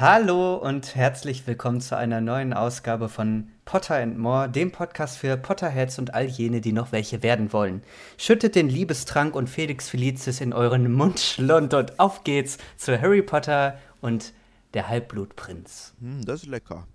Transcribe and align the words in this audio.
Hallo 0.00 0.54
und 0.54 0.94
herzlich 0.94 1.44
willkommen 1.48 1.80
zu 1.80 1.96
einer 1.96 2.20
neuen 2.20 2.52
Ausgabe 2.52 3.08
von 3.08 3.48
Potter 3.64 3.96
and 3.96 4.16
More, 4.16 4.48
dem 4.48 4.70
Podcast 4.70 5.18
für 5.18 5.36
Potterheads 5.36 5.98
und 5.98 6.14
all 6.14 6.26
jene, 6.26 6.60
die 6.60 6.70
noch 6.70 6.92
welche 6.92 7.24
werden 7.24 7.52
wollen. 7.52 7.82
Schüttet 8.16 8.54
den 8.54 8.68
Liebestrank 8.68 9.34
und 9.34 9.50
Felix 9.50 9.88
Felicis 9.88 10.40
in 10.40 10.52
euren 10.52 10.92
Mundschlund 10.92 11.74
und 11.74 11.98
auf 11.98 12.22
geht's 12.22 12.58
zu 12.76 13.00
Harry 13.00 13.22
Potter 13.22 13.76
und 14.00 14.34
der 14.72 14.86
Halbblutprinz. 14.86 15.94
Hm, 16.00 16.24
das 16.24 16.44
ist 16.44 16.48
lecker. 16.48 16.86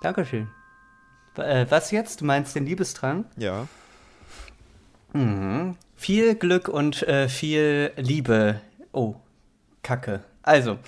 Dankeschön. 0.00 0.48
Äh, 1.36 1.66
was 1.68 1.90
jetzt? 1.90 2.20
Du 2.20 2.24
meinst 2.24 2.54
den 2.54 2.66
Liebestrank? 2.66 3.26
Ja. 3.36 3.66
Mhm. 5.12 5.76
Viel 5.96 6.34
Glück 6.34 6.68
und 6.68 7.02
äh, 7.02 7.28
viel 7.28 7.92
Liebe. 7.96 8.60
Oh, 8.92 9.16
Kacke. 9.82 10.20
Also, 10.42 10.78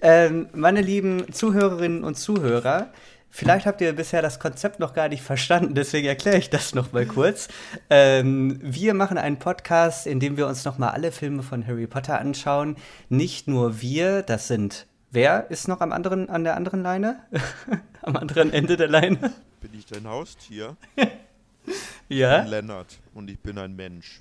ähm, 0.00 0.48
meine 0.54 0.80
lieben 0.80 1.30
Zuhörerinnen 1.32 2.04
und 2.04 2.16
Zuhörer, 2.16 2.90
vielleicht 3.28 3.66
habt 3.66 3.82
ihr 3.82 3.92
bisher 3.92 4.22
das 4.22 4.40
Konzept 4.40 4.80
noch 4.80 4.94
gar 4.94 5.08
nicht 5.10 5.22
verstanden, 5.22 5.74
deswegen 5.74 6.08
erkläre 6.08 6.38
ich 6.38 6.48
das 6.48 6.74
noch 6.74 6.92
mal 6.92 7.04
kurz. 7.04 7.48
Ähm, 7.90 8.58
wir 8.62 8.94
machen 8.94 9.18
einen 9.18 9.38
Podcast, 9.38 10.06
in 10.06 10.20
dem 10.20 10.38
wir 10.38 10.46
uns 10.46 10.64
noch 10.64 10.78
mal 10.78 10.88
alle 10.88 11.12
Filme 11.12 11.42
von 11.42 11.66
Harry 11.66 11.86
Potter 11.86 12.18
anschauen. 12.18 12.76
Nicht 13.10 13.46
nur 13.46 13.82
wir, 13.82 14.22
das 14.22 14.48
sind 14.48 14.86
Wer 15.14 15.48
ist 15.48 15.68
noch 15.68 15.80
am 15.80 15.92
anderen, 15.92 16.28
an 16.28 16.42
der 16.42 16.56
anderen 16.56 16.82
Leine? 16.82 17.20
am 18.02 18.16
anderen 18.16 18.52
Ende 18.52 18.76
der 18.76 18.88
Leine? 18.88 19.32
Bin 19.60 19.70
ich 19.72 19.86
dein 19.86 20.08
Haustier? 20.08 20.76
ja. 22.08 22.38
Ich 22.38 22.42
bin 22.42 22.50
Lennart 22.50 22.98
und 23.14 23.30
ich 23.30 23.38
bin 23.38 23.56
ein 23.58 23.76
Mensch. 23.76 24.20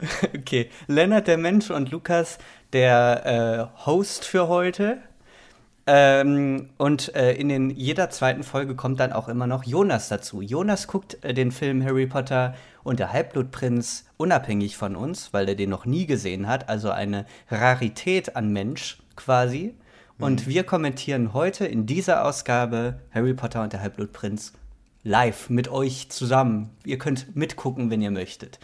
Okay, 0.34 0.70
Lennart 0.88 1.26
der 1.28 1.36
Mensch 1.36 1.70
und 1.70 1.90
Lukas 1.90 2.38
der 2.72 3.70
äh, 3.76 3.84
Host 3.84 4.24
für 4.24 4.48
heute. 4.48 4.98
Ähm, 5.86 6.70
und 6.78 7.14
äh, 7.14 7.34
in 7.34 7.50
den, 7.50 7.68
jeder 7.68 8.08
zweiten 8.08 8.42
Folge 8.42 8.74
kommt 8.74 9.00
dann 9.00 9.12
auch 9.12 9.28
immer 9.28 9.46
noch 9.46 9.64
Jonas 9.64 10.08
dazu. 10.08 10.40
Jonas 10.40 10.86
guckt 10.86 11.22
äh, 11.22 11.34
den 11.34 11.52
Film 11.52 11.84
Harry 11.84 12.06
Potter 12.06 12.54
und 12.82 13.00
der 13.00 13.12
Halbblutprinz 13.12 14.06
unabhängig 14.16 14.78
von 14.78 14.96
uns, 14.96 15.34
weil 15.34 15.46
er 15.50 15.56
den 15.56 15.68
noch 15.68 15.84
nie 15.84 16.06
gesehen 16.06 16.48
hat. 16.48 16.70
Also 16.70 16.90
eine 16.90 17.26
Rarität 17.50 18.34
an 18.34 18.50
Mensch 18.50 18.96
quasi. 19.14 19.74
Und 20.18 20.46
mhm. 20.46 20.50
wir 20.50 20.64
kommentieren 20.64 21.32
heute 21.32 21.66
in 21.66 21.86
dieser 21.86 22.24
Ausgabe 22.24 23.00
Harry 23.10 23.34
Potter 23.34 23.62
und 23.62 23.72
der 23.72 23.80
Halbblutprinz 23.80 24.52
live 25.02 25.50
mit 25.50 25.68
euch 25.68 26.10
zusammen. 26.10 26.70
Ihr 26.84 26.98
könnt 26.98 27.34
mitgucken, 27.34 27.90
wenn 27.90 28.02
ihr 28.02 28.10
möchtet. 28.10 28.58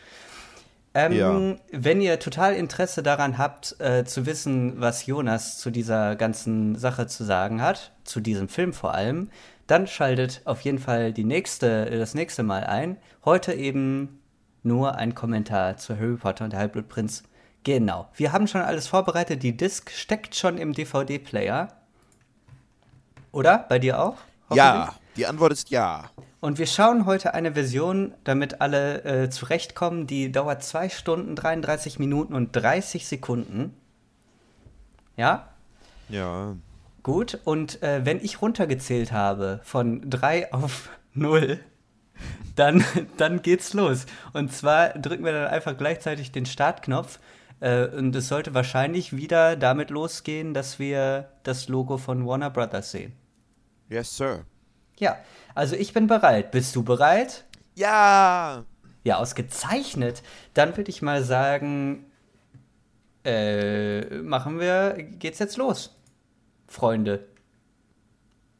Ähm, 0.95 1.13
ja. 1.13 1.57
Wenn 1.71 2.01
ihr 2.01 2.19
total 2.19 2.55
Interesse 2.55 3.03
daran 3.03 3.39
habt, 3.39 3.77
äh, 3.81 4.05
zu 4.05 4.27
wissen, 4.27 4.81
was 4.81 5.07
Jonas 5.07 5.59
zu 5.59 5.71
dieser 5.71 6.17
ganzen 6.17 6.77
Sache 6.77 7.07
zu 7.07 7.25
sagen 7.25 7.61
hat, 7.61 7.93
zu 8.05 8.21
diesem 8.21 8.49
Film 8.49 8.73
vor 8.73 8.95
allem, 8.95 9.31
dann 9.67 9.87
schaltet 9.87 10.41
auf 10.45 10.63
jeden 10.63 10.79
Fall 10.79 11.13
die 11.13 11.25
nächste, 11.25 11.87
das 11.87 12.15
nächste 12.15 12.43
Mal 12.43 12.65
ein. 12.65 12.97
Heute 13.25 13.53
eben 13.53 14.21
nur 14.63 14.97
ein 14.97 15.15
Kommentar 15.15 15.77
zu 15.77 15.97
Harry 15.97 16.17
Potter 16.17 16.45
und 16.45 16.53
der 16.53 16.61
Halbblutprinz 16.61 17.23
Genau. 17.69 18.09
Wir 18.15 18.33
haben 18.33 18.47
schon 18.47 18.63
alles 18.63 18.87
vorbereitet. 18.87 19.43
Die 19.43 19.55
Disc 19.55 19.91
steckt 19.91 20.35
schon 20.35 20.57
im 20.57 20.73
DVD-Player. 20.73 21.69
Oder? 23.31 23.67
Bei 23.69 23.79
dir 23.79 24.01
auch? 24.01 24.17
Ja, 24.55 24.95
die 25.19 25.27
Antwort 25.27 25.53
ist 25.53 25.69
ja. 25.69 26.05
Und 26.41 26.57
wir 26.57 26.67
schauen 26.67 27.05
heute 27.05 27.35
eine 27.35 27.53
Version, 27.53 28.15
damit 28.25 28.63
alle 28.63 29.05
äh, 29.05 29.29
zurechtkommen, 29.29 30.07
die 30.07 30.33
dauert 30.33 30.65
2 30.65 30.89
Stunden, 30.89 31.37
33 31.37 31.99
Minuten 31.99 32.33
und 32.33 32.53
30 32.53 33.07
Sekunden. 33.07 33.75
Ja? 35.19 35.51
Ja. 36.09 36.57
Gut, 37.03 37.39
und 37.45 37.83
äh, 37.83 38.01
wenn 38.07 38.25
ich 38.25 38.41
runtergezählt 38.41 39.13
habe 39.13 39.61
von 39.63 40.09
3 40.09 40.55
auf 40.55 40.89
0, 41.13 41.61
dann, 42.57 42.83
dann 43.19 43.43
geht's 43.43 43.75
los. 43.75 44.07
Und 44.33 44.55
zwar 44.55 44.89
drücken 44.95 45.27
wir 45.27 45.33
dann 45.33 45.49
einfach 45.49 45.77
gleichzeitig 45.77 46.33
den 46.33 46.47
Startknopf 46.47 47.19
und 47.61 48.15
es 48.15 48.29
sollte 48.29 48.55
wahrscheinlich 48.55 49.17
wieder 49.17 49.57
damit 49.57 49.91
losgehen, 49.91 50.55
dass 50.55 50.79
wir 50.79 51.29
das 51.43 51.69
Logo 51.69 51.99
von 51.99 52.27
Warner 52.27 52.51
Brothers 52.51 52.93
sehen. 52.93 53.13
Yes, 53.89 54.17
sir. 54.17 54.45
Ja, 54.99 55.17
also 55.55 55.75
ich 55.77 55.93
bin 55.93 56.07
bereit. 56.07 56.51
Bist 56.51 56.77
du 56.77 56.83
bereit? 56.83 57.45
Ja. 57.75 58.65
Ja, 59.05 59.17
ausgezeichnet. 59.17 60.23
Dann 60.55 60.77
würde 60.77 60.91
ich 60.91 61.03
mal 61.03 61.23
sagen, 61.25 62.07
äh, 63.25 64.19
machen 64.19 64.61
wir, 64.61 64.95
geht's 64.95 65.39
jetzt 65.39 65.57
los, 65.57 65.97
Freunde. 66.67 67.29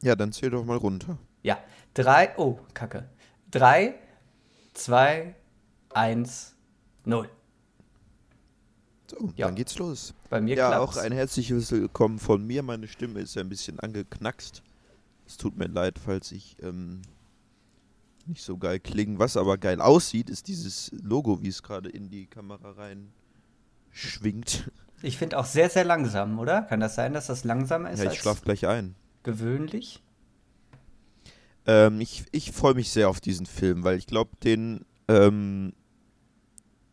Ja, 0.01 0.15
dann 0.15 0.31
zähl 0.31 0.49
doch 0.49 0.63
mal 0.63 0.77
runter. 0.77 1.17
Ja, 1.43 1.57
drei, 1.93 2.33
oh, 2.37 2.59
Kacke. 2.73 3.09
Drei, 3.51 3.95
zwei, 4.73 5.35
eins, 5.93 6.55
null. 7.03 7.29
So, 9.09 9.31
ja. 9.35 9.47
dann 9.47 9.55
geht's 9.55 9.77
los. 9.77 10.13
Bei 10.29 10.39
mir 10.41 10.55
Ja, 10.55 10.69
klappt's. 10.69 10.97
auch 10.97 11.01
ein 11.01 11.11
herzliches 11.11 11.71
Willkommen 11.71 12.19
von 12.19 12.45
mir. 12.45 12.61
Meine 12.63 12.87
Stimme 12.87 13.19
ist 13.21 13.37
ein 13.37 13.49
bisschen 13.49 13.79
angeknackst. 13.79 14.61
Es 15.25 15.37
tut 15.37 15.57
mir 15.57 15.67
leid, 15.67 15.99
falls 16.03 16.31
ich 16.31 16.57
ähm, 16.61 17.01
nicht 18.25 18.43
so 18.43 18.57
geil 18.57 18.79
klinge. 18.79 19.17
Was 19.19 19.37
aber 19.37 19.57
geil 19.57 19.81
aussieht, 19.81 20.29
ist 20.29 20.47
dieses 20.47 20.91
Logo, 21.01 21.41
wie 21.41 21.47
es 21.47 21.63
gerade 21.63 21.89
in 21.89 22.09
die 22.09 22.27
Kamera 22.27 22.71
rein 22.71 23.11
schwingt. 23.91 24.69
Ich 25.01 25.17
finde 25.17 25.37
auch 25.39 25.45
sehr, 25.45 25.69
sehr 25.69 25.85
langsam, 25.85 26.37
oder? 26.39 26.63
Kann 26.63 26.79
das 26.79 26.95
sein, 26.95 27.13
dass 27.13 27.27
das 27.27 27.43
langsamer 27.43 27.89
ist 27.91 28.03
Ja, 28.03 28.11
ich 28.11 28.19
schlaf 28.19 28.41
gleich 28.41 28.67
ein. 28.67 28.95
gewöhnlich? 29.23 30.03
Ähm, 31.65 31.99
ich 32.01 32.25
ich 32.31 32.51
freue 32.51 32.73
mich 32.75 32.89
sehr 32.91 33.09
auf 33.09 33.19
diesen 33.19 33.45
Film, 33.45 33.83
weil 33.83 33.97
ich 33.97 34.07
glaube, 34.07 34.31
den 34.43 34.85
ähm, 35.07 35.73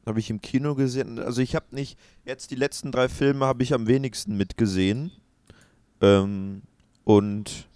habe 0.06 0.20
ich 0.20 0.30
im 0.30 0.40
Kino 0.40 0.74
gesehen. 0.74 1.18
Also 1.18 1.42
ich 1.42 1.54
habe 1.54 1.66
nicht, 1.72 1.98
jetzt 2.24 2.50
die 2.50 2.56
letzten 2.56 2.92
drei 2.92 3.08
Filme 3.08 3.44
habe 3.44 3.62
ich 3.62 3.74
am 3.74 3.88
wenigsten 3.88 4.36
mitgesehen. 4.36 5.10
Ähm, 6.00 6.62
und 7.04 7.68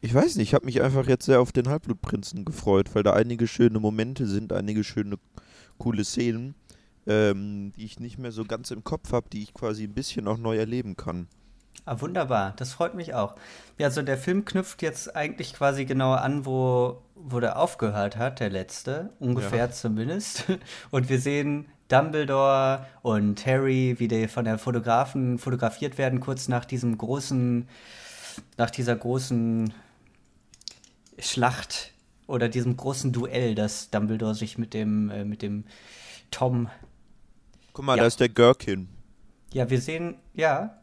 ich 0.00 0.12
weiß 0.12 0.36
nicht, 0.36 0.48
ich 0.48 0.54
habe 0.54 0.66
mich 0.66 0.82
einfach 0.82 1.06
jetzt 1.06 1.24
sehr 1.26 1.40
auf 1.40 1.52
den 1.52 1.68
Halbblutprinzen 1.68 2.44
gefreut, 2.44 2.94
weil 2.94 3.02
da 3.02 3.12
einige 3.12 3.46
schöne 3.46 3.78
Momente 3.78 4.26
sind, 4.26 4.52
einige 4.52 4.84
schöne, 4.84 5.16
coole 5.78 6.04
Szenen, 6.04 6.54
ähm, 7.06 7.72
die 7.76 7.84
ich 7.84 8.00
nicht 8.00 8.18
mehr 8.18 8.32
so 8.32 8.44
ganz 8.44 8.70
im 8.70 8.84
Kopf 8.84 9.12
habe, 9.12 9.28
die 9.32 9.42
ich 9.42 9.54
quasi 9.54 9.84
ein 9.84 9.94
bisschen 9.94 10.28
auch 10.28 10.38
neu 10.38 10.58
erleben 10.58 10.96
kann. 10.96 11.28
Ah, 11.84 12.00
wunderbar, 12.00 12.54
das 12.56 12.72
freut 12.72 12.94
mich 12.94 13.14
auch. 13.14 13.34
Ja, 13.78 13.86
also 13.86 14.02
der 14.02 14.18
Film 14.18 14.44
knüpft 14.44 14.82
jetzt 14.82 15.16
eigentlich 15.16 15.54
quasi 15.54 15.84
genau 15.84 16.12
an, 16.12 16.46
wo, 16.46 17.02
wo 17.24 17.40
der 17.40 17.58
aufgehört 17.58 18.16
hat, 18.16 18.40
der 18.40 18.50
letzte, 18.50 19.10
ungefähr 19.18 19.66
ja. 19.66 19.70
zumindest. 19.70 20.44
Und 20.90 21.08
wir 21.08 21.20
sehen 21.20 21.66
Dumbledore 21.88 22.86
und 23.02 23.44
Harry, 23.44 23.96
wie 23.98 24.08
die 24.08 24.26
von 24.26 24.46
der 24.46 24.58
Fotografen 24.58 25.38
fotografiert 25.38 25.98
werden, 25.98 26.20
kurz 26.20 26.48
nach 26.48 26.64
diesem 26.64 26.96
großen, 26.96 27.68
nach 28.56 28.70
dieser 28.70 28.96
großen 28.96 29.74
Schlacht 31.18 31.92
oder 32.26 32.48
diesem 32.48 32.78
großen 32.78 33.12
Duell, 33.12 33.54
das 33.54 33.90
Dumbledore 33.90 34.34
sich 34.34 34.56
mit 34.56 34.72
dem, 34.72 35.10
äh, 35.10 35.24
mit 35.26 35.42
dem 35.42 35.64
Tom. 36.30 36.70
Guck 37.74 37.84
mal, 37.84 37.96
ja. 37.98 38.04
da 38.04 38.06
ist 38.06 38.20
der 38.20 38.30
Gherkin. 38.30 38.88
Ja, 39.52 39.68
wir 39.68 39.80
sehen, 39.82 40.16
ja, 40.32 40.78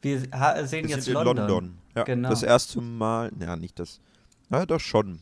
wir 0.00 0.20
sehen 0.20 0.88
wir 0.88 0.94
jetzt 0.94 1.08
London. 1.08 1.36
London. 1.36 1.78
Ja, 1.96 2.04
genau. 2.04 2.30
Das 2.30 2.44
erste 2.44 2.80
Mal, 2.80 3.32
ja, 3.40 3.56
nicht 3.56 3.80
das. 3.80 4.00
Ja, 4.50 4.66
doch 4.66 4.80
schon. 4.80 5.20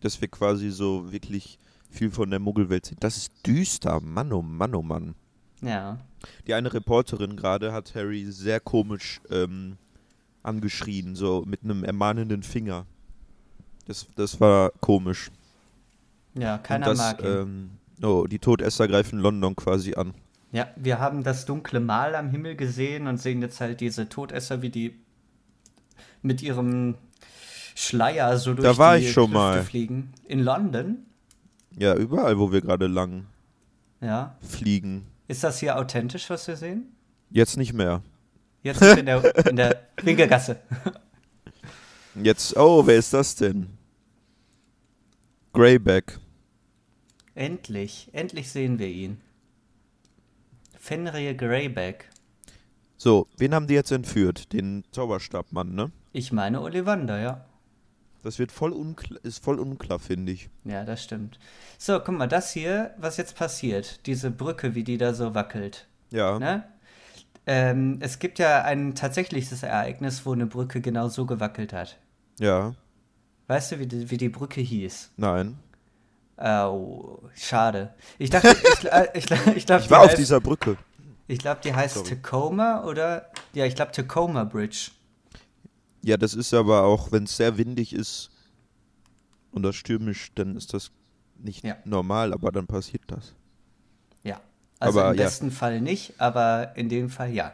Dass 0.00 0.20
wir 0.20 0.28
quasi 0.28 0.70
so 0.70 1.12
wirklich 1.12 1.58
viel 1.90 2.10
von 2.10 2.30
der 2.30 2.38
Muggelwelt 2.38 2.86
sehen. 2.86 2.98
Das 3.00 3.16
ist 3.16 3.32
düster. 3.46 4.00
Mann, 4.00 4.32
oh 4.32 4.42
Mann, 4.42 4.74
oh 4.74 4.82
Mann. 4.82 5.14
Ja. 5.60 5.98
Die 6.46 6.54
eine 6.54 6.72
Reporterin 6.72 7.36
gerade 7.36 7.72
hat 7.72 7.94
Harry 7.94 8.24
sehr 8.30 8.60
komisch 8.60 9.20
ähm, 9.30 9.76
angeschrien, 10.42 11.14
so 11.14 11.44
mit 11.46 11.64
einem 11.64 11.84
ermahnenden 11.84 12.42
Finger. 12.42 12.86
Das, 13.86 14.06
das 14.16 14.40
war 14.40 14.70
komisch. 14.80 15.30
Ja, 16.34 16.58
keiner 16.58 16.86
das, 16.86 16.98
mag 16.98 17.20
ihn. 17.22 17.26
Ähm, 17.26 17.70
oh, 18.02 18.26
die 18.26 18.38
Todesser 18.38 18.88
greifen 18.88 19.18
London 19.18 19.56
quasi 19.56 19.94
an. 19.94 20.14
Ja, 20.52 20.68
wir 20.76 20.98
haben 20.98 21.22
das 21.22 21.44
dunkle 21.44 21.80
Mal 21.80 22.14
am 22.14 22.30
Himmel 22.30 22.56
gesehen 22.56 23.06
und 23.06 23.18
sehen 23.18 23.40
jetzt 23.42 23.60
halt 23.60 23.80
diese 23.80 24.08
Todesser, 24.08 24.62
wie 24.62 24.70
die 24.70 24.94
mit 26.22 26.42
ihrem 26.42 26.96
Schleier 27.80 28.36
so 28.36 28.54
durch 28.54 28.64
da 28.64 28.76
war 28.76 28.98
die 28.98 29.06
ich 29.06 29.12
schon 29.12 29.32
mal. 29.32 29.64
fliegen. 29.64 30.12
In 30.26 30.40
London? 30.40 31.06
Ja, 31.78 31.94
überall, 31.94 32.38
wo 32.38 32.52
wir 32.52 32.60
gerade 32.60 32.86
lang 32.86 33.26
ja. 34.00 34.36
fliegen. 34.42 35.06
Ist 35.28 35.44
das 35.44 35.60
hier 35.60 35.78
authentisch, 35.78 36.28
was 36.28 36.46
wir 36.46 36.56
sehen? 36.56 36.94
Jetzt 37.30 37.56
nicht 37.56 37.72
mehr. 37.72 38.02
Jetzt 38.62 38.82
in 38.82 39.06
der, 39.06 39.46
in 39.46 39.56
der 39.56 39.80
Winkelgasse. 40.02 40.60
Jetzt, 42.22 42.56
oh, 42.56 42.86
wer 42.86 42.96
ist 42.96 43.14
das 43.14 43.34
denn? 43.34 43.68
Greyback. 45.52 46.18
Endlich, 47.34 48.10
endlich 48.12 48.50
sehen 48.50 48.78
wir 48.78 48.88
ihn. 48.88 49.20
Fenrir 50.78 51.34
Greyback. 51.34 52.10
So, 52.96 53.26
wen 53.38 53.54
haben 53.54 53.66
die 53.66 53.74
jetzt 53.74 53.92
entführt? 53.92 54.52
Den 54.52 54.84
Zauberstabmann, 54.92 55.74
ne? 55.74 55.90
Ich 56.12 56.32
meine 56.32 56.60
Ollivander, 56.60 57.20
ja. 57.20 57.46
Das 58.22 58.38
wird 58.38 58.52
voll 58.52 58.72
unklar, 58.72 59.18
ist 59.22 59.42
voll 59.42 59.58
unklar, 59.58 59.98
finde 59.98 60.32
ich. 60.32 60.50
Ja, 60.64 60.84
das 60.84 61.02
stimmt. 61.02 61.38
So, 61.78 61.98
guck 62.00 62.16
mal, 62.16 62.26
das 62.26 62.52
hier, 62.52 62.94
was 62.98 63.16
jetzt 63.16 63.36
passiert, 63.36 64.06
diese 64.06 64.30
Brücke, 64.30 64.74
wie 64.74 64.84
die 64.84 64.98
da 64.98 65.14
so 65.14 65.34
wackelt. 65.34 65.86
Ja. 66.10 66.38
Ne? 66.38 66.64
Ähm, 67.46 67.98
es 68.00 68.18
gibt 68.18 68.38
ja 68.38 68.62
ein 68.62 68.94
tatsächliches 68.94 69.62
Ereignis, 69.62 70.26
wo 70.26 70.32
eine 70.32 70.46
Brücke 70.46 70.80
genau 70.80 71.08
so 71.08 71.24
gewackelt 71.24 71.72
hat. 71.72 71.98
Ja. 72.38 72.74
Weißt 73.46 73.72
du, 73.72 73.78
wie 73.78 73.86
die, 73.86 74.10
wie 74.10 74.18
die 74.18 74.28
Brücke 74.28 74.60
hieß? 74.60 75.12
Nein. 75.16 75.58
Oh, 76.36 77.18
schade. 77.34 77.94
Ich 78.18 78.30
dachte, 78.30 78.56
ich, 78.78 78.92
äh, 78.92 79.08
ich, 79.14 79.30
ich, 79.30 79.46
ich 79.56 79.66
glaube, 79.66 79.82
Ich 79.82 79.90
war 79.90 80.02
auf 80.02 80.14
dieser 80.14 80.40
Brücke. 80.40 80.76
Ich 81.26 81.38
glaube, 81.38 81.60
die 81.62 81.74
heißt 81.74 81.94
Sorry. 81.94 82.08
Tacoma 82.08 82.84
oder? 82.84 83.30
Ja, 83.52 83.64
ich 83.64 83.74
glaube 83.74 83.92
Tacoma 83.92 84.44
Bridge. 84.44 84.90
Ja, 86.02 86.16
das 86.16 86.34
ist 86.34 86.54
aber 86.54 86.84
auch, 86.84 87.12
wenn 87.12 87.24
es 87.24 87.36
sehr 87.36 87.58
windig 87.58 87.92
ist 87.92 88.30
und 89.52 89.62
das 89.62 89.76
stürmisch, 89.76 90.30
dann 90.34 90.56
ist 90.56 90.72
das 90.72 90.90
nicht 91.38 91.64
Ja. 91.64 91.76
normal, 91.84 92.32
aber 92.32 92.52
dann 92.52 92.66
passiert 92.66 93.02
das. 93.08 93.34
Ja. 94.22 94.40
Also 94.78 95.00
Aber 95.00 95.10
im 95.12 95.18
ja. 95.18 95.24
besten 95.24 95.50
Fall 95.50 95.80
nicht, 95.80 96.14
aber 96.20 96.74
in 96.76 96.88
dem 96.88 97.10
Fall 97.10 97.32
ja. 97.32 97.52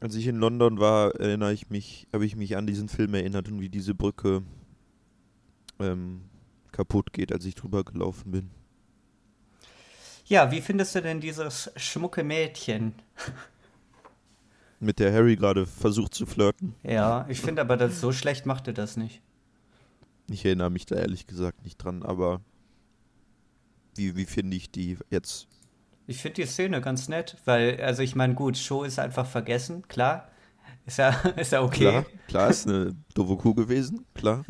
Als 0.00 0.14
ich 0.14 0.26
in 0.26 0.36
London 0.36 0.78
war, 0.80 1.14
erinnere 1.16 1.52
ich 1.52 1.68
mich, 1.68 2.06
habe 2.12 2.24
ich 2.24 2.34
mich 2.36 2.56
an 2.56 2.66
diesen 2.66 2.88
Film 2.88 3.12
erinnert 3.12 3.48
und 3.48 3.60
wie 3.60 3.68
diese 3.68 3.94
Brücke 3.94 4.42
ähm, 5.78 6.22
kaputt 6.72 7.12
geht, 7.12 7.32
als 7.32 7.44
ich 7.44 7.54
drüber 7.54 7.84
gelaufen 7.84 8.30
bin. 8.30 8.50
Ja, 10.26 10.50
wie 10.50 10.60
findest 10.62 10.94
du 10.94 11.02
denn 11.02 11.20
dieses 11.20 11.70
schmucke 11.76 12.22
Mädchen? 12.24 12.94
Mit 14.80 14.98
der 14.98 15.12
Harry 15.12 15.36
gerade 15.36 15.66
versucht 15.66 16.14
zu 16.14 16.24
flirten. 16.26 16.74
Ja, 16.82 17.26
ich 17.28 17.40
finde 17.40 17.60
aber, 17.60 17.76
das, 17.76 18.00
so 18.00 18.12
schlecht 18.12 18.46
macht 18.46 18.66
er 18.66 18.72
das 18.72 18.96
nicht. 18.96 19.20
Ich 20.30 20.44
erinnere 20.44 20.70
mich 20.70 20.86
da 20.86 20.96
ehrlich 20.96 21.26
gesagt 21.26 21.64
nicht 21.64 21.76
dran, 21.76 22.02
aber 22.02 22.40
wie, 23.96 24.16
wie 24.16 24.24
finde 24.24 24.56
ich 24.56 24.70
die 24.70 24.96
jetzt? 25.10 25.48
Ich 26.06 26.18
finde 26.22 26.42
die 26.42 26.46
Szene 26.46 26.80
ganz 26.80 27.08
nett, 27.08 27.36
weil, 27.44 27.80
also 27.82 28.02
ich 28.02 28.16
meine, 28.16 28.34
gut, 28.34 28.56
Show 28.56 28.82
ist 28.84 28.98
einfach 28.98 29.26
vergessen, 29.26 29.86
klar. 29.88 30.28
Ist 30.86 30.98
ja, 30.98 31.10
ist 31.36 31.52
ja 31.52 31.62
okay. 31.62 31.78
Klar, 31.90 32.06
klar, 32.28 32.50
ist 32.50 32.66
eine 32.66 32.96
doofe 33.14 33.36
Kuh 33.36 33.54
gewesen, 33.54 34.06
klar. 34.14 34.44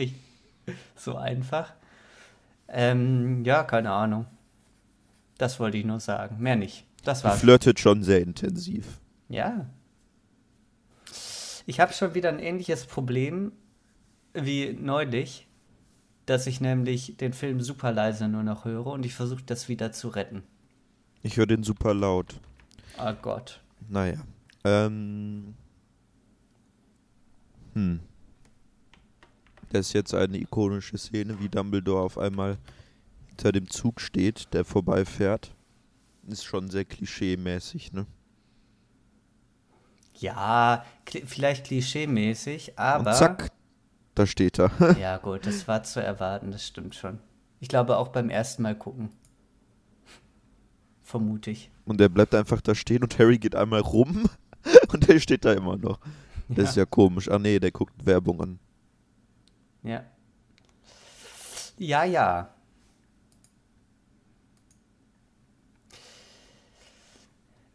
So 0.94 1.16
einfach. 1.16 1.74
Ähm, 2.68 3.44
ja, 3.44 3.64
keine 3.64 3.90
Ahnung. 3.90 4.26
Das 5.38 5.58
wollte 5.58 5.78
ich 5.78 5.84
nur 5.84 5.98
sagen. 5.98 6.38
Mehr 6.38 6.54
nicht. 6.56 6.86
Das 7.02 7.20
Die 7.20 7.24
war's. 7.24 7.40
flirtet 7.40 7.80
schon 7.80 8.02
sehr 8.04 8.20
intensiv. 8.20 9.00
Ja. 9.28 9.66
Ich 11.70 11.78
habe 11.78 11.92
schon 11.92 12.16
wieder 12.16 12.30
ein 12.30 12.40
ähnliches 12.40 12.84
Problem 12.84 13.52
wie 14.34 14.72
neulich, 14.72 15.46
dass 16.26 16.48
ich 16.48 16.60
nämlich 16.60 17.16
den 17.18 17.32
Film 17.32 17.60
super 17.60 17.92
leise 17.92 18.26
nur 18.26 18.42
noch 18.42 18.64
höre 18.64 18.88
und 18.88 19.06
ich 19.06 19.14
versuche 19.14 19.44
das 19.46 19.68
wieder 19.68 19.92
zu 19.92 20.08
retten. 20.08 20.42
Ich 21.22 21.36
höre 21.36 21.46
den 21.46 21.62
super 21.62 21.94
laut. 21.94 22.40
Oh 22.98 23.12
Gott. 23.22 23.62
Naja. 23.88 24.20
Ähm. 24.64 25.54
Hm. 27.74 28.00
Das 29.68 29.86
ist 29.86 29.92
jetzt 29.92 30.12
eine 30.12 30.38
ikonische 30.38 30.98
Szene, 30.98 31.38
wie 31.38 31.48
Dumbledore 31.48 32.02
auf 32.02 32.18
einmal 32.18 32.58
hinter 33.28 33.52
dem 33.52 33.70
Zug 33.70 34.00
steht, 34.00 34.52
der 34.54 34.64
vorbeifährt. 34.64 35.54
Ist 36.26 36.42
schon 36.42 36.68
sehr 36.68 36.84
klischee-mäßig, 36.84 37.92
ne? 37.92 38.06
Ja, 40.20 40.84
kli 41.06 41.24
vielleicht 41.26 41.66
klischee-mäßig, 41.66 42.78
aber. 42.78 43.10
Und 43.10 43.16
zack, 43.16 43.50
da 44.14 44.26
steht 44.26 44.58
er. 44.58 44.70
Ja, 44.98 45.16
gut, 45.16 45.46
das 45.46 45.66
war 45.66 45.82
zu 45.82 46.02
erwarten, 46.02 46.50
das 46.50 46.66
stimmt 46.66 46.94
schon. 46.94 47.18
Ich 47.58 47.68
glaube 47.68 47.96
auch 47.96 48.08
beim 48.08 48.28
ersten 48.28 48.62
Mal 48.62 48.74
gucken. 48.74 49.10
Vermute 51.02 51.50
ich. 51.50 51.70
Und 51.86 52.00
er 52.00 52.08
bleibt 52.08 52.34
einfach 52.34 52.60
da 52.60 52.74
stehen 52.74 53.02
und 53.02 53.18
Harry 53.18 53.38
geht 53.38 53.54
einmal 53.54 53.80
rum 53.80 54.28
und 54.92 55.08
er 55.08 55.18
steht 55.20 55.44
da 55.44 55.52
immer 55.52 55.76
noch. 55.76 55.98
Das 56.48 56.70
ist 56.70 56.76
ja 56.76 56.84
komisch. 56.84 57.30
Ah 57.30 57.38
nee, 57.38 57.58
der 57.58 57.70
guckt 57.70 58.04
Werbung 58.04 58.40
an. 58.40 58.58
Ja. 59.82 60.04
Ja, 61.78 62.04
ja. 62.04 62.52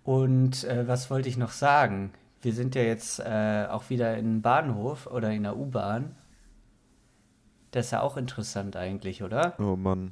Und 0.04 0.64
äh, 0.66 0.88
was 0.88 1.10
wollte 1.10 1.30
ich 1.30 1.38
noch 1.38 1.52
sagen? 1.52 2.14
Wir 2.46 2.54
sind 2.54 2.76
ja 2.76 2.84
jetzt 2.84 3.20
äh, 3.22 3.66
auch 3.72 3.90
wieder 3.90 4.16
in 4.18 4.44
Bahnhof 4.44 5.08
oder 5.08 5.32
in 5.32 5.42
der 5.42 5.58
U-Bahn. 5.58 6.16
Das 7.72 7.88
ist 7.88 7.92
ja 7.92 8.02
auch 8.02 8.18
interessant 8.18 8.76
eigentlich, 8.76 9.24
oder? 9.24 9.56
Oh 9.58 9.76
Mann. 9.76 10.12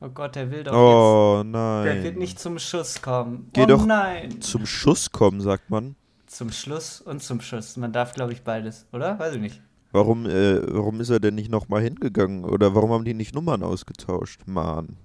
Oh 0.00 0.08
Gott, 0.08 0.36
der 0.36 0.52
will 0.52 0.62
doch 0.62 0.72
Oh 0.72 1.38
jetzt. 1.38 1.50
nein. 1.50 1.84
Der 1.86 2.04
wird 2.04 2.18
nicht 2.18 2.38
zum 2.38 2.60
Schuss 2.60 3.02
kommen. 3.02 3.50
Geh 3.52 3.62
oh 3.62 3.66
doch 3.66 3.84
nein. 3.84 4.40
Zum 4.40 4.64
Schuss 4.64 5.10
kommen, 5.10 5.40
sagt 5.40 5.70
man. 5.70 5.96
Zum 6.26 6.52
Schluss 6.52 7.00
und 7.00 7.20
zum 7.20 7.40
Schuss. 7.40 7.76
Man 7.76 7.92
darf, 7.92 8.12
glaube 8.14 8.32
ich, 8.32 8.44
beides, 8.44 8.86
oder? 8.92 9.18
Weiß 9.18 9.34
ich 9.34 9.40
nicht. 9.40 9.60
Warum, 9.90 10.24
äh, 10.26 10.60
warum 10.72 11.00
ist 11.00 11.10
er 11.10 11.18
denn 11.18 11.34
nicht 11.34 11.50
nochmal 11.50 11.82
hingegangen? 11.82 12.44
Oder 12.44 12.76
warum 12.76 12.92
haben 12.92 13.04
die 13.04 13.14
nicht 13.14 13.34
Nummern 13.34 13.64
ausgetauscht? 13.64 14.42
Mann. 14.46 14.98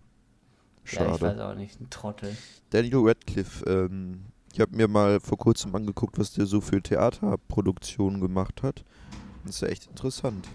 Ja, 0.85 1.05
ich 1.15 1.19
weiß 1.19 1.19
Schade. 1.21 1.47
auch 1.47 1.55
nicht. 1.55 1.81
Ein 1.81 1.89
Trottel. 1.89 2.37
Daniel 2.69 2.99
Radcliffe, 3.07 3.65
ähm, 3.67 4.25
ich 4.53 4.59
habe 4.59 4.75
mir 4.75 4.87
mal 4.87 5.19
vor 5.19 5.37
kurzem 5.37 5.75
angeguckt, 5.75 6.19
was 6.19 6.33
der 6.33 6.45
so 6.45 6.61
für 6.61 6.81
Theaterproduktionen 6.81 8.19
gemacht 8.19 8.63
hat. 8.63 8.83
Das 9.43 9.55
ist 9.55 9.61
ja 9.61 9.69
echt 9.69 9.87
interessant. 9.87 10.47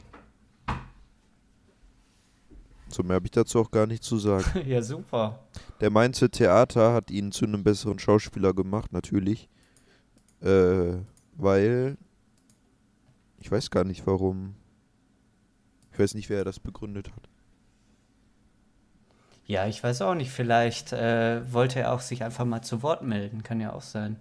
So 2.88 3.02
mehr 3.02 3.16
habe 3.16 3.26
ich 3.26 3.32
dazu 3.32 3.60
auch 3.60 3.70
gar 3.70 3.86
nicht 3.86 4.04
zu 4.04 4.18
sagen. 4.18 4.44
ja, 4.66 4.82
super. 4.82 5.40
Der 5.80 5.90
meinte, 5.90 6.30
Theater 6.30 6.92
hat 6.92 7.10
ihn 7.10 7.32
zu 7.32 7.44
einem 7.44 7.64
besseren 7.64 7.98
Schauspieler 7.98 8.54
gemacht, 8.54 8.92
natürlich. 8.92 9.48
Äh, 10.40 10.98
weil. 11.36 11.96
Ich 13.40 13.50
weiß 13.50 13.70
gar 13.70 13.84
nicht 13.84 14.06
warum. 14.06 14.54
Ich 15.92 15.98
weiß 15.98 16.14
nicht, 16.14 16.28
wer 16.28 16.44
das 16.44 16.60
begründet 16.60 17.10
hat. 17.14 17.28
Ja, 19.46 19.66
ich 19.66 19.82
weiß 19.82 20.02
auch 20.02 20.14
nicht. 20.14 20.30
Vielleicht 20.30 20.92
äh, 20.92 21.40
wollte 21.52 21.80
er 21.80 21.92
auch 21.92 22.00
sich 22.00 22.24
einfach 22.24 22.44
mal 22.44 22.62
zu 22.62 22.82
Wort 22.82 23.02
melden. 23.02 23.42
Kann 23.42 23.60
ja 23.60 23.72
auch 23.72 23.82
sein. 23.82 24.16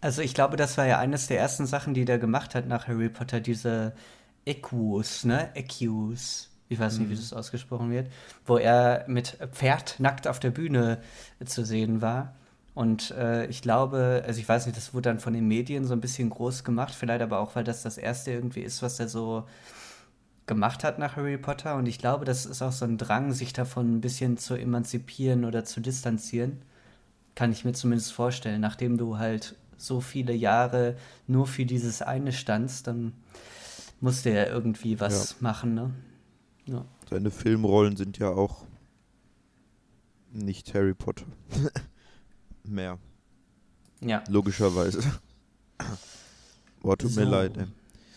Also 0.00 0.22
ich 0.22 0.34
glaube, 0.34 0.56
das 0.56 0.76
war 0.76 0.86
ja 0.86 0.98
eines 0.98 1.26
der 1.28 1.38
ersten 1.38 1.66
Sachen, 1.66 1.94
die 1.94 2.04
der 2.04 2.18
gemacht 2.18 2.54
hat 2.54 2.66
nach 2.66 2.88
Harry 2.88 3.08
Potter, 3.08 3.40
diese 3.40 3.92
Equus, 4.44 5.24
ne? 5.24 5.50
Equus. 5.54 6.48
Ich 6.68 6.78
weiß 6.78 6.98
nicht, 6.98 7.10
wie 7.10 7.16
das 7.16 7.32
ausgesprochen 7.32 7.90
wird. 7.90 8.10
Wo 8.46 8.56
er 8.56 9.04
mit 9.08 9.38
Pferd 9.52 9.96
nackt 9.98 10.28
auf 10.28 10.38
der 10.38 10.50
Bühne 10.50 10.98
zu 11.44 11.64
sehen 11.64 12.00
war. 12.00 12.34
Und 12.74 13.10
äh, 13.10 13.46
ich 13.46 13.60
glaube, 13.62 14.22
also 14.24 14.40
ich 14.40 14.48
weiß 14.48 14.66
nicht, 14.66 14.76
das 14.76 14.94
wurde 14.94 15.10
dann 15.10 15.18
von 15.18 15.32
den 15.32 15.48
Medien 15.48 15.84
so 15.84 15.92
ein 15.92 16.00
bisschen 16.00 16.30
groß 16.30 16.62
gemacht, 16.62 16.94
vielleicht 16.94 17.22
aber 17.22 17.40
auch, 17.40 17.56
weil 17.56 17.64
das 17.64 17.82
das 17.82 17.98
erste 17.98 18.30
irgendwie 18.30 18.60
ist, 18.60 18.82
was 18.82 19.00
er 19.00 19.08
so 19.08 19.44
gemacht 20.50 20.82
hat 20.82 20.98
nach 20.98 21.14
Harry 21.14 21.38
Potter. 21.38 21.76
Und 21.76 21.86
ich 21.86 21.98
glaube, 21.98 22.24
das 22.24 22.44
ist 22.44 22.60
auch 22.60 22.72
so 22.72 22.84
ein 22.84 22.98
Drang, 22.98 23.32
sich 23.32 23.52
davon 23.52 23.96
ein 23.96 24.00
bisschen 24.00 24.36
zu 24.36 24.54
emanzipieren 24.54 25.44
oder 25.44 25.64
zu 25.64 25.80
distanzieren. 25.80 26.60
Kann 27.36 27.52
ich 27.52 27.64
mir 27.64 27.72
zumindest 27.72 28.12
vorstellen. 28.12 28.60
Nachdem 28.60 28.98
du 28.98 29.16
halt 29.16 29.54
so 29.78 30.00
viele 30.00 30.34
Jahre 30.34 30.96
nur 31.28 31.46
für 31.46 31.64
dieses 31.64 32.02
eine 32.02 32.32
standst, 32.32 32.88
dann 32.88 33.12
musst 34.00 34.24
du 34.24 34.32
ja 34.34 34.46
irgendwie 34.46 34.98
was 34.98 35.40
machen, 35.40 35.74
ne? 35.74 35.90
Ja. 36.66 36.84
Seine 37.08 37.30
Filmrollen 37.30 37.96
sind 37.96 38.18
ja 38.18 38.30
auch 38.30 38.64
nicht 40.32 40.74
Harry 40.74 40.94
Potter. 40.94 41.26
Mehr, 42.64 42.98
Ja. 44.00 44.22
logischerweise. 44.28 45.00
Boah, 46.82 46.98
tut 46.98 47.14
mir 47.14 47.24
So. 47.24 47.30
leid, 47.30 47.56
ey. 47.56 47.66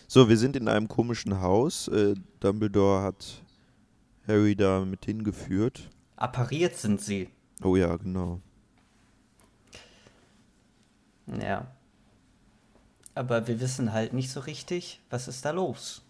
So, 0.08 0.30
wir 0.30 0.38
sind 0.38 0.56
in 0.56 0.68
einem 0.68 0.88
komischen 0.88 1.42
Haus. 1.42 1.88
Äh, 1.88 2.16
Dumbledore 2.40 3.02
hat 3.02 3.44
Harry 4.28 4.56
da 4.56 4.86
mit 4.86 5.06
hingeführt. 5.06 5.90
Appariert 6.16 6.76
sind 6.78 7.02
sie. 7.02 7.30
Oh 7.64 7.76
ja, 7.76 7.96
genau. 7.98 8.40
Ja. 11.28 11.68
Aber 13.16 13.48
wir 13.48 13.60
wissen 13.60 13.94
halt 13.94 14.14
nicht 14.14 14.32
so 14.32 14.40
richtig, 14.42 15.02
was 15.10 15.28
ist 15.28 15.46
da 15.46 15.52
los. 15.52 16.04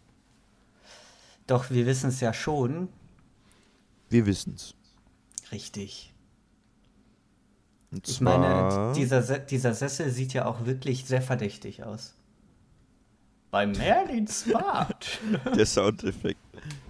Doch 1.48 1.70
wir 1.70 1.86
wissen 1.86 2.10
es 2.10 2.20
ja 2.22 2.34
schon. 2.34 2.90
Wir 4.10 4.26
wissen's. 4.26 4.76
Richtig. 5.52 6.14
Und 7.92 8.08
Ich 8.08 8.22
meine, 8.22 8.94
dieser, 8.96 9.22
Se 9.22 9.40
dieser 9.40 9.74
Sessel 9.74 10.10
sieht 10.10 10.34
ja 10.34 10.46
auch 10.46 10.66
wirklich 10.66 11.06
sehr 11.06 11.22
verdächtig 11.22 11.84
aus. 11.84 12.16
Bei 13.54 13.68
Merlins 13.68 14.46
Bad. 14.52 15.20
Der 15.56 15.68
Soundeffekt 15.68 16.40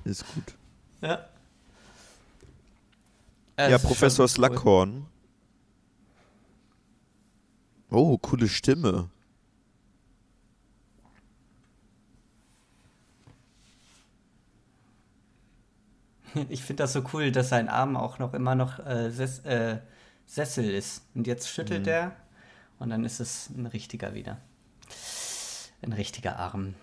ist 0.06 0.26
gut. 0.34 0.56
ja. 1.02 1.28
Ja, 3.58 3.78
Professor 3.78 4.30
Slughorn. 4.30 5.06
Oh, 7.92 8.18
coole 8.18 8.48
Stimme. 8.48 9.10
Ich 16.50 16.64
finde 16.64 16.84
das 16.84 16.94
so 16.94 17.04
cool, 17.14 17.32
dass 17.32 17.50
sein 17.50 17.68
Arm 17.68 17.96
auch 17.98 18.18
noch 18.20 18.34
immer 18.34 18.56
noch 18.56 18.80
äh, 18.80 19.12
Ses 19.12 19.40
äh, 19.40 19.80
Sessel 20.26 20.70
ist. 20.74 21.04
Und 21.14 21.28
jetzt 21.28 21.50
schüttelt 21.50 21.84
Mhm. 21.86 21.92
er 21.92 22.16
und 22.80 22.90
dann 22.90 23.04
ist 23.04 23.20
es 23.20 23.50
ein 23.50 23.66
richtiger 23.66 24.14
wieder. 24.14 24.40
Ein 25.84 25.94
richtiger 25.94 26.40
Arm. 26.40 26.76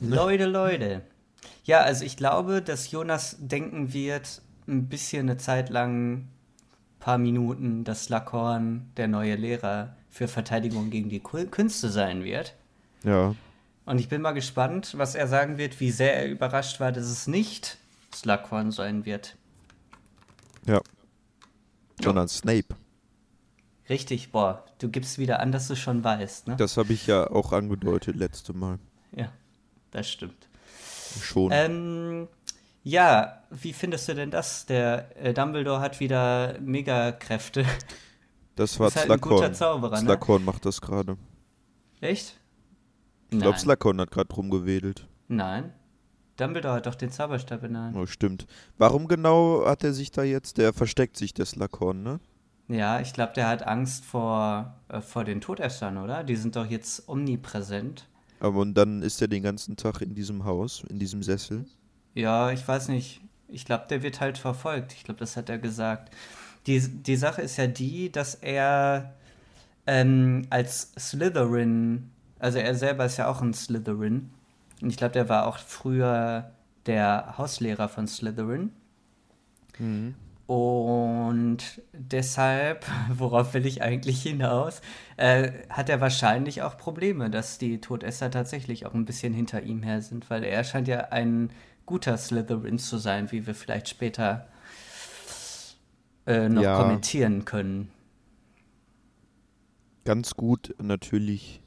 Leute, 0.00 0.44
Leute. 0.44 1.02
Ja, 1.64 1.80
also 1.80 2.04
ich 2.04 2.16
glaube, 2.16 2.62
dass 2.62 2.90
Jonas 2.90 3.36
denken 3.40 3.92
wird, 3.92 4.42
ein 4.68 4.88
bisschen 4.88 5.28
eine 5.28 5.38
Zeit 5.38 5.70
lang, 5.70 6.28
paar 7.00 7.18
Minuten, 7.18 7.84
dass 7.84 8.08
Lackhorn 8.08 8.90
der 8.96 9.08
neue 9.08 9.36
Lehrer 9.36 9.96
für 10.10 10.28
Verteidigung 10.28 10.90
gegen 10.90 11.08
die 11.08 11.20
Kü- 11.20 11.46
Künste 11.46 11.88
sein 11.88 12.24
wird. 12.24 12.54
Ja. 13.02 13.34
Und 13.84 13.98
ich 13.98 14.08
bin 14.08 14.20
mal 14.20 14.32
gespannt, 14.32 14.94
was 14.96 15.14
er 15.14 15.28
sagen 15.28 15.56
wird, 15.58 15.78
wie 15.80 15.90
sehr 15.90 16.16
er 16.16 16.28
überrascht 16.28 16.80
war, 16.80 16.92
dass 16.92 17.06
es 17.06 17.26
nicht 17.26 17.78
Slughorn 18.14 18.70
sein 18.72 19.06
wird. 19.06 19.36
Ja. 20.66 20.80
Sondern 22.02 22.28
Snape. 22.28 22.74
Richtig, 23.88 24.32
boah, 24.32 24.64
du 24.78 24.88
gibst 24.88 25.18
wieder 25.18 25.40
an, 25.40 25.52
dass 25.52 25.68
du 25.68 25.76
schon 25.76 26.02
weißt, 26.02 26.48
ne? 26.48 26.56
Das 26.56 26.76
habe 26.76 26.92
ich 26.92 27.06
ja 27.06 27.30
auch 27.30 27.52
angedeutet 27.52 28.16
letzte 28.16 28.52
Mal. 28.52 28.78
Ja, 29.12 29.30
das 29.92 30.10
stimmt. 30.10 30.48
Schon. 31.20 31.50
Ähm, 31.52 32.28
ja, 32.82 33.42
wie 33.50 33.72
findest 33.72 34.08
du 34.08 34.14
denn 34.14 34.30
das? 34.30 34.66
Der 34.66 35.16
äh, 35.16 35.32
Dumbledore 35.32 35.80
hat 35.80 36.00
wieder 36.00 36.58
Megakräfte. 36.60 37.64
das 38.56 38.78
war 38.80 38.88
ist 38.88 38.96
halt 38.96 39.10
ein 39.10 39.20
guter 39.20 39.36
Slughorn. 39.36 39.54
Zauberer, 39.54 40.02
ne? 40.02 40.10
Slughorn 40.10 40.44
macht 40.44 40.66
das 40.66 40.80
gerade. 40.80 41.16
Echt? 42.00 42.38
Ich 43.30 43.38
glaube. 43.38 43.58
Slughorn 43.58 44.00
hat 44.00 44.10
gerade 44.10 44.34
rumgewedelt. 44.34 45.06
Nein. 45.28 45.72
Dumbledore 46.36 46.74
hat 46.74 46.86
doch 46.86 46.94
den 46.96 47.10
Zauberstab 47.10 47.64
in 47.64 47.72
der 47.72 47.82
Hand. 47.82 47.96
Oh, 47.96 48.06
stimmt. 48.06 48.46
Warum 48.78 49.08
genau 49.08 49.64
hat 49.64 49.82
er 49.84 49.92
sich 49.92 50.10
da 50.10 50.22
jetzt? 50.22 50.58
Der 50.58 50.72
versteckt 50.72 51.16
sich, 51.16 51.32
der 51.32 51.46
Slughorn, 51.46 52.02
ne? 52.02 52.20
Ja, 52.68 53.00
ich 53.00 53.12
glaube, 53.12 53.32
der 53.34 53.48
hat 53.48 53.66
Angst 53.66 54.04
vor, 54.04 54.74
äh, 54.88 55.00
vor 55.00 55.24
den 55.24 55.40
Todessern, 55.40 55.98
oder? 55.98 56.24
Die 56.24 56.36
sind 56.36 56.56
doch 56.56 56.66
jetzt 56.66 57.08
omnipräsent. 57.08 58.06
Aber 58.40 58.60
und 58.60 58.74
dann 58.74 59.02
ist 59.02 59.22
er 59.22 59.28
den 59.28 59.42
ganzen 59.42 59.76
Tag 59.76 60.00
in 60.02 60.14
diesem 60.14 60.44
Haus, 60.44 60.84
in 60.88 60.98
diesem 60.98 61.22
Sessel. 61.22 61.64
Ja, 62.14 62.50
ich 62.50 62.66
weiß 62.66 62.88
nicht. 62.88 63.20
Ich 63.48 63.64
glaube, 63.64 63.84
der 63.88 64.02
wird 64.02 64.20
halt 64.20 64.38
verfolgt. 64.38 64.92
Ich 64.94 65.04
glaube, 65.04 65.20
das 65.20 65.36
hat 65.36 65.48
er 65.48 65.58
gesagt. 65.58 66.12
Die, 66.66 66.80
die 66.80 67.16
Sache 67.16 67.42
ist 67.42 67.56
ja 67.56 67.68
die, 67.68 68.10
dass 68.10 68.34
er 68.34 69.14
ähm, 69.86 70.42
als 70.50 70.92
Slytherin, 70.98 72.10
also 72.40 72.58
er 72.58 72.74
selber 72.74 73.06
ist 73.06 73.16
ja 73.16 73.28
auch 73.28 73.40
ein 73.40 73.54
Slytherin. 73.54 74.30
Und 74.82 74.90
ich 74.90 74.96
glaube, 74.96 75.12
der 75.12 75.28
war 75.28 75.46
auch 75.46 75.58
früher 75.58 76.50
der 76.86 77.34
Hauslehrer 77.38 77.88
von 77.88 78.08
Slytherin. 78.08 78.72
Und 80.46 81.58
deshalb, 81.92 82.86
worauf 83.12 83.54
will 83.54 83.66
ich 83.66 83.82
eigentlich 83.82 84.22
hinaus, 84.22 84.80
äh, 85.16 85.52
hat 85.68 85.88
er 85.88 86.00
wahrscheinlich 86.00 86.62
auch 86.62 86.76
Probleme, 86.76 87.30
dass 87.30 87.58
die 87.58 87.80
Todesser 87.80 88.30
tatsächlich 88.30 88.86
auch 88.86 88.94
ein 88.94 89.04
bisschen 89.04 89.32
hinter 89.34 89.62
ihm 89.62 89.82
her 89.82 90.02
sind, 90.02 90.30
weil 90.30 90.44
er 90.44 90.62
scheint 90.64 90.88
ja 90.88 91.08
ein 91.10 91.50
guter 91.84 92.16
Slytherin 92.16 92.78
zu 92.78 92.98
sein, 92.98 93.30
wie 93.32 93.46
wir 93.46 93.54
vielleicht 93.54 93.88
später 93.88 94.48
äh, 96.26 96.48
noch 96.48 96.62
Ja. 96.62 96.76
kommentieren 96.76 97.44
können. 97.44 97.90
Ganz 100.04 100.34
gut, 100.34 100.74
natürlich. 100.80 101.60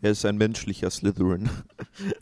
Er 0.00 0.12
ist 0.12 0.24
ein 0.24 0.36
menschlicher 0.36 0.90
Slytherin. 0.90 1.48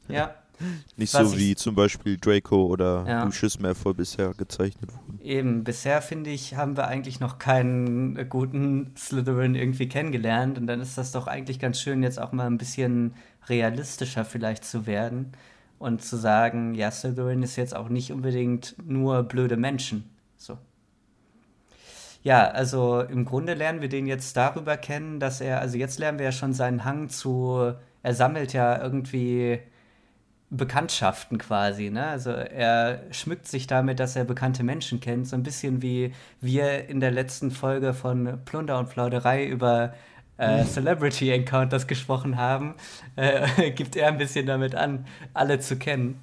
Ja, 0.08 0.34
Nicht 0.96 1.14
Was 1.14 1.30
so 1.30 1.38
wie 1.38 1.54
zum 1.54 1.74
Beispiel 1.74 2.16
Draco 2.18 2.66
oder 2.66 3.04
Ja. 3.06 3.24
Lucius 3.24 3.58
Malfoy 3.58 3.94
bisher 3.94 4.32
gezeichnet 4.34 4.90
wurden. 4.92 5.18
eben. 5.22 5.64
Bisher 5.64 6.02
finde 6.02 6.30
ich, 6.30 6.56
haben 6.56 6.76
wir 6.76 6.86
eigentlich 6.86 7.20
noch 7.20 7.38
keinen 7.38 8.28
guten 8.28 8.92
Slytherin 8.96 9.54
irgendwie 9.54 9.88
kennengelernt. 9.88 10.58
Und 10.58 10.66
dann 10.66 10.80
ist 10.80 10.98
das 10.98 11.12
doch 11.12 11.26
eigentlich 11.26 11.58
ganz 11.58 11.80
schön, 11.80 12.02
jetzt 12.02 12.20
auch 12.20 12.32
mal 12.32 12.46
ein 12.46 12.58
bisschen 12.58 13.14
realistischer 13.48 14.24
vielleicht 14.24 14.64
zu 14.64 14.86
werden 14.86 15.32
und 15.78 16.02
zu 16.02 16.16
sagen, 16.16 16.74
ja, 16.74 16.90
Slytherin 16.90 17.42
ist 17.42 17.56
jetzt 17.56 17.74
auch 17.74 17.88
nicht 17.88 18.12
unbedingt 18.12 18.76
nur 18.86 19.22
blöde 19.22 19.56
Menschen. 19.56 20.04
So. 20.36 20.58
Ja, 22.22 22.48
also 22.50 23.00
im 23.00 23.24
Grunde 23.24 23.54
lernen 23.54 23.80
wir 23.80 23.88
den 23.88 24.06
jetzt 24.06 24.36
darüber 24.36 24.76
kennen, 24.76 25.20
dass 25.20 25.40
er, 25.40 25.60
also 25.60 25.78
jetzt 25.78 25.98
lernen 25.98 26.18
wir 26.18 26.26
ja 26.26 26.32
schon 26.32 26.52
seinen 26.52 26.84
Hang 26.84 27.08
zu, 27.08 27.72
er 28.02 28.14
sammelt 28.14 28.52
ja 28.52 28.80
irgendwie 28.82 29.58
Bekanntschaften 30.50 31.38
quasi, 31.38 31.90
ne? 31.90 32.06
Also 32.06 32.30
er 32.30 33.02
schmückt 33.12 33.46
sich 33.46 33.68
damit, 33.68 34.00
dass 34.00 34.16
er 34.16 34.24
bekannte 34.24 34.64
Menschen 34.64 35.00
kennt, 35.00 35.28
so 35.28 35.36
ein 35.36 35.44
bisschen 35.44 35.80
wie 35.80 36.12
wir 36.40 36.88
in 36.88 36.98
der 36.98 37.12
letzten 37.12 37.52
Folge 37.52 37.94
von 37.94 38.38
Plunder 38.44 38.78
und 38.78 38.90
Plauderei 38.90 39.46
über 39.46 39.94
äh, 40.38 40.64
Celebrity 40.64 41.30
Encounters 41.30 41.86
gesprochen 41.86 42.36
haben, 42.36 42.74
äh, 43.14 43.70
gibt 43.76 43.94
er 43.94 44.08
ein 44.08 44.18
bisschen 44.18 44.46
damit 44.46 44.74
an, 44.74 45.06
alle 45.34 45.60
zu 45.60 45.76
kennen. 45.76 46.18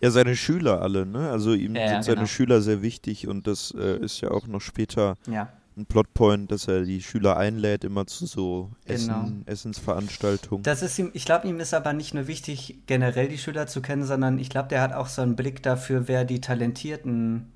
Ja, 0.00 0.10
seine 0.10 0.34
Schüler 0.34 0.80
alle, 0.82 1.06
ne? 1.06 1.30
Also 1.30 1.52
ihm 1.52 1.76
Ja, 1.76 1.82
ja, 1.82 1.88
sind 1.88 2.04
seine 2.04 2.16
genau. 2.16 2.26
Schüler 2.26 2.60
sehr 2.62 2.82
wichtig 2.82 3.28
und 3.28 3.46
das 3.46 3.72
äh, 3.78 3.98
ist 3.98 4.20
ja 4.22 4.30
auch 4.30 4.46
noch 4.46 4.60
später 4.60 5.16
Ja, 5.26 5.50
ein 5.80 5.86
Plotpoint, 5.86 6.50
dass 6.52 6.68
er 6.68 6.82
die 6.82 7.02
Schüler 7.02 7.36
einlädt, 7.36 7.84
immer 7.84 8.06
zu 8.06 8.26
so 8.26 8.70
Essen, 8.84 9.08
Genau. 9.08 9.30
Essensveranstaltungen. 9.46 10.62
das 10.62 10.82
ist 10.82 10.98
ihm, 10.98 11.10
ich 11.14 11.24
glaube, 11.24 11.48
ihm 11.48 11.58
ist 11.60 11.74
aber 11.74 11.92
nicht 11.92 12.14
nur 12.14 12.26
wichtig, 12.26 12.78
generell 12.86 13.28
die 13.28 13.38
Schüler 13.38 13.66
zu 13.66 13.80
kennen, 13.82 14.04
sondern 14.04 14.38
ich 14.38 14.50
glaube, 14.50 14.68
der 14.68 14.82
hat 14.82 14.92
auch 14.92 15.06
so 15.08 15.22
einen 15.22 15.36
Blick 15.36 15.62
dafür, 15.62 16.06
wer 16.08 16.24
die 16.24 16.40
talentierten 16.40 17.50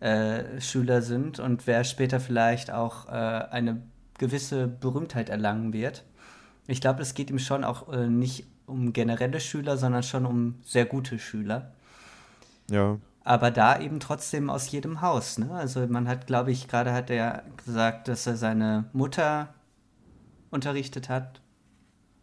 äh, 0.00 0.60
Schüler 0.60 1.02
sind 1.02 1.38
und 1.40 1.66
wer 1.66 1.84
später 1.84 2.20
vielleicht 2.20 2.70
auch 2.70 3.08
äh, 3.08 3.10
eine 3.10 3.82
gewisse 4.18 4.66
Berühmtheit 4.68 5.28
erlangen 5.28 5.72
wird. 5.72 6.04
Ich 6.66 6.80
glaube, 6.80 7.02
es 7.02 7.14
geht 7.14 7.30
ihm 7.30 7.38
schon 7.38 7.64
auch 7.64 7.92
äh, 7.92 8.08
nicht 8.08 8.44
um 8.66 8.92
generelle 8.92 9.40
Schüler, 9.40 9.76
sondern 9.76 10.02
schon 10.02 10.26
um 10.26 10.56
sehr 10.64 10.84
gute 10.86 11.18
Schüler. 11.18 11.72
Ja, 12.70 12.98
Aber 13.26 13.50
da 13.50 13.80
eben 13.80 13.98
trotzdem 13.98 14.48
aus 14.48 14.70
jedem 14.70 15.00
Haus. 15.00 15.36
Ne? 15.36 15.50
Also 15.50 15.84
man 15.88 16.06
hat, 16.06 16.28
glaube 16.28 16.52
ich, 16.52 16.68
gerade 16.68 16.92
hat 16.92 17.10
er 17.10 17.42
gesagt, 17.56 18.06
dass 18.06 18.24
er 18.24 18.36
seine 18.36 18.84
Mutter 18.92 19.52
unterrichtet 20.50 21.08
hat. 21.08 21.40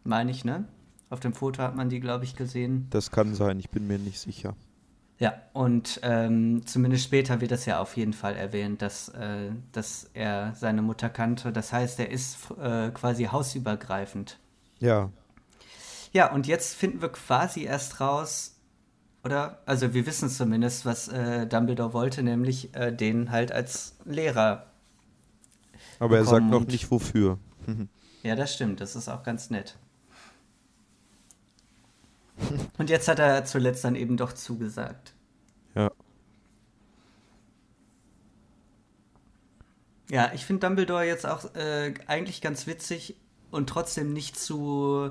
Meine 0.02 0.30
ich, 0.30 0.46
ne? 0.46 0.64
Auf 1.10 1.20
dem 1.20 1.34
Foto 1.34 1.62
hat 1.62 1.76
man 1.76 1.90
die, 1.90 2.00
glaube 2.00 2.24
ich, 2.24 2.36
gesehen. 2.36 2.86
das 2.88 3.10
kann 3.10 3.34
sein, 3.34 3.58
ich 3.58 3.68
bin 3.68 3.86
mir 3.86 3.98
nicht 3.98 4.18
sicher. 4.18 4.56
Ja, 5.18 5.34
und 5.52 6.00
ähm, 6.02 6.62
zumindest 6.64 7.04
später 7.04 7.42
wird 7.42 7.50
das 7.50 7.66
ja 7.66 7.80
auf 7.80 7.98
jeden 7.98 8.14
Fall 8.14 8.34
erwähnt, 8.34 8.80
dass, 8.80 9.10
äh, 9.10 9.50
dass 9.72 10.08
er 10.14 10.54
seine 10.54 10.80
Mutter 10.80 11.10
kannte. 11.10 11.52
Das 11.52 11.70
heißt, 11.70 12.00
er 12.00 12.10
ist 12.10 12.38
äh, 12.58 12.88
quasi 12.92 13.24
hausübergreifend. 13.24 14.38
Ja, 14.80 15.10
Ja, 16.12 16.32
und 16.32 16.46
jetzt 16.46 16.74
finden 16.74 17.02
wir 17.02 17.10
quasi 17.10 17.64
erst 17.64 18.00
raus, 18.00 18.53
oder? 19.24 19.58
Also 19.66 19.94
wir 19.94 20.06
wissen 20.06 20.28
zumindest, 20.28 20.84
was 20.84 21.08
äh, 21.08 21.46
Dumbledore 21.46 21.92
wollte, 21.92 22.22
nämlich 22.22 22.74
äh, 22.74 22.92
den 22.92 23.30
halt 23.30 23.52
als 23.52 23.96
Lehrer. 24.04 24.66
aber 25.98 26.18
er 26.18 26.24
sagt 26.24 26.46
noch 26.46 26.66
nicht 26.66 26.90
wofür. 26.90 27.38
Ja, 28.22 28.34
das 28.34 28.54
stimmt, 28.54 28.80
das 28.80 28.96
ist 28.96 29.10
auch 29.10 29.22
ganz 29.22 29.50
nett. 29.50 29.76
Und 32.78 32.88
jetzt 32.88 33.06
hat 33.06 33.18
er 33.18 33.44
zuletzt 33.44 33.84
dann 33.84 33.96
eben 33.96 34.16
doch 34.16 34.32
zugesagt. 34.32 35.12
Ja. 35.74 35.90
Ja, 40.08 40.32
ich 40.32 40.46
finde 40.46 40.66
Dumbledore 40.66 41.04
jetzt 41.04 41.26
auch 41.26 41.54
äh, 41.54 41.92
eigentlich 42.06 42.40
ganz 42.40 42.66
witzig 42.66 43.16
und 43.50 43.68
trotzdem 43.68 44.14
nicht 44.14 44.38
zu 44.38 45.10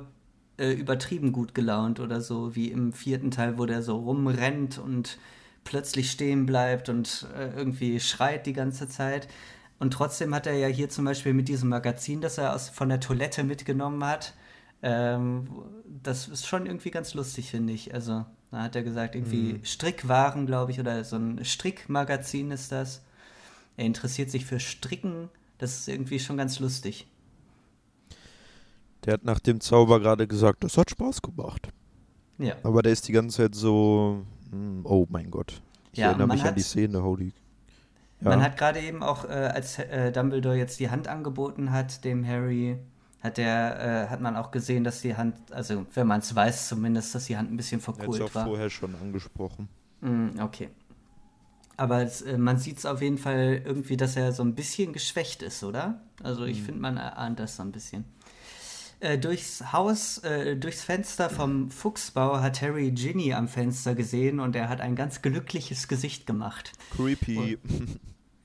äh, 0.58 0.72
übertrieben 0.72 1.32
gut 1.32 1.56
gelaunt 1.56 2.00
oder 2.00 2.22
so, 2.22 2.56
wie 2.56 2.70
im 2.72 2.94
vierten 2.94 3.32
Teil, 3.32 3.58
wo 3.58 3.66
der 3.66 3.82
so 3.82 3.98
rumrennt 3.98 4.78
und 4.78 5.18
plötzlich 5.64 6.12
stehen 6.12 6.46
bleibt 6.46 6.90
und 6.90 7.28
äh, 7.36 7.56
irgendwie 7.56 8.00
schreit 8.00 8.46
die 8.46 8.54
ganze 8.54 8.88
Zeit. 8.88 9.28
Und 9.80 9.92
trotzdem 9.92 10.34
hat 10.34 10.48
er 10.48 10.56
ja 10.56 10.68
hier 10.68 10.90
zum 10.90 11.06
Beispiel 11.06 11.34
mit 11.34 11.48
diesem 11.48 11.70
Magazin, 11.70 12.22
das 12.22 12.38
er 12.38 12.54
aus, 12.54 12.70
von 12.70 12.90
der 12.90 13.00
Toilette 13.00 13.44
mitgenommen 13.44 14.04
hat, 14.04 14.34
ähm, 14.84 15.48
das 16.04 16.28
ist 16.28 16.46
schon 16.46 16.66
irgendwie 16.66 16.92
ganz 16.92 17.14
lustig, 17.14 17.50
finde 17.50 17.74
ich. 17.74 17.94
Also, 17.94 18.26
da 18.52 18.62
hat 18.64 18.76
er 18.76 18.84
gesagt, 18.84 19.16
irgendwie 19.16 19.60
Strickwaren, 19.64 20.46
glaube 20.46 20.72
ich, 20.72 20.80
oder 20.80 21.04
so 21.04 21.16
ein 21.16 21.44
Strickmagazin 21.44 22.52
ist 22.52 22.72
das. 22.72 23.02
Er 23.78 23.86
interessiert 23.86 24.30
sich 24.30 24.46
für 24.46 24.60
Stricken. 24.60 25.30
Das 25.58 25.80
ist 25.80 25.88
irgendwie 25.88 26.20
schon 26.20 26.38
ganz 26.38 26.60
lustig. 26.60 27.08
Der 29.06 29.14
hat 29.16 29.24
nach 29.26 29.40
dem 29.40 29.60
Zauber 29.60 30.00
gerade 30.00 30.28
gesagt, 30.28 30.64
das 30.64 30.78
hat 30.78 30.90
Spaß 30.90 31.22
gemacht. 31.22 31.70
Ja. 32.38 32.56
Aber 32.64 32.82
der 32.82 32.92
ist 32.94 33.08
die 33.08 33.12
ganze 33.12 33.38
Zeit 33.38 33.56
so, 33.56 34.24
hm, 34.52 34.82
oh 34.86 35.06
mein 35.10 35.30
Gott. 35.30 35.62
Ich 35.92 36.00
Ja, 36.00 36.08
erinnere 36.10 36.28
mich 36.30 36.42
an 36.42 36.48
hat- 36.50 36.58
die 36.58 36.62
Szene, 36.62 37.04
holy. 37.04 37.34
Ja. 38.22 38.30
Man 38.30 38.42
hat 38.42 38.58
gerade 38.58 38.80
eben 38.80 39.04
auch, 39.04 39.26
äh, 39.26 39.34
als 39.34 39.78
äh, 39.80 40.12
Dumbledore 40.12 40.56
jetzt 40.56 40.80
die 40.80 40.90
Hand 40.90 41.08
angeboten 41.10 41.72
hat, 41.72 42.06
dem 42.06 42.26
Harry, 42.26 42.78
hat 43.22 43.38
der, 43.38 44.06
äh, 44.06 44.10
hat 44.10 44.22
man 44.22 44.36
auch 44.38 44.52
gesehen, 44.52 44.84
dass 44.86 45.02
die 45.02 45.16
Hand, 45.16 45.36
also 45.52 45.86
wenn 45.94 46.08
man 46.08 46.20
es 46.22 46.34
weiß 46.34 46.70
zumindest, 46.70 47.14
dass 47.14 47.26
die 47.26 47.38
Hand 47.38 47.52
ein 47.52 47.58
bisschen 47.58 47.82
er 47.82 47.88
hat 47.88 47.96
es 47.96 47.98
verkohlt 48.00 48.22
auch 48.22 48.36
war. 48.36 48.46
vorher 48.46 48.70
schon 48.70 48.96
angesprochen. 48.96 49.68
Mm, 50.02 50.40
okay. 50.42 50.70
Aber 51.76 52.02
es, 52.04 52.22
äh, 52.22 52.38
man 52.38 52.58
sieht 52.60 52.78
es 52.78 52.86
auf 52.86 53.02
jeden 53.02 53.18
Fall 53.18 53.62
irgendwie, 53.66 53.98
dass 53.98 54.16
er 54.16 54.32
so 54.32 54.44
ein 54.44 54.56
bisschen 54.56 54.94
geschwächt 54.94 55.42
ist, 55.42 55.64
oder? 55.64 56.02
Also 56.22 56.46
ich 56.46 56.62
finde, 56.62 56.80
man 56.82 56.98
erahnt 56.98 57.40
das 57.40 57.56
so 57.58 57.64
ein 57.64 57.72
bisschen. 57.72 58.06
Äh, 59.04 59.20
durchs 59.20 59.74
Haus, 59.74 60.20
äh, 60.20 60.56
durchs 60.56 60.82
Fenster 60.82 61.30
vom 61.30 61.70
Fuchsbau 61.70 62.40
hat 62.40 62.62
Harry 62.62 62.90
Ginny 62.92 63.34
am 63.34 63.50
Fenster 63.50 63.96
gesehen 63.96 64.40
und 64.40 64.56
er 64.56 64.70
hat 64.70 64.80
ein 64.80 64.96
ganz 64.96 65.22
glückliches 65.22 65.90
Gesicht 65.90 66.26
gemacht. 66.26 66.72
Creepy. 66.96 67.58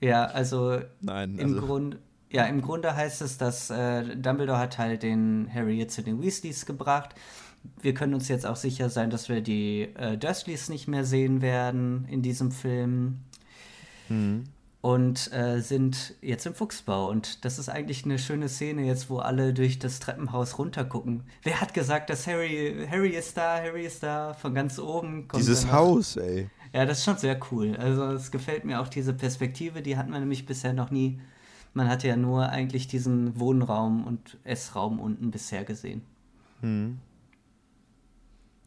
Ja, 0.00 0.26
also 0.26 0.78
Nein, 1.00 1.38
im 1.38 1.54
also 1.54 1.66
Grunde, 1.66 1.98
ja, 2.30 2.44
im 2.44 2.62
Grunde 2.62 2.94
heißt 2.94 3.20
es, 3.20 3.36
dass 3.36 3.68
äh, 3.68 4.16
Dumbledore 4.16 4.60
hat 4.60 4.78
halt 4.78 5.02
den 5.02 5.52
Harry 5.52 5.76
jetzt 5.76 5.96
zu 5.96 6.04
den 6.04 6.22
Weasleys 6.22 6.66
gebracht. 6.66 7.16
Wir 7.82 7.94
können 7.94 8.14
uns 8.14 8.28
jetzt 8.28 8.46
auch 8.46 8.54
sicher 8.54 8.90
sein, 8.90 9.10
dass 9.10 9.28
wir 9.28 9.40
die 9.40 9.88
äh, 9.96 10.16
Dursleys 10.16 10.68
nicht 10.68 10.86
mehr 10.86 11.04
sehen 11.04 11.42
werden 11.42 12.06
in 12.08 12.22
diesem 12.22 12.52
Film 12.52 13.18
hm. 14.06 14.44
Und 14.80 15.32
äh, 15.32 15.60
sind 15.60 16.14
jetzt 16.20 16.46
im 16.46 16.54
Fuchsbau. 16.54 17.08
Und 17.08 17.44
das 17.44 17.58
ist 17.58 17.68
eigentlich 17.68 18.04
eine 18.04 18.18
schöne 18.18 18.48
Szene 18.48 18.86
jetzt, 18.86 19.10
wo 19.10 19.18
alle 19.18 19.52
durch 19.52 19.78
das 19.78 19.98
Treppenhaus 19.98 20.58
runtergucken. 20.58 21.24
Wer 21.42 21.60
hat 21.60 21.74
gesagt, 21.74 22.10
dass 22.10 22.26
Harry, 22.26 22.86
Harry 22.88 23.10
ist 23.10 23.36
da, 23.36 23.56
Harry 23.56 23.84
ist 23.84 24.02
da, 24.02 24.34
von 24.34 24.54
ganz 24.54 24.78
oben 24.78 25.26
kommt 25.26 25.42
dieses 25.42 25.70
Haus, 25.72 26.16
ey. 26.16 26.48
ja, 26.72 26.86
das 26.86 26.98
ist 26.98 27.04
schon 27.04 27.18
sehr 27.18 27.38
cool. 27.50 27.76
Also 27.76 28.04
es 28.12 28.30
gefällt 28.30 28.64
mir 28.64 28.80
auch 28.80 28.88
diese 28.88 29.12
Perspektive, 29.12 29.82
die 29.82 29.96
hat 29.96 30.08
man 30.08 30.20
nämlich 30.20 30.46
bisher 30.46 30.72
noch 30.72 30.90
nie. 30.90 31.20
Man 31.74 31.88
hatte 31.88 32.08
ja 32.08 32.16
nur 32.16 32.48
eigentlich 32.48 32.88
diesen 32.88 33.38
Wohnraum 33.38 34.06
und 34.06 34.38
Essraum 34.44 35.00
unten 35.00 35.30
bisher 35.30 35.64
gesehen. 35.64 36.02
Hm. 36.60 36.98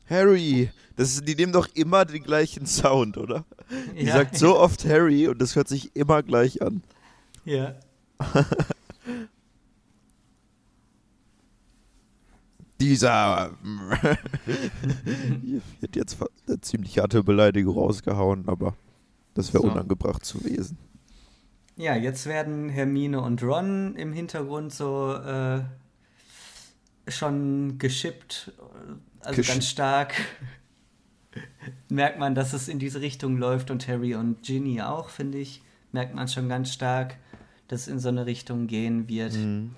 Harry, 0.09 0.69
das 0.97 1.13
ist, 1.13 1.27
die 1.27 1.35
nehmen 1.35 1.53
doch 1.53 1.67
immer 1.73 2.05
den 2.05 2.23
gleichen 2.23 2.65
Sound, 2.65 3.17
oder? 3.17 3.45
Die 3.97 4.05
ja, 4.05 4.13
sagt 4.13 4.37
so 4.37 4.57
oft 4.59 4.83
Harry 4.85 5.27
und 5.27 5.41
das 5.41 5.55
hört 5.55 5.67
sich 5.67 5.95
immer 5.95 6.21
gleich 6.23 6.61
an. 6.61 6.83
ja. 7.45 7.75
Dieser. 12.79 13.51
hätte 15.81 15.99
jetzt 15.99 16.17
eine 16.47 16.61
ziemlich 16.61 16.97
harte 16.97 17.23
Beleidigung 17.23 17.75
rausgehauen, 17.77 18.47
aber 18.47 18.75
das 19.35 19.53
wäre 19.53 19.63
So. 19.63 19.71
unangebracht 19.71 20.23
gewesen. 20.33 20.77
ja, 21.75 21.95
jetzt 21.95 22.25
werden 22.25 22.69
Hermine 22.69 23.21
und 23.21 23.43
Ron 23.43 23.95
im 23.95 24.13
Hintergrund 24.13 24.73
so 24.73 25.13
äh, 25.13 25.61
schon 27.07 27.77
geschippt, 27.77 28.51
also 29.23 29.41
Gesch- 29.41 29.47
ganz 29.47 29.67
stark. 29.67 30.13
Merkt 31.89 32.19
man, 32.19 32.35
dass 32.35 32.53
es 32.53 32.67
in 32.67 32.79
diese 32.79 33.01
Richtung 33.01 33.37
läuft 33.37 33.71
und 33.71 33.87
Harry 33.87 34.15
und 34.15 34.43
Ginny 34.43 34.81
auch, 34.81 35.09
finde 35.09 35.37
ich. 35.37 35.61
Merkt 35.91 36.15
man 36.15 36.27
schon 36.27 36.49
ganz 36.49 36.73
stark, 36.73 37.17
dass 37.67 37.81
es 37.81 37.87
in 37.87 37.99
so 37.99 38.09
eine 38.09 38.25
Richtung 38.25 38.67
gehen 38.67 39.07
wird. 39.07 39.33
Mhm. 39.33 39.71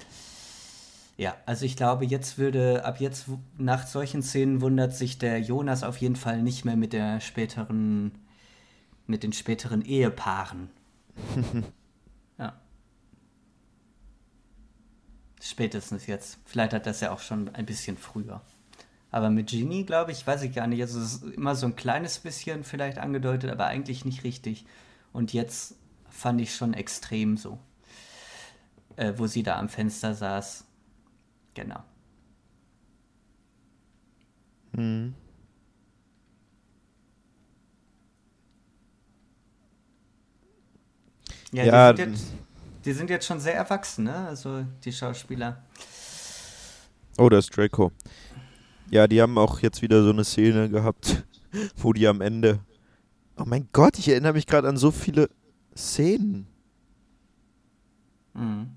Ja, 1.17 1.35
also 1.45 1.65
ich 1.65 1.75
glaube, 1.75 2.05
jetzt 2.05 2.37
würde, 2.37 2.85
ab 2.85 2.99
jetzt, 2.99 3.27
nach 3.57 3.85
solchen 3.85 4.23
Szenen 4.23 4.61
wundert 4.61 4.95
sich 4.95 5.19
der 5.19 5.39
Jonas 5.39 5.83
auf 5.83 5.97
jeden 5.97 6.15
Fall 6.15 6.41
nicht 6.41 6.65
mehr 6.65 6.75
mit 6.75 6.91
der 6.93 7.21
späteren, 7.21 8.11
mit 9.05 9.21
den 9.21 9.33
späteren 9.33 9.83
Ehepaaren. 9.83 10.69
ja. 12.39 12.59
Spätestens 15.39 16.07
jetzt. 16.07 16.39
Vielleicht 16.45 16.73
hat 16.73 16.87
das 16.87 17.01
ja 17.01 17.11
auch 17.11 17.19
schon 17.19 17.53
ein 17.53 17.65
bisschen 17.65 17.97
früher. 17.97 18.41
Aber 19.13 19.29
mit 19.29 19.51
Ginny, 19.51 19.83
glaube 19.83 20.11
ich, 20.11 20.25
weiß 20.25 20.41
ich 20.41 20.55
gar 20.55 20.65
nicht. 20.65 20.81
Also 20.81 20.99
es 20.99 21.13
ist 21.13 21.35
immer 21.35 21.55
so 21.55 21.67
ein 21.67 21.75
kleines 21.75 22.17
bisschen 22.17 22.63
vielleicht 22.63 22.97
angedeutet, 22.97 23.51
aber 23.51 23.67
eigentlich 23.67 24.05
nicht 24.05 24.23
richtig. 24.23 24.65
Und 25.11 25.33
jetzt 25.33 25.75
fand 26.09 26.41
ich 26.41 26.55
schon 26.55 26.73
extrem 26.73 27.37
so. 27.37 27.59
Äh, 28.95 29.13
wo 29.17 29.27
sie 29.27 29.43
da 29.43 29.59
am 29.59 29.69
Fenster 29.69 30.15
saß. 30.15 30.65
Genau. 31.53 31.83
Mhm. 34.71 35.13
Ja, 41.51 41.65
Ja, 41.65 41.93
die, 41.93 42.01
sind 42.01 42.11
jetzt, 42.13 42.25
die 42.85 42.93
sind 42.93 43.09
jetzt 43.11 43.27
schon 43.27 43.39
sehr 43.39 43.53
erwachsen, 43.53 44.05
ne? 44.05 44.27
Also 44.27 44.65
die 44.83 44.91
Schauspieler. 44.91 45.61
Oh, 47.19 47.29
da 47.29 47.37
ist 47.37 47.55
Draco. 47.55 47.91
Ja, 48.93 49.07
die 49.07 49.23
haben 49.23 49.39
auch 49.39 49.57
jetzt 49.61 49.81
wieder 49.81 50.03
so 50.03 50.11
eine 50.11 50.23
Szene 50.23 50.69
gehabt, 50.69 51.25
wo 51.77 51.93
die 51.93 52.07
am 52.07 52.21
Ende. 52.21 52.59
Oh 53.37 53.43
mein 53.43 53.67
Gott, 53.73 53.97
ich 53.97 54.07
erinnere 54.07 54.33
mich 54.33 54.45
gerade 54.45 54.67
an 54.67 54.77
so 54.77 54.91
viele 54.91 55.31
Szenen. 55.75 56.45
Mhm. 58.35 58.69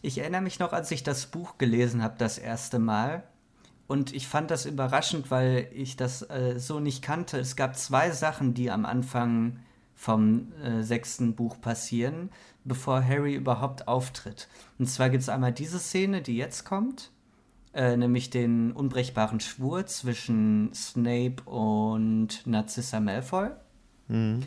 Ich 0.00 0.18
erinnere 0.18 0.42
mich 0.42 0.60
noch, 0.60 0.72
als 0.72 0.92
ich 0.92 1.02
das 1.02 1.26
Buch 1.26 1.58
gelesen 1.58 2.04
habe, 2.04 2.14
das 2.18 2.38
erste 2.38 2.78
Mal. 2.78 3.24
Und 3.88 4.14
ich 4.14 4.28
fand 4.28 4.52
das 4.52 4.64
überraschend, 4.64 5.28
weil 5.28 5.70
ich 5.74 5.96
das 5.96 6.22
äh, 6.30 6.60
so 6.60 6.78
nicht 6.78 7.02
kannte. 7.02 7.40
Es 7.40 7.56
gab 7.56 7.76
zwei 7.76 8.12
Sachen, 8.12 8.54
die 8.54 8.70
am 8.70 8.86
Anfang 8.86 9.58
vom 9.96 10.52
äh, 10.62 10.84
sechsten 10.84 11.34
Buch 11.34 11.60
passieren, 11.60 12.30
bevor 12.62 13.04
Harry 13.04 13.34
überhaupt 13.34 13.88
auftritt. 13.88 14.46
Und 14.78 14.86
zwar 14.86 15.10
gibt 15.10 15.24
es 15.24 15.28
einmal 15.28 15.52
diese 15.52 15.80
Szene, 15.80 16.22
die 16.22 16.36
jetzt 16.36 16.64
kommt, 16.64 17.10
äh, 17.76 17.96
nämlich 17.96 18.30
den 18.30 18.72
unbrechbaren 18.72 19.38
Schwur 19.38 19.84
zwischen 19.86 20.72
Snape 20.72 21.42
und 21.44 22.46
Narcissa 22.46 23.00
Malfoy. 23.00 23.50
Mhm. 24.08 24.42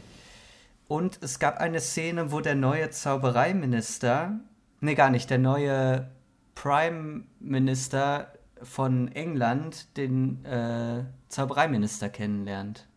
Und 0.88 1.20
es 1.22 1.38
gab 1.38 1.60
eine 1.60 1.80
Szene, 1.80 2.32
wo 2.32 2.42
der 2.42 2.56
neue 2.56 2.90
Zaubereiminister, 2.90 4.40
nee, 4.82 4.96
gar 4.96 5.12
nicht, 5.12 5.30
der 5.30 5.38
neue 5.38 6.10
Prime 6.56 7.26
Minister 7.40 8.34
von 8.64 9.10
England 9.10 9.96
den 9.96 10.44
äh, 10.44 11.06
Zaubereiminister 11.28 12.10
kennenlernt. 12.10 12.88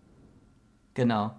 Genau. 0.95 1.35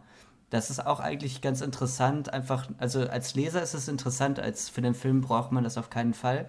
Das 0.51 0.69
ist 0.69 0.85
auch 0.85 0.99
eigentlich 0.99 1.41
ganz 1.41 1.61
interessant. 1.61 2.31
Einfach, 2.31 2.69
also 2.77 3.07
als 3.07 3.33
Leser 3.33 3.63
ist 3.63 3.73
es 3.73 3.87
interessant, 3.87 4.39
als 4.39 4.69
für 4.69 4.83
den 4.83 4.93
Film 4.93 5.21
braucht 5.21 5.51
man 5.51 5.63
das 5.63 5.79
auf 5.79 5.89
keinen 5.89 6.13
Fall. 6.13 6.47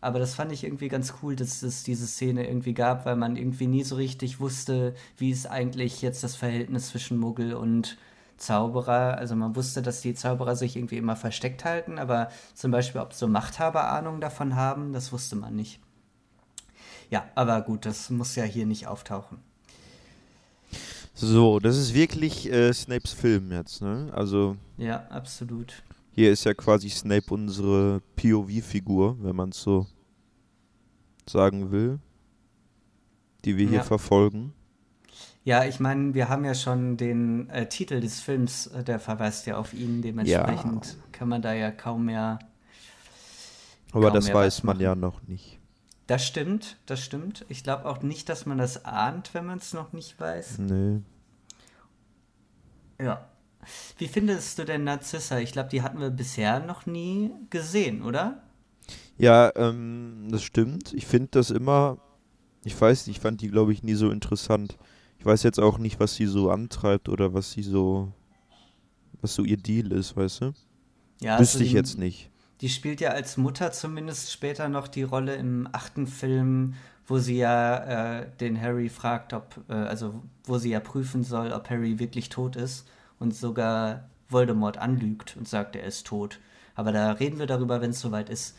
Aber 0.00 0.20
das 0.20 0.34
fand 0.34 0.52
ich 0.52 0.62
irgendwie 0.62 0.88
ganz 0.88 1.14
cool, 1.22 1.34
dass 1.34 1.62
es 1.62 1.82
diese 1.82 2.06
Szene 2.06 2.46
irgendwie 2.46 2.74
gab, 2.74 3.04
weil 3.04 3.16
man 3.16 3.36
irgendwie 3.36 3.66
nie 3.66 3.82
so 3.82 3.96
richtig 3.96 4.38
wusste, 4.38 4.94
wie 5.16 5.30
ist 5.30 5.46
eigentlich 5.46 6.02
jetzt 6.02 6.22
das 6.22 6.36
Verhältnis 6.36 6.88
zwischen 6.88 7.18
Muggel 7.18 7.54
und 7.54 7.98
Zauberer. 8.36 9.18
Also 9.18 9.34
man 9.34 9.56
wusste, 9.56 9.82
dass 9.82 10.00
die 10.00 10.14
Zauberer 10.14 10.54
sich 10.54 10.76
irgendwie 10.76 10.98
immer 10.98 11.16
versteckt 11.16 11.64
halten, 11.64 11.98
aber 11.98 12.30
zum 12.54 12.70
Beispiel, 12.70 13.00
ob 13.00 13.12
so 13.12 13.26
Machthaber 13.26 13.90
Ahnung 13.90 14.20
davon 14.20 14.54
haben, 14.54 14.92
das 14.92 15.12
wusste 15.12 15.34
man 15.34 15.56
nicht. 15.56 15.80
Ja, 17.10 17.24
aber 17.34 17.60
gut, 17.62 17.84
das 17.84 18.10
muss 18.10 18.36
ja 18.36 18.44
hier 18.44 18.66
nicht 18.66 18.86
auftauchen. 18.86 19.38
So, 21.14 21.58
das 21.58 21.76
ist 21.76 21.94
wirklich 21.94 22.50
äh, 22.52 22.72
Snapes 22.72 23.12
Film 23.12 23.50
jetzt, 23.50 23.82
ne? 23.82 24.12
Also 24.14 24.56
Ja, 24.76 25.06
absolut. 25.08 25.82
Hier 26.18 26.32
ist 26.32 26.42
ja 26.42 26.52
quasi 26.52 26.90
Snape 26.90 27.32
unsere 27.32 28.02
POV-Figur, 28.16 29.16
wenn 29.22 29.36
man 29.36 29.50
es 29.50 29.62
so 29.62 29.86
sagen 31.28 31.70
will, 31.70 32.00
die 33.44 33.56
wir 33.56 33.68
hier 33.68 33.78
Ja. 33.78 33.82
verfolgen. 33.84 34.52
Ja, 35.44 35.64
ich 35.64 35.78
meine, 35.78 36.14
wir 36.14 36.28
haben 36.28 36.44
ja 36.44 36.54
schon 36.54 36.96
den 36.96 37.48
äh, 37.50 37.68
Titel 37.68 38.00
des 38.00 38.18
Films, 38.20 38.66
äh, 38.66 38.82
der 38.82 38.98
verweist 38.98 39.46
ja 39.46 39.58
auf 39.58 39.72
ihn. 39.74 40.02
Dementsprechend 40.02 40.96
kann 41.12 41.28
man 41.28 41.40
da 41.40 41.52
ja 41.54 41.70
kaum 41.70 42.06
mehr. 42.06 42.40
Aber 43.92 44.06
Kaum 44.06 44.14
das 44.14 44.24
mehr 44.26 44.34
weiß 44.34 44.64
man 44.64 44.76
machen. 44.76 44.82
ja 44.84 44.94
noch 44.96 45.22
nicht. 45.28 45.60
Das 46.08 46.26
stimmt, 46.26 46.78
das 46.86 47.00
stimmt. 47.00 47.46
Ich 47.48 47.62
glaube 47.62 47.86
auch 47.86 48.02
nicht, 48.02 48.28
dass 48.28 48.44
man 48.44 48.58
das 48.58 48.84
ahnt, 48.84 49.34
wenn 49.34 49.46
man 49.46 49.58
es 49.58 49.72
noch 49.72 49.92
nicht 49.92 50.18
weiß. 50.18 50.58
Nee. 50.58 51.00
Ja. 53.00 53.24
Wie 53.98 54.08
findest 54.08 54.58
du 54.58 54.64
denn 54.64 54.84
Narzissa? 54.84 55.38
Ich 55.38 55.52
glaube, 55.52 55.68
die 55.70 55.82
hatten 55.82 56.00
wir 56.00 56.10
bisher 56.10 56.60
noch 56.60 56.86
nie 56.86 57.30
gesehen, 57.50 58.02
oder? 58.02 58.42
Ja, 59.18 59.52
ähm, 59.56 60.28
das 60.30 60.42
stimmt. 60.42 60.92
Ich 60.94 61.06
finde 61.06 61.28
das 61.32 61.50
immer, 61.50 61.98
ich 62.64 62.80
weiß 62.80 63.06
nicht, 63.06 63.16
ich 63.16 63.22
fand 63.22 63.40
die, 63.40 63.48
glaube 63.48 63.72
ich, 63.72 63.82
nie 63.82 63.94
so 63.94 64.10
interessant. 64.10 64.78
Ich 65.18 65.26
weiß 65.26 65.42
jetzt 65.42 65.58
auch 65.58 65.78
nicht, 65.78 65.98
was 65.98 66.14
sie 66.14 66.26
so 66.26 66.50
antreibt 66.50 67.08
oder 67.08 67.34
was 67.34 67.50
sie 67.50 67.62
so, 67.62 68.12
was 69.20 69.34
so 69.34 69.42
ihr 69.44 69.56
Deal 69.56 69.92
ist, 69.92 70.16
weißt 70.16 70.42
du? 70.42 70.52
Ja, 71.20 71.38
Wüsste 71.38 71.58
also 71.58 71.64
ich 71.64 71.70
die- 71.70 71.76
jetzt 71.76 71.98
nicht. 71.98 72.30
die 72.60 72.68
spielt 72.68 73.00
ja 73.00 73.10
als 73.10 73.36
Mutter 73.36 73.72
zumindest 73.72 74.32
später 74.32 74.68
noch 74.68 74.86
die 74.88 75.02
Rolle 75.02 75.34
im 75.34 75.68
achten 75.72 76.06
Film, 76.06 76.74
wo 77.06 77.18
sie 77.18 77.38
ja 77.38 78.20
äh, 78.20 78.26
den 78.40 78.60
Harry 78.60 78.88
fragt, 78.88 79.32
ob, 79.32 79.60
äh, 79.68 79.72
also 79.72 80.22
wo 80.44 80.58
sie 80.58 80.70
ja 80.70 80.80
prüfen 80.80 81.24
soll, 81.24 81.52
ob 81.52 81.68
Harry 81.70 81.98
wirklich 81.98 82.28
tot 82.28 82.54
ist 82.56 82.86
und 83.18 83.34
sogar 83.34 84.08
Voldemort 84.28 84.78
anlügt 84.78 85.36
und 85.36 85.48
sagt, 85.48 85.76
er 85.76 85.84
ist 85.84 86.06
tot. 86.06 86.38
Aber 86.74 86.92
da 86.92 87.12
reden 87.12 87.38
wir 87.38 87.46
darüber, 87.46 87.80
wenn 87.80 87.90
es 87.90 88.00
soweit 88.00 88.30
ist. 88.30 88.56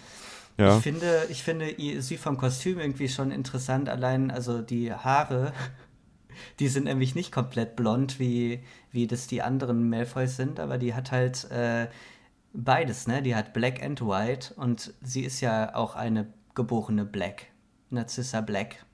Ja. 0.57 0.75
Ich 0.75 0.83
finde, 0.83 1.25
ich 1.29 1.43
finde 1.43 1.73
sie 2.01 2.17
vom 2.17 2.37
Kostüm 2.37 2.79
irgendwie 2.79 3.07
schon 3.07 3.31
interessant. 3.31 3.87
Allein, 3.87 4.29
also 4.29 4.61
die 4.61 4.91
Haare, 4.91 5.53
die 6.59 6.67
sind 6.67 6.83
nämlich 6.83 7.15
nicht 7.15 7.31
komplett 7.31 7.75
blond, 7.75 8.19
wie, 8.19 8.61
wie 8.91 9.07
das 9.07 9.27
die 9.27 9.41
anderen 9.41 9.89
Malfoys 9.89 10.35
sind, 10.35 10.59
aber 10.59 10.77
die 10.77 10.93
hat 10.93 11.11
halt 11.11 11.49
äh, 11.49 11.87
beides, 12.53 13.07
ne? 13.07 13.21
Die 13.21 13.35
hat 13.35 13.53
Black 13.53 13.81
and 13.81 14.01
White 14.01 14.53
und 14.55 14.93
sie 15.01 15.21
ist 15.21 15.39
ja 15.39 15.75
auch 15.75 15.95
eine 15.95 16.27
geborene 16.55 17.05
Black. 17.05 17.45
Narcissa 17.89 18.41
Black. 18.41 18.85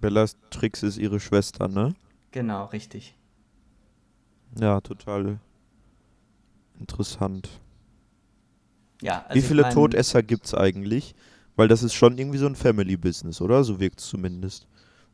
Bellatrix 0.00 0.82
ist 0.82 0.98
ihre 0.98 1.18
Schwester, 1.18 1.68
ne? 1.68 1.94
Genau, 2.30 2.66
richtig. 2.66 3.16
Ja, 4.58 4.80
total 4.80 5.38
interessant. 6.78 7.48
Ja, 9.02 9.24
also 9.28 9.34
Wie 9.34 9.46
viele 9.46 9.62
mein, 9.62 9.74
Todesser 9.74 10.22
gibt 10.22 10.46
es 10.46 10.54
eigentlich? 10.54 11.14
Weil 11.56 11.68
das 11.68 11.82
ist 11.82 11.94
schon 11.94 12.18
irgendwie 12.18 12.38
so 12.38 12.46
ein 12.46 12.56
Family-Business, 12.56 13.40
oder? 13.40 13.64
So 13.64 13.80
wirkt 13.80 14.00
es 14.00 14.08
zumindest. 14.08 14.66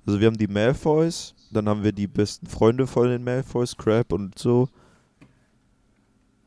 Also 0.07 0.19
wir 0.19 0.27
haben 0.27 0.39
die 0.39 0.49
Malfoys, 0.49 1.35
dann 1.51 1.69
haben 1.69 1.85
wir 1.85 1.93
die 1.93 2.09
besten 2.09 2.47
Freunde 2.47 2.87
von 2.87 3.09
den 3.09 3.23
Malfoys, 3.23 3.77
Crab 3.77 4.13
und 4.13 4.39
so. 4.39 4.69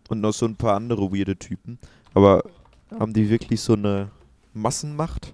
Und 0.10 0.22
noch 0.22 0.34
so 0.34 0.46
ein 0.46 0.56
paar 0.56 0.76
andere 0.76 1.12
weirde 1.12 1.38
Typen. 1.38 1.80
Aber 2.14 2.44
haben 3.00 3.14
die 3.14 3.30
wirklich 3.30 3.62
so 3.62 3.74
eine 3.74 4.12
Massenmacht? 4.54 5.34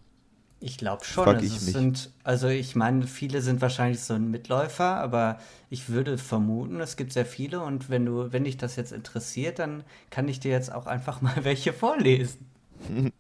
Ich 0.63 0.77
glaube 0.77 1.03
schon. 1.03 1.23
Frag 1.23 1.37
also, 1.37 1.47
ich 1.47 1.53
mich. 1.53 1.73
Sind, 1.73 2.11
also 2.23 2.47
ich 2.47 2.75
meine, 2.75 3.07
viele 3.07 3.41
sind 3.41 3.61
wahrscheinlich 3.61 3.99
so 4.01 4.13
ein 4.13 4.29
Mitläufer, 4.29 4.97
aber 4.97 5.39
ich 5.71 5.89
würde 5.89 6.19
vermuten, 6.19 6.79
es 6.79 6.95
gibt 6.97 7.11
sehr 7.13 7.25
viele 7.25 7.61
und 7.61 7.89
wenn 7.89 8.05
du, 8.05 8.31
wenn 8.31 8.43
dich 8.43 8.57
das 8.57 8.75
jetzt 8.75 8.91
interessiert, 8.91 9.57
dann 9.57 9.83
kann 10.11 10.27
ich 10.27 10.39
dir 10.39 10.51
jetzt 10.51 10.71
auch 10.71 10.85
einfach 10.85 11.21
mal 11.21 11.43
welche 11.43 11.73
vorlesen. 11.73 12.45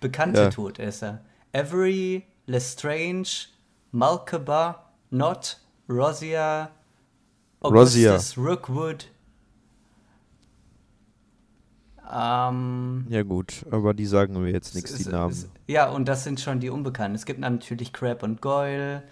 Bekannte 0.00 0.40
ja. 0.42 0.50
Todesser. 0.50 1.20
Avery, 1.52 2.22
Lestrange, 2.46 3.48
Malkaba, 3.90 4.92
Not, 5.10 5.58
Rosia, 5.88 6.70
Augustus 7.60 8.36
Rosia. 8.36 8.50
Rookwood, 8.50 9.08
ähm, 12.10 13.06
ja 13.08 13.22
gut, 13.22 13.66
aber 13.70 13.92
die 13.94 14.06
sagen 14.06 14.40
mir 14.40 14.50
jetzt 14.50 14.74
nichts, 14.74 14.94
die 14.94 15.08
Namen. 15.08 15.36
Ja, 15.66 15.88
und 15.90 16.06
das 16.06 16.24
sind 16.24 16.40
schon 16.40 16.60
die 16.60 16.70
Unbekannten. 16.70 17.14
Es 17.14 17.26
gibt 17.26 17.40
natürlich 17.40 17.92
Crab 17.92 18.22
und 18.22 18.40
Goyle. 18.40 19.02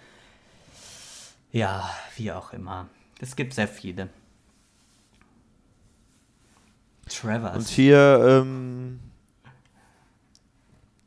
Ja, 1.51 1.89
wie 2.15 2.31
auch 2.31 2.53
immer. 2.53 2.87
Es 3.19 3.35
gibt 3.35 3.53
sehr 3.53 3.67
viele. 3.67 4.09
Travers. 7.07 7.57
Und 7.57 7.67
hier 7.67 8.43
ähm, 8.43 8.99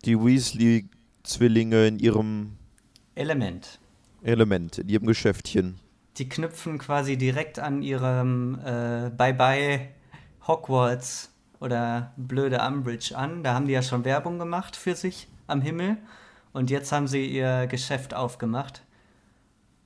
die 0.05 0.19
Weasley-Zwillinge 0.19 1.87
in 1.87 1.99
ihrem 1.99 2.57
Element. 3.15 3.79
Element, 4.23 4.79
in 4.79 4.89
ihrem 4.89 5.07
Geschäftchen. 5.07 5.79
Die 6.17 6.29
knüpfen 6.29 6.79
quasi 6.79 7.17
direkt 7.17 7.59
an 7.59 7.83
ihrem 7.83 8.59
äh, 8.65 9.11
Bye-bye 9.11 9.89
Hogwarts 10.47 11.31
oder 11.61 12.13
blöde 12.17 12.59
Umbridge 12.61 13.17
an. 13.17 13.43
Da 13.43 13.55
haben 13.55 13.67
die 13.67 13.73
ja 13.73 13.83
schon 13.83 14.05
Werbung 14.05 14.39
gemacht 14.39 14.77
für 14.77 14.97
sich 14.97 15.29
am 15.47 15.61
Himmel. 15.61 15.99
Und 16.53 16.71
jetzt 16.71 16.91
haben 16.91 17.07
sie 17.07 17.27
ihr 17.27 17.67
Geschäft 17.67 18.15
aufgemacht. 18.15 18.83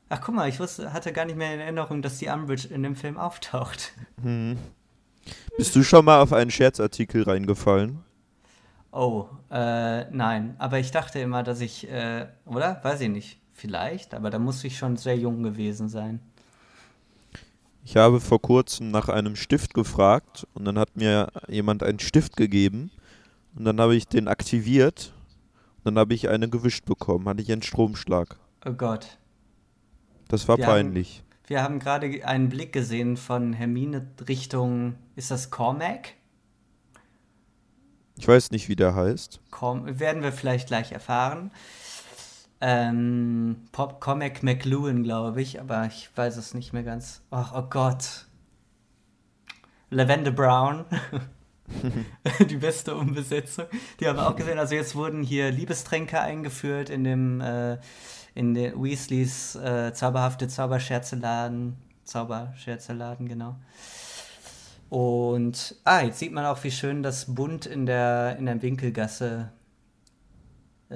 Ach, 0.08 0.20
guck 0.22 0.34
mal, 0.34 0.48
ich 0.48 0.60
wusste, 0.60 0.92
hatte 0.92 1.12
gar 1.12 1.24
nicht 1.24 1.36
mehr 1.36 1.52
in 1.52 1.60
Erinnerung, 1.60 2.00
dass 2.00 2.18
die 2.18 2.28
Umbridge 2.28 2.68
in 2.68 2.82
dem 2.82 2.94
Film 2.94 3.18
auftaucht. 3.18 3.92
Hm. 4.22 4.56
Bist 5.56 5.74
du 5.74 5.82
schon 5.82 6.04
mal 6.04 6.20
auf 6.20 6.32
einen 6.32 6.50
Scherzartikel 6.50 7.22
reingefallen? 7.22 7.98
Oh, 8.92 9.26
äh, 9.50 10.04
nein. 10.10 10.54
Aber 10.58 10.78
ich 10.78 10.90
dachte 10.90 11.18
immer, 11.18 11.42
dass 11.42 11.60
ich, 11.60 11.90
äh, 11.90 12.26
oder? 12.46 12.80
Weiß 12.82 13.00
ich 13.00 13.08
nicht. 13.08 13.40
Vielleicht, 13.52 14.14
aber 14.14 14.30
da 14.30 14.38
muss 14.38 14.64
ich 14.64 14.76
schon 14.76 14.96
sehr 14.96 15.16
jung 15.16 15.42
gewesen 15.42 15.88
sein. 15.88 16.20
Ich 17.84 17.96
habe 17.96 18.18
vor 18.18 18.40
kurzem 18.40 18.90
nach 18.90 19.10
einem 19.10 19.36
Stift 19.36 19.74
gefragt 19.74 20.46
und 20.54 20.64
dann 20.64 20.78
hat 20.78 20.96
mir 20.96 21.28
jemand 21.48 21.82
einen 21.82 21.98
Stift 21.98 22.36
gegeben 22.36 22.90
und 23.54 23.66
dann 23.66 23.78
habe 23.78 23.94
ich 23.94 24.08
den 24.08 24.26
aktiviert 24.26 25.12
und 25.78 25.84
dann 25.84 25.98
habe 25.98 26.14
ich 26.14 26.30
eine 26.30 26.48
gewischt 26.48 26.86
bekommen, 26.86 27.28
hatte 27.28 27.42
ich 27.42 27.52
einen 27.52 27.62
Stromschlag. 27.62 28.36
Oh 28.64 28.72
Gott. 28.72 29.18
Das 30.28 30.48
war 30.48 30.56
wir 30.56 30.64
peinlich. 30.64 31.18
Haben, 31.18 31.48
wir 31.48 31.62
haben 31.62 31.78
gerade 31.78 32.26
einen 32.26 32.48
Blick 32.48 32.72
gesehen 32.72 33.18
von 33.18 33.52
Hermine 33.52 34.06
Richtung, 34.26 34.94
ist 35.14 35.30
das 35.30 35.50
Cormac? 35.50 36.14
Ich 38.16 38.26
weiß 38.26 38.50
nicht, 38.50 38.68
wie 38.70 38.76
der 38.76 38.94
heißt. 38.94 39.40
Corm 39.50 40.00
werden 40.00 40.22
wir 40.22 40.32
vielleicht 40.32 40.68
gleich 40.68 40.92
erfahren 40.92 41.50
ähm, 42.66 43.56
Pop 43.72 44.00
Comic 44.00 44.42
McLuhan, 44.42 45.02
glaube 45.02 45.42
ich, 45.42 45.60
aber 45.60 45.84
ich 45.84 46.08
weiß 46.16 46.38
es 46.38 46.54
nicht 46.54 46.72
mehr 46.72 46.82
ganz. 46.82 47.20
Ach, 47.30 47.52
oh 47.54 47.66
Gott. 47.68 48.24
Lavender 49.90 50.30
Brown. 50.30 50.86
die 52.48 52.56
beste 52.56 52.94
Umbesetzung. 52.94 53.66
Die 54.00 54.08
haben 54.08 54.16
wir 54.16 54.26
auch 54.26 54.34
gesehen. 54.34 54.58
Also 54.58 54.74
jetzt 54.74 54.94
wurden 54.94 55.22
hier 55.22 55.50
Liebestränke 55.50 56.18
eingeführt 56.18 56.88
in 56.88 57.04
dem 57.04 57.42
äh, 57.42 57.76
in 58.34 58.54
den 58.54 58.82
Weasleys 58.82 59.56
äh, 59.56 59.92
zauberhafte 59.92 60.48
Zauberscherzeladen. 60.48 61.76
Zauberscherzeladen, 62.04 63.28
genau. 63.28 63.56
Und 64.88 65.76
ah, 65.84 66.00
jetzt 66.00 66.18
sieht 66.18 66.32
man 66.32 66.46
auch, 66.46 66.64
wie 66.64 66.70
schön 66.70 67.02
das 67.02 67.34
Bunt 67.34 67.66
in 67.66 67.84
der 67.84 68.36
in 68.38 68.46
der 68.46 68.62
Winkelgasse 68.62 69.52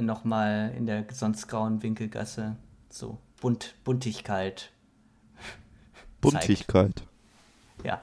nochmal 0.01 0.73
in 0.77 0.87
der 0.87 1.05
sonst 1.13 1.49
grauen 1.49 1.83
Winkelgasse 1.83 2.57
so 2.91 3.19
Bunt, 3.41 3.75
Buntigkeit. 3.85 4.71
Buntigkeit. 6.21 7.03
Ja. 7.85 8.01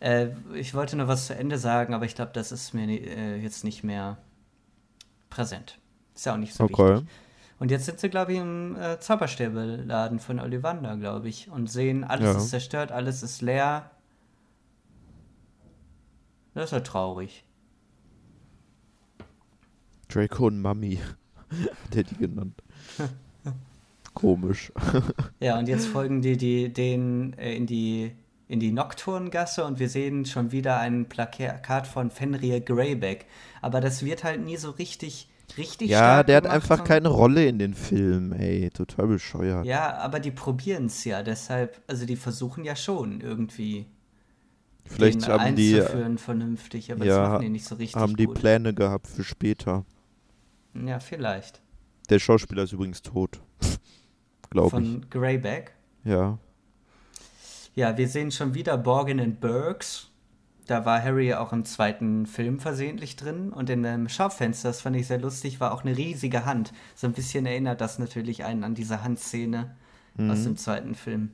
Äh, 0.00 0.28
ich 0.54 0.74
wollte 0.74 0.96
noch 0.96 1.08
was 1.08 1.26
zu 1.26 1.34
Ende 1.34 1.58
sagen, 1.58 1.94
aber 1.94 2.04
ich 2.04 2.14
glaube, 2.14 2.32
das 2.32 2.52
ist 2.52 2.74
mir 2.74 2.88
äh, 2.88 3.36
jetzt 3.36 3.64
nicht 3.64 3.82
mehr 3.82 4.18
präsent. 5.30 5.78
Ist 6.14 6.26
ja 6.26 6.34
auch 6.34 6.38
nicht 6.38 6.54
so 6.54 6.64
okay. 6.64 6.94
wichtig. 6.94 7.08
Und 7.58 7.70
jetzt 7.70 7.86
sind 7.86 8.00
sie, 8.00 8.10
glaube 8.10 8.32
ich, 8.32 8.38
im 8.38 8.76
äh, 8.76 8.98
Zauberstäbeladen 8.98 10.18
von 10.18 10.40
Ollivander, 10.40 10.96
glaube 10.96 11.28
ich, 11.28 11.50
und 11.50 11.68
sehen, 11.68 12.04
alles 12.04 12.32
ja. 12.32 12.36
ist 12.36 12.50
zerstört, 12.50 12.92
alles 12.92 13.22
ist 13.22 13.40
leer. 13.42 13.90
Das 16.54 16.66
ist 16.66 16.72
ja 16.72 16.80
traurig. 16.80 17.44
Draco 20.14 20.46
und 20.46 20.60
Mami, 20.60 20.96
hat 20.96 21.96
er 21.96 22.04
die 22.04 22.16
genannt. 22.16 22.62
Komisch. 24.14 24.72
ja, 25.40 25.58
und 25.58 25.66
jetzt 25.66 25.86
folgen 25.86 26.22
die, 26.22 26.36
die 26.36 26.72
den 26.72 27.36
äh, 27.36 27.56
in 27.56 27.66
die 27.66 28.12
in 28.46 28.60
die 28.60 28.72
Nocturngasse 28.72 29.64
und 29.64 29.80
wir 29.80 29.88
sehen 29.88 30.26
schon 30.26 30.52
wieder 30.52 30.78
ein 30.78 31.08
Plakat 31.08 31.86
von 31.86 32.10
Fenrir 32.10 32.60
Greyback. 32.60 33.26
Aber 33.62 33.80
das 33.80 34.04
wird 34.04 34.22
halt 34.22 34.44
nie 34.44 34.56
so 34.56 34.70
richtig 34.70 35.28
richtig 35.58 35.90
Ja, 35.90 36.22
der 36.22 36.36
hat 36.36 36.46
einfach 36.46 36.84
keine 36.84 37.08
Rolle 37.08 37.46
in 37.46 37.58
den 37.58 37.74
Filmen, 37.74 38.32
ey, 38.32 38.70
total 38.70 39.08
bescheuert. 39.08 39.64
Ja, 39.64 39.96
aber 39.96 40.20
die 40.20 40.30
probieren 40.30 40.86
es 40.86 41.04
ja, 41.04 41.22
deshalb, 41.22 41.80
also 41.86 42.06
die 42.06 42.16
versuchen 42.16 42.64
ja 42.64 42.76
schon 42.76 43.20
irgendwie 43.20 43.86
Vielleicht 44.86 45.26
haben 45.26 45.56
die 45.56 45.80
vernünftig, 46.16 46.92
aber 46.92 47.04
ja, 47.04 47.18
das 47.18 47.28
machen 47.30 47.42
die 47.42 47.48
nicht 47.48 47.64
so 47.64 47.74
richtig 47.76 48.00
haben 48.00 48.16
die 48.16 48.26
gut. 48.26 48.38
Pläne 48.38 48.74
gehabt 48.74 49.06
für 49.06 49.24
später. 49.24 49.84
Ja, 50.74 51.00
vielleicht. 51.00 51.60
Der 52.10 52.18
Schauspieler 52.18 52.64
ist 52.64 52.72
übrigens 52.72 53.02
tot. 53.02 53.40
Glaube 54.50 54.66
ich. 54.66 54.72
Von 54.72 55.06
Greyback? 55.10 55.72
Ja. 56.04 56.38
Ja, 57.74 57.96
wir 57.96 58.08
sehen 58.08 58.30
schon 58.30 58.54
wieder 58.54 58.76
Borgin 58.76 59.20
and 59.20 59.40
Burks. 59.40 60.10
Da 60.66 60.86
war 60.86 61.02
Harry 61.02 61.28
ja 61.28 61.40
auch 61.40 61.52
im 61.52 61.64
zweiten 61.64 62.26
Film 62.26 62.60
versehentlich 62.60 63.16
drin. 63.16 63.52
Und 63.52 63.68
in 63.68 63.82
dem 63.82 64.08
Schaufenster, 64.08 64.68
das 64.68 64.80
fand 64.80 64.96
ich 64.96 65.06
sehr 65.06 65.18
lustig, 65.18 65.60
war 65.60 65.72
auch 65.74 65.84
eine 65.84 65.96
riesige 65.96 66.44
Hand. 66.44 66.72
So 66.94 67.06
ein 67.06 67.12
bisschen 67.12 67.46
erinnert 67.46 67.80
das 67.80 67.98
natürlich 67.98 68.44
einen 68.44 68.64
an 68.64 68.74
diese 68.74 69.02
Handszene 69.02 69.74
mhm. 70.16 70.30
aus 70.30 70.44
dem 70.44 70.56
zweiten 70.56 70.94
Film. 70.94 71.32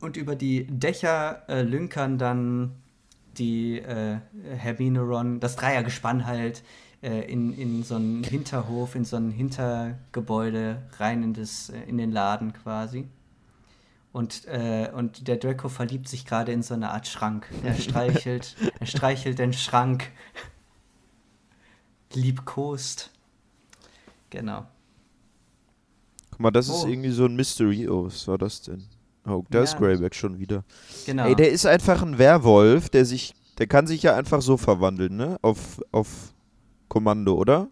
Und 0.00 0.16
über 0.16 0.34
die 0.34 0.66
Dächer 0.66 1.48
äh, 1.48 1.62
lünkern 1.62 2.18
dann 2.18 2.72
die 3.38 3.78
äh, 3.78 4.18
Hermine 4.56 5.00
Ron, 5.00 5.38
das 5.38 5.56
Dreiergespann 5.56 6.26
halt, 6.26 6.64
äh, 7.02 7.30
in, 7.30 7.52
in 7.52 7.82
so 7.82 7.96
einen 7.96 8.22
Hinterhof, 8.24 8.94
in 8.94 9.04
so 9.04 9.16
ein 9.16 9.30
Hintergebäude 9.30 10.82
rein 10.98 11.22
in, 11.22 11.34
das, 11.34 11.70
äh, 11.70 11.80
in 11.88 11.98
den 11.98 12.12
Laden 12.12 12.52
quasi. 12.52 13.08
Und, 14.12 14.44
äh, 14.46 14.90
und 14.94 15.26
der 15.26 15.36
Draco 15.38 15.68
verliebt 15.68 16.06
sich 16.08 16.26
gerade 16.26 16.52
in 16.52 16.62
so 16.62 16.74
eine 16.74 16.90
Art 16.90 17.06
Schrank. 17.08 17.48
Er 17.64 17.74
streichelt, 17.78 18.56
er 18.78 18.86
streichelt 18.86 19.38
den 19.38 19.52
Schrank. 19.52 20.10
Liebkost. 22.14 23.10
Genau. 24.30 24.66
Guck 26.30 26.40
mal, 26.40 26.50
das 26.50 26.68
Oh. 26.70 26.74
ist 26.76 26.84
irgendwie 26.84 27.10
so 27.10 27.24
ein 27.24 27.36
Mystery. 27.36 27.88
Oh, 27.88 28.06
was 28.06 28.26
war 28.28 28.38
das 28.38 28.62
denn? 28.62 28.84
Oh, 29.26 29.44
da 29.50 29.62
ist 29.62 29.74
Ja. 29.74 29.78
Greyback 29.78 30.14
schon 30.14 30.38
wieder. 30.38 30.64
Genau. 31.06 31.26
Ey, 31.26 31.34
der 31.36 31.50
ist 31.50 31.64
einfach 31.66 32.02
ein 32.02 32.18
Werwolf, 32.18 32.90
der 32.90 33.04
sich, 33.04 33.34
der 33.58 33.66
kann 33.66 33.86
sich 33.86 34.02
ja 34.02 34.16
einfach 34.16 34.42
so 34.42 34.56
verwandeln, 34.56 35.16
ne? 35.16 35.38
Auf, 35.42 35.80
auf 35.92 36.34
Kommando, 36.92 37.34
oder? 37.36 37.70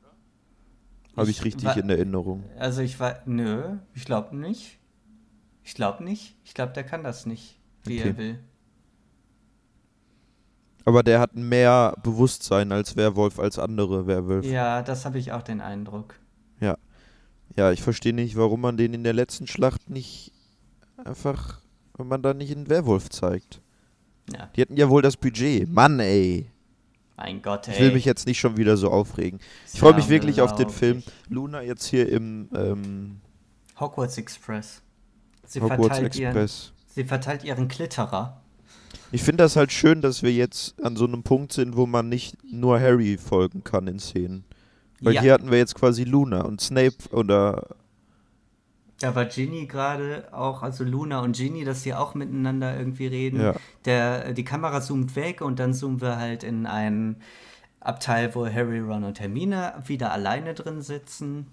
Habe 1.15 1.29
ich 1.31 1.41
Ich 1.41 1.45
richtig 1.45 1.77
in 1.77 1.91
Erinnerung. 1.91 2.43
Also 2.59 2.81
ich 2.81 2.99
war. 2.99 3.17
Nö, 3.27 3.77
ich 3.95 4.07
glaube 4.07 4.35
nicht. 4.35 4.79
Ich 5.63 5.75
glaube 5.75 6.03
nicht. 6.03 6.39
Ich 6.43 6.55
glaube, 6.55 6.73
der 6.73 6.85
kann 6.85 7.05
das 7.05 7.27
nicht, 7.27 7.61
wie 7.85 7.99
Okay. 8.01 8.09
er 8.09 8.17
will. 8.17 8.39
Aber 10.87 11.03
der 11.03 11.21
hat 11.21 11.37
mehr 11.37 11.95
Bewusstsein 12.03 12.73
als 12.73 12.97
Werwolf 12.97 13.39
als 13.39 13.59
andere 13.59 14.07
Werwölfe. 14.07 14.49
Ja, 14.49 14.81
das 14.81 15.05
habe 15.05 15.19
ich 15.19 15.33
auch 15.33 15.43
den 15.43 15.61
Eindruck. 15.61 16.15
Ja, 17.57 17.73
ich 17.73 17.83
verstehe 17.83 18.15
nicht, 18.15 18.37
warum 18.37 18.61
man 18.61 18.77
den 18.77 18.95
in 18.95 19.03
der 19.03 19.13
letzten 19.13 19.49
Schlacht 19.49 19.91
nicht 19.91 20.33
einfach, 21.05 21.61
wenn 21.99 22.07
man 22.07 22.23
da 22.23 22.33
nicht 22.33 22.57
einen 22.57 22.69
Werwolf 22.69 23.11
zeigt. 23.11 23.61
Ja. 24.33 24.49
Die 24.55 24.61
hätten 24.61 24.77
ja 24.77 24.89
wohl 24.89 25.03
das 25.03 25.17
Budget. 25.17 25.69
Mann, 25.69 25.99
ey. 25.99 26.49
Mein 27.21 27.43
Gott, 27.43 27.69
ey. 27.69 27.75
Ich 27.75 27.81
will 27.81 27.93
mich 27.93 28.07
jetzt 28.07 28.27
nicht 28.27 28.41
schon 28.41 28.57
wieder 28.57 28.79
so 28.79 28.91
aufregen. 28.91 29.41
Ich 29.73 29.79
freue 29.79 29.93
mich 29.95 30.09
wirklich 30.09 30.41
auf 30.41 30.55
den. 30.55 30.71
Film. 30.71 31.03
Luna 31.29 31.63
jetzt 31.63 31.85
hier 31.85 32.09
im 32.09 32.49
ähm, 32.55 33.21
Hogwarts 33.79 34.17
Express. 34.17 34.81
Sie 35.47 35.61
Hogwarts 35.61 35.99
verteilt 35.99 36.17
ihren, 36.17 36.31
Express. 36.31 36.73
sie 36.95 37.05
verteilt 37.05 37.45
ihren 37.45 37.69
Klitterer. 37.69 38.41
Ich 39.13 39.23
finde 39.23 39.45
das 39.45 39.57
halt 39.57 39.71
schön, 39.71 40.01
dass 40.01 40.23
wir 40.23 40.33
jetzt 40.33 40.83
an 40.83 40.97
so 40.97 41.05
einem 41.07 41.23
Punkt 41.23 41.53
sind, 41.53 41.77
wo 41.77 41.87
man 41.87 42.09
nicht 42.09 42.37
nur 42.45 42.81
Harry 42.81 43.19
folgen 43.19 43.65
kann 43.65 43.87
in 43.87 43.99
Szenen. 43.99 44.45
Weil 45.01 45.15
ja, 45.15 45.21
hier 45.21 45.33
hatten 45.35 45.51
wir 45.51 45.59
jetzt 45.59 45.75
quasi 45.75 46.05
Luna 46.05 46.43
und 46.43 46.61
Snape 46.61 46.97
oder 47.11 47.67
da 49.01 49.15
war 49.15 49.25
Ginny 49.25 49.67
gerade 49.67 50.29
auch, 50.33 50.63
also 50.63 50.85
Luna 50.85 51.21
und 51.21 51.35
Ginny, 51.35 51.65
dass 51.65 51.83
sie 51.83 51.95
auch 51.95 52.15
miteinander 52.15 52.77
irgendwie 52.79 53.07
reden. 53.07 53.41
ja. 53.41 53.55
Der, 53.87 54.35
die 54.35 54.45
Kamera 54.45 54.83
zoomt 54.83 55.17
weg 55.17 55.41
und 55.41 55.59
dann 55.59 55.73
zoomen 55.73 56.03
wir 56.03 56.19
halt 56.19 56.45
in 56.45 56.67
einen 56.67 57.17
Abteil, 57.81 58.35
wo 58.35 58.47
Harry, 58.47 58.79
Ron 58.79 59.05
und 59.05 59.19
Hermine 59.19 59.83
wieder 59.87 60.13
alleine 60.13 60.53
drin 60.53 60.83
sitzen. 60.83 61.47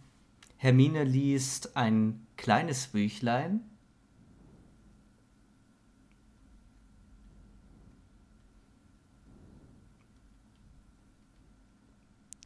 Hermine 0.58 1.06
liest 1.06 1.78
ein 1.78 2.28
kleines 2.36 2.88
Büchlein. 2.88 3.62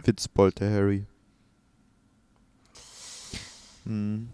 Witzbold, 0.04 0.60
der 0.60 0.72
Harry. 0.72 1.06
Hm. 3.86 4.30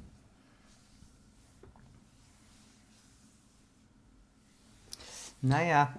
Naja, 5.42 5.94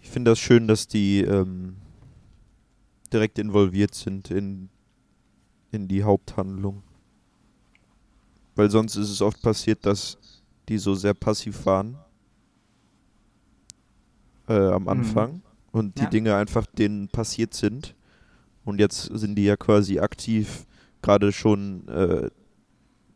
Ich 0.00 0.10
finde 0.10 0.30
das 0.30 0.38
schön, 0.38 0.66
dass 0.66 0.88
die 0.88 1.20
ähm, 1.20 1.76
direkt 3.12 3.38
involviert 3.38 3.94
sind 3.94 4.30
in, 4.30 4.70
in 5.70 5.86
die 5.86 6.02
Haupthandlung. 6.02 6.82
Weil 8.54 8.70
sonst 8.70 8.96
ist 8.96 9.10
es 9.10 9.20
oft 9.22 9.42
passiert, 9.42 9.84
dass 9.86 10.18
die 10.68 10.78
so 10.78 10.94
sehr 10.94 11.14
passiv 11.14 11.66
waren 11.66 11.98
äh, 14.48 14.54
am 14.54 14.82
Mhm. 14.84 14.88
Anfang 14.88 15.42
und 15.72 15.98
die 15.98 16.04
Ja. 16.04 16.10
Dinge 16.10 16.34
einfach 16.36 16.66
denen 16.66 17.08
passiert 17.08 17.54
sind. 17.54 17.94
Und 18.64 18.80
jetzt 18.80 19.02
sind 19.04 19.36
die 19.36 19.44
ja 19.44 19.56
quasi 19.56 19.98
aktiv 19.98 20.66
gerade 21.02 21.32
schon 21.32 21.86
äh, 21.88 22.30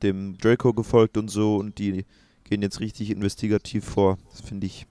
dem 0.03 0.37
Draco 0.39 0.73
gefolgt 0.73 1.17
und 1.17 1.29
so 1.29 1.57
und 1.57 1.79
die 1.79 2.05
gehen 2.53 2.61
jetzt 2.61 2.81
richtig 2.81 3.09
investigativ 3.09 3.83
vor. 3.83 4.19
Das 4.31 4.43
finde 4.43 4.67
ich, 4.67 4.87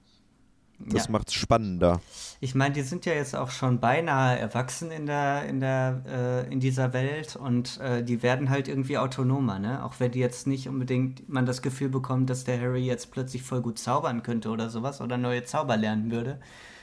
das 0.79 1.05
ja. 1.05 1.11
macht's 1.11 1.35
spannender. 1.35 2.01
Ich 2.39 2.55
meine, 2.55 2.73
die 2.73 2.81
sind 2.81 3.05
ja 3.05 3.13
jetzt 3.13 3.35
auch 3.35 3.51
schon 3.51 3.79
beinahe 3.79 4.39
erwachsen 4.39 4.89
in 4.89 5.05
der, 5.05 5.45
in 5.45 5.59
der, 5.59 6.01
äh, 6.07 6.51
in 6.51 6.59
dieser 6.59 6.91
Welt 6.91 7.35
und 7.35 7.79
äh, 7.79 8.03
die 8.03 8.23
werden 8.23 8.49
halt 8.49 8.67
irgendwie 8.67 8.97
autonomer, 8.97 9.59
ne? 9.59 9.85
Auch 9.85 9.99
wenn 9.99 10.11
die 10.11 10.17
jetzt 10.17 10.47
nicht 10.47 10.67
unbedingt 10.67 11.29
man 11.29 11.45
das 11.45 11.61
Gefühl 11.61 11.89
bekommt, 11.89 12.31
dass 12.31 12.45
der 12.45 12.59
Harry 12.59 12.83
jetzt 12.83 13.11
plötzlich 13.11 13.43
voll 13.43 13.61
gut 13.61 13.77
zaubern 13.77 14.23
könnte 14.23 14.49
oder 14.49 14.71
sowas 14.71 14.99
oder 14.99 15.19
neue 15.19 15.43
Zauber 15.43 15.77
lernen 15.77 16.09
würde. 16.09 16.39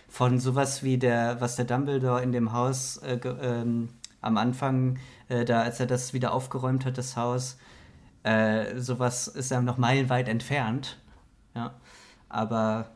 Von 0.08 0.38
sowas 0.38 0.84
wie 0.84 0.96
der, 0.96 1.40
was 1.40 1.56
der 1.56 1.64
Dumbledore 1.64 2.22
in 2.22 2.30
dem 2.30 2.52
Haus 2.52 2.98
äh, 2.98 3.18
ähm, 3.42 3.88
am 4.20 4.36
Anfang, 4.36 5.00
äh, 5.28 5.44
da 5.44 5.62
als 5.62 5.80
er 5.80 5.86
das 5.86 6.12
wieder 6.12 6.32
aufgeräumt 6.32 6.84
hat, 6.84 6.98
das 6.98 7.16
Haus, 7.16 7.58
äh, 8.28 8.78
sowas 8.78 9.26
ist 9.26 9.50
ja 9.50 9.62
noch 9.62 9.78
meilenweit 9.78 10.28
entfernt. 10.28 10.98
Ja. 11.54 11.74
Aber 12.28 12.90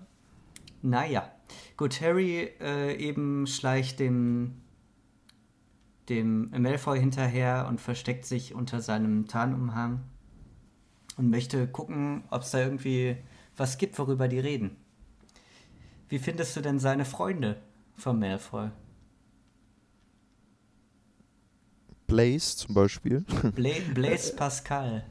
naja. 0.83 1.31
Gut, 1.77 2.01
Harry 2.01 2.51
äh, 2.61 2.95
eben 2.97 3.47
schleicht 3.47 3.99
dem, 3.99 4.61
dem 6.09 6.51
Malfoy 6.51 7.01
hinterher 7.01 7.67
und 7.69 7.81
versteckt 7.81 8.27
sich 8.27 8.55
unter 8.55 8.81
seinem 8.81 9.27
Tarnumhang 9.27 10.03
und 11.17 11.31
möchte 11.31 11.67
gucken, 11.67 12.25
ob 12.31 12.43
es 12.43 12.51
da 12.51 12.61
irgendwie 12.61 13.17
was 13.57 13.79
gibt, 13.79 13.99
worüber 13.99 14.29
die 14.29 14.39
reden. 14.39 14.77
Wie 16.09 16.19
findest 16.19 16.57
du 16.57 16.61
denn 16.61 16.79
seine 16.79 17.07
Freunde 17.07 17.61
von 17.97 18.19
Malfoy? 18.19 18.71
Blaze 22.13 22.57
zum 22.57 22.75
Beispiel. 22.75 23.21
Bla 23.55 23.71
Blaise 23.95 24.35
Pascal. 24.35 25.05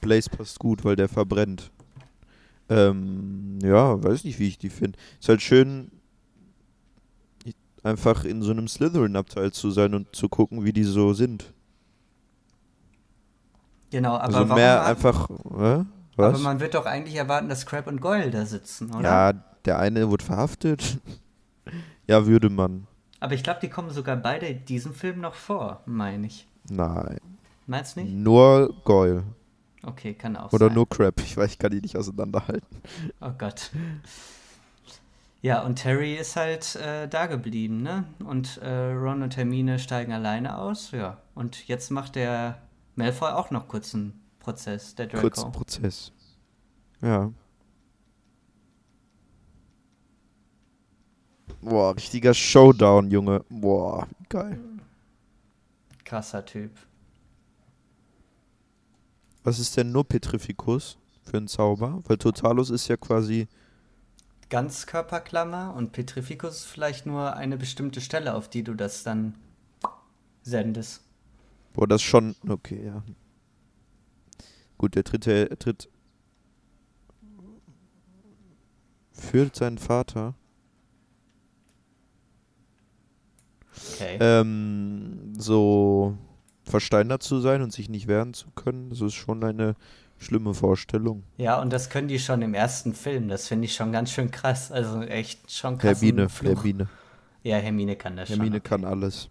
Blaze 0.00 0.30
passt 0.30 0.58
gut, 0.58 0.84
weil 0.84 0.96
der 0.96 1.08
verbrennt. 1.08 1.70
Ähm, 2.68 3.58
ja, 3.62 4.02
weiß 4.02 4.24
nicht, 4.24 4.38
wie 4.38 4.48
ich 4.48 4.58
die 4.58 4.70
finde. 4.70 4.98
Ist 5.18 5.28
halt 5.28 5.42
schön, 5.42 5.90
einfach 7.82 8.24
in 8.24 8.42
so 8.42 8.50
einem 8.50 8.68
Slytherin-Abteil 8.68 9.52
zu 9.52 9.70
sein 9.70 9.94
und 9.94 10.14
zu 10.14 10.28
gucken, 10.28 10.64
wie 10.64 10.72
die 10.72 10.84
so 10.84 11.12
sind. 11.12 11.52
Genau, 13.90 14.16
aber 14.16 14.36
also 14.36 14.54
mehr 14.54 14.84
einfach, 14.84 15.30
äh? 15.30 15.84
Aber 16.16 16.34
Was? 16.34 16.40
man 16.42 16.60
wird 16.60 16.74
doch 16.74 16.86
eigentlich 16.86 17.16
erwarten, 17.16 17.48
dass 17.48 17.64
Crab 17.64 17.86
und 17.86 18.00
Goyle 18.00 18.30
da 18.30 18.44
sitzen, 18.44 18.94
oder? 18.94 19.02
Ja, 19.02 19.32
der 19.64 19.78
eine 19.78 20.10
wurde 20.10 20.24
verhaftet. 20.24 20.98
ja, 22.06 22.26
würde 22.26 22.50
man. 22.50 22.86
Aber 23.20 23.34
ich 23.34 23.42
glaube, 23.42 23.60
die 23.60 23.68
kommen 23.68 23.90
sogar 23.90 24.16
beide 24.16 24.46
in 24.46 24.64
diesem 24.64 24.94
Film 24.94 25.20
noch 25.20 25.34
vor, 25.34 25.82
meine 25.86 26.26
ich. 26.26 26.46
Nein. 26.68 27.20
Meinst 27.66 27.96
du 27.96 28.00
nicht? 28.00 28.12
Nur 28.12 28.74
Goyle. 28.84 29.24
Okay, 29.82 30.14
kann 30.14 30.36
auch 30.36 30.52
Oder 30.52 30.66
sein. 30.66 30.74
nur 30.74 30.88
Crab. 30.88 31.20
Ich 31.20 31.36
weiß, 31.36 31.52
ich 31.52 31.58
kann 31.58 31.70
die 31.70 31.80
nicht 31.80 31.96
auseinanderhalten. 31.96 32.82
Oh 33.20 33.30
Gott. 33.36 33.70
Ja, 35.42 35.62
und 35.62 35.76
Terry 35.76 36.16
ist 36.16 36.36
halt 36.36 36.76
äh, 36.76 37.08
da 37.08 37.26
geblieben, 37.26 37.82
ne? 37.82 38.04
Und 38.24 38.58
äh, 38.58 38.92
Ron 38.92 39.22
und 39.22 39.36
Hermine 39.36 39.78
steigen 39.78 40.12
alleine 40.12 40.58
aus, 40.58 40.90
ja. 40.90 41.16
Und 41.34 41.66
jetzt 41.66 41.90
macht 41.90 42.14
der 42.16 42.58
Malfoy 42.96 43.30
auch 43.30 43.50
noch 43.50 43.68
kurzen 43.68 44.20
Prozess, 44.38 44.94
der 44.94 45.06
Draco. 45.06 45.22
Kurzen 45.22 45.52
Prozess. 45.52 46.12
Ja. 47.00 47.30
Boah, 51.62 51.94
richtiger 51.94 52.32
Showdown, 52.32 53.10
Junge. 53.10 53.44
Boah, 53.50 54.08
geil. 54.28 54.58
Krasser 56.04 56.44
Typ. 56.44 56.70
Was 59.44 59.58
ist 59.58 59.76
denn 59.76 59.92
nur 59.92 60.04
Petrificus 60.04 60.98
für 61.22 61.36
ein 61.36 61.48
Zauber? 61.48 62.02
Weil 62.06 62.18
Totalus 62.18 62.70
ist 62.70 62.88
ja 62.88 62.96
quasi. 62.96 63.46
Ganzkörperklammer 64.48 65.74
und 65.76 65.92
Petrificus 65.92 66.56
ist 66.56 66.64
vielleicht 66.64 67.06
nur 67.06 67.36
eine 67.36 67.56
bestimmte 67.56 68.00
Stelle, 68.00 68.34
auf 68.34 68.48
die 68.48 68.64
du 68.64 68.74
das 68.74 69.02
dann 69.02 69.34
sendest. 70.42 71.02
Boah, 71.74 71.86
das 71.86 72.02
schon. 72.02 72.34
Okay, 72.48 72.84
ja. 72.84 73.02
Gut, 74.78 74.94
der 74.94 75.02
dritte 75.02 75.56
tritt. 75.58 75.88
Führt 79.12 79.54
seinen 79.54 79.78
Vater. 79.78 80.34
Okay. 83.94 84.18
Ähm, 84.20 85.32
so 85.38 86.16
versteinert 86.64 87.22
zu 87.22 87.40
sein 87.40 87.62
und 87.62 87.72
sich 87.72 87.88
nicht 87.88 88.06
wehren 88.06 88.34
zu 88.34 88.50
können, 88.50 88.90
das 88.90 89.00
ist 89.00 89.14
schon 89.14 89.42
eine 89.44 89.74
schlimme 90.18 90.54
Vorstellung. 90.54 91.24
Ja, 91.38 91.60
und 91.60 91.72
das 91.72 91.90
können 91.90 92.08
die 92.08 92.18
schon 92.18 92.42
im 92.42 92.54
ersten 92.54 92.94
Film. 92.94 93.28
Das 93.28 93.48
finde 93.48 93.64
ich 93.64 93.74
schon 93.74 93.90
ganz 93.92 94.10
schön 94.10 94.30
krass. 94.30 94.70
Also 94.70 95.02
echt 95.02 95.50
schon 95.50 95.78
krass. 95.78 96.00
Hermine, 96.00 96.28
Hermine. 96.28 96.88
Ja, 97.42 97.56
Hermine 97.56 97.96
kann 97.96 98.16
das 98.16 98.28
Hermine 98.28 98.56
schon. 98.56 98.62
kann 98.62 98.84
alles. 98.84 99.30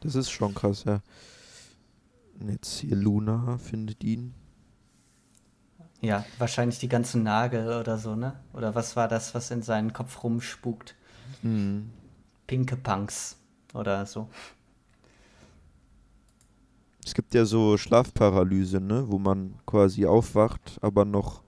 Das 0.00 0.16
ist 0.16 0.30
schon 0.30 0.52
krass, 0.54 0.84
ja. 0.84 1.00
Jetzt 2.48 2.80
hier 2.80 2.96
Luna 2.96 3.56
findet 3.58 4.02
ihn. 4.02 4.34
Ja, 6.00 6.24
wahrscheinlich 6.38 6.80
die 6.80 6.88
ganzen 6.88 7.22
Nagel 7.22 7.68
oder 7.78 7.96
so, 7.98 8.16
ne? 8.16 8.34
Oder 8.52 8.74
was 8.74 8.96
war 8.96 9.06
das, 9.06 9.34
was 9.36 9.52
in 9.52 9.62
seinen 9.62 9.92
Kopf 9.92 10.24
rumspukt? 10.24 10.96
Mhm. 11.42 11.90
Pinke 12.52 12.76
Punks 12.76 13.38
oder 13.72 14.04
so. 14.04 14.28
Es 17.02 17.14
gibt 17.14 17.32
ja 17.32 17.46
so 17.46 17.78
Schlafparalyse, 17.78 18.78
ne? 18.78 19.04
Wo 19.08 19.18
man 19.18 19.58
quasi 19.64 20.04
aufwacht, 20.04 20.78
aber 20.82 21.06
noch 21.06 21.42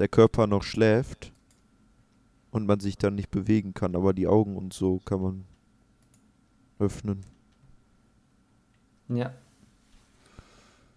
der 0.00 0.08
Körper 0.08 0.48
noch 0.48 0.64
schläft 0.64 1.32
und 2.50 2.66
man 2.66 2.80
sich 2.80 2.98
dann 2.98 3.14
nicht 3.14 3.30
bewegen 3.30 3.72
kann, 3.72 3.94
aber 3.94 4.12
die 4.12 4.26
Augen 4.26 4.56
und 4.56 4.72
so 4.72 4.98
kann 4.98 5.22
man 5.22 5.44
öffnen. 6.80 7.24
Ja. 9.10 9.32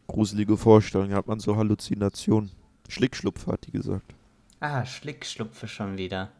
Gruselige 0.07 0.57
Vorstellung, 0.57 1.13
hat 1.13 1.27
man 1.27 1.39
so 1.39 1.55
Halluzinationen. 1.55 2.49
Schlickschlupf 2.89 3.45
hat 3.45 3.67
die 3.67 3.71
gesagt. 3.73 4.15
Ah, 4.59 4.83
Schlickschlupfe 4.87 5.67
schon 5.67 5.99
wieder. 5.99 6.31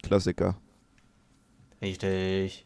Klassiker. 0.00 0.61
Richtig. 1.82 2.64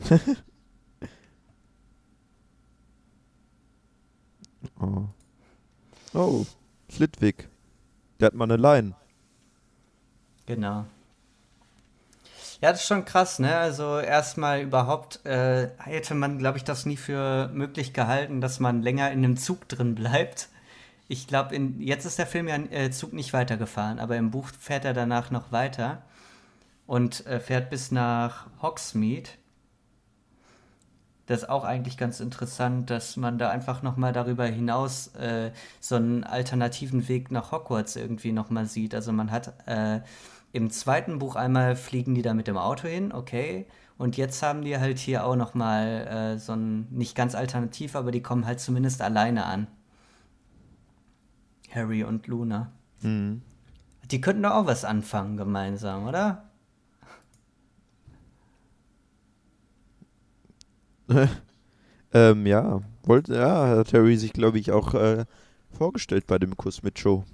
Oh. 4.80 5.06
Oh, 6.12 6.44
Flitwick. 6.88 7.48
Der 8.18 8.26
hat 8.26 8.34
mal 8.34 8.44
eine 8.44 8.56
Line. 8.56 8.94
Genau. 10.46 10.86
Ja, 12.60 12.70
das 12.70 12.80
ist 12.82 12.86
schon 12.86 13.04
krass, 13.04 13.38
ne? 13.38 13.56
Also 13.56 13.98
erstmal 13.98 14.60
überhaupt 14.60 15.24
äh, 15.26 15.70
hätte 15.78 16.14
man, 16.14 16.38
glaube 16.38 16.58
ich, 16.58 16.64
das 16.64 16.86
nie 16.86 16.96
für 16.96 17.48
möglich 17.52 17.92
gehalten, 17.92 18.40
dass 18.40 18.60
man 18.60 18.82
länger 18.82 19.10
in 19.10 19.24
einem 19.24 19.36
Zug 19.36 19.68
drin 19.68 19.94
bleibt. 19.94 20.48
Ich 21.12 21.26
glaube, 21.26 21.54
jetzt 21.78 22.06
ist 22.06 22.18
der 22.18 22.26
Film 22.26 22.48
ja 22.48 22.56
äh, 22.56 22.90
Zug 22.90 23.12
nicht 23.12 23.34
weitergefahren, 23.34 23.98
aber 23.98 24.16
im 24.16 24.30
Buch 24.30 24.48
fährt 24.58 24.86
er 24.86 24.94
danach 24.94 25.30
noch 25.30 25.52
weiter 25.52 26.00
und 26.86 27.26
äh, 27.26 27.38
fährt 27.38 27.68
bis 27.68 27.90
nach 27.90 28.46
Hogsmeade. 28.62 29.28
Das 31.26 31.42
ist 31.42 31.50
auch 31.50 31.64
eigentlich 31.64 31.98
ganz 31.98 32.20
interessant, 32.20 32.88
dass 32.88 33.18
man 33.18 33.36
da 33.36 33.50
einfach 33.50 33.82
noch 33.82 33.98
mal 33.98 34.14
darüber 34.14 34.46
hinaus 34.46 35.08
äh, 35.08 35.50
so 35.80 35.96
einen 35.96 36.24
alternativen 36.24 37.06
Weg 37.08 37.30
nach 37.30 37.52
Hogwarts 37.52 37.96
irgendwie 37.96 38.32
noch 38.32 38.48
mal 38.48 38.64
sieht. 38.64 38.94
Also 38.94 39.12
man 39.12 39.30
hat 39.30 39.52
äh, 39.66 40.00
im 40.52 40.70
zweiten 40.70 41.18
Buch 41.18 41.36
einmal 41.36 41.76
fliegen 41.76 42.14
die 42.14 42.22
da 42.22 42.32
mit 42.32 42.46
dem 42.46 42.56
Auto 42.56 42.88
hin, 42.88 43.12
okay. 43.12 43.66
Und 43.98 44.16
jetzt 44.16 44.42
haben 44.42 44.62
die 44.62 44.78
halt 44.78 44.98
hier 44.98 45.26
auch 45.26 45.36
noch 45.36 45.52
mal 45.52 46.36
äh, 46.36 46.38
so 46.38 46.54
ein, 46.54 46.86
nicht 46.90 47.14
ganz 47.14 47.34
alternativ, 47.34 47.96
aber 47.96 48.12
die 48.12 48.22
kommen 48.22 48.46
halt 48.46 48.60
zumindest 48.60 49.02
alleine 49.02 49.44
an. 49.44 49.66
Harry 51.74 52.04
und 52.04 52.26
Luna. 52.26 52.72
Mhm. 53.00 53.42
Die 54.10 54.20
könnten 54.20 54.42
doch 54.42 54.52
auch 54.52 54.66
was 54.66 54.84
anfangen 54.84 55.36
gemeinsam, 55.36 56.06
oder? 56.06 56.50
ähm, 62.12 62.46
ja, 62.46 62.80
wollte, 63.04 63.34
ja, 63.34 63.68
hat 63.76 63.92
Harry 63.92 64.16
sich, 64.16 64.32
glaube 64.32 64.58
ich, 64.58 64.72
auch 64.72 64.94
äh, 64.94 65.24
vorgestellt 65.70 66.26
bei 66.26 66.38
dem 66.38 66.56
Kuss 66.56 66.82
mit 66.82 66.98
Joe. 66.98 67.24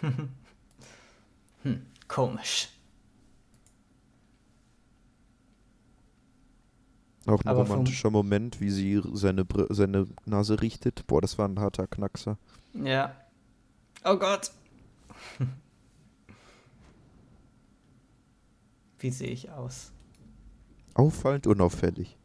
hm, 1.62 1.86
komisch. 2.08 2.68
Auch 7.26 7.40
ein 7.42 7.48
Aber 7.48 7.62
romantischer 7.62 8.10
Moment, 8.10 8.60
wie 8.60 8.70
sie 8.70 9.00
seine, 9.12 9.44
Br 9.44 9.72
seine 9.72 10.08
Nase 10.24 10.60
richtet. 10.60 11.06
Boah, 11.06 11.20
das 11.20 11.38
war 11.38 11.48
ein 11.48 11.60
harter 11.60 11.86
Knackser. 11.86 12.36
Ja. 12.74 13.14
Oh 14.04 14.16
Gott. 14.16 14.50
Wie 18.98 19.10
sehe 19.10 19.30
ich 19.30 19.50
aus? 19.50 19.92
Auffallend 20.94 21.46
unauffällig. 21.46 22.16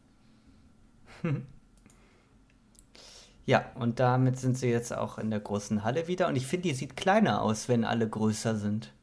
Ja, 3.50 3.72
und 3.76 4.02
damit 4.02 4.38
sind 4.38 4.58
sie 4.58 4.68
jetzt 4.68 4.92
auch 4.92 5.18
in 5.18 5.30
der 5.30 5.40
großen 5.40 5.86
Halle 5.86 6.10
wieder. 6.10 6.28
Und 6.28 6.36
ich 6.36 6.46
finde, 6.46 6.68
die 6.68 6.74
sieht 6.76 6.98
kleiner 6.98 7.42
aus, 7.42 7.70
wenn 7.70 7.86
alle 7.86 8.10
größer 8.10 8.58
sind. 8.58 8.94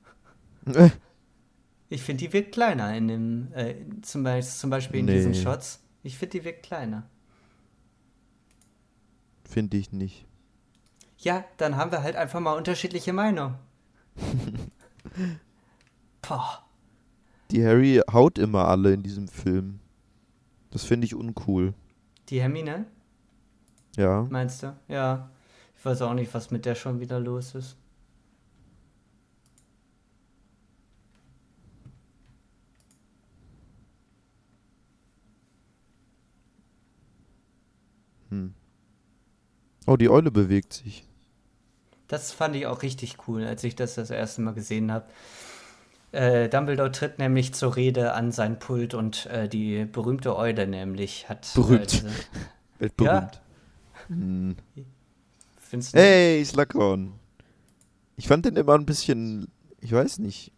Ich 1.91 2.03
finde, 2.03 2.25
die 2.27 2.33
wirkt 2.35 2.53
kleiner 2.53 2.95
in 2.97 3.09
dem, 3.09 3.53
äh, 3.55 3.75
zum, 4.03 4.23
Beispiel, 4.23 4.53
zum 4.59 4.71
Beispiel 4.71 5.01
in 5.01 5.07
Nee. 5.07 5.15
diesen 5.15 5.35
Shots. 5.35 5.83
Ich 6.03 6.19
finde, 6.19 6.39
die 6.39 6.45
wirkt 6.45 6.63
kleiner. 6.65 7.09
Finde 9.49 9.77
ich 9.77 9.93
nicht. 9.93 10.27
Ja, 11.25 11.43
dann 11.57 11.77
haben 11.77 11.91
wir 11.91 12.03
halt 12.03 12.17
einfach 12.17 12.39
mal 12.39 12.53
unterschiedliche 12.57 13.13
Meinungen. 13.15 13.55
Boah. 16.23 16.63
Die 17.51 17.65
Harry 17.65 18.01
haut 18.13 18.39
immer 18.39 18.69
alle 18.69 18.93
in 18.93 19.03
diesem 19.03 19.29
Film. 19.29 19.81
Das 20.71 20.85
finde 20.85 21.07
ich 21.07 21.15
uncool. 21.15 21.73
Die 22.29 22.41
Hermine, 22.43 22.87
Ja. 23.97 24.27
meinst 24.29 24.63
du? 24.63 24.77
Ja. 24.89 25.31
Ich 25.79 25.85
weiß 25.85 26.03
auch 26.03 26.15
nicht, 26.15 26.33
was 26.35 26.51
mit 26.51 26.67
der 26.67 26.75
schon 26.75 27.01
wieder 27.01 27.21
los 27.21 27.55
ist. 27.55 27.77
Hm. 38.31 38.55
Oh, 39.87 39.97
die 39.97 40.09
Eule 40.09 40.31
bewegt 40.31 40.73
sich. 40.73 41.07
Das 42.15 42.31
fand 42.31 42.55
ich 42.55 42.65
auch 42.67 42.83
richtig 42.83 43.17
cool, 43.27 43.45
als 43.45 43.65
ich 43.65 43.75
das 43.75 43.97
das 43.97 44.09
erste 44.09 44.41
Mal 44.41 44.55
gesehen 44.55 44.93
habe. 44.93 45.07
Äh, 46.13 46.49
Dumbledore 46.49 46.93
tritt 46.93 47.19
nämlich 47.19 47.55
zur 47.55 47.75
Rede 47.75 48.13
an 48.13 48.31
sein 48.31 48.61
Pult 48.61 48.95
und 48.95 49.27
äh, 49.27 49.49
die 49.49 49.85
berühmte 49.85 50.37
Eule 50.37 50.69
nämlich 50.69 51.29
hat. 51.29 51.51
Berühmt. 51.57 52.05
Äh, 52.05 52.11
Weltberühmt. 52.79 53.41
Hm. 54.07 54.55
findest 55.59 55.93
du 55.93 55.99
Hey, 55.99 56.45
Slughorn. 56.45 57.15
Ich 58.17 58.29
fand 58.29 58.45
den 58.45 58.55
immer 58.55 58.75
ein 58.75 58.87
bisschen, 58.87 59.49
ich 59.81 59.91
weiß 59.91 60.21
nicht, 60.21 60.53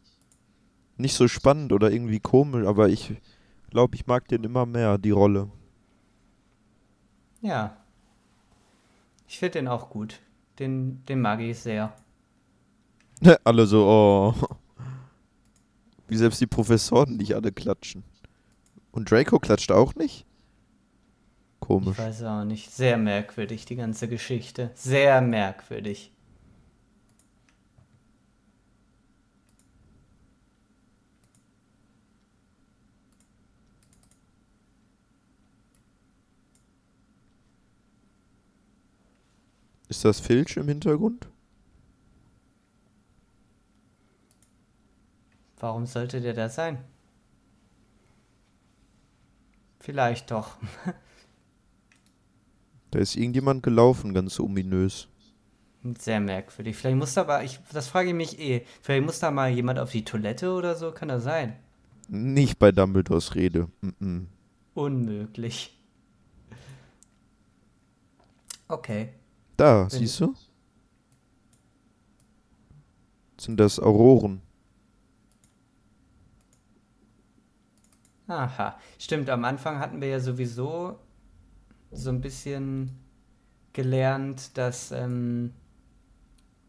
nicht 0.99 1.15
so 1.15 1.27
spannend 1.27 1.73
oder 1.73 1.91
irgendwie 1.91 2.21
komisch, 2.21 2.67
aber 2.67 2.91
ich 2.91 3.15
glaube, 3.71 3.95
ich 3.95 4.07
mag 4.07 4.29
den 4.29 4.45
immer 4.45 4.67
mehr, 4.67 4.99
die 4.99 5.11
Rolle. 5.11 5.49
Ja. 7.41 7.79
Ich 9.27 9.39
finde 9.39 9.53
den 9.53 9.69
auch 9.69 9.89
gut. 9.89 10.21
Den, 10.59 11.05
den 11.07 11.21
mag 11.21 11.41
ich 11.41 11.59
sehr. 11.59 11.95
alle 13.45 13.67
so, 13.67 13.87
oh. 13.87 14.35
Wie 16.09 16.17
selbst 16.17 16.41
die 16.41 16.47
Professoren 16.47 17.17
nicht 17.17 17.35
alle 17.35 17.53
klatschen. 17.53 18.05
Und 18.93 19.11
Draco 19.11 19.39
klatscht 19.39 19.73
auch 19.73 19.95
nicht? 19.95 20.25
Ich 21.61 21.61
Komisch. 21.61 21.99
weiß 21.99 22.23
auch 22.25 22.45
nicht. 22.45 22.71
Sehr 22.71 22.97
merkwürdig, 22.97 23.65
die 23.65 23.77
ganze 23.77 24.09
Geschichte. 24.09 24.71
Sehr 24.75 25.21
merkwürdig. 25.21 26.13
Ist 39.97 40.05
das 40.05 40.21
Filch 40.21 40.59
im 40.59 40.69
Hintergrund? 40.69 41.27
Warum 45.59 45.87
sollte 45.87 46.21
der 46.21 46.35
da 46.35 46.51
sein? 46.51 46.85
Vielleicht 49.81 50.31
doch. 50.31 50.59
Da 52.91 53.01
ist 53.01 53.17
irgendjemand 53.17 53.63
gelaufen, 53.63 54.15
ganz 54.15 54.39
ominös. 54.39 55.09
Sehr 55.99 56.21
merkwürdig. 56.21 56.77
Vielleicht 56.77 56.97
muss 56.97 57.15
da 57.15 57.23
aber, 57.23 57.43
ich, 57.43 57.59
das 57.73 57.89
frage 57.89 58.11
ich 58.11 58.15
mich 58.15 58.39
eh, 58.39 58.65
vielleicht 58.81 59.05
muss 59.05 59.19
da 59.19 59.31
mal 59.31 59.51
jemand 59.51 59.79
auf 59.79 59.91
die 59.91 60.05
Toilette 60.05 60.53
oder 60.53 60.77
so, 60.77 60.93
kann 60.93 61.09
das 61.09 61.25
sein? 61.25 61.57
Nicht 62.09 62.59
bei 62.59 62.71
Dumbledores 62.71 63.35
Rede. 63.35 63.69
Mm 63.81 63.89
-mm. 64.01 64.27
Unmöglich. 64.75 65.79
Okay. 68.69 69.11
Da, 69.57 69.83
Wenn- 69.91 69.91
siehst 70.01 70.21
du? 70.21 70.35
Sind 73.39 73.59
das 73.61 73.79
Auroren? 73.79 74.41
Aha. 78.29 78.79
Stimmt, 78.99 79.31
am 79.31 79.45
Anfang 79.45 79.79
hatten 79.79 80.01
wir 80.01 80.09
ja 80.09 80.21
sowieso 80.21 80.99
so 81.93 82.11
ein 82.11 82.21
bisschen 82.21 82.91
gelernt, 83.73 84.57
dass, 84.59 84.91
ähm, 84.91 85.53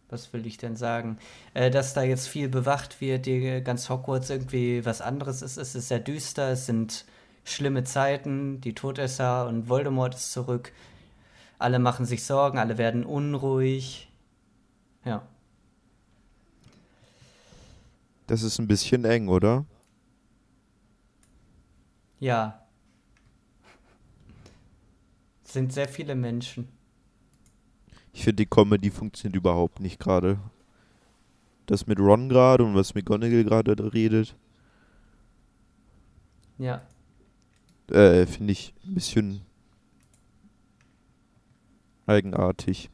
was 0.10 0.32
will 0.34 0.46
ich 0.46 0.58
denn 0.58 0.76
sagen, 0.76 1.18
äh, 1.54 1.72
dass 1.72 1.94
da 1.94 2.04
jetzt 2.04 2.28
viel 2.28 2.48
bewacht 2.50 3.02
wird, 3.02 3.26
die 3.26 3.62
ganz 3.64 3.90
Hogwarts 3.90 4.30
irgendwie 4.30 4.86
was 4.86 5.02
anderes 5.02 5.42
ist. 5.42 5.58
Es 5.58 5.74
ist 5.74 5.88
sehr 5.88 6.00
düster, 6.00 6.52
es 6.52 6.66
sind 6.68 7.06
schlimme 7.44 7.84
Zeiten, 7.86 8.62
die 8.62 8.76
Todesser 8.76 9.48
und 9.48 9.68
Voldemort 9.70 10.16
ist 10.16 10.32
zurück. 10.32 10.72
Alle 11.60 11.80
machen 11.80 12.06
sich 12.06 12.24
Sorgen, 12.24 12.58
alle 12.58 12.78
werden 12.78 13.04
unruhig. 13.06 14.12
Ja. 15.06 15.28
Das 18.28 18.44
ist 18.44 18.60
ein 18.60 18.68
bisschen 18.68 19.06
eng, 19.06 19.28
oder? 19.30 19.66
Ja. 22.20 22.62
Es 25.46 25.54
sind 25.54 25.72
sehr 25.72 25.88
viele 25.88 26.14
Menschen. 26.16 26.68
Ich 28.14 28.24
finde, 28.24 28.44
die 28.44 28.50
Comedy 28.50 28.92
funktioniert 28.92 29.36
überhaupt 29.38 29.80
nicht 29.80 30.00
gerade. 30.00 30.40
Das 31.68 31.88
mit 31.88 32.00
Ron 32.00 32.30
gerade 32.30 32.64
und 32.64 32.76
was 32.76 32.96
McGonagall 32.96 33.44
gerade 33.44 33.94
redet, 33.94 34.36
Ja. 36.58 36.82
äh, 37.92 38.26
finde 38.26 38.54
ich 38.54 38.74
ein 38.86 38.96
bisschen 38.96 39.42
eigenartig. 42.08 42.90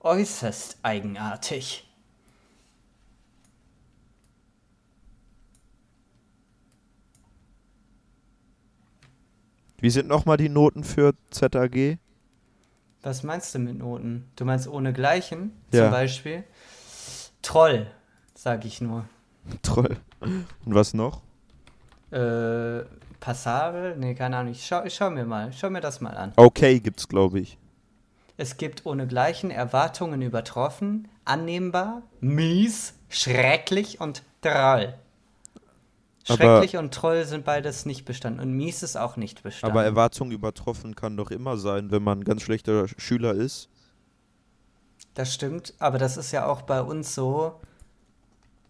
Äußerst 0.00 0.78
eigenartig. 0.82 1.86
Wie 9.78 9.90
sind 9.90 10.08
nochmal 10.08 10.36
die 10.36 10.48
Noten 10.48 10.84
für 10.84 11.14
ZAG? 11.30 11.98
Was 13.02 13.22
meinst 13.22 13.54
du 13.54 13.58
mit 13.58 13.78
Noten? 13.78 14.30
Du 14.36 14.44
meinst 14.44 14.68
ohne 14.68 14.92
Gleichen 14.92 15.52
Ja. 15.72 15.84
zum 15.84 15.90
Beispiel? 15.90 16.44
Troll, 17.40 17.86
sag 18.34 18.64
ich 18.66 18.80
nur. 18.82 19.06
Toll. 19.62 19.96
Und 20.20 20.74
was 20.74 20.92
noch? 20.92 21.22
Äh, 22.10 22.80
passabel? 23.20 23.96
Nee, 23.96 24.14
keine 24.14 24.38
Ahnung. 24.38 24.52
Ich 24.52 24.66
schau, 24.66 24.82
ich 24.84 24.94
schau 24.94 25.10
mir 25.10 25.24
mal. 25.24 25.52
Schau 25.52 25.70
mir 25.70 25.80
das 25.80 26.00
mal 26.00 26.16
an. 26.16 26.32
Okay 26.36 26.80
gibt's, 26.80 27.06
glaube 27.08 27.40
ich. 27.40 27.58
Es 28.36 28.56
gibt 28.56 28.86
ohne 28.86 29.06
Gleichen 29.06 29.50
Erwartungen 29.50 30.22
übertroffen, 30.22 31.08
annehmbar, 31.26 32.02
mies, 32.20 32.94
schrecklich 33.10 34.00
und 34.00 34.22
Troll. 34.40 34.94
Aber- 36.28 36.36
Schrecklich 36.60 36.76
und 36.78 36.94
Troll 36.94 37.24
sind 37.26 37.44
beides 37.44 37.86
nicht 37.86 38.04
bestanden. 38.06 38.40
Und 38.40 38.52
mies 38.56 38.82
ist 38.82 38.96
auch 38.96 39.16
nicht 39.16 39.42
bestanden. 39.42 39.76
Aber 39.76 39.84
Erwartung 39.84 40.30
übertroffen 40.30 40.94
kann 40.96 41.16
doch 41.16 41.30
immer 41.30 41.56
sein, 41.58 41.90
wenn 41.90 42.02
man 42.02 42.20
ein 42.20 42.24
ganz 42.24 42.42
schlechter 42.42 42.86
Schüler 42.88 43.34
ist. 43.34 43.68
Das 45.14 45.34
stimmt, 45.34 45.74
aber 45.78 45.98
das 45.98 46.16
ist 46.16 46.30
ja 46.32 46.46
auch 46.46 46.62
bei 46.62 46.80
uns 46.82 47.14
so. 47.14 47.60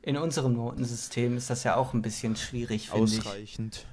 In 0.02 0.16
unserem 0.16 0.54
Notensystem 0.54 1.36
ist 1.36 1.50
das 1.50 1.62
ja 1.64 1.76
auch 1.76 1.92
ein 1.92 2.00
bisschen 2.02 2.34
schwierig, 2.34 2.88
finde 2.90 3.12
ich. 3.12 3.20
Ausreichend. 3.20 3.86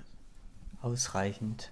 Ausreichend. 0.82 1.72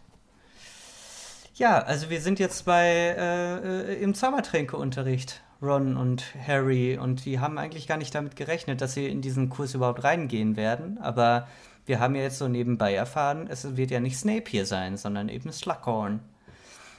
Ja, 1.55 1.79
also 1.79 2.09
wir 2.09 2.19
sind 2.19 2.39
jetzt 2.39 2.65
bei 2.65 2.85
äh, 2.85 3.93
äh, 3.93 4.01
im 4.01 4.13
Zaubertränkeunterricht, 4.13 5.41
Ron 5.61 5.95
und 5.95 6.35
Harry, 6.35 6.97
und 6.97 7.23
die 7.23 7.39
haben 7.39 7.57
eigentlich 7.57 7.87
gar 7.87 7.97
nicht 7.97 8.13
damit 8.13 8.35
gerechnet, 8.35 8.81
dass 8.81 8.93
sie 8.93 9.07
in 9.07 9.21
diesen 9.21 9.49
Kurs 9.49 9.73
überhaupt 9.73 10.03
reingehen 10.03 10.57
werden. 10.57 10.97
Aber 10.97 11.47
wir 11.85 11.99
haben 11.99 12.15
ja 12.15 12.23
jetzt 12.23 12.39
so 12.39 12.49
nebenbei 12.49 12.93
erfahren, 12.93 13.47
es 13.49 13.77
wird 13.77 13.91
ja 13.91 14.01
nicht 14.01 14.17
Snape 14.17 14.49
hier 14.49 14.65
sein, 14.65 14.97
sondern 14.97 15.29
eben 15.29 15.51
Slughorn. 15.51 16.19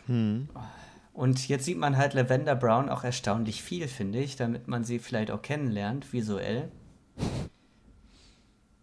Hm. 0.07 0.49
Und 1.13 1.49
jetzt 1.49 1.65
sieht 1.65 1.79
man 1.79 1.97
halt 1.97 2.15
Lavender 2.15 2.55
Brown 2.55 2.89
auch 2.89 3.05
erstaunlich 3.05 3.63
viel, 3.63 3.89
finde 3.89 4.21
ich, 4.21 4.37
damit 4.37 4.69
man 4.69 4.85
sie 4.85 4.99
vielleicht 4.99 5.31
auch 5.31 5.43
kennenlernt, 5.43 6.13
visuell. 6.13 6.71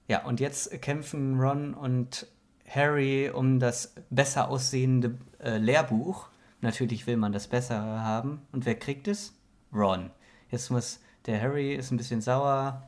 Ja, 0.08 0.24
und 0.26 0.40
jetzt 0.40 0.82
kämpfen 0.82 1.40
Ron 1.40 1.74
und 1.74 2.28
Harry 2.74 3.30
um 3.30 3.60
das 3.60 3.94
besser 4.10 4.50
aussehende 4.50 5.18
äh, 5.40 5.58
Lehrbuch. 5.58 6.28
Natürlich 6.62 7.08
will 7.08 7.18
man 7.18 7.32
das 7.32 7.48
bessere 7.48 8.02
haben. 8.04 8.42
Und 8.52 8.66
wer 8.66 8.76
kriegt 8.76 9.08
es? 9.08 9.34
Ron. 9.74 10.12
Jetzt 10.50 10.70
muss 10.70 11.00
der 11.26 11.42
Harry 11.42 11.76
ist 11.76 11.92
ein 11.92 11.98
bisschen 11.98 12.22
sauer. 12.22 12.84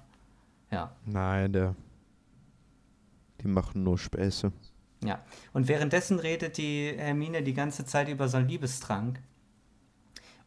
Ja, 0.72 0.92
Nein, 1.06 1.54
der. 1.54 1.76
Die 3.42 3.48
machen 3.48 3.84
nur 3.84 3.98
Späße. 3.98 4.52
Ja, 5.04 5.24
und 5.54 5.68
währenddessen 5.68 6.20
redet 6.20 6.58
die 6.58 6.94
Hermine 6.98 7.44
die 7.44 7.54
ganze 7.54 7.86
Zeit 7.86 8.10
über 8.10 8.28
so 8.28 8.38
einen 8.38 8.48
Liebestrank. 8.48 9.20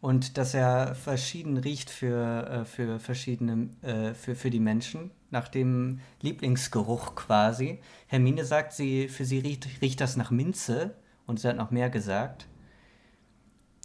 Und 0.01 0.39
dass 0.39 0.55
er 0.55 0.95
verschieden 0.95 1.57
riecht 1.57 1.91
für, 1.91 2.47
äh, 2.49 2.65
für 2.65 3.01
verschiedene, 3.01 3.69
äh, 3.83 4.15
für, 4.15 4.35
für 4.37 4.51
die 4.51 4.61
Menschen, 4.61 5.11
nach 5.31 5.49
dem 5.49 6.01
Lieblingsgeruch 6.23 7.15
quasi. 7.17 7.81
Hermine 8.07 8.45
sagt, 8.45 8.73
sie, 8.73 9.09
für 9.09 9.25
sie 9.25 9.41
riecht, 9.41 9.69
riecht 9.83 10.01
das 10.01 10.17
nach 10.17 10.31
Minze 10.31 10.95
und 11.27 11.41
sie 11.41 11.49
hat 11.49 11.57
noch 11.57 11.71
mehr 11.71 11.91
gesagt. 11.91 12.47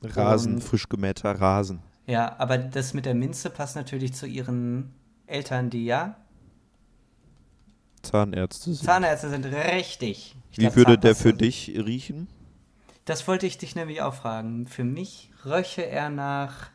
Rasen, 0.03 0.55
Und- 0.55 0.61
frisch 0.63 0.87
gemähter 0.87 1.31
Rasen. 1.31 1.79
Ja, 2.05 2.35
aber 2.37 2.57
das 2.57 2.93
mit 2.93 3.05
der 3.05 3.15
Minze 3.15 3.49
passt 3.49 3.75
natürlich 3.77 4.13
zu 4.13 4.25
ihren 4.27 4.93
Eltern, 5.25 5.69
die 5.69 5.85
ja 5.85 6.17
Zahnärzte 8.01 8.73
sind. 8.73 8.85
Zahnärzte 8.85 9.29
sind, 9.29 9.45
richtig. 9.45 10.35
Ich 10.51 10.57
Wie 10.57 10.61
glaub, 10.63 10.75
würde 10.75 10.97
der 10.97 11.15
für 11.15 11.33
dich 11.33 11.69
riechen? 11.69 12.27
Das 13.05 13.27
wollte 13.27 13.45
ich 13.45 13.57
dich 13.57 13.75
nämlich 13.75 14.01
auch 14.01 14.13
fragen. 14.13 14.67
Für 14.67 14.83
mich 14.83 15.31
röche 15.45 15.85
er 15.85 16.09
nach. 16.09 16.69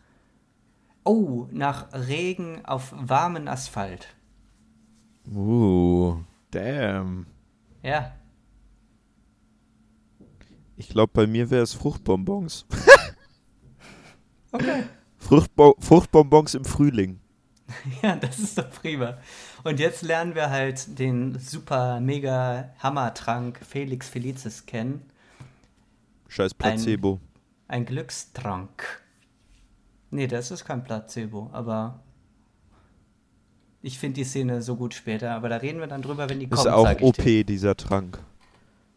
Oh, 1.05 1.47
nach 1.51 1.93
Regen 1.93 2.65
auf 2.67 2.93
warmen 2.95 3.49
Asphalt. 3.49 4.09
Uh, 5.27 6.19
damn. 6.51 7.27
Ja. 7.83 8.13
Ich 10.77 10.91
glaube, 10.91 11.13
bei 11.15 11.27
mir 11.27 11.51
wäre 11.51 11.63
es 11.63 11.75
Fruchtbonbons. 11.75 12.67
Okay. 14.51 14.85
Fruchtbo 15.19 15.77
Fruchtbonbons 15.79 16.55
im 16.55 16.65
Frühling. 16.65 17.21
Ja, 18.03 18.17
das 18.17 18.39
ist 18.39 18.57
doch 18.57 18.71
prima. 18.71 19.19
Und 19.63 19.79
jetzt 19.79 20.01
lernen 20.01 20.35
wir 20.35 20.49
halt 20.49 20.99
den 20.99 21.39
super 21.39 22.01
mega 22.01 22.71
Hammertrank 22.79 23.61
Felix 23.63 24.09
Felicis 24.09 24.65
kennen. 24.65 25.03
Scheiß 26.29 26.55
Placebo. 26.55 27.21
Ein 27.67 27.85
Glückstrank. 27.85 29.03
Nee, 30.11 30.27
das 30.27 30.51
ist 30.51 30.65
kein 30.65 30.85
Placebo, 30.85 31.51
aber 31.53 32.01
ich 33.83 33.99
finde 33.99 34.15
die 34.17 34.25
Szene 34.25 34.63
so 34.63 34.77
gut 34.77 34.95
später, 34.95 35.33
aber 35.33 35.49
da 35.49 35.57
reden 35.57 35.81
wir 35.81 35.87
dann 35.87 36.03
drüber, 36.03 36.29
wenn 36.29 36.39
die 36.41 36.47
Ist 36.47 36.57
kommt. 36.57 36.69
auch 36.69 36.85
sag 36.85 37.01
ich 37.01 37.07
OP, 37.07 37.17
dir. 37.17 37.45
dieser 37.45 37.77
Trank. 37.77 38.19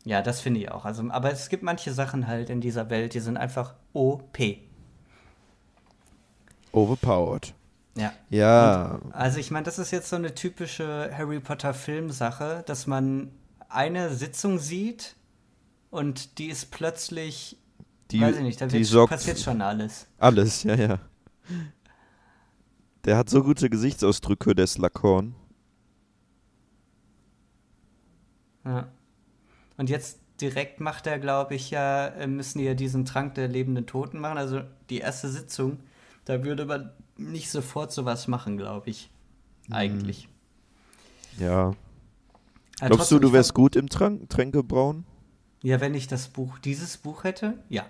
Ja, 0.04 0.22
das 0.22 0.42
finde 0.42 0.60
ich 0.62 0.72
auch. 0.72 0.86
Also, 0.86 1.04
aber 1.10 1.32
es 1.32 1.50
gibt 1.50 1.64
manche 1.64 1.94
Sachen 1.94 2.28
halt 2.28 2.50
in 2.50 2.62
dieser 2.62 2.90
Welt, 2.90 3.14
die 3.14 3.20
sind 3.20 3.38
einfach 3.38 3.76
OP. 3.94 4.38
Overpowered. 6.72 7.54
Ja. 7.96 8.14
Ja. 8.30 9.00
Also 9.12 9.40
ich 9.40 9.52
meine, 9.52 9.66
das 9.66 9.78
ist 9.78 9.92
jetzt 9.92 10.10
so 10.10 10.16
eine 10.16 10.34
typische 10.34 11.12
Harry 11.16 11.40
Potter 11.40 11.74
Filmsache, 11.74 12.64
dass 12.66 12.88
man 12.88 13.32
eine 13.70 14.10
Sitzung 14.14 14.60
sieht 14.60 15.16
und 15.92 16.40
die 16.40 16.48
ist 16.48 16.72
plötzlich, 16.72 17.58
Die, 18.12 18.22
weiß 18.22 18.38
ich 18.38 18.42
nicht, 18.44 18.60
da 18.60 18.66
die 18.66 18.90
wird, 18.92 19.10
passiert 19.10 19.40
schon 19.40 19.62
alles. 19.62 20.08
alles, 20.18 20.64
ja, 20.64 20.76
ja. 20.76 21.00
Der 23.06 23.18
hat 23.18 23.30
so 23.30 23.44
gute 23.44 23.70
Gesichtsausdrücke, 23.70 24.56
der 24.56 24.68
Slughorn. 24.68 25.36
Ja. 28.66 28.92
Und 29.78 29.90
jetzt 29.90 30.20
direkt 30.40 30.80
macht 30.80 31.08
er, 31.08 31.20
glaube 31.20 31.56
ich, 31.56 31.72
ja, 31.72 32.08
äh, 32.08 32.28
müssen 32.28 32.60
die 32.60 32.66
ja 32.66 32.74
diesen 32.74 33.06
Trank 33.06 33.36
der 33.36 33.48
lebenden 33.48 33.86
Toten 33.88 34.20
machen. 34.20 34.38
Also 34.38 34.62
die 34.90 35.00
erste 35.00 35.30
Sitzung, 35.30 35.80
da 36.26 36.44
würde 36.44 36.66
man 36.66 36.92
nicht 37.18 37.50
sofort 37.52 37.92
sowas 37.92 38.28
machen, 38.28 38.58
glaube 38.58 38.90
ich. 38.90 39.12
Eigentlich. 39.70 40.28
Ja. 41.38 41.74
Aber 42.80 42.96
Glaubst 42.96 43.12
du, 43.12 43.20
du 43.20 43.32
wärst 43.34 43.54
gut 43.54 43.76
im 43.76 43.90
Trank 43.90 44.30
Tränkebrauen? 44.30 45.06
Ja, 45.64 45.80
wenn 45.80 45.94
ich 45.94 46.08
das 46.08 46.28
Buch, 46.28 46.58
dieses 46.60 46.98
Buch 46.98 47.24
hätte, 47.24 47.64
ja. 47.70 47.86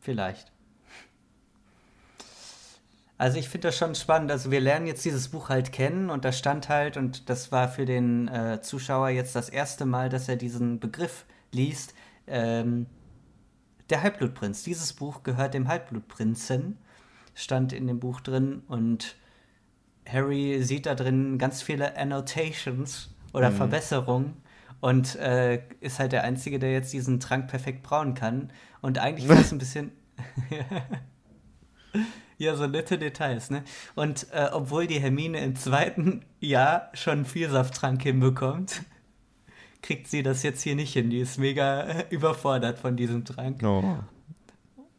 Vielleicht. 0.00 0.52
Also 3.18 3.38
ich 3.38 3.48
finde 3.48 3.68
das 3.68 3.78
schon 3.78 3.94
spannend. 3.94 4.32
Also 4.32 4.50
wir 4.50 4.60
lernen 4.60 4.86
jetzt 4.86 5.04
dieses 5.04 5.28
Buch 5.28 5.48
halt 5.48 5.70
kennen 5.70 6.10
und 6.10 6.24
da 6.24 6.32
stand 6.32 6.68
halt, 6.68 6.96
und 6.96 7.30
das 7.30 7.52
war 7.52 7.68
für 7.68 7.84
den 7.84 8.26
äh, 8.28 8.60
Zuschauer 8.62 9.10
jetzt 9.10 9.36
das 9.36 9.48
erste 9.48 9.86
Mal, 9.86 10.08
dass 10.08 10.28
er 10.28 10.36
diesen 10.36 10.80
Begriff 10.80 11.24
liest, 11.52 11.94
ähm, 12.26 12.86
der 13.90 14.02
Halbblutprinz. 14.02 14.64
Dieses 14.64 14.92
Buch 14.92 15.22
gehört 15.22 15.54
dem 15.54 15.68
Halbblutprinzen, 15.68 16.78
stand 17.34 17.72
in 17.72 17.86
dem 17.86 18.00
Buch 18.00 18.20
drin 18.20 18.62
und 18.66 19.14
Harry 20.08 20.62
sieht 20.64 20.86
da 20.86 20.96
drin 20.96 21.38
ganz 21.38 21.62
viele 21.62 21.96
Annotations 21.96 23.14
oder 23.32 23.50
Mhm. 23.50 23.56
Verbesserungen 23.56 24.41
und 24.82 25.14
äh, 25.14 25.62
ist 25.80 26.00
halt 26.00 26.10
der 26.10 26.24
Einzige, 26.24 26.58
der 26.58 26.72
jetzt 26.72 26.92
diesen 26.92 27.20
Trank 27.20 27.46
perfekt 27.46 27.84
brauen 27.84 28.14
kann. 28.14 28.52
Und 28.80 28.98
eigentlich 28.98 29.28
war 29.30 29.38
es 29.38 29.52
ein 29.52 29.58
bisschen. 29.58 29.92
ja, 32.36 32.56
so 32.56 32.66
nette 32.66 32.98
Details, 32.98 33.48
ne? 33.50 33.62
Und 33.94 34.26
äh, 34.32 34.48
obwohl 34.52 34.88
die 34.88 34.98
Hermine 34.98 35.38
im 35.38 35.54
zweiten 35.54 36.24
Jahr 36.40 36.90
schon 36.94 37.12
einen 37.12 37.24
Vielsafttrank 37.26 38.02
hinbekommt, 38.02 38.82
kriegt 39.82 40.08
sie 40.08 40.24
das 40.24 40.42
jetzt 40.42 40.62
hier 40.62 40.74
nicht 40.74 40.92
hin. 40.92 41.10
Die 41.10 41.20
ist 41.20 41.38
mega 41.38 41.82
äh, 41.82 42.04
überfordert 42.10 42.80
von 42.80 42.96
diesem 42.96 43.24
Trank. 43.24 43.62
Oh. 43.62 43.98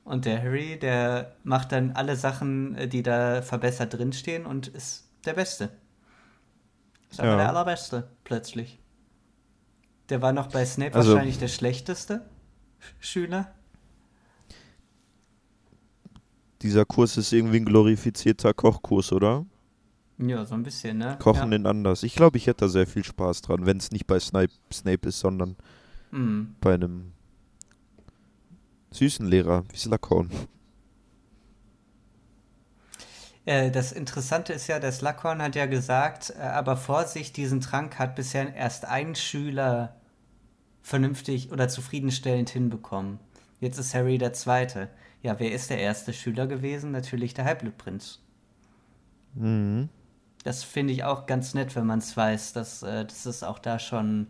Und 0.06 0.24
der 0.24 0.42
Harry, 0.42 0.80
der 0.80 1.36
macht 1.44 1.74
dann 1.74 1.92
alle 1.92 2.16
Sachen, 2.16 2.76
äh, 2.76 2.88
die 2.88 3.04
da 3.04 3.42
verbessert 3.42 3.94
drinstehen 3.94 4.46
und 4.46 4.70
ist 4.70 5.10
der 5.26 5.34
Beste. 5.34 5.72
Ist 7.12 7.20
aber 7.20 7.32
Ja. 7.32 7.38
der 7.38 7.50
Allerbeste, 7.50 8.08
plötzlich. 8.24 8.80
Der 10.10 10.22
war 10.22 10.34
noch 10.34 10.48
bei 10.48 10.66
Snape 10.66 10.94
Also- 10.96 11.12
wahrscheinlich 11.14 11.40
der 11.40 11.48
schlechteste 11.48 12.26
Schüler. 13.00 13.54
Dieser 16.62 16.86
Kurs 16.86 17.18
ist 17.18 17.32
irgendwie 17.34 17.58
ein 17.58 17.66
glorifizierter 17.66 18.54
Kochkurs, 18.54 19.12
oder? 19.12 19.46
Ja, 20.18 20.46
so 20.46 20.54
ein 20.56 20.64
bisschen, 20.64 20.98
ne? 21.00 21.18
Kochen 21.20 21.52
ja. 21.52 21.56
in 21.58 21.66
anders. 21.66 22.04
Ich 22.04 22.16
glaube, 22.16 22.38
ich 22.38 22.48
hätte 22.48 22.66
da 22.66 22.70
sehr 22.70 22.88
viel 22.88 23.04
Spaß 23.04 23.42
dran, 23.42 23.66
wenn 23.66 23.78
es 23.78 23.92
nicht 23.92 24.08
bei 24.08 24.20
Snape, 24.20 24.54
Snape 24.72 25.10
ist, 25.10 25.20
sondern 25.20 25.56
Mhm. 26.12 26.56
bei 26.62 26.76
einem 26.76 27.12
süßen 28.92 29.26
Lehrer 29.26 29.64
wie 29.72 29.78
Slughorn. 29.78 30.30
Äh, 33.46 33.72
das 33.72 33.92
Interessante 33.92 34.54
ist 34.54 34.68
ja, 34.68 34.80
der 34.80 34.92
Slughorn 34.92 35.42
hat 35.42 35.56
ja 35.56 35.66
gesagt, 35.66 36.34
äh, 36.38 36.42
aber 36.42 36.78
Vorsicht, 36.78 37.38
diesen 37.38 37.62
Trank 37.62 38.00
hat 38.00 38.16
bisher 38.16 38.54
erst 38.54 38.86
ein 38.86 39.16
Schüler 39.16 39.96
vernünftig 40.82 41.52
oder 41.52 41.68
zufriedenstellend 41.70 42.50
hinbekommen. 42.50 43.20
Jetzt 43.60 43.78
ist 43.78 43.94
Harry 43.94 44.18
der 44.18 44.34
Zweite. 44.34 44.90
Ja, 45.22 45.40
wer 45.40 45.52
ist 45.54 45.70
der 45.70 45.80
erste 45.80 46.14
Schüler 46.14 46.48
gewesen? 46.48 46.92
Natürlich 46.92 47.34
der 47.34 47.46
Halbblutprinz. 47.46 48.20
Mhm. 49.36 49.90
Das 50.44 50.64
finde 50.64 50.92
ich 50.92 51.06
auch 51.06 51.26
ganz 51.26 51.54
nett, 51.54 51.76
wenn 51.76 51.86
man 51.86 52.00
es 52.00 52.16
weiß, 52.16 52.52
dass, 52.54 52.84
äh, 52.84 53.06
dass 53.06 53.26
es 53.26 53.44
auch 53.44 53.60
da 53.60 53.80
schon 53.80 54.28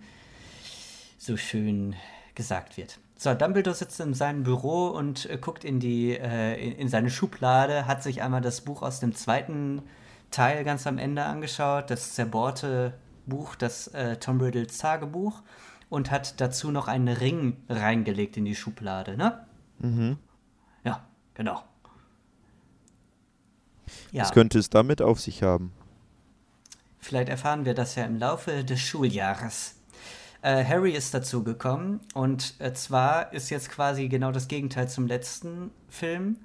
so 1.18 1.38
schön 1.38 1.96
gesagt 2.36 2.78
wird. 2.78 3.00
So, 3.24 3.34
Dumbledore 3.34 3.74
sitzt 3.74 4.02
in 4.02 4.14
seinem 4.14 4.44
Büro 4.44 4.88
und 4.88 5.30
äh, 5.30 5.38
guckt 5.38 5.64
in 5.64 5.80
die 5.80 6.12
äh, 6.12 6.62
in, 6.62 6.74
in 6.74 6.90
seine 6.90 7.10
Schublade, 7.10 7.88
hat 7.88 8.04
sich 8.04 8.22
einmal 8.22 8.42
das 8.42 8.60
Buch 8.60 8.82
aus 8.82 9.00
dem 9.00 9.16
zweiten 9.16 9.82
Teil 10.30 10.66
ganz 10.66 10.86
am 10.88 10.98
Ende 10.98 11.24
angeschaut, 11.24 11.90
das 11.90 12.16
zerbohrte 12.16 13.00
Buch, 13.26 13.56
das 13.56 13.88
äh, 13.88 14.18
Tom 14.18 14.42
Riddles 14.42 14.78
Tagebuch, 14.78 15.42
und 15.88 16.12
hat 16.12 16.42
dazu 16.42 16.70
noch 16.70 16.90
einen 16.90 17.08
Ring 17.08 17.56
reingelegt 17.70 18.36
in 18.36 18.44
die 18.44 18.56
Schublade, 18.56 19.16
ne? 19.16 19.48
Mhm. 19.80 20.18
Ja, 20.84 21.06
genau. 21.34 21.64
Ja. 24.12 24.24
Was 24.24 24.34
könnte 24.34 24.60
es 24.60 24.70
damit 24.70 25.02
auf 25.02 25.22
sich 25.22 25.44
haben? 25.44 25.72
Vielleicht 27.00 27.30
erfahren 27.30 27.64
wir 27.64 27.74
das 27.74 27.96
ja 27.96 28.04
im 28.04 28.18
Laufe 28.18 28.66
des 28.66 28.82
Schuljahres. 28.82 29.76
Äh, 30.44 30.66
Harry 30.66 30.92
ist 30.92 31.14
dazu 31.14 31.42
gekommen 31.42 32.02
und 32.14 32.56
äh, 32.60 32.74
zwar 32.74 33.32
ist 33.32 33.50
jetzt 33.50 33.70
quasi 33.70 34.10
genau 34.10 34.34
das 34.34 34.50
Gegenteil 34.50 34.90
zum 34.90 35.08
letzten 35.08 35.72
Film. 35.88 36.36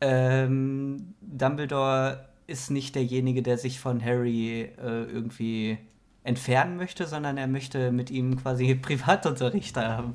Ähm, 0.00 1.14
Dumbledore 1.20 2.28
ist 2.48 2.72
nicht 2.72 2.96
derjenige, 2.96 3.42
der 3.42 3.56
sich 3.56 3.78
von 3.78 4.04
Harry 4.04 4.62
äh, 4.62 5.04
irgendwie 5.04 5.78
entfernen 6.24 6.76
möchte, 6.76 7.06
sondern 7.06 7.36
er 7.36 7.46
möchte 7.46 7.92
mit 7.92 8.10
ihm 8.10 8.36
quasi 8.36 8.74
Privatunterricht 8.82 9.76
haben. 9.76 10.14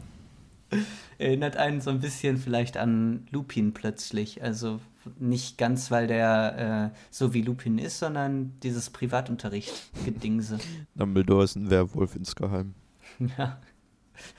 Erinnert 1.17 1.55
einen 1.55 1.79
so 1.79 1.91
ein 1.91 2.01
bisschen 2.01 2.35
vielleicht 2.35 2.75
an 2.75 3.25
Lupin 3.31 3.73
plötzlich. 3.73 4.43
Also 4.43 4.81
nicht 5.17 5.57
ganz, 5.57 5.89
weil 5.89 6.07
der 6.07 6.91
äh, 6.93 6.97
so 7.11 7.33
wie 7.33 7.43
Lupin 7.43 7.77
ist, 7.77 7.99
sondern 7.99 8.59
dieses 8.61 8.89
Privatunterricht-Gedingse. 8.89 10.57
Dumbledore 10.95 11.45
ist 11.45 11.55
ein 11.55 11.69
Werwolf 11.69 12.17
insgeheim. 12.17 12.75
ja, 13.37 13.59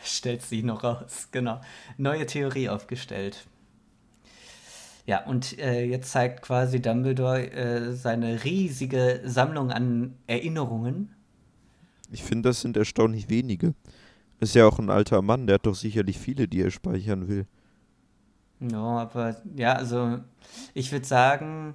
stellt 0.03 0.43
sich 0.43 0.63
noch 0.63 0.85
raus. 0.85 1.29
Genau. 1.31 1.61
Neue 1.97 2.27
Theorie 2.27 2.69
aufgestellt. 2.69 3.47
Ja, 5.07 5.25
und 5.25 5.59
äh, 5.59 5.85
jetzt 5.85 6.13
zeigt 6.13 6.43
quasi 6.43 6.81
Dumbledore 6.81 7.51
äh, 7.51 7.93
seine 7.95 8.45
riesige 8.45 9.23
Sammlung 9.25 9.71
an 9.71 10.15
Erinnerungen. 10.27 11.15
Ich 12.13 12.23
finde, 12.23 12.51
das 12.51 12.61
sind 12.61 12.77
erstaunlich 12.77 13.29
wenige. 13.29 13.75
Ist 14.41 14.55
ja 14.55 14.67
auch 14.67 14.79
ein 14.79 14.91
alter 14.91 15.23
Mann, 15.23 15.47
der 15.47 15.55
hat 15.55 15.67
doch 15.67 15.75
sicherlich 15.75 16.19
viele, 16.19 16.49
die 16.49 16.63
er 16.63 16.71
speichern 16.71 17.29
will. 17.29 17.47
Ja, 18.61 18.79
aber 18.79 19.37
ja, 19.57 19.75
also 19.75 20.19
ich 20.75 20.93
würde 20.93 21.07
sagen, 21.07 21.75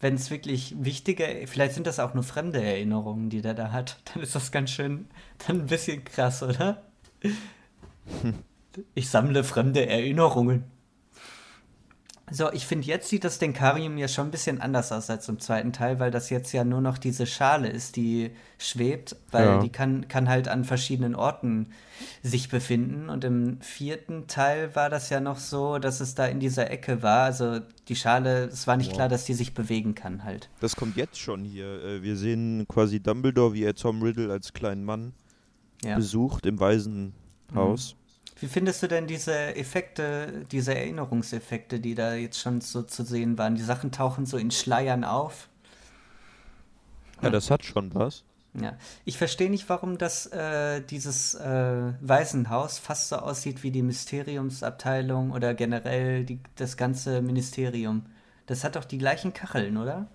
wenn 0.00 0.14
es 0.14 0.30
wirklich 0.30 0.74
wichtige, 0.78 1.44
vielleicht 1.46 1.74
sind 1.74 1.86
das 1.86 2.00
auch 2.00 2.14
nur 2.14 2.24
fremde 2.24 2.62
Erinnerungen, 2.62 3.28
die 3.28 3.42
der 3.42 3.54
da 3.54 3.70
hat, 3.70 4.00
dann 4.12 4.22
ist 4.22 4.34
das 4.34 4.50
ganz 4.50 4.70
schön, 4.70 5.06
dann 5.46 5.60
ein 5.60 5.66
bisschen 5.66 6.04
krass, 6.04 6.42
oder? 6.42 6.82
Ich 8.94 9.10
sammle 9.10 9.44
fremde 9.44 9.86
Erinnerungen. 9.86 10.64
So, 12.32 12.52
ich 12.52 12.66
finde, 12.66 12.86
jetzt 12.86 13.08
sieht 13.08 13.24
das 13.24 13.38
Denkarium 13.38 13.98
ja 13.98 14.06
schon 14.06 14.28
ein 14.28 14.30
bisschen 14.30 14.60
anders 14.60 14.92
aus 14.92 15.10
als 15.10 15.28
im 15.28 15.40
zweiten 15.40 15.72
Teil, 15.72 15.98
weil 15.98 16.10
das 16.10 16.30
jetzt 16.30 16.52
ja 16.52 16.64
nur 16.64 16.80
noch 16.80 16.96
diese 16.98 17.26
Schale 17.26 17.68
ist, 17.68 17.96
die 17.96 18.30
schwebt, 18.58 19.16
weil 19.32 19.46
Ja. 19.46 19.58
die 19.58 19.70
kann, 19.70 20.06
kann 20.08 20.28
halt 20.28 20.46
an 20.46 20.64
verschiedenen 20.64 21.14
Orten 21.14 21.70
sich 22.22 22.48
befinden. 22.48 23.08
Und 23.08 23.24
im 23.24 23.60
vierten 23.60 24.26
Teil 24.28 24.74
war 24.76 24.90
das 24.90 25.10
ja 25.10 25.20
noch 25.20 25.38
so, 25.38 25.78
dass 25.78 26.00
es 26.00 26.14
da 26.14 26.26
in 26.26 26.38
dieser 26.40 26.70
Ecke 26.70 27.02
war. 27.02 27.24
Also 27.24 27.60
die 27.88 27.96
Schale, 27.96 28.44
es 28.44 28.66
war 28.66 28.76
nicht 28.76 28.90
Wow. 28.90 28.96
klar, 28.96 29.08
dass 29.08 29.24
die 29.24 29.34
sich 29.34 29.52
bewegen 29.54 29.94
kann 29.94 30.22
halt. 30.24 30.48
Das 30.60 30.76
kommt 30.76 30.96
jetzt 30.96 31.18
schon 31.18 31.44
hier. 31.44 31.82
Äh, 31.84 32.02
Wir 32.02 32.16
sehen 32.16 32.64
quasi 32.68 33.00
Dumbledore, 33.00 33.54
wie 33.54 33.64
er 33.64 33.74
Tom 33.74 34.02
Riddle 34.02 34.30
als 34.30 34.52
kleinen 34.52 34.84
Mann 34.84 35.14
Ja. 35.82 35.96
besucht 35.96 36.46
im 36.46 36.60
Waisenhaus. 36.60 37.96
Wie 38.40 38.46
findest 38.46 38.82
du 38.82 38.88
denn 38.88 39.06
diese 39.06 39.54
Effekte, 39.54 40.46
diese 40.50 40.74
Erinnerungseffekte, 40.74 41.78
die 41.78 41.94
da 41.94 42.14
jetzt 42.14 42.40
schon 42.40 42.60
so 42.62 42.82
zu 42.82 43.04
sehen 43.04 43.36
waren? 43.36 43.54
Die 43.54 43.62
Sachen 43.62 43.92
tauchen 43.92 44.24
so 44.24 44.38
in 44.38 44.50
Schleiern 44.50 45.04
auf. 45.04 45.48
Ja, 47.22 47.28
das 47.28 47.50
hat 47.50 47.64
schon 47.64 47.94
was. 47.94 48.24
Ja, 48.54 48.76
ich 49.04 49.16
verstehe 49.16 49.50
nicht, 49.50 49.68
warum 49.68 49.96
das 49.98 50.26
äh, 50.26 50.80
dieses 50.80 51.34
äh, 51.34 51.92
Waisenhaus 52.00 52.78
fast 52.78 53.10
so 53.10 53.16
aussieht 53.16 53.62
wie 53.62 53.70
die 53.70 53.82
Mysteriumsabteilung 53.82 55.30
oder 55.30 55.54
generell 55.54 56.24
die, 56.24 56.40
das 56.56 56.76
ganze 56.76 57.22
Ministerium. 57.22 58.06
Das 58.46 58.64
hat 58.64 58.74
doch 58.74 58.84
die 58.84 58.98
gleichen 58.98 59.32
Kacheln, 59.32 59.76
oder? 59.76 60.08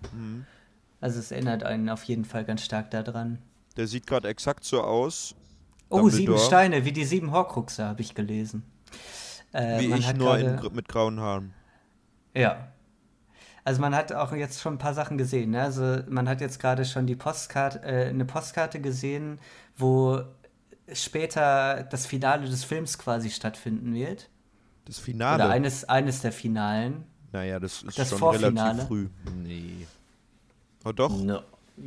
Also 1.00 1.20
es 1.20 1.30
erinnert 1.30 1.62
einen 1.62 1.88
auf 1.88 2.04
jeden 2.04 2.26
Fall 2.26 2.44
ganz 2.44 2.62
stark 2.62 2.90
daran. 2.90 3.38
Der 3.76 3.86
sieht 3.86 4.06
gerade 4.06 4.28
exakt 4.28 4.64
so 4.64 4.82
aus, 4.82 5.34
Oh, 5.88 6.08
sieben. 6.08 6.38
Steine, 6.38 6.84
wie 6.84 6.92
die 6.92 7.04
sieben 7.04 7.30
Horcruxe, 7.32 7.84
habe 7.84 8.00
ich 8.00 8.14
gelesen. 8.14 8.62
Äh, 9.52 9.80
wie 9.80 9.94
ich, 9.94 10.14
nur 10.14 10.36
in, 10.38 10.46
gerade- 10.46 10.56
gr- 10.60 10.70
mit 10.74 10.88
grauen 10.88 11.20
Haaren. 11.20 11.54
Ja. 12.34 12.68
Also 13.64 13.80
man 13.80 13.94
hat 13.94 14.12
auch 14.12 14.32
jetzt 14.32 14.60
schon 14.60 14.74
ein 14.74 14.78
paar 14.78 14.94
Sachen 14.94 15.16
gesehen. 15.18 15.50
Ne? 15.50 15.62
Also 15.62 15.98
man 16.08 16.28
hat 16.28 16.40
jetzt 16.40 16.60
gerade 16.60 16.84
schon 16.84 17.06
die 17.06 17.16
Postkarte, 17.16 17.82
äh, 17.82 18.08
eine 18.08 18.24
Postkarte 18.24 18.80
gesehen, 18.80 19.38
wo 19.76 20.20
später 20.92 21.82
das 21.84 22.06
Finale 22.06 22.48
des 22.48 22.64
Films 22.64 22.98
quasi 22.98 23.30
stattfinden 23.30 23.92
wird. 23.94 24.28
Das 24.84 24.98
Finale. 24.98 25.42
Oder 25.44 25.52
eines, 25.52 25.84
eines 25.88 26.20
der 26.20 26.30
Finalen. 26.32 27.04
naja, 27.32 27.58
das 27.58 27.82
ist 27.82 27.98
das 27.98 28.10
schon 28.10 28.18
Vorfinale. 28.18 28.70
relativ 28.70 28.86
früh. 28.86 29.08
Nee. 29.42 29.86
Oh 30.84 30.92
doch? 30.92 31.10
No. 31.10 31.40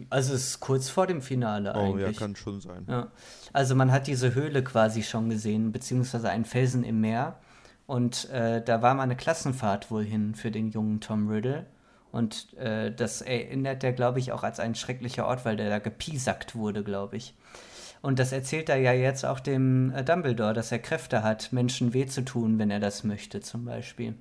Also 0.10 0.34
es 0.34 0.48
ist 0.48 0.60
kurz 0.60 0.90
vor 0.90 1.08
dem 1.08 1.22
Finale 1.22 1.74
Oh 1.76 1.98
ja, 1.98 2.06
eigentlich. 2.06 2.18
kann 2.18 2.36
schon 2.36 2.62
sein. 2.62 2.86
Ja. 2.88 3.08
Also 3.54 3.76
man 3.76 3.92
hat 3.92 4.08
diese 4.08 4.36
Höhle 4.36 4.64
quasi 4.64 5.04
schon 5.04 5.30
gesehen, 5.30 5.72
beziehungsweise 5.72 6.30
einen 6.30 6.46
Felsen 6.46 6.84
im 6.84 7.02
Meer. 7.02 7.40
Und 7.88 8.30
äh, 8.30 8.64
da 8.64 8.82
war 8.82 8.94
mal 8.94 9.04
eine 9.04 9.16
Klassenfahrt 9.16 9.90
wohl 9.90 10.04
hin 10.04 10.36
für 10.36 10.52
den 10.52 10.70
jungen 10.70 11.02
Tom 11.02 11.28
Riddle. 11.28 11.66
Und 12.12 12.54
äh, 12.58 12.94
das 12.94 13.22
erinnert 13.22 13.84
er, 13.84 13.94
glaube 13.94 14.20
ich, 14.20 14.32
auch 14.32 14.44
als 14.44 14.60
ein 14.60 14.76
schrecklicher 14.76 15.26
Ort, 15.28 15.46
weil 15.46 15.58
der 15.58 15.70
da 15.70 15.80
gepiesackt 15.80 16.56
wurde, 16.56 16.84
glaube 16.84 17.18
ich. 17.18 17.36
Und 18.02 18.20
das 18.20 18.32
erzählt 18.32 18.70
er 18.70 18.78
ja 18.78 18.94
jetzt 18.94 19.26
auch 19.26 19.40
dem 19.40 19.92
äh, 19.92 20.04
Dumbledore, 20.04 20.54
dass 20.54 20.72
er 20.72 20.80
Kräfte 20.80 21.24
hat, 21.24 21.52
Menschen 21.52 21.94
weh 21.94 22.06
zu 22.06 22.24
tun, 22.24 22.58
wenn 22.58 22.72
er 22.72 22.80
das 22.80 23.04
möchte, 23.04 23.42
zum 23.42 23.66
Beispiel. 23.66 24.16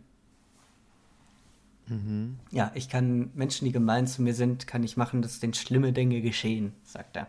Mhm. 1.89 2.39
Ja, 2.51 2.71
ich 2.75 2.89
kann 2.89 3.31
Menschen, 3.35 3.65
die 3.65 3.73
gemein 3.73 4.07
zu 4.07 4.23
mir 4.23 4.35
sind, 4.35 4.67
kann 4.67 4.83
ich 4.83 4.97
machen, 4.97 5.23
dass 5.23 5.41
denen 5.41 5.55
schlimme 5.55 5.93
Dinge 5.93 6.21
geschehen, 6.21 6.73
sagt 6.85 7.17
er. 7.17 7.29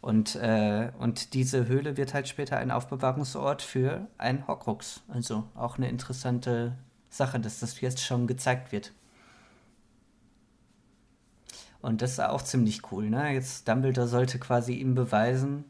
Und, 0.00 0.36
äh, 0.36 0.90
und 0.98 1.34
diese 1.34 1.66
Höhle 1.66 1.96
wird 1.96 2.14
halt 2.14 2.28
später 2.28 2.56
ein 2.58 2.70
Aufbewahrungsort 2.70 3.62
für 3.62 4.06
einen 4.16 4.46
Horcrux. 4.46 5.02
Also 5.08 5.44
auch 5.54 5.76
eine 5.76 5.88
interessante 5.88 6.76
Sache, 7.10 7.40
dass 7.40 7.60
das 7.60 7.80
jetzt 7.80 8.04
schon 8.04 8.26
gezeigt 8.26 8.70
wird. 8.70 8.92
Und 11.80 12.02
das 12.02 12.12
ist 12.12 12.20
auch 12.20 12.42
ziemlich 12.42 12.92
cool, 12.92 13.08
ne? 13.08 13.32
Jetzt 13.32 13.68
Dumbledore 13.68 14.08
sollte 14.08 14.38
quasi 14.38 14.74
ihm 14.74 14.94
beweisen, 14.94 15.64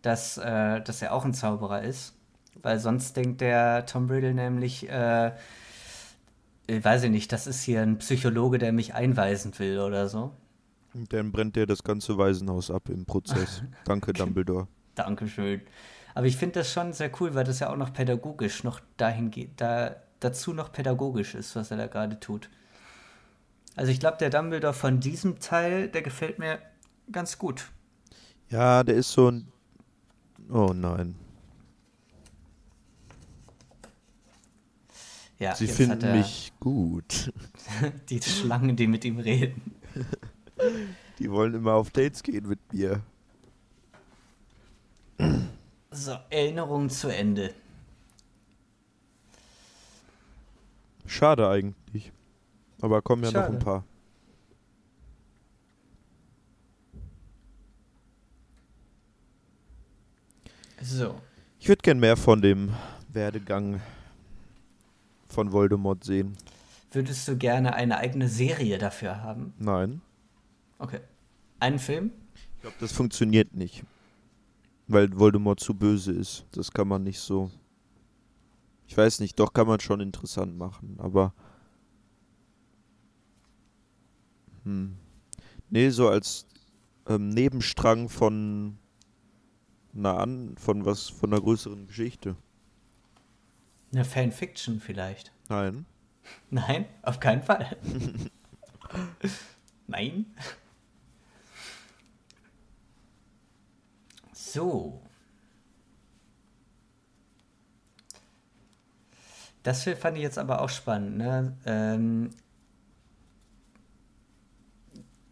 dass, 0.00 0.38
äh, 0.38 0.80
dass 0.80 1.02
er 1.02 1.12
auch 1.12 1.24
ein 1.24 1.34
Zauberer 1.34 1.82
ist. 1.82 2.14
Weil 2.62 2.78
sonst 2.78 3.16
denkt 3.16 3.40
der 3.40 3.86
Tom 3.86 4.08
Riddle 4.10 4.34
nämlich, 4.34 4.88
äh, 4.88 5.32
weiß 6.80 7.04
ich 7.04 7.10
nicht, 7.10 7.32
das 7.32 7.46
ist 7.46 7.62
hier 7.62 7.82
ein 7.82 7.98
Psychologe, 7.98 8.58
der 8.58 8.72
mich 8.72 8.94
einweisen 8.94 9.58
will 9.58 9.80
oder 9.80 10.08
so. 10.08 10.32
Und 10.94 11.12
dann 11.12 11.32
brennt 11.32 11.56
der 11.56 11.66
das 11.66 11.82
ganze 11.82 12.18
Waisenhaus 12.18 12.70
ab 12.70 12.88
im 12.88 13.04
Prozess. 13.04 13.62
Danke, 13.84 14.12
Dumbledore. 14.12 14.68
Dankeschön. 14.94 15.62
Aber 16.14 16.26
ich 16.26 16.36
finde 16.36 16.60
das 16.60 16.70
schon 16.70 16.92
sehr 16.92 17.10
cool, 17.20 17.34
weil 17.34 17.44
das 17.44 17.60
ja 17.60 17.70
auch 17.70 17.76
noch 17.76 17.92
pädagogisch 17.92 18.64
noch 18.64 18.80
dahin 18.96 19.30
geht, 19.30 19.52
da 19.56 19.96
dazu 20.20 20.52
noch 20.52 20.72
pädagogisch 20.72 21.34
ist, 21.34 21.56
was 21.56 21.70
er 21.70 21.78
da 21.78 21.86
gerade 21.86 22.20
tut. 22.20 22.48
Also 23.74 23.90
ich 23.90 24.00
glaube, 24.00 24.18
der 24.18 24.30
Dumbledore 24.30 24.74
von 24.74 25.00
diesem 25.00 25.40
Teil, 25.40 25.88
der 25.88 26.02
gefällt 26.02 26.38
mir 26.38 26.58
ganz 27.10 27.38
gut. 27.38 27.70
Ja, 28.50 28.84
der 28.84 28.96
ist 28.96 29.12
so 29.12 29.30
ein. 29.30 29.48
Oh 30.50 30.72
nein. 30.74 31.14
Ja, 35.42 35.56
Sie 35.56 35.64
jetzt 35.64 35.76
finden 35.76 35.94
hat 35.94 36.04
er 36.04 36.14
mich 36.14 36.52
gut. 36.60 37.32
die 38.08 38.22
Schlangen, 38.22 38.76
die 38.76 38.86
mit 38.86 39.04
ihm 39.04 39.18
reden. 39.18 39.74
Die 41.18 41.30
wollen 41.30 41.54
immer 41.54 41.74
auf 41.74 41.90
Dates 41.90 42.22
gehen 42.22 42.48
mit 42.48 42.60
mir. 42.72 43.00
So, 45.90 46.16
Erinnerung 46.30 46.88
zu 46.88 47.08
Ende. 47.08 47.52
Schade 51.06 51.48
eigentlich. 51.48 52.12
Aber 52.80 53.02
kommen 53.02 53.24
ja 53.24 53.30
noch 53.32 53.40
Schade. 53.40 53.52
ein 53.52 53.58
paar. 53.58 53.84
So. 60.80 61.20
Ich 61.58 61.68
würde 61.68 61.82
gern 61.82 61.98
mehr 61.98 62.16
von 62.16 62.40
dem 62.40 62.72
Werdegang 63.08 63.80
von 65.32 65.52
Voldemort 65.52 66.04
sehen. 66.04 66.36
Würdest 66.92 67.26
du 67.26 67.36
gerne 67.36 67.74
eine 67.74 67.96
eigene 67.96 68.28
Serie 68.28 68.78
dafür 68.78 69.22
haben? 69.22 69.54
Nein. 69.58 70.02
Okay. 70.78 71.00
Einen 71.58 71.78
Film? 71.78 72.12
Ich 72.34 72.60
glaube, 72.60 72.76
das 72.80 72.92
funktioniert 72.92 73.54
nicht. 73.54 73.82
Weil 74.88 75.18
Voldemort 75.18 75.60
zu 75.60 75.74
böse 75.74 76.12
ist. 76.12 76.44
Das 76.52 76.70
kann 76.70 76.88
man 76.88 77.02
nicht 77.02 77.18
so. 77.18 77.50
Ich 78.86 78.96
weiß 78.96 79.20
nicht, 79.20 79.40
doch 79.40 79.52
kann 79.52 79.66
man 79.66 79.80
schon 79.80 80.00
interessant 80.00 80.58
machen, 80.58 80.96
aber. 80.98 81.32
Hm. 84.64 84.96
Nee, 85.70 85.88
so 85.88 86.08
als 86.08 86.46
ähm, 87.08 87.30
Nebenstrang 87.30 88.08
von 88.08 88.76
einer 89.94 90.18
an, 90.18 90.56
von 90.58 90.84
was, 90.84 91.08
von 91.08 91.32
einer 91.32 91.40
größeren 91.40 91.86
Geschichte. 91.86 92.36
Eine 93.92 94.04
Fanfiction 94.04 94.80
vielleicht. 94.80 95.32
Nein. 95.48 95.84
Nein, 96.50 96.86
auf 97.02 97.20
keinen 97.20 97.42
Fall. 97.42 97.76
Nein. 99.86 100.26
So. 104.32 105.02
Das 109.62 109.84
fand 109.84 110.16
ich 110.16 110.22
jetzt 110.22 110.38
aber 110.38 110.60
auch 110.60 110.70
spannend, 110.70 111.18
ne? 111.18 111.56
Ähm, 111.66 112.30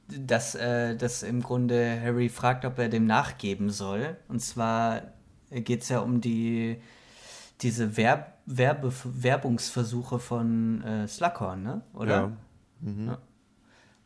dass, 0.07 0.55
äh, 0.55 0.97
dass 0.97 1.23
im 1.23 1.43
Grunde 1.43 2.01
Harry 2.01 2.29
fragt, 2.29 2.65
ob 2.65 2.79
er 2.79 2.89
dem 2.89 3.07
nachgeben 3.07 3.71
soll. 3.71 4.17
Und 4.29 4.41
zwar 4.41 5.03
geht 5.51 5.83
es 5.83 5.89
ja 5.89 6.01
um 6.01 6.21
die 6.21 6.81
diese 7.63 7.97
Werb 7.97 8.39
Werbe 8.47 8.93
Werbungsversuche 9.05 10.19
von 10.19 10.83
äh, 10.83 11.07
Slughorn, 11.07 11.63
ne? 11.63 11.83
Oder? 11.95 12.15
Ja. 12.15 12.33
Mhm. 12.81 13.07
Ja. 13.09 13.19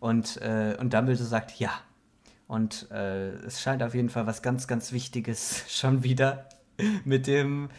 Und, 0.01 0.37
äh, 0.43 0.77
und 0.79 0.93
Dumbledore 0.93 1.27
sagt 1.27 1.59
ja. 1.59 1.71
Und 2.47 2.91
äh, 2.91 3.31
es 3.47 3.63
scheint 3.63 3.83
auf 3.83 3.95
jeden 3.95 4.11
Fall 4.11 4.27
was 4.27 4.43
ganz, 4.43 4.67
ganz 4.69 4.93
Wichtiges 4.93 5.65
schon 5.69 6.03
wieder 6.03 6.49
mit 7.05 7.27
dem 7.27 7.71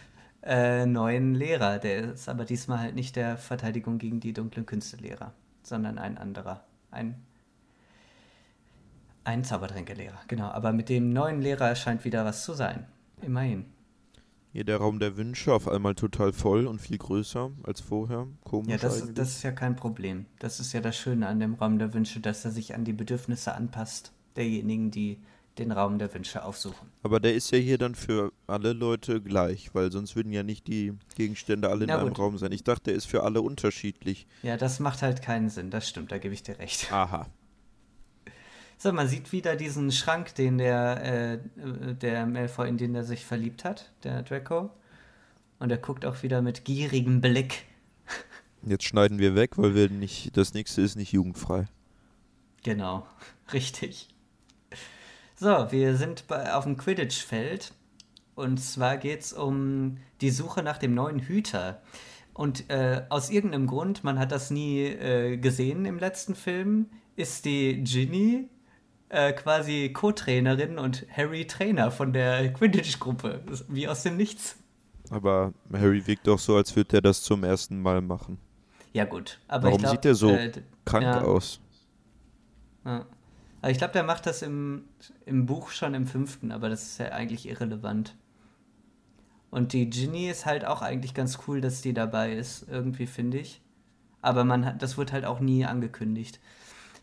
äh, 0.41 0.85
neuen 0.85 1.35
Lehrer. 1.35 1.77
Der 1.77 2.13
ist 2.13 2.29
aber 2.29 2.45
diesmal 2.45 2.79
halt 2.79 2.95
nicht 2.95 3.15
der 3.15 3.37
Verteidigung 3.37 3.99
gegen 3.99 4.19
die 4.19 4.33
dunklen 4.33 4.65
Künste-Lehrer, 4.65 5.33
sondern 5.61 5.99
ein 5.99 6.17
anderer. 6.17 6.63
Ein, 6.89 7.21
ein 9.23 9.43
Zaubertränkelehrer, 9.43 10.21
genau. 10.27 10.47
Aber 10.47 10.73
mit 10.73 10.89
dem 10.89 11.11
neuen 11.11 11.41
Lehrer 11.41 11.75
scheint 11.75 12.05
wieder 12.05 12.25
was 12.25 12.43
zu 12.43 12.53
sein. 12.53 12.87
Immerhin. 13.21 13.65
Hier 14.55 14.63
der 14.63 14.77
Raum 14.77 14.99
der 14.99 15.17
Wünsche 15.17 15.53
auf 15.53 15.67
einmal 15.67 15.95
total 15.95 16.31
voll 16.31 16.65
und 16.65 16.79
viel 16.79 16.97
größer 16.97 17.51
als 17.63 17.81
vorher. 17.81 18.25
Komisch 18.45 18.69
Ja, 18.71 18.77
das, 18.77 19.13
das 19.13 19.31
ist 19.31 19.43
ja 19.43 19.51
kein 19.51 19.75
Problem. 19.75 20.27
Das 20.39 20.61
ist 20.61 20.71
ja 20.71 20.79
das 20.79 20.95
Schöne 20.95 21.27
an 21.27 21.41
dem 21.41 21.55
Raum 21.55 21.77
der 21.77 21.93
Wünsche, 21.93 22.21
dass 22.21 22.45
er 22.45 22.51
sich 22.51 22.73
an 22.73 22.85
die 22.85 22.93
Bedürfnisse 22.93 23.53
anpasst 23.53 24.13
derjenigen, 24.37 24.91
die 24.91 25.19
den 25.57 25.73
Raum 25.73 25.99
der 25.99 26.13
Wünsche 26.13 26.45
aufsuchen. 26.45 26.87
Aber 27.03 27.19
der 27.19 27.35
ist 27.35 27.51
ja 27.51 27.57
hier 27.57 27.77
dann 27.77 27.95
für 27.95 28.31
alle 28.47 28.71
Leute 28.71 29.19
gleich, 29.19 29.71
weil 29.75 29.91
sonst 29.91 30.15
würden 30.15 30.31
ja 30.31 30.43
nicht 30.43 30.67
die 30.67 30.93
Gegenstände 31.15 31.67
alle 31.67 31.83
in 31.83 31.89
Na 31.89 31.97
einem 31.97 32.07
gut. 32.07 32.19
Raum 32.19 32.37
sein. 32.37 32.53
Ich 32.53 32.63
dachte, 32.63 32.83
der 32.85 32.93
ist 32.93 33.07
für 33.07 33.23
alle 33.23 33.41
unterschiedlich. 33.41 34.25
Ja, 34.41 34.55
das 34.55 34.79
macht 34.79 35.01
halt 35.01 35.21
keinen 35.21 35.49
Sinn, 35.49 35.69
das 35.69 35.89
stimmt, 35.89 36.13
da 36.13 36.17
gebe 36.17 36.33
ich 36.33 36.43
dir 36.43 36.59
recht. 36.59 36.93
Aha. 36.93 37.27
So, 38.77 38.91
man 38.91 39.07
sieht 39.07 39.31
wieder 39.31 39.55
diesen 39.55 39.91
Schrank, 39.91 40.35
den 40.35 40.57
der, 40.57 41.03
äh, 41.03 41.95
der 41.95 42.25
Malfoy, 42.25 42.67
in 42.67 42.77
den 42.77 42.93
er 42.93 43.03
sich 43.03 43.25
verliebt 43.25 43.63
hat, 43.63 43.91
der 44.03 44.21
Draco. 44.23 44.69
Und 45.59 45.71
er 45.71 45.77
guckt 45.77 46.05
auch 46.05 46.21
wieder 46.23 46.41
mit 46.41 46.65
gierigem 46.65 47.21
Blick. 47.21 47.63
Jetzt 48.63 48.83
schneiden 48.83 49.19
wir 49.19 49.35
weg, 49.35 49.57
weil 49.57 49.75
wir 49.75 49.89
nicht. 49.89 50.35
Das 50.35 50.53
nächste 50.53 50.81
ist 50.81 50.95
nicht 50.95 51.13
jugendfrei. 51.13 51.67
Genau, 52.63 53.05
richtig. 53.53 54.09
So, 55.35 55.71
wir 55.71 55.95
sind 55.95 56.27
bei, 56.27 56.53
auf 56.53 56.65
dem 56.65 56.77
Quidditch-Feld. 56.77 57.73
Und 58.35 58.57
zwar 58.57 58.97
geht 58.97 59.21
es 59.21 59.33
um 59.33 59.97
die 60.19 60.29
Suche 60.29 60.63
nach 60.63 60.77
dem 60.77 60.93
neuen 60.93 61.19
Hüter. 61.19 61.81
Und 62.33 62.69
äh, 62.69 63.03
aus 63.07 63.29
irgendeinem 63.29 63.67
Grund, 63.67 64.03
man 64.03 64.19
hat 64.19 64.33
das 64.33 64.51
nie 64.51 64.83
äh, 64.83 65.37
gesehen 65.37 65.85
im 65.85 65.99
letzten 65.99 66.35
Film, 66.35 66.87
ist 67.15 67.45
die 67.45 67.81
Ginny 67.81 68.49
äh, 69.09 69.33
quasi 69.33 69.91
Co-Trainerin 69.93 70.77
und 70.77 71.05
Harry 71.15 71.45
Trainer 71.45 71.91
von 71.91 72.13
der 72.13 72.53
Quidditch-Gruppe. 72.53 73.41
Wie 73.67 73.87
aus 73.87 74.03
dem 74.03 74.17
Nichts. 74.17 74.57
Aber 75.09 75.53
Harry 75.71 76.05
wirkt 76.07 76.27
doch 76.27 76.39
so, 76.39 76.55
als 76.55 76.75
würde 76.75 76.97
er 76.97 77.01
das 77.01 77.21
zum 77.21 77.43
ersten 77.43 77.81
Mal 77.81 78.01
machen. 78.01 78.39
Ja, 78.93 79.05
gut. 79.05 79.39
Aber 79.47 79.65
Warum 79.65 79.79
glaub, 79.79 79.91
sieht 79.91 80.05
er 80.05 80.15
so 80.15 80.31
äh, 80.31 80.51
Krank 80.85 81.03
ja. 81.03 81.21
aus. 81.21 81.59
Ja. 82.85 83.05
Aber 83.61 83.71
ich 83.71 83.77
glaube, 83.77 83.93
der 83.93 84.03
macht 84.03 84.25
das 84.25 84.41
im, 84.41 84.85
im 85.25 85.45
Buch 85.45 85.71
schon 85.71 85.93
im 85.95 86.07
fünften, 86.07 86.51
aber 86.51 86.69
das 86.69 86.83
ist 86.83 86.97
ja 86.99 87.07
eigentlich 87.07 87.47
irrelevant. 87.47 88.15
Und 89.49 89.73
die 89.73 89.89
Ginny 89.89 90.29
ist 90.29 90.45
halt 90.45 90.65
auch 90.65 90.81
eigentlich 90.81 91.13
ganz 91.13 91.39
cool, 91.47 91.61
dass 91.61 91.81
die 91.81 91.93
dabei 91.93 92.33
ist, 92.33 92.67
irgendwie 92.69 93.07
finde 93.07 93.39
ich. 93.39 93.61
Aber 94.21 94.43
man 94.43 94.65
hat, 94.65 94.81
das 94.81 94.97
wird 94.97 95.11
halt 95.13 95.25
auch 95.25 95.39
nie 95.39 95.65
angekündigt. 95.65 96.39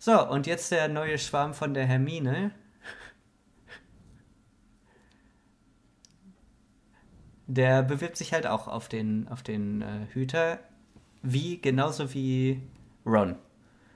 So, 0.05 0.29
und 0.29 0.49
jetzt 0.49 0.73
der 0.73 0.89
neue 0.89 1.17
Schwarm 1.17 1.55
von 1.55 1.75
der 1.75 1.87
Hermine. 1.87 2.51
Der 7.47 7.85
bewirbt 7.85 8.17
sich 8.17 8.33
halt 8.33 8.49
auch 8.49 8.67
auf 8.67 8.89
den, 8.89 9.29
auf 9.29 9.45
den 9.45 9.81
äh, 9.81 10.07
Hüter, 10.11 10.59
wie 11.23 11.61
genauso 11.61 12.15
wie 12.15 12.61
Ron. 13.07 13.37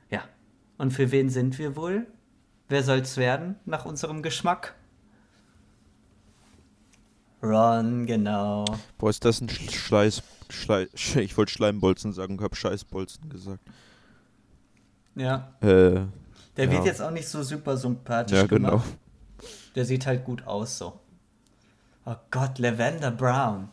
Ja. 0.08 0.22
Und 0.78 0.92
für 0.92 1.10
wen 1.10 1.28
sind 1.28 1.58
wir 1.58 1.74
wohl? 1.74 2.06
Wer 2.68 2.84
soll's 2.84 3.16
werden, 3.16 3.56
nach 3.64 3.84
unserem 3.84 4.22
Geschmack? 4.22 4.76
Ron, 7.42 8.06
genau. 8.06 8.64
Boah, 8.98 9.10
ist 9.10 9.24
das 9.24 9.40
ein 9.40 9.48
Sch- 9.48 9.74
Schleiß. 9.74 10.22
Schlei 10.50 10.86
ich 11.16 11.36
wollte 11.36 11.50
Schleimbolzen 11.50 12.12
sagen, 12.12 12.40
hab 12.40 12.54
Scheißbolzen 12.54 13.28
gesagt. 13.28 13.68
Ja. 15.16 15.54
Äh, 15.60 16.06
der 16.56 16.70
wird 16.70 16.84
jetzt 16.84 17.02
auch 17.02 17.10
nicht 17.10 17.28
so 17.28 17.42
super 17.42 17.76
sympathisch 17.76 18.36
ja, 18.36 18.46
genau. 18.46 18.70
gemacht. 18.70 18.96
Der 19.74 19.84
sieht 19.84 20.06
halt 20.06 20.24
gut 20.24 20.46
aus 20.46 20.78
so. 20.78 21.00
Oh 22.04 22.14
Gott, 22.30 22.58
Lavender 22.58 23.10
Brown. 23.10 23.68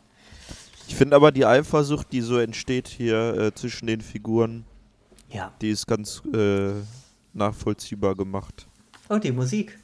Ich 0.87 0.95
finde 0.95 1.15
aber 1.15 1.31
die 1.31 1.45
Eifersucht, 1.45 2.11
die 2.11 2.21
so 2.21 2.39
entsteht 2.39 2.87
hier 2.87 3.35
äh, 3.35 3.53
zwischen 3.53 3.87
den 3.87 4.01
Figuren, 4.01 4.65
ja. 5.29 5.53
die 5.61 5.69
ist 5.69 5.87
ganz 5.87 6.21
äh, 6.33 6.73
nachvollziehbar 7.33 8.15
gemacht. 8.15 8.67
Oh, 9.09 9.17
die 9.17 9.31
Musik. 9.31 9.79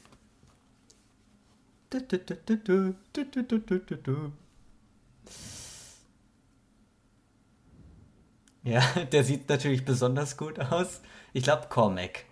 Ja, 8.62 8.82
der 9.12 9.24
sieht 9.24 9.48
natürlich 9.48 9.84
besonders 9.84 10.36
gut 10.36 10.58
aus. 10.58 11.00
Ich 11.32 11.44
glaube, 11.44 11.66
Cormac. 11.68 12.24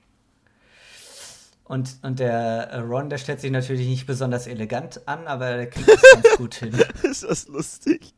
Und, 1.65 1.99
und 2.03 2.19
der 2.19 2.71
äh, 2.71 2.79
Ron, 2.79 3.11
der 3.11 3.19
stellt 3.19 3.41
sich 3.41 3.51
natürlich 3.51 3.87
nicht 3.87 4.07
besonders 4.07 4.47
elegant 4.47 5.07
an, 5.07 5.27
aber 5.27 5.57
der 5.57 5.69
kriegt 5.69 5.89
es 5.89 6.03
ganz 6.13 6.37
gut 6.37 6.55
hin. 6.55 6.73
ist 7.03 7.25
das 7.25 7.49
lustig? 7.49 8.15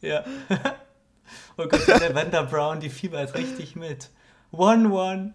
Ja. 0.00 0.24
Oh 1.58 1.66
Gott, 1.66 1.88
der 1.88 1.98
Lavender 2.00 2.44
Brown, 2.44 2.80
die 2.80 2.90
fiebert 2.90 3.34
richtig 3.34 3.76
mit. 3.76 4.10
One, 4.52 4.90
one. 4.90 5.34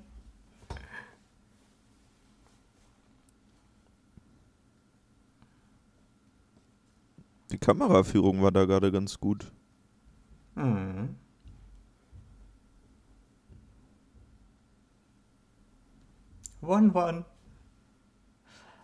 Die 7.52 7.58
Kameraführung 7.58 8.44
war 8.44 8.52
da 8.52 8.66
gerade 8.66 8.92
ganz 8.92 9.20
gut. 9.20 9.52
Mhm. 10.56 11.16
One 16.62 16.93
One. 16.93 17.26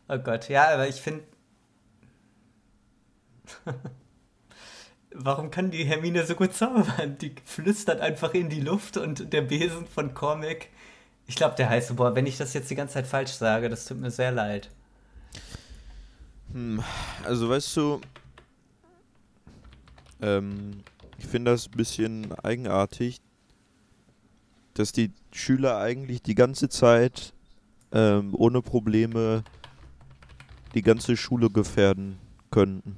Oh 0.09 0.17
Gott, 0.17 0.49
ja, 0.49 0.69
aber 0.73 0.87
ich 0.87 1.01
finde. 1.01 1.23
Warum 5.11 5.51
kann 5.51 5.71
die 5.71 5.85
Hermine 5.85 6.25
so 6.25 6.35
gut 6.35 6.53
zaubern? 6.53 7.17
Die 7.19 7.33
flüstert 7.43 8.01
einfach 8.01 8.33
in 8.33 8.49
die 8.49 8.61
Luft 8.61 8.97
und 8.97 9.31
der 9.33 9.41
Besen 9.41 9.87
von 9.87 10.13
Cormac. 10.13 10.67
Ich 11.25 11.35
glaube, 11.35 11.55
der 11.55 11.69
heißt, 11.69 11.95
boah, 11.95 12.15
wenn 12.15 12.25
ich 12.25 12.37
das 12.37 12.53
jetzt 12.53 12.69
die 12.69 12.75
ganze 12.75 12.95
Zeit 12.95 13.07
falsch 13.07 13.31
sage, 13.31 13.69
das 13.69 13.85
tut 13.85 13.99
mir 13.99 14.11
sehr 14.11 14.31
leid. 14.31 14.69
Hm, 16.53 16.81
also 17.23 17.49
weißt 17.49 17.75
du, 17.77 18.01
ähm, 20.21 20.83
ich 21.17 21.25
finde 21.25 21.51
das 21.51 21.67
ein 21.67 21.77
bisschen 21.77 22.31
eigenartig, 22.39 23.19
dass 24.73 24.91
die 24.91 25.11
Schüler 25.31 25.77
eigentlich 25.77 26.21
die 26.21 26.35
ganze 26.35 26.69
Zeit 26.69 27.33
ähm, 27.91 28.33
ohne 28.33 28.61
Probleme 28.61 29.43
die 30.73 30.81
ganze 30.81 31.17
Schule 31.17 31.49
gefährden 31.49 32.17
könnten. 32.51 32.97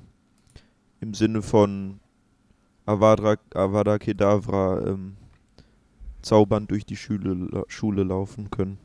Im 1.02 1.14
Sinne 1.14 1.42
von 1.42 2.00
Avada, 2.86 3.38
Avada 3.54 3.98
Kedavra 3.98 4.86
ähm, 4.86 5.16
zaubern 6.22 6.68
durch 6.68 6.86
die 6.86 6.98
Schule, 6.98 7.64
Schule 7.68 8.04
laufen 8.04 8.50
können. 8.50 8.78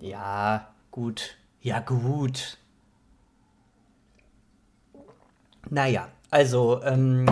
Ja, 0.00 0.74
gut. 0.90 1.38
Ja, 1.60 1.80
gut. 1.80 2.58
Naja, 5.70 6.08
also, 6.30 6.82
ähm, 6.82 7.24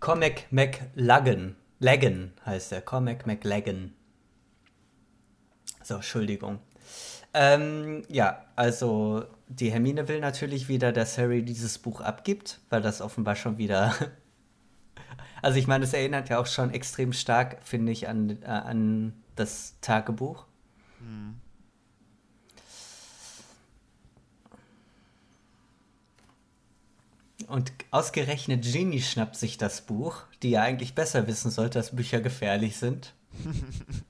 Comic 0.00 0.48
McLaggen. 0.50 1.56
Laggen 1.80 2.32
heißt 2.44 2.72
er. 2.72 2.80
Comic 2.82 3.26
McLaggen. 3.26 3.94
So, 5.88 5.94
Entschuldigung. 5.94 6.58
Ähm, 7.32 8.02
ja, 8.10 8.44
also 8.56 9.24
die 9.48 9.72
Hermine 9.72 10.06
will 10.06 10.20
natürlich 10.20 10.68
wieder, 10.68 10.92
dass 10.92 11.16
Harry 11.16 11.42
dieses 11.42 11.78
Buch 11.78 12.02
abgibt, 12.02 12.60
weil 12.68 12.82
das 12.82 13.00
offenbar 13.00 13.36
schon 13.36 13.56
wieder. 13.56 13.94
also 15.42 15.58
ich 15.58 15.66
meine, 15.66 15.84
es 15.84 15.94
erinnert 15.94 16.28
ja 16.28 16.40
auch 16.40 16.46
schon 16.46 16.74
extrem 16.74 17.14
stark, 17.14 17.62
finde 17.62 17.92
ich, 17.92 18.06
an, 18.06 18.36
äh, 18.42 18.48
an 18.48 19.14
das 19.34 19.76
Tagebuch. 19.80 20.44
Hm. 20.98 21.40
Und 27.46 27.72
ausgerechnet 27.92 28.62
Ginny 28.62 29.00
schnappt 29.00 29.36
sich 29.36 29.56
das 29.56 29.80
Buch, 29.80 30.24
die 30.42 30.50
ja 30.50 30.60
eigentlich 30.60 30.94
besser 30.94 31.26
wissen 31.26 31.50
sollte, 31.50 31.78
dass 31.78 31.96
Bücher 31.96 32.20
gefährlich 32.20 32.76
sind. 32.76 33.14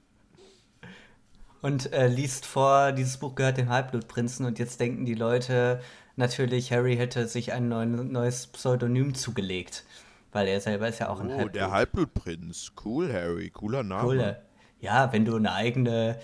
und 1.62 1.92
äh, 1.92 2.06
liest 2.06 2.46
vor, 2.46 2.92
dieses 2.92 3.16
Buch 3.16 3.34
gehört 3.34 3.58
dem 3.58 3.68
Halbblutprinzen 3.68 4.46
und 4.46 4.58
jetzt 4.58 4.80
denken 4.80 5.04
die 5.04 5.14
Leute 5.14 5.80
natürlich, 6.16 6.72
Harry 6.72 6.96
hätte 6.96 7.26
sich 7.26 7.52
ein 7.52 7.68
neuen, 7.68 8.12
neues 8.12 8.48
Pseudonym 8.48 9.14
zugelegt, 9.14 9.84
weil 10.32 10.48
er 10.48 10.60
selber 10.60 10.88
ist 10.88 10.98
ja 10.98 11.08
auch 11.08 11.20
ein 11.20 11.28
oh, 11.28 11.32
Halbblut. 11.32 11.54
der 11.54 11.70
Halbblutprinz. 11.70 12.72
Cool, 12.84 13.12
Harry. 13.12 13.50
Cooler 13.50 13.82
Name. 13.82 14.08
Cool. 14.08 14.36
Ja, 14.80 15.12
wenn 15.12 15.24
du 15.24 15.36
eine 15.36 15.52
eigene, 15.52 16.18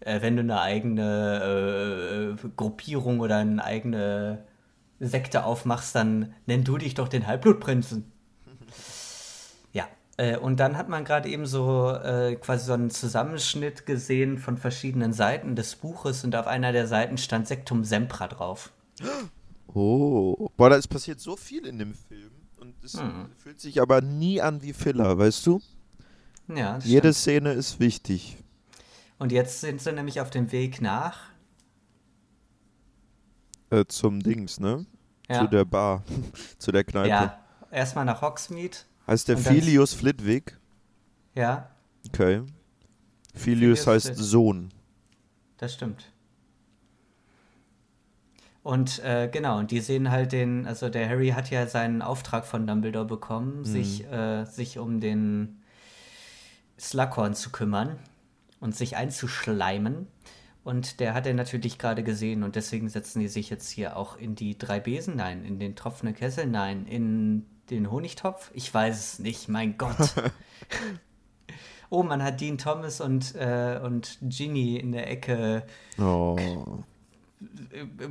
äh, 0.00 0.20
wenn 0.20 0.36
du 0.36 0.42
eine 0.42 0.60
eigene 0.60 2.36
äh, 2.42 2.48
Gruppierung 2.56 3.20
oder 3.20 3.38
eine 3.38 3.62
eigene 3.64 4.44
Sekte 5.00 5.44
aufmachst, 5.44 5.94
dann 5.94 6.34
nenn 6.46 6.64
du 6.64 6.78
dich 6.78 6.94
doch 6.94 7.08
den 7.08 7.26
Halbblutprinzen. 7.26 8.10
Äh, 10.16 10.36
und 10.36 10.60
dann 10.60 10.76
hat 10.76 10.88
man 10.88 11.04
gerade 11.04 11.28
eben 11.28 11.46
so 11.46 11.90
äh, 11.90 12.36
quasi 12.36 12.66
so 12.66 12.72
einen 12.72 12.90
Zusammenschnitt 12.90 13.86
gesehen 13.86 14.38
von 14.38 14.58
verschiedenen 14.58 15.12
Seiten 15.12 15.56
des 15.56 15.76
Buches 15.76 16.24
und 16.24 16.36
auf 16.36 16.46
einer 16.46 16.72
der 16.72 16.86
Seiten 16.86 17.18
stand 17.18 17.48
Sektum 17.48 17.84
Sempra 17.84 18.28
drauf. 18.28 18.70
Oh, 19.66 20.50
boah, 20.56 20.70
da 20.70 20.76
ist 20.76 20.88
passiert 20.88 21.20
so 21.20 21.36
viel 21.36 21.66
in 21.66 21.78
dem 21.78 21.94
Film 21.94 22.30
und 22.60 22.74
es 22.84 23.00
hm. 23.00 23.30
fühlt 23.36 23.60
sich 23.60 23.80
aber 23.80 24.00
nie 24.00 24.40
an 24.40 24.62
wie 24.62 24.72
Filler, 24.72 25.18
weißt 25.18 25.46
du? 25.46 25.60
Ja. 26.48 26.78
Jede 26.78 27.12
stimmt. 27.12 27.16
Szene 27.16 27.52
ist 27.52 27.80
wichtig. 27.80 28.36
Und 29.18 29.32
jetzt 29.32 29.60
sind 29.60 29.80
sie 29.80 29.92
nämlich 29.92 30.20
auf 30.20 30.30
dem 30.30 30.52
Weg 30.52 30.80
nach 30.80 31.34
äh, 33.70 33.84
zum 33.86 34.20
Dings, 34.20 34.60
ne? 34.60 34.86
Ja. 35.28 35.40
Zu 35.40 35.48
der 35.48 35.64
Bar, 35.64 36.02
zu 36.58 36.70
der 36.70 36.84
Kneipe. 36.84 37.08
Ja, 37.08 37.38
erstmal 37.70 38.04
nach 38.04 38.22
Hogsmeade. 38.22 38.76
Heißt 39.06 39.28
der 39.28 39.38
Filius 39.38 39.92
Flitwick? 39.94 40.58
Ja. 41.34 41.70
Okay. 42.08 42.42
Filius, 43.34 43.42
Filius 43.42 43.86
heißt 43.86 44.06
Flit. 44.06 44.18
Sohn. 44.18 44.70
Das 45.58 45.74
stimmt. 45.74 46.10
Und 48.62 49.04
äh, 49.04 49.28
genau, 49.30 49.58
und 49.58 49.70
die 49.70 49.80
sehen 49.80 50.10
halt 50.10 50.32
den, 50.32 50.66
also 50.66 50.88
der 50.88 51.06
Harry 51.08 51.28
hat 51.28 51.50
ja 51.50 51.66
seinen 51.66 52.00
Auftrag 52.00 52.46
von 52.46 52.66
Dumbledore 52.66 53.04
bekommen, 53.04 53.58
mhm. 53.58 53.64
sich, 53.64 54.10
äh, 54.10 54.46
sich 54.46 54.78
um 54.78 55.00
den 55.00 55.60
Slughorn 56.80 57.34
zu 57.34 57.50
kümmern 57.50 57.98
und 58.60 58.74
sich 58.74 58.96
einzuschleimen. 58.96 60.06
Und 60.64 60.98
der 60.98 61.12
hat 61.12 61.26
er 61.26 61.34
natürlich 61.34 61.78
gerade 61.78 62.02
gesehen 62.02 62.42
und 62.42 62.56
deswegen 62.56 62.88
setzen 62.88 63.20
die 63.20 63.28
sich 63.28 63.50
jetzt 63.50 63.68
hier 63.68 63.98
auch 63.98 64.16
in 64.16 64.34
die 64.34 64.56
drei 64.56 64.80
Besen, 64.80 65.16
nein, 65.16 65.44
in 65.44 65.58
den 65.58 65.76
tropfenden 65.76 66.16
Kessel, 66.16 66.46
nein, 66.46 66.86
in 66.86 67.44
den 67.70 67.90
Honigtopf. 67.90 68.50
Ich 68.54 68.72
weiß 68.72 68.98
es 68.98 69.18
nicht, 69.18 69.48
mein 69.48 69.78
Gott. 69.78 69.96
oh, 71.90 72.02
man 72.02 72.22
hat 72.22 72.40
Dean 72.40 72.58
Thomas 72.58 73.00
und, 73.00 73.34
äh, 73.34 73.80
und 73.82 74.18
Ginny 74.22 74.76
in 74.76 74.92
der 74.92 75.10
Ecke 75.10 75.66
oh. 75.98 76.36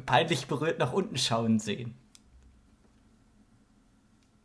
peinlich 0.05 0.47
berührt 0.47 0.79
nach 0.79 0.93
unten 0.93 1.17
schauen 1.17 1.59
sehen. 1.59 1.95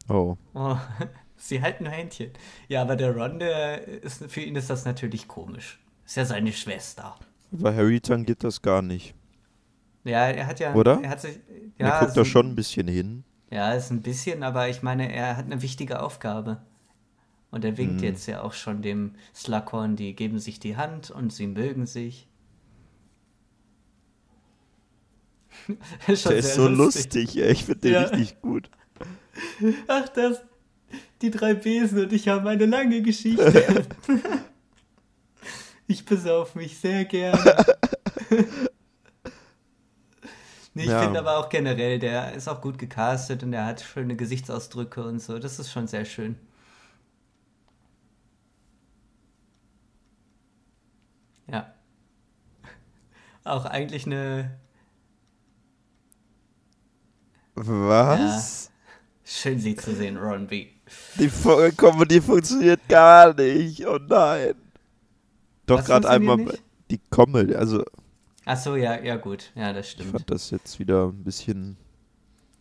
Oh. 0.09 0.36
oh. 0.54 0.76
Sie 1.36 1.62
halten 1.62 1.84
nur 1.84 1.92
Händchen. 1.92 2.32
Ja, 2.66 2.82
aber 2.82 2.96
der 2.96 3.14
Ron, 3.16 3.38
der 3.38 3.86
ist, 3.86 4.24
für 4.30 4.40
ihn 4.40 4.56
ist 4.56 4.70
das 4.70 4.84
natürlich 4.84 5.28
komisch. 5.28 5.78
Ist 6.04 6.16
ja 6.16 6.24
seine 6.24 6.52
Schwester. 6.52 7.16
Aber 7.52 7.74
Harry 7.74 8.00
tangiert 8.00 8.42
das 8.42 8.61
gar 8.61 8.82
nicht. 8.82 9.14
Ja, 10.04 10.26
er 10.28 10.46
hat 10.46 10.59
ja. 10.59 10.74
Oder? 10.74 11.00
Er 11.02 11.11
hat 11.11 11.20
sich. 11.20 11.38
Ja, 11.78 11.88
er 11.88 12.00
guckt 12.00 12.14
so, 12.14 12.20
da 12.20 12.24
schon 12.24 12.48
ein 12.48 12.54
bisschen 12.56 12.88
hin. 12.88 13.24
Ja, 13.51 13.72
ist 13.72 13.90
ein 13.90 14.03
bisschen, 14.03 14.42
aber 14.42 14.68
ich 14.68 14.82
meine, 14.82 15.12
er 15.12 15.36
hat 15.36 15.46
eine 15.46 15.62
wichtige 15.62 16.03
Aufgabe. 16.03 16.61
Und 17.51 17.64
er 17.64 17.78
winkt 17.78 18.03
hm. 18.03 18.05
jetzt 18.05 18.26
ja 18.26 18.42
auch 18.42 18.53
schon 18.53 18.82
dem 18.82 19.14
Slughorn, 19.34 19.96
die 19.96 20.14
geben 20.14 20.38
sich 20.38 20.61
die 20.61 20.76
Hand 20.76 21.11
und 21.11 21.32
sie 21.32 21.46
mögen 21.46 21.86
sich. 21.86 22.28
ist 26.07 26.26
Der 26.26 26.36
ist 26.36 26.55
so 26.55 26.68
lustig, 26.68 27.36
ey. 27.38 27.51
ich 27.51 27.64
finde 27.64 27.80
den 27.80 27.92
ja. 27.92 28.03
richtig 28.03 28.40
gut. 28.42 28.70
Ach, 29.88 30.09
das. 30.11 30.42
Die 31.20 31.30
drei 31.30 31.55
Besen 31.55 32.01
und 32.01 32.12
ich 32.12 32.28
haben 32.28 32.46
eine 32.46 32.66
lange 32.66 33.03
Geschichte. 33.03 33.86
Ich 35.90 36.05
besauf 36.05 36.55
mich 36.55 36.76
sehr 36.76 37.07
gerne. 37.07 37.64
Nee, 40.74 40.82
ich 40.82 40.88
ja. 40.88 41.02
finde 41.02 41.18
aber 41.20 41.38
auch 41.38 41.48
generell, 41.48 41.98
der 41.98 42.32
ist 42.34 42.48
auch 42.48 42.60
gut 42.60 42.78
gecastet 42.78 43.42
und 43.42 43.52
er 43.52 43.66
hat 43.66 43.80
schöne 43.80 44.16
Gesichtsausdrücke 44.16 45.02
und 45.04 45.20
so. 45.20 45.38
Das 45.38 45.58
ist 45.58 45.70
schon 45.70 45.86
sehr 45.86 46.04
schön. 46.04 46.36
Ja. 51.50 51.72
Auch 53.44 53.64
eigentlich 53.64 54.06
eine. 54.06 54.58
Was? 57.54 58.66
Ja. 58.66 58.72
Schön, 59.24 59.58
sie 59.58 59.76
zu 59.76 59.94
sehen, 59.94 60.16
Ron 60.16 60.46
B. 60.46 60.68
Die 61.16 61.28
Comedy 61.28 62.20
funktioniert 62.20 62.88
gar 62.88 63.34
nicht. 63.34 63.86
Oh 63.86 63.98
nein. 63.98 64.54
Doch 65.66 65.84
gerade 65.84 66.08
einmal 66.08 66.38
nicht? 66.38 66.62
die 66.90 67.00
Comedy, 67.10 67.54
also. 67.54 67.84
Ach 68.51 68.57
so, 68.57 68.76
ja, 68.76 68.99
ja 68.99 69.16
gut, 69.16 69.53
ja, 69.57 69.74
das 69.74 69.90
stimmt. 69.90 70.07
Ich 70.07 70.12
fand 70.12 70.30
das 70.30 70.51
jetzt 70.51 70.78
wieder 70.78 71.09
ein 71.09 71.22
bisschen. 71.22 71.76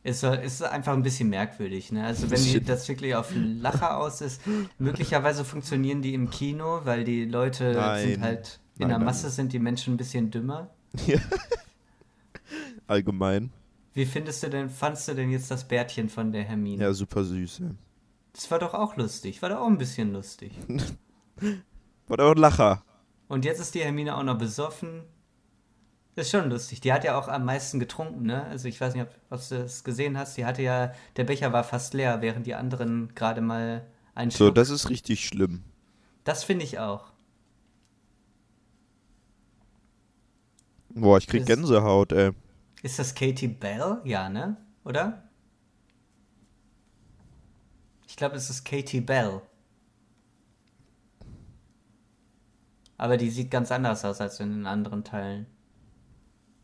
Ist, 0.04 0.22
ist 0.22 0.62
einfach 0.62 0.92
ein 0.92 1.02
bisschen 1.02 1.30
merkwürdig, 1.30 1.94
ne? 1.94 2.06
Also 2.06 2.30
wenn 2.30 2.44
die, 2.44 2.62
das 2.62 2.90
wirklich 2.90 3.16
auf 3.16 3.32
Lacher 3.34 3.98
aus 3.98 4.20
ist, 4.20 4.42
möglicherweise 4.80 5.46
funktionieren 5.46 6.02
die 6.02 6.14
im 6.14 6.30
Kino, 6.30 6.82
weil 6.84 7.06
die 7.06 7.24
Leute 7.24 7.72
nein. 7.72 8.06
sind 8.06 8.22
halt 8.22 8.60
in 8.78 8.90
nein, 8.90 8.90
der 8.90 9.00
Masse 9.00 9.28
nein. 9.28 9.36
sind 9.36 9.54
die 9.54 9.60
Menschen 9.60 9.94
ein 9.94 9.98
bisschen 9.98 10.30
dümmer. 10.30 10.70
Ja. 11.06 11.20
Allgemein. 12.88 13.52
Wie 13.94 14.06
findest 14.06 14.44
du 14.44 14.50
denn, 14.50 14.70
fandst 14.70 15.08
du 15.08 15.14
denn 15.14 15.32
jetzt 15.32 15.50
das 15.52 15.70
Bärtchen 15.70 16.10
von 16.10 16.34
der 16.34 16.44
Hermine? 16.44 16.84
Ja, 16.84 16.92
super 16.92 17.24
süß, 17.24 17.60
ja. 17.60 17.72
Das 18.34 18.52
war 18.52 18.60
doch 18.60 18.74
auch 18.74 18.98
lustig, 18.98 19.42
war 19.42 19.50
doch 19.50 19.60
auch 19.62 19.68
ein 19.68 19.78
bisschen 19.78 20.12
lustig. 20.12 20.52
war 22.08 22.18
doch 22.18 22.32
ein 22.32 22.38
Lacher. 22.38 22.84
Und 23.30 23.46
jetzt 23.46 23.62
ist 23.62 23.74
die 23.74 23.84
Hermine 23.84 24.18
auch 24.18 24.24
noch 24.24 24.38
besoffen. 24.38 25.04
Das 26.18 26.26
ist 26.26 26.32
schon 26.32 26.50
lustig. 26.50 26.82
Die 26.82 26.92
hat 26.92 27.04
ja 27.04 27.16
auch 27.16 27.28
am 27.28 27.46
meisten 27.46 27.80
getrunken, 27.80 28.24
ne? 28.24 28.44
Also 28.46 28.68
ich 28.68 28.82
weiß 28.82 28.96
nicht, 28.96 29.04
ob, 29.04 29.10
ob 29.30 29.48
du 29.50 29.60
das 29.60 29.84
gesehen 29.84 30.18
hast. 30.18 30.36
Die 30.36 30.46
hatte 30.46 30.64
ja, 30.64 30.92
der 31.16 31.26
Becher 31.26 31.54
war 31.54 31.64
fast 31.64 31.94
leer, 31.94 32.22
während 32.24 32.48
die 32.48 32.56
anderen 32.56 33.14
gerade 33.14 33.40
mal 33.40 33.86
einen 34.16 34.32
So, 34.32 34.50
das 34.50 34.72
ist 34.72 34.90
richtig 34.90 35.28
schlimm. 35.28 35.64
Das 36.24 36.44
finde 36.44 36.66
ich 36.66 36.80
auch. 36.80 37.12
Boah, 40.90 41.20
ich 41.20 41.28
krieg 41.28 41.42
Das- 41.42 41.56
Gänsehaut, 41.56 42.12
ey. 42.14 42.32
Ist 42.82 42.98
das 42.98 43.14
Katie 43.14 43.48
Bell? 43.48 44.02
Ja, 44.04 44.28
ne? 44.28 44.58
Oder? 44.86 45.22
Ich 48.08 48.16
glaube, 48.16 48.38
es 48.38 48.50
ist 48.50 48.66
Katie 48.66 49.02
Bell. 49.02 49.40
Aber 52.98 53.18
die 53.18 53.30
sieht 53.30 53.52
ganz 53.52 53.72
anders 53.72 54.04
aus 54.04 54.20
als 54.20 54.40
in 54.40 54.50
den 54.50 54.66
anderen 54.66 55.04
Teilen. 55.04 55.46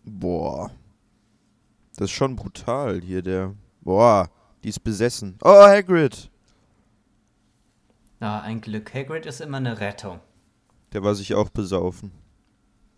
Boah. 0.04 0.72
Das 1.96 2.06
ist 2.06 2.16
schon 2.16 2.36
brutal 2.36 3.02
hier, 3.02 3.22
der. 3.22 3.54
Boah, 3.82 4.30
die 4.64 4.70
ist 4.70 4.84
besessen. 4.84 5.38
Oh, 5.44 5.50
Hagrid! 5.50 6.32
Na, 8.20 8.42
ein 8.42 8.62
Glück. 8.62 8.94
Hagrid 8.94 9.26
ist 9.26 9.42
immer 9.42 9.58
eine 9.58 9.80
Rettung. 9.80 10.20
Der 10.94 11.04
war 11.04 11.14
sich 11.16 11.36
auch 11.36 11.50
besaufen. 11.50 12.12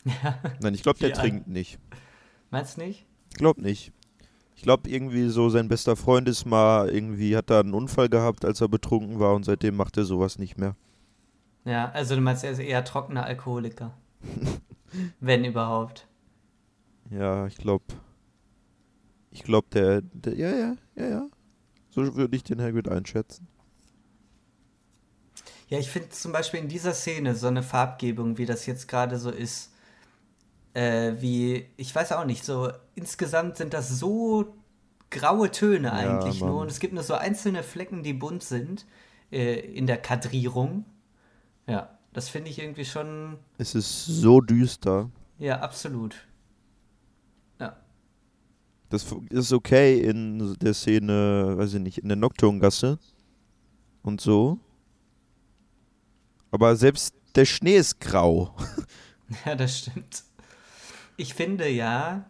Nein, 0.61 0.73
ich 0.73 0.83
glaube, 0.83 0.99
der 0.99 1.13
trinkt 1.13 1.47
nicht. 1.47 1.79
Meinst 2.51 2.77
nicht? 2.77 3.05
Ich 3.31 3.37
glaube 3.37 3.61
nicht. 3.61 3.91
Ich 4.55 4.61
glaube, 4.61 4.89
irgendwie 4.89 5.27
so 5.29 5.49
sein 5.49 5.67
bester 5.67 5.95
Freund 5.95 6.29
ist 6.29 6.45
mal, 6.45 6.89
irgendwie 6.89 7.35
hat 7.35 7.49
da 7.49 7.59
einen 7.59 7.73
Unfall 7.73 8.07
gehabt, 8.07 8.45
als 8.45 8.61
er 8.61 8.69
betrunken 8.69 9.19
war 9.19 9.33
und 9.33 9.43
seitdem 9.43 9.75
macht 9.75 9.97
er 9.97 10.05
sowas 10.05 10.39
nicht 10.39 10.57
mehr. 10.57 10.75
Ja, 11.65 11.89
also 11.91 12.15
du 12.15 12.21
meinst, 12.21 12.43
er 12.43 12.51
ist 12.51 12.59
eher 12.59 12.85
trockener 12.85 13.25
Alkoholiker. 13.25 13.91
Wenn 15.19 15.43
überhaupt. 15.43 16.07
Ja, 17.09 17.47
ich 17.47 17.57
glaube. 17.57 17.85
Ich 19.31 19.43
glaube, 19.43 19.67
der, 19.73 20.01
der. 20.01 20.35
Ja, 20.35 20.51
ja, 20.55 20.75
ja, 20.95 21.07
ja. 21.07 21.27
So 21.89 22.15
würde 22.15 22.35
ich 22.35 22.43
den 22.43 22.61
Hagrid 22.61 22.87
einschätzen. 22.89 23.47
Ja, 25.67 25.79
ich 25.79 25.89
finde 25.89 26.09
zum 26.09 26.31
Beispiel 26.31 26.59
in 26.59 26.67
dieser 26.67 26.93
Szene 26.93 27.35
so 27.35 27.47
eine 27.47 27.63
Farbgebung, 27.63 28.37
wie 28.37 28.45
das 28.45 28.65
jetzt 28.65 28.87
gerade 28.87 29.17
so 29.17 29.31
ist, 29.31 29.71
äh, 30.73 31.13
wie, 31.19 31.67
ich 31.77 31.93
weiß 31.93 32.11
auch 32.11 32.25
nicht, 32.25 32.45
so 32.45 32.71
insgesamt 32.95 33.57
sind 33.57 33.73
das 33.73 33.89
so 33.89 34.55
graue 35.09 35.49
Töne 35.51 35.93
eigentlich 35.93 36.41
Mann. 36.41 36.49
nur 36.51 36.61
und 36.61 36.69
es 36.69 36.79
gibt 36.79 36.93
nur 36.93 37.03
so 37.03 37.15
einzelne 37.15 37.63
Flecken, 37.63 38.03
die 38.03 38.13
bunt 38.13 38.43
sind 38.43 38.85
äh, 39.31 39.59
in 39.59 39.87
der 39.87 39.97
Kadrierung. 39.97 40.85
Ja, 41.67 41.97
das 42.13 42.29
finde 42.29 42.49
ich 42.51 42.59
irgendwie 42.59 42.85
schon, 42.85 43.37
Es 43.57 43.73
ist 43.73 44.05
so 44.05 44.41
düster. 44.41 45.09
ja, 45.39 45.59
absolut. 45.61 46.15
Das 48.95 49.13
ist 49.29 49.51
okay 49.51 49.99
in 49.99 50.55
der 50.59 50.73
Szene, 50.73 51.55
weiß 51.57 51.73
ich 51.73 51.81
nicht, 51.81 51.97
in 51.97 52.07
der 52.07 52.15
Nocturngasse 52.15 52.97
und 54.03 54.21
so. 54.21 54.57
Aber 56.49 56.77
selbst 56.77 57.13
der 57.35 57.43
Schnee 57.43 57.75
ist 57.75 57.99
grau. 57.99 58.55
ja, 59.45 59.55
das 59.55 59.79
stimmt. 59.79 60.23
Ich 61.17 61.33
finde 61.33 61.67
ja, 61.67 62.23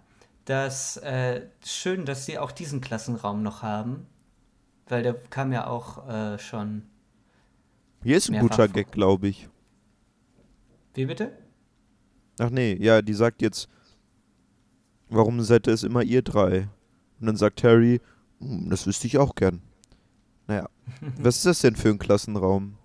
dass 0.46 0.98
äh, 0.98 1.44
schön, 1.64 2.06
dass 2.06 2.26
sie 2.26 2.40
auch 2.40 2.52
diesen 2.52 2.82
Klassenraum 2.82 3.44
noch 3.44 3.62
haben, 3.62 4.08
weil 4.88 5.04
der 5.04 5.14
kam 5.14 5.54
ja 5.54 5.68
auch 5.68 6.10
äh, 6.10 6.40
schon. 6.40 6.82
Hier 8.02 8.18
ist 8.18 8.32
ein 8.32 8.40
guter 8.40 8.68
Gag, 8.68 8.92
glaube 8.92 9.28
ich. 9.28 9.50
Wie 10.96 11.06
bitte? 11.06 11.32
Ach 12.40 12.50
nee, 12.50 12.74
ja, 12.82 13.04
die 13.04 13.14
sagt 13.14 13.44
jetzt, 13.44 13.70
warum 15.10 15.42
seid 15.42 15.68
ihr 15.68 15.74
es 15.74 15.84
immer 15.84 16.04
ihr 16.04 16.22
drei? 16.22 16.68
Und 17.20 17.28
dann 17.28 17.36
sagt 17.38 17.64
Harry, 17.64 18.02
"Hm, 18.40 18.70
das 18.70 18.86
wüsste 18.88 19.08
ich 19.08 19.18
auch 19.18 19.36
gern. 19.36 19.62
Naja, 20.48 20.70
was 21.20 21.38
ist 21.38 21.46
das 21.46 21.60
denn 21.60 21.76
für 21.76 21.90
ein 21.90 22.00
Klassenraum? 22.00 22.78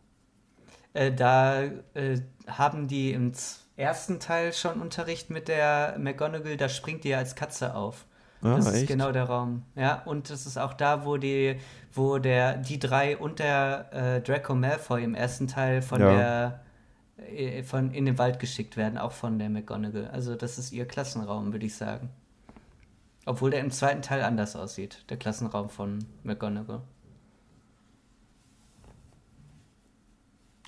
Äh, 0.92 1.12
da 1.12 1.62
äh, 1.94 2.20
haben 2.46 2.88
die 2.88 3.12
im 3.12 3.32
ersten 3.76 4.18
Teil 4.20 4.52
schon 4.52 4.80
Unterricht 4.80 5.30
mit 5.30 5.48
der 5.48 5.96
McGonagall, 5.98 6.56
da 6.56 6.68
springt 6.68 7.04
die 7.04 7.10
ja 7.10 7.18
als 7.18 7.34
Katze 7.34 7.74
auf. 7.74 8.06
Ah, 8.42 8.56
das 8.56 8.66
ist 8.68 8.72
echt? 8.74 8.86
genau 8.88 9.12
der 9.12 9.24
Raum. 9.24 9.64
Ja, 9.76 10.02
und 10.06 10.30
das 10.30 10.46
ist 10.46 10.56
auch 10.56 10.72
da, 10.72 11.04
wo 11.04 11.18
die, 11.18 11.56
wo 11.92 12.18
der, 12.18 12.56
die 12.56 12.78
drei 12.78 13.16
und 13.18 13.38
der 13.38 13.88
äh, 13.92 14.20
Draco 14.22 14.54
Malfoy 14.54 15.04
im 15.04 15.14
ersten 15.14 15.46
Teil 15.46 15.82
von 15.82 16.00
Ja. 16.00 16.16
der 16.16 16.60
von 17.64 17.92
in 17.92 18.06
den 18.06 18.18
Wald 18.18 18.38
geschickt 18.38 18.76
werden, 18.76 18.98
auch 18.98 19.12
von 19.12 19.38
der 19.38 19.50
McGonagall. 19.50 20.08
Also 20.08 20.34
das 20.34 20.58
ist 20.58 20.72
ihr 20.72 20.86
Klassenraum, 20.86 21.52
würde 21.52 21.66
ich 21.66 21.74
sagen. 21.74 22.10
Obwohl 23.26 23.50
der 23.50 23.60
im 23.60 23.70
zweiten 23.70 24.02
Teil 24.02 24.22
anders 24.22 24.56
aussieht, 24.56 25.04
der 25.10 25.16
Klassenraum 25.16 25.70
von 25.70 26.04
McGonagall. 26.24 26.82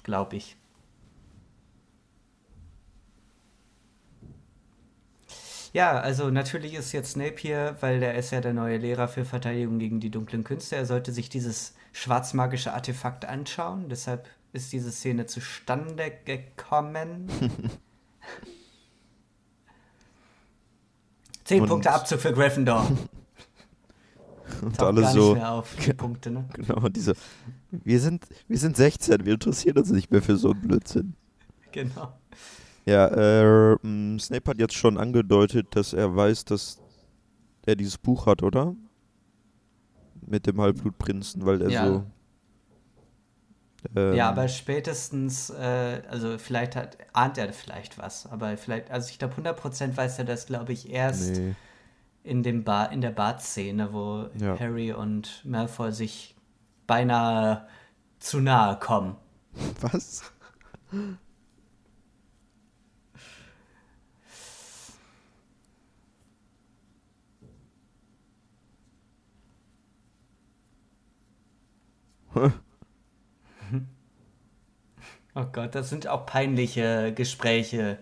Glaube 0.02 0.36
ich. 0.36 0.56
Ja, 5.72 5.98
also 6.00 6.30
natürlich 6.30 6.74
ist 6.74 6.92
jetzt 6.92 7.12
Snape 7.12 7.36
hier, 7.38 7.76
weil 7.80 7.98
der 7.98 8.14
ist 8.16 8.30
ja 8.30 8.42
der 8.42 8.52
neue 8.52 8.76
Lehrer 8.76 9.08
für 9.08 9.24
Verteidigung 9.24 9.78
gegen 9.78 10.00
die 10.00 10.10
dunklen 10.10 10.44
Künste. 10.44 10.76
Er 10.76 10.84
sollte 10.84 11.12
sich 11.12 11.30
dieses 11.30 11.74
schwarzmagische 11.92 12.74
Artefakt 12.74 13.24
anschauen. 13.24 13.88
Deshalb 13.88 14.28
ist 14.52 14.72
diese 14.72 14.90
Szene 14.92 15.26
zustande 15.26 16.12
gekommen. 16.24 17.28
Zehn 21.44 21.66
Punkte 21.66 21.90
Abzug 21.90 22.20
für 22.20 22.32
Gryffindor. 22.32 22.86
Und 24.60 24.76
Taucht 24.76 24.98
alle 24.98 25.10
so, 25.10 25.36
Punkte, 25.96 26.30
ne? 26.30 26.46
genau, 26.52 26.88
diese, 26.88 27.14
wir 27.70 27.98
sind, 27.98 28.26
wir 28.46 28.58
sind 28.58 28.76
16, 28.76 29.24
wir 29.24 29.32
interessieren 29.34 29.78
uns 29.78 29.90
nicht 29.90 30.10
mehr 30.12 30.22
für 30.22 30.36
so 30.36 30.50
einen 30.52 30.60
Blödsinn. 30.60 31.14
Genau. 31.72 32.12
Ja, 32.84 33.08
äh, 33.08 33.76
Snape 34.18 34.50
hat 34.50 34.58
jetzt 34.58 34.74
schon 34.74 34.98
angedeutet, 34.98 35.74
dass 35.74 35.92
er 35.94 36.14
weiß, 36.14 36.44
dass 36.44 36.80
er 37.64 37.76
dieses 37.76 37.98
Buch 37.98 38.26
hat, 38.26 38.42
oder? 38.42 38.76
Mit 40.26 40.46
dem 40.46 40.60
Halbblutprinzen, 40.60 41.44
weil 41.46 41.62
er 41.62 41.70
Ja. 41.70 41.86
so. 41.86 42.04
Ähm, 43.96 44.14
Ja, 44.14 44.28
aber 44.28 44.48
spätestens, 44.48 45.50
äh, 45.50 46.02
also 46.08 46.38
vielleicht 46.38 46.76
hat, 46.76 46.98
ahnt 47.12 47.38
er 47.38 47.52
vielleicht 47.52 47.98
was, 47.98 48.26
aber 48.26 48.56
vielleicht, 48.56 48.90
also 48.90 49.08
ich 49.10 49.18
glaube 49.18 49.36
100% 49.36 49.96
weiß 49.96 50.18
er 50.18 50.24
das, 50.24 50.46
glaube 50.46 50.72
ich, 50.72 50.90
erst 50.90 51.36
Nee. 51.36 51.54
in 52.24 52.42
dem 52.42 52.64
Bar, 52.64 52.92
in 52.92 53.00
der 53.00 53.10
Badszene, 53.10 53.92
wo 53.92 54.26
Ja. 54.38 54.58
Harry 54.58 54.92
und 54.92 55.44
Malfoy 55.44 55.92
sich 55.92 56.36
beinahe 56.86 57.66
zu 58.20 58.40
nahe 58.40 58.78
kommen. 58.78 59.16
Was? 59.80 60.22
Oh 75.34 75.44
Gott, 75.50 75.74
das 75.74 75.88
sind 75.88 76.06
auch 76.08 76.26
peinliche 76.26 77.12
Gespräche 77.14 77.98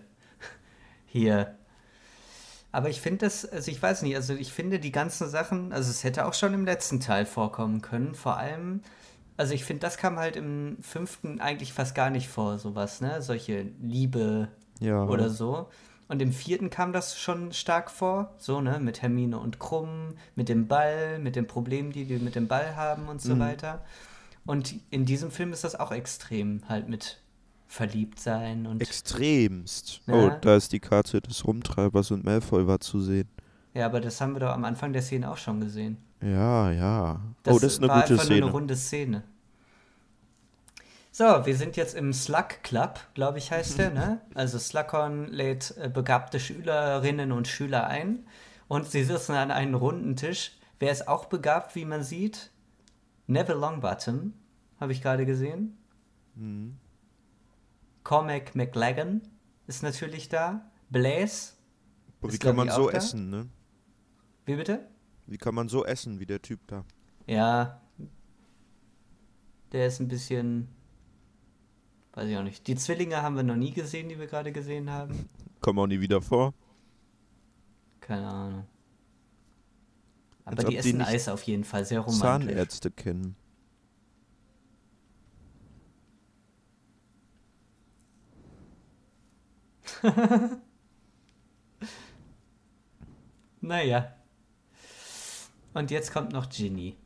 hier. 1.05 1.55
Aber 2.73 2.89
ich 2.89 3.01
finde 3.01 3.19
das, 3.25 3.45
also 3.45 3.69
ich 3.71 3.81
weiß 3.81 4.01
nicht, 4.01 4.15
also 4.15 4.33
ich 4.33 4.51
finde 4.53 4.79
die 4.79 4.91
ganzen 4.91 5.29
Sachen, 5.29 5.73
also 5.73 5.89
es 5.89 6.03
hätte 6.03 6.25
auch 6.25 6.33
schon 6.33 6.53
im 6.53 6.65
letzten 6.65 6.99
Teil 6.99 7.25
vorkommen 7.25 7.81
können. 7.81 8.15
Vor 8.15 8.37
allem, 8.37 8.81
also 9.37 9.53
ich 9.53 9.65
finde, 9.65 9.81
das 9.81 9.97
kam 9.97 10.17
halt 10.17 10.35
im 10.35 10.77
fünften 10.81 11.41
eigentlich 11.41 11.73
fast 11.73 11.95
gar 11.95 12.09
nicht 12.09 12.29
vor, 12.29 12.59
sowas, 12.59 13.01
ne? 13.01 13.21
Solche 13.21 13.67
Liebe 13.81 14.49
Ja. 14.79 15.03
oder 15.05 15.29
so. 15.29 15.69
Und 16.07 16.21
im 16.21 16.31
vierten 16.33 16.69
kam 16.69 16.91
das 16.91 17.17
schon 17.17 17.53
stark 17.53 17.89
vor, 17.89 18.33
so, 18.37 18.59
ne, 18.59 18.79
mit 18.79 19.01
Hermine 19.01 19.39
und 19.39 19.59
Krumm, 19.59 20.15
mit 20.35 20.49
dem 20.49 20.67
Ball, 20.67 21.19
mit 21.19 21.37
den 21.37 21.47
Problemen, 21.47 21.91
die 21.93 22.03
die 22.05 22.17
mit 22.19 22.35
dem 22.35 22.47
Ball 22.49 22.75
haben 22.75 23.07
und 23.07 23.21
so 23.21 23.35
Mhm. 23.35 23.39
weiter. 23.39 23.85
Und 24.45 24.75
in 24.89 25.05
diesem 25.05 25.31
Film 25.31 25.53
ist 25.53 25.63
das 25.63 25.75
auch 25.79 25.91
extrem, 25.91 26.63
halt 26.67 26.89
mit 26.89 27.20
verliebt 27.71 28.19
sein 28.19 28.67
und 28.67 28.81
Extremst. 28.81 30.01
Ja. 30.05 30.13
Oh, 30.13 30.31
da 30.41 30.57
ist 30.57 30.73
die 30.73 30.81
Karte 30.81 31.21
des 31.21 31.45
Rumtreibers 31.47 32.11
und 32.11 32.25
Malfoy 32.25 32.67
war 32.67 32.81
zu 32.81 32.99
sehen. 32.99 33.29
ja, 33.73 33.85
aber 33.85 34.01
das 34.01 34.19
haben 34.19 34.33
wir 34.33 34.41
doch 34.41 34.51
am 34.51 34.65
Anfang 34.65 34.91
der 34.91 35.01
Szene 35.01 35.31
auch 35.31 35.37
schon 35.37 35.61
gesehen. 35.61 35.97
Ja, 36.21 36.69
ja. 36.71 37.21
oh, 37.47 37.59
das 37.59 37.63
ist 37.63 37.79
eine 37.79 37.87
war 37.87 38.01
gute 38.01 38.13
einfach 38.13 38.25
nur 38.25 38.35
Szene. 38.35 38.45
eine 38.45 38.51
runde 38.51 38.75
Szene. 38.75 39.23
So, 41.13 41.23
wir 41.23 41.55
sind 41.55 41.77
jetzt 41.77 41.95
im 41.95 42.11
Slug 42.11 42.61
Club, 42.61 42.99
glaube 43.13 43.37
ich, 43.37 43.51
heißt 43.51 43.79
der, 43.79 43.89
ne? 43.93 44.21
Also 44.35 44.59
Slughorn 44.59 45.27
lädt 45.27 45.73
äh, 45.77 45.87
begabte 45.87 46.41
Schülerinnen 46.41 47.31
und 47.31 47.47
Schüler 47.47 47.87
ein 47.87 48.25
und 48.67 48.91
sie 48.91 49.05
sitzen 49.05 49.33
an 49.33 49.49
einem 49.49 49.75
runden 49.75 50.17
Tisch. 50.17 50.57
Wer 50.79 50.91
ist 50.91 51.07
auch 51.07 51.25
begabt, 51.25 51.75
wie 51.75 51.85
man 51.85 52.03
sieht? 52.03 52.51
Neville 53.27 53.59
Longbottom, 53.59 54.33
habe 54.79 54.91
ich 54.91 55.01
gerade 55.01 55.25
gesehen. 55.25 55.77
Mhm. 56.35 56.80
Cormac 58.11 58.55
McLagan 58.55 59.21
ist 59.67 59.83
natürlich 59.83 60.27
da. 60.27 60.69
Blaze, 60.89 61.53
wie 62.21 62.37
kann 62.37 62.57
man 62.57 62.69
so 62.69 62.89
da. 62.89 62.97
essen, 62.97 63.29
ne? 63.29 63.47
Wie 64.43 64.57
bitte? 64.57 64.85
Wie 65.27 65.37
kann 65.37 65.55
man 65.55 65.69
so 65.69 65.85
essen 65.85 66.19
wie 66.19 66.25
der 66.25 66.41
Typ 66.41 66.59
da? 66.67 66.83
Ja. 67.25 67.79
Der 69.71 69.87
ist 69.87 70.01
ein 70.01 70.09
bisschen. 70.09 70.67
Weiß 72.11 72.27
ich 72.27 72.35
auch 72.35 72.43
nicht. 72.43 72.67
Die 72.67 72.75
Zwillinge 72.75 73.21
haben 73.21 73.37
wir 73.37 73.43
noch 73.43 73.55
nie 73.55 73.71
gesehen, 73.71 74.09
die 74.09 74.19
wir 74.19 74.27
gerade 74.27 74.51
gesehen 74.51 74.89
haben. 74.89 75.29
Kommen 75.61 75.79
auch 75.79 75.87
nie 75.87 76.01
wieder 76.01 76.21
vor. 76.21 76.53
Keine 78.01 78.27
Ahnung. 78.27 78.67
Aber 80.43 80.57
Als 80.57 80.65
die 80.65 80.71
die 80.71 80.77
essen 80.79 80.97
nicht 80.97 81.07
Eis 81.07 81.29
auf 81.29 81.43
jeden 81.43 81.63
Fall, 81.63 81.85
sehr 81.85 82.01
romantisch. 82.01 82.49
Zahnärzte 82.49 82.91
kennen. 82.91 83.37
Naja. 93.61 94.15
Und 95.73 95.91
jetzt 95.91 96.11
kommt 96.11 96.33
noch 96.33 96.49
Ginny. 96.49 96.97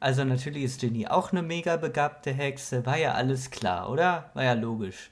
Also 0.00 0.24
natürlich 0.24 0.62
ist 0.62 0.80
Ginny 0.80 1.08
auch 1.08 1.32
eine 1.32 1.42
mega 1.42 1.76
begabte 1.76 2.32
Hexe. 2.32 2.86
War 2.86 2.96
ja 2.96 3.14
alles 3.14 3.50
klar, 3.50 3.90
oder? 3.90 4.30
War 4.34 4.44
ja 4.44 4.52
logisch. 4.52 5.10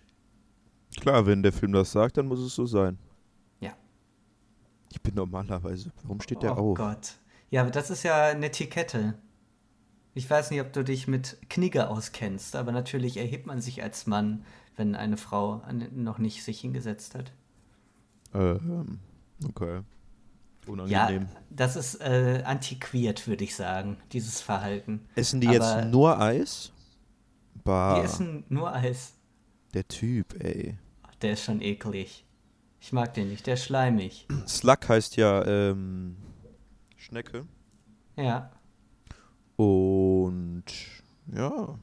Klar, 1.01 1.27
wenn 1.27 1.43
der 1.43 1.53
Film 1.53 1.73
das 1.73 1.91
sagt, 1.91 2.17
dann 2.17 2.27
muss 2.27 2.39
es 2.39 2.55
so 2.55 2.65
sein. 2.67 2.99
Ja. 3.61 3.73
Ich 4.93 5.03
bin 5.03 5.15
normalerweise. 5.15 5.93
Warum 6.03 6.21
steht 6.21 6.43
der 6.43 6.57
oh 6.57 6.71
auf? 6.71 6.79
Gott. 6.79 7.15
Ja, 7.51 7.63
aber 7.63 7.71
das 7.73 7.91
ist 7.91 8.05
ja 8.05 8.27
eine 8.27 8.47
Etikette. 8.47 9.19
Ich 10.15 10.31
weiß 10.31 10.51
nicht, 10.51 10.61
ob 10.61 10.73
du 10.73 10.85
dich 10.85 11.09
mit 11.09 11.37
Knigge 11.51 11.91
auskennst, 11.91 12.57
aber 12.57 12.73
natürlich 12.73 13.19
erhebt 13.19 13.47
man 13.47 13.61
sich 13.61 13.83
als 13.83 14.07
Mann, 14.07 14.45
wenn 14.77 14.95
eine 14.95 15.17
Frau 15.17 15.61
an- 15.67 15.89
noch 15.95 16.19
nicht 16.19 16.43
sich 16.45 16.61
hingesetzt 16.61 17.15
hat. 17.15 17.33
Ähm, 18.35 18.99
okay. 19.49 19.81
Ja, 20.67 20.73
Unangenehm. 20.73 21.29
das 21.51 21.77
ist 21.77 22.01
äh, 22.01 22.43
antiquiert, 22.45 23.27
würde 23.29 23.45
ich 23.45 23.55
sagen, 23.55 23.99
dieses 24.13 24.41
Verhalten. 24.41 25.07
Essen 25.15 25.41
die 25.41 25.47
aber- 25.49 25.55
jetzt 25.57 25.91
nur 25.93 26.21
Eis? 26.21 26.73
Bah, 27.65 27.99
Die 28.01 28.05
essen 28.05 28.45
nur 28.49 28.73
Eis. 28.75 29.15
der 29.75 29.87
Typ, 29.89 30.35
ey. 30.43 30.77
Der 31.23 31.33
ist 31.33 31.45
schon 31.45 31.61
eklig. 31.63 32.25
Ich 32.81 32.93
mag 32.93 33.15
den 33.15 33.29
nicht, 33.29 33.47
der 33.47 33.55
ist 33.55 33.65
schleimig. 33.65 34.27
Slug 34.47 34.89
heißt 34.89 35.17
ja 35.17 35.45
ähm, 35.47 36.17
Schnecke. 36.97 37.47
Ja. 38.17 38.51
Und 39.57 40.65
ja, 41.33 41.79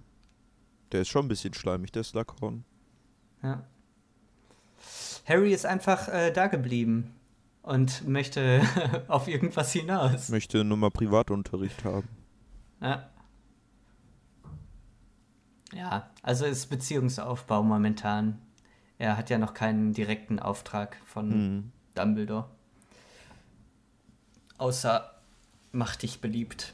der 0.91 1.01
ist 1.01 1.07
schon 1.09 1.25
ein 1.25 1.29
bisschen 1.29 1.53
schleimig, 1.53 1.91
der 1.91 2.03
Slughorn. 2.03 2.63
Ja. 3.43 3.63
Harry 5.27 5.53
ist 5.53 5.65
einfach 5.65 6.07
äh, 6.09 6.31
da 6.31 6.47
geblieben 6.47 7.13
und 7.61 8.07
möchte 8.07 8.61
auf 9.07 9.27
irgendwas 9.27 9.71
hinaus. 9.71 10.29
Möchte 10.29 10.63
nur 10.63 10.77
mal 10.77 10.91
Privatunterricht 10.91 11.83
haben. 11.85 12.07
Ja. 12.81 13.09
Ja, 15.73 16.09
also 16.21 16.45
ist 16.45 16.67
Beziehungsaufbau 16.67 17.63
momentan. 17.63 18.39
Er 18.99 19.17
hat 19.17 19.29
ja 19.29 19.37
noch 19.37 19.53
keinen 19.53 19.93
direkten 19.93 20.39
Auftrag 20.39 20.97
von 21.05 21.31
Hm. 21.31 21.71
Dumbledore. 21.95 22.49
Außer 24.57 25.09
mach 25.71 25.95
dich 25.95 26.21
beliebt. 26.21 26.73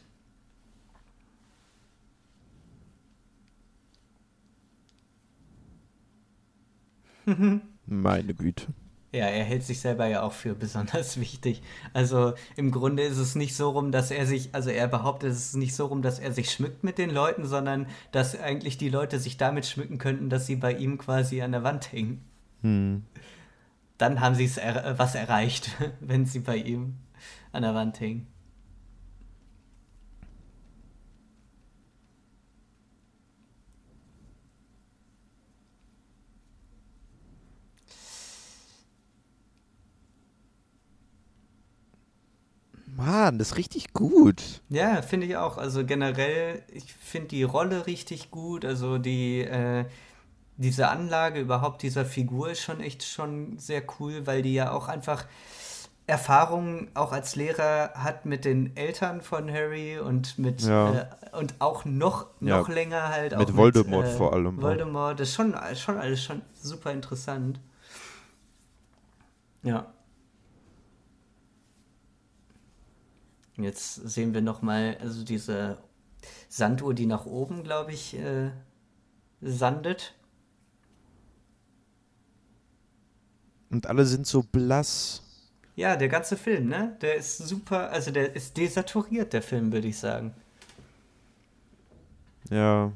Meine 7.85 8.33
Güte. 8.33 8.67
Ja, 9.11 9.25
er 9.25 9.43
hält 9.43 9.63
sich 9.63 9.79
selber 9.79 10.05
ja 10.05 10.21
auch 10.21 10.33
für 10.33 10.53
besonders 10.53 11.19
wichtig. 11.19 11.63
Also 11.93 12.33
im 12.55 12.71
Grunde 12.71 13.03
ist 13.03 13.17
es 13.17 13.35
nicht 13.35 13.55
so 13.55 13.71
rum, 13.71 13.91
dass 13.91 14.11
er 14.11 14.25
sich, 14.27 14.53
also 14.53 14.69
er 14.69 14.87
behauptet, 14.87 15.31
es 15.31 15.47
ist 15.47 15.55
nicht 15.55 15.75
so 15.75 15.87
rum, 15.87 16.01
dass 16.01 16.19
er 16.19 16.31
sich 16.31 16.51
schmückt 16.51 16.83
mit 16.83 16.97
den 16.97 17.09
Leuten, 17.09 17.45
sondern 17.45 17.87
dass 18.11 18.39
eigentlich 18.39 18.77
die 18.77 18.89
Leute 18.89 19.19
sich 19.19 19.37
damit 19.37 19.65
schmücken 19.65 19.97
könnten, 19.97 20.29
dass 20.29 20.45
sie 20.45 20.55
bei 20.55 20.73
ihm 20.73 20.99
quasi 20.99 21.41
an 21.41 21.51
der 21.51 21.63
Wand 21.63 21.91
hängen. 21.91 22.23
Hm. 22.61 23.03
Dann 23.97 24.21
haben 24.21 24.35
sie 24.35 24.45
es 24.45 24.57
er 24.57 24.99
was 24.99 25.15
erreicht, 25.15 25.71
wenn 25.99 26.25
sie 26.25 26.39
bei 26.39 26.57
ihm 26.57 26.97
an 27.51 27.63
der 27.63 27.73
Wand 27.73 27.99
hängen. 27.99 28.27
Mann, 43.05 43.37
das 43.37 43.51
ist 43.51 43.57
richtig 43.57 43.93
gut. 43.93 44.61
Ja, 44.69 45.01
finde 45.01 45.25
ich 45.25 45.37
auch. 45.37 45.57
Also 45.57 45.85
generell, 45.85 46.61
ich 46.73 46.93
finde 46.93 47.29
die 47.29 47.43
Rolle 47.43 47.87
richtig 47.87 48.29
gut. 48.31 48.65
Also 48.65 48.97
die, 48.97 49.41
äh, 49.41 49.85
diese 50.57 50.89
Anlage 50.89 51.39
überhaupt 51.39 51.81
dieser 51.81 52.05
Figur 52.05 52.49
ist 52.51 52.61
schon 52.61 52.81
echt 52.81 53.03
schon 53.03 53.57
sehr 53.57 53.81
cool, 53.99 54.27
weil 54.27 54.41
die 54.41 54.53
ja 54.53 54.71
auch 54.71 54.89
einfach 54.89 55.25
Erfahrungen 56.07 56.89
auch 56.95 57.11
als 57.11 57.35
Lehrer 57.35 57.91
hat 57.93 58.25
mit 58.25 58.43
den 58.43 58.75
Eltern 58.75 59.21
von 59.21 59.49
Harry 59.51 59.99
und 59.99 60.37
mit 60.39 60.61
Ja. 60.61 61.01
äh, 61.01 61.05
und 61.37 61.53
auch 61.59 61.85
noch, 61.85 62.27
Ja, 62.41 62.57
noch 62.59 62.67
länger 62.67 63.09
halt 63.09 63.33
auch 63.35 63.39
mit 63.39 63.55
Voldemort 63.55 64.07
vor 64.07 64.33
allem. 64.33 64.61
Voldemort, 64.61 65.19
das 65.19 65.29
ist 65.29 65.35
schon, 65.35 65.55
schon 65.75 65.97
alles 65.97 66.23
schon 66.23 66.41
super 66.61 66.91
interessant. 66.91 67.59
Ja. 69.63 69.85
Jetzt 73.63 73.95
sehen 73.95 74.33
wir 74.33 74.41
noch 74.41 74.61
mal, 74.61 74.97
also 75.01 75.23
diese 75.23 75.77
Sanduhr, 76.47 76.93
die 76.93 77.05
nach 77.05 77.25
oben, 77.25 77.63
glaube 77.63 77.91
ich, 77.91 78.17
äh, 78.17 78.51
sandet. 79.41 80.15
Und 83.69 83.87
alle 83.87 84.05
sind 84.05 84.25
so 84.25 84.43
blass. 84.43 85.23
Ja, 85.75 85.95
der 85.95 86.09
ganze 86.09 86.35
Film, 86.35 86.67
ne? 86.67 86.97
Der 87.01 87.15
ist 87.15 87.37
super, 87.37 87.89
also 87.91 88.11
der 88.11 88.35
ist 88.35 88.57
desaturiert, 88.57 89.31
der 89.31 89.41
Film, 89.41 89.71
würde 89.71 89.87
ich 89.87 89.97
sagen. 89.97 90.33
Ja. 92.49 92.91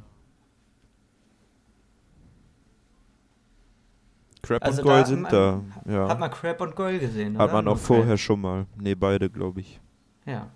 Crab 4.42 4.64
Also 4.66 4.82
und 4.82 4.88
Goyle 4.88 5.06
sind 5.06 5.32
da. 5.32 5.62
Ja. 5.86 6.10
Hat 6.10 6.20
man 6.20 6.30
Crab 6.30 6.60
und 6.60 6.76
Goyle 6.76 7.00
gesehen, 7.00 7.38
Hat 7.38 7.46
oder? 7.46 7.54
man 7.54 7.68
auch 7.70 7.78
vorher 7.78 8.18
schon 8.18 8.42
mal. 8.42 8.66
Ne, 8.78 8.96
beide, 8.96 9.30
glaube 9.30 9.62
ich. 9.62 9.80
Ja, 10.26 10.50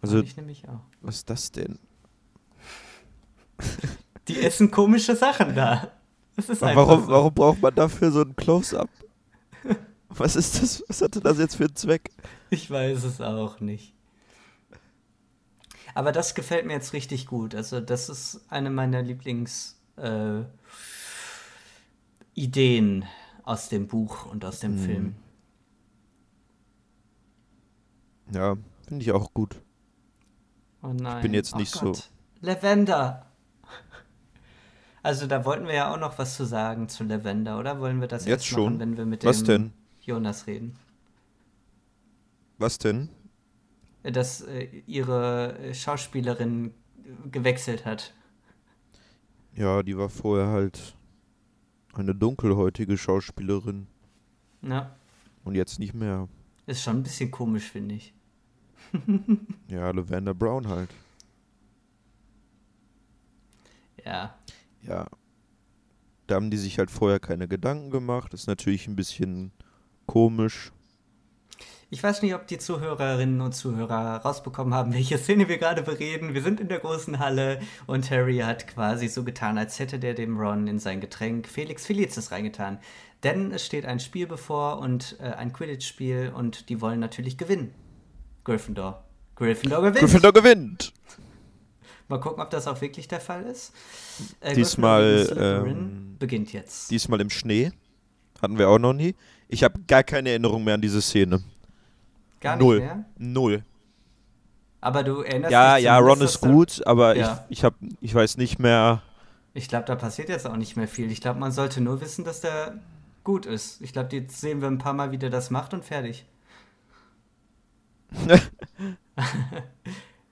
Also, 0.00 0.20
ich 0.20 0.36
nämlich 0.36 0.68
auch. 0.68 0.80
was 1.00 1.16
ist 1.16 1.30
das 1.30 1.50
denn? 1.52 1.78
Die 4.28 4.40
essen 4.42 4.70
komische 4.70 5.16
Sachen 5.16 5.54
da. 5.54 5.92
Das 6.36 6.48
ist 6.48 6.60
Warum, 6.60 7.00
so. 7.02 7.08
warum 7.08 7.34
braucht 7.34 7.60
man 7.62 7.74
dafür 7.74 8.12
so 8.12 8.20
ein 8.20 8.36
Close-Up? 8.36 8.88
Was 10.10 10.36
ist 10.36 10.62
das? 10.62 10.84
Was 10.88 11.02
hatte 11.02 11.20
das 11.20 11.38
jetzt 11.38 11.56
für 11.56 11.64
einen 11.64 11.74
Zweck? 11.76 12.10
Ich 12.50 12.70
weiß 12.70 13.04
es 13.04 13.20
auch 13.20 13.60
nicht. 13.60 13.94
Aber 15.94 16.12
das 16.12 16.34
gefällt 16.34 16.64
mir 16.66 16.74
jetzt 16.74 16.92
richtig 16.92 17.26
gut. 17.26 17.54
Also, 17.54 17.80
das 17.80 18.08
ist 18.08 18.40
eine 18.48 18.70
meiner 18.70 19.02
Lieblings 19.02 19.80
äh, 19.96 20.42
aus 23.44 23.68
dem 23.68 23.88
Buch 23.88 24.26
und 24.26 24.44
aus 24.44 24.60
dem 24.60 24.76
Mhm. 24.76 24.84
Film. 24.84 25.14
Ja, 28.32 28.56
finde 28.88 29.04
ich 29.04 29.12
auch 29.12 29.32
gut. 29.34 29.60
Oh 30.82 30.92
nein. 30.92 31.22
bin 31.22 31.34
jetzt 31.34 31.54
oh 31.54 31.58
nicht 31.58 31.70
so- 31.72 31.86
Gott. 31.92 32.10
Lavender. 32.40 33.24
Also 35.02 35.26
da 35.26 35.44
wollten 35.44 35.66
wir 35.66 35.74
ja 35.74 35.92
auch 35.94 35.98
noch 35.98 36.18
was 36.18 36.36
zu 36.36 36.44
sagen 36.44 36.88
zu 36.88 37.04
Lavender, 37.04 37.58
oder? 37.58 37.80
Wollen 37.80 38.00
wir 38.00 38.08
das 38.08 38.24
Jetzt 38.24 38.40
erst 38.42 38.46
schon? 38.46 38.64
machen, 38.64 38.80
wenn 38.80 38.96
wir 38.96 39.06
mit 39.06 39.24
Was 39.24 39.38
dem 39.38 39.46
denn? 39.46 39.72
Jonas 40.00 40.46
reden? 40.46 40.76
Was 42.58 42.78
denn? 42.78 43.08
Dass 44.02 44.40
äh, 44.42 44.64
ihre 44.86 45.72
Schauspielerin 45.72 46.74
gewechselt 47.30 47.84
hat. 47.86 48.12
Ja, 49.54 49.82
die 49.82 49.96
war 49.96 50.08
vorher 50.08 50.48
halt 50.48 50.96
eine 51.94 52.14
dunkelhäutige 52.14 52.96
Schauspielerin 52.98 53.86
Ja, 54.62 54.94
und 55.44 55.54
jetzt 55.54 55.78
nicht 55.78 55.94
mehr. 55.94 56.28
ist 56.66 56.82
schon 56.82 56.98
ein 56.98 57.02
bisschen 57.02 57.30
komisch, 57.30 57.64
finde 57.70 57.94
ich. 57.96 58.12
Ja, 59.68 59.90
Lavender 59.90 60.34
Brown 60.34 60.68
halt. 60.68 60.90
Ja, 64.04 64.34
Ja. 64.82 65.06
Da 66.26 66.34
haben 66.34 66.50
die 66.50 66.58
sich 66.58 66.78
halt 66.78 66.90
vorher 66.90 67.20
keine 67.20 67.48
Gedanken 67.48 67.90
gemacht. 67.90 68.34
Ist 68.34 68.46
natürlich 68.46 68.86
ein 68.86 68.96
bisschen 68.96 69.50
komisch. 70.06 70.72
Ich 71.90 72.02
weiß 72.02 72.20
nicht, 72.20 72.34
ob 72.34 72.46
die 72.46 72.58
Zuhörerinnen 72.58 73.40
und 73.40 73.54
Zuhörer 73.54 74.16
rausbekommen 74.16 74.74
haben, 74.74 74.92
welche 74.92 75.16
Szene 75.16 75.48
wir 75.48 75.56
gerade 75.56 75.82
bereden. 75.82 76.34
Wir 76.34 76.42
sind 76.42 76.60
in 76.60 76.68
der 76.68 76.80
großen 76.80 77.18
Halle 77.18 77.60
und 77.86 78.10
Harry 78.10 78.38
hat 78.38 78.66
quasi 78.68 79.08
so 79.08 79.24
getan, 79.24 79.56
als 79.56 79.78
hätte 79.78 79.98
der 79.98 80.12
dem 80.12 80.38
Ron 80.38 80.66
in 80.66 80.78
sein 80.78 81.00
Getränk 81.00 81.48
Felix 81.48 81.86
Felicis 81.86 82.30
reingetan. 82.30 82.78
Denn 83.22 83.52
es 83.52 83.64
steht 83.64 83.86
ein 83.86 84.00
Spiel 84.00 84.26
bevor 84.26 84.80
und 84.80 85.16
äh, 85.18 85.30
ein 85.30 85.54
Quidditch-Spiel 85.54 86.32
und 86.34 86.68
die 86.68 86.82
wollen 86.82 87.00
natürlich 87.00 87.38
gewinnen. 87.38 87.72
Gryffindor. 88.48 89.04
Gryffindor 89.36 89.80
gewinnt. 89.82 89.96
Gryffindor 89.98 90.32
gewinnt. 90.32 90.92
Mal 92.08 92.18
gucken, 92.18 92.42
ob 92.42 92.48
das 92.48 92.66
auch 92.66 92.80
wirklich 92.80 93.06
der 93.06 93.20
Fall 93.20 93.42
ist. 93.44 93.72
Äh, 94.40 94.54
diesmal 94.54 95.28
ähm, 95.38 96.16
beginnt 96.18 96.54
jetzt. 96.54 96.90
Diesmal 96.90 97.20
im 97.20 97.28
Schnee. 97.28 97.72
Hatten 98.40 98.56
wir 98.56 98.70
auch 98.70 98.78
noch 98.78 98.94
nie. 98.94 99.14
Ich 99.48 99.62
habe 99.64 99.78
gar 99.86 100.02
keine 100.02 100.30
Erinnerung 100.30 100.64
mehr 100.64 100.74
an 100.74 100.80
diese 100.80 101.02
Szene. 101.02 101.42
Gar 102.40 102.56
Null. 102.56 102.76
nicht 102.76 102.86
mehr? 102.86 103.04
Null. 103.18 103.62
Aber 104.80 105.02
du 105.02 105.20
erinnerst 105.20 105.52
Ja, 105.52 105.74
dich 105.76 105.84
ja, 105.84 105.98
zumindest, 105.98 106.42
Ron 106.42 106.50
ist 106.50 106.54
gut, 106.78 106.86
aber 106.86 107.16
Ja. 107.16 107.44
ich, 107.50 107.58
ich, 107.58 107.64
hab, 107.64 107.74
ich 108.00 108.14
weiß 108.14 108.38
nicht 108.38 108.58
mehr. 108.58 109.02
Ich 109.52 109.68
glaube, 109.68 109.84
da 109.84 109.94
passiert 109.94 110.30
jetzt 110.30 110.46
auch 110.46 110.56
nicht 110.56 110.76
mehr 110.76 110.88
viel. 110.88 111.10
Ich 111.10 111.20
glaube, 111.20 111.38
man 111.38 111.52
sollte 111.52 111.82
nur 111.82 112.00
wissen, 112.00 112.24
dass 112.24 112.40
der 112.40 112.78
gut 113.24 113.44
ist. 113.44 113.82
Ich 113.82 113.92
glaube, 113.92 114.16
jetzt 114.16 114.40
sehen 114.40 114.62
wir 114.62 114.68
ein 114.68 114.78
paar 114.78 114.94
Mal, 114.94 115.10
wie 115.12 115.18
der 115.18 115.28
das 115.30 115.50
macht 115.50 115.74
und 115.74 115.84
fertig. 115.84 116.24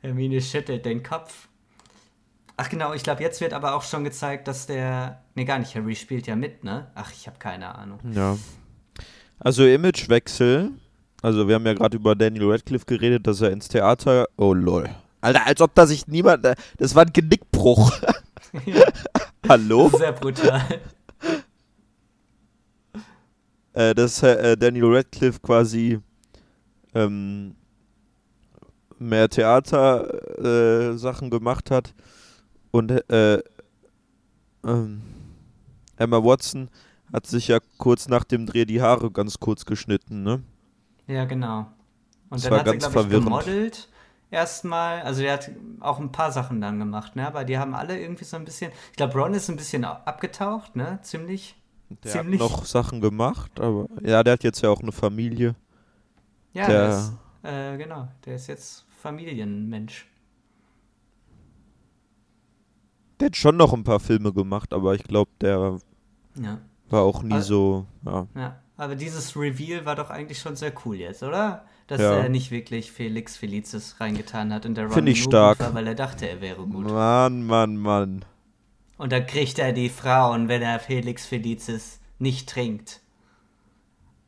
Hermine 0.01 0.41
schüttelt 0.41 0.85
den 0.85 1.03
Kopf. 1.03 1.49
Ach 2.57 2.70
genau, 2.70 2.95
ich 2.95 3.03
glaube, 3.03 3.22
jetzt 3.22 3.41
wird 3.41 3.53
aber 3.53 3.74
auch 3.74 3.83
schon 3.83 4.05
gezeigt, 4.05 4.49
dass 4.49 4.66
der... 4.66 5.22
Nee, 5.35 5.45
gar 5.45 5.59
nicht. 5.59 5.74
Harry 5.74 5.95
spielt 5.95 6.27
ja 6.27 6.37
mit, 6.37 6.64
ne? 6.64 6.91
Ach, 6.95 7.12
ich 7.12 7.27
habe 7.27 7.39
keine 7.39 7.74
Ahnung. 7.74 7.99
Ja. 8.12 8.39
Also 9.39 9.66
Imagewechsel. 9.66 10.70
Also 11.20 11.49
wir 11.49 11.57
haben 11.57 11.66
ja 11.66 11.74
gerade 11.74 11.97
über 11.97 12.14
Daniel 12.14 12.51
Radcliffe 12.51 12.87
geredet, 12.87 13.27
dass 13.27 13.43
er 13.43 13.51
ins 13.51 13.68
Theater. 13.68 14.27
Oh 14.37 14.55
lol. 14.55 14.89
Alter, 15.20 15.47
als 15.47 15.61
ob 15.61 15.74
da 15.74 15.87
sich 15.87 16.07
niemand. 16.07 16.47
Das 16.79 16.95
war 16.95 17.05
ein 17.05 17.12
Genickbruch. 17.12 17.93
Hallo? 19.49 19.91
Sehr 19.91 20.12
brutal. 20.12 20.62
äh, 23.74 23.95
dass 23.95 24.22
äh, 24.22 24.57
Daniel 24.57 24.95
Radcliffe 24.95 25.41
quasi 25.41 26.01
ähm, 26.95 27.55
mehr 28.99 29.28
Theater 29.28 30.92
äh, 30.92 30.97
Sachen 30.97 31.30
gemacht 31.30 31.70
hat 31.70 31.94
und 32.70 32.90
äh, 33.11 33.42
ähm, 34.64 35.03
Emma 35.97 36.22
Watson 36.22 36.68
hat 37.12 37.26
sich 37.26 37.49
ja 37.49 37.59
kurz 37.78 38.09
nach 38.09 38.24
dem 38.24 38.47
Dreh 38.47 38.64
die 38.64 38.82
Haare 38.82 39.11
ganz 39.11 39.38
kurz 39.38 39.64
geschnitten, 39.64 40.22
ne? 40.22 40.42
Ja, 41.07 41.24
genau. 41.24 41.61
Und 42.30 42.38
Das 42.38 42.42
dann 42.42 42.51
war 42.53 42.59
hat 42.61 42.66
sie, 42.66 42.72
ganz 42.78 42.92
glaube 42.92 43.09
ich, 43.16 43.24
gemodelt 43.24 43.88
erstmal. 44.30 45.03
Also 45.03 45.22
der 45.22 45.34
hat 45.34 45.51
auch 45.80 46.01
ein 46.01 46.11
paar 46.11 46.32
Sachen 46.32 46.61
dann 46.61 46.78
gemacht, 46.78 47.14
ne? 47.16 47.26
Aber 47.26 47.44
die 47.44 47.59
haben 47.59 47.74
alle 47.74 47.99
irgendwie 47.99 48.24
so 48.24 48.36
ein 48.36 48.44
bisschen. 48.44 48.72
Ich 48.90 48.97
glaube, 48.97 49.14
Ron 49.18 49.34
ist 49.34 49.49
ein 49.49 49.57
bisschen 49.57 49.84
abgetaucht, 49.84 50.74
ne? 50.74 50.99
Ziemlich. 51.03 51.55
Der 52.03 52.11
Ziemlich- 52.11 52.40
hat 52.40 52.51
noch 52.51 52.64
Sachen 52.64 53.01
gemacht, 53.01 53.61
aber 53.61 53.86
ja, 54.03 54.24
der 54.24 54.32
hat 54.32 54.42
jetzt 54.42 54.61
ja 54.62 54.70
auch 54.70 54.80
eine 54.82 54.90
Familie. 54.90 55.55
Ja, 56.53 56.66
der 56.66 56.88
ist, 56.88 57.12
äh, 57.44 57.76
genau. 57.76 58.09
Der 58.24 58.34
ist 58.34 58.49
jetzt 58.49 58.86
Familienmensch. 59.07 60.04
Der 63.20 63.26
hat 63.26 63.36
schon 63.36 63.57
noch 63.57 63.72
ein 63.72 63.84
paar 63.84 64.00
Filme 64.00 64.32
gemacht, 64.32 64.72
aber 64.72 64.94
ich 64.96 65.04
glaube, 65.04 65.30
der 65.40 65.78
Ja. 66.40 66.59
war 66.90 67.02
auch 67.02 67.22
nie 67.22 67.32
Also- 67.32 67.86
so. 68.04 68.11
Ja. 68.11 68.26
Ja. 68.34 68.61
Aber 68.76 68.96
dieses 68.96 69.36
Reveal 69.36 69.86
war 69.86 69.94
doch 69.94 70.11
eigentlich 70.11 70.40
schon 70.40 70.57
sehr 70.57 70.72
cool 70.84 70.96
jetzt, 70.96 71.22
oder? 71.22 71.64
Dass 71.86 72.00
Ja. 72.00 72.14
er 72.16 72.28
nicht 72.28 72.50
wirklich 72.50 72.90
Felix 72.90 73.36
Felicis 73.36 74.00
reingetan 74.00 74.52
hat 74.52 74.66
und 74.66 74.74
der 74.74 74.86
Ron 74.86 74.92
Find 74.94 75.09
ich 75.09 75.22
stark. 75.22 75.61
war, 75.61 75.72
weil 75.72 75.86
er 75.86 75.94
dachte, 75.94 76.28
er 76.28 76.40
wäre 76.40 76.66
gut. 76.66 76.84
Mann, 76.90 77.46
Mann, 77.46 77.76
Mann. 77.76 78.24
Und 78.98 79.12
da 79.12 79.20
kriegt 79.20 79.61
er 79.61 79.72
die 79.72 79.88
Frauen, 79.88 80.48
wenn 80.48 80.62
er 80.62 80.80
Felix 80.80 81.26
Felicis 81.26 82.00
nicht 82.18 82.48
trinkt. 82.48 83.00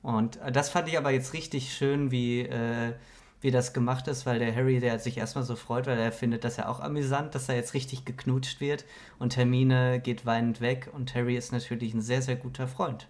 Und 0.03 0.39
das 0.53 0.71
fand 0.71 0.87
ich 0.89 0.97
aber 0.97 1.11
jetzt 1.11 1.33
richtig 1.35 1.75
schön, 1.75 2.13
wie, 2.13 2.43
äh, 2.43 2.95
wie 3.41 3.51
das 3.51 3.73
gemacht 3.73 4.09
ist, 4.09 4.27
weil 4.27 4.39
der 4.39 4.55
Harry, 4.55 4.81
der 4.81 4.99
sich 4.99 5.17
erstmal 5.17 5.45
so 5.45 5.55
freut, 5.55 5.87
weil 5.87 5.99
er 5.99 6.11
findet 6.13 6.45
das 6.45 6.57
ja 6.57 6.69
auch 6.69 6.81
amüsant, 6.81 7.35
dass 7.35 7.49
er 7.49 7.55
jetzt 7.57 7.75
richtig 7.75 8.05
geknutscht 8.05 8.61
wird. 8.61 8.85
Und 9.19 9.37
Hermine 9.37 10.01
geht 10.01 10.27
weinend 10.27 10.61
weg 10.61 10.91
und 10.93 11.15
Harry 11.15 11.37
ist 11.37 11.53
natürlich 11.53 11.95
ein 11.95 12.03
sehr, 12.03 12.23
sehr 12.23 12.37
guter 12.37 12.67
Freund. 12.67 13.09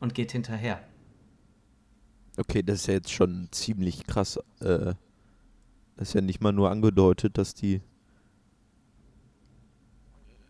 Und 0.00 0.14
geht 0.14 0.32
hinterher. 0.32 0.80
Okay, 2.36 2.62
das 2.62 2.80
ist 2.80 2.86
ja 2.86 2.94
jetzt 2.94 3.10
schon 3.10 3.48
ziemlich 3.50 4.06
krass. 4.06 4.38
Äh, 4.60 4.94
das 5.96 6.08
ist 6.08 6.14
ja 6.14 6.20
nicht 6.20 6.40
mal 6.40 6.52
nur 6.52 6.70
angedeutet, 6.70 7.36
dass 7.36 7.54
die 7.54 7.80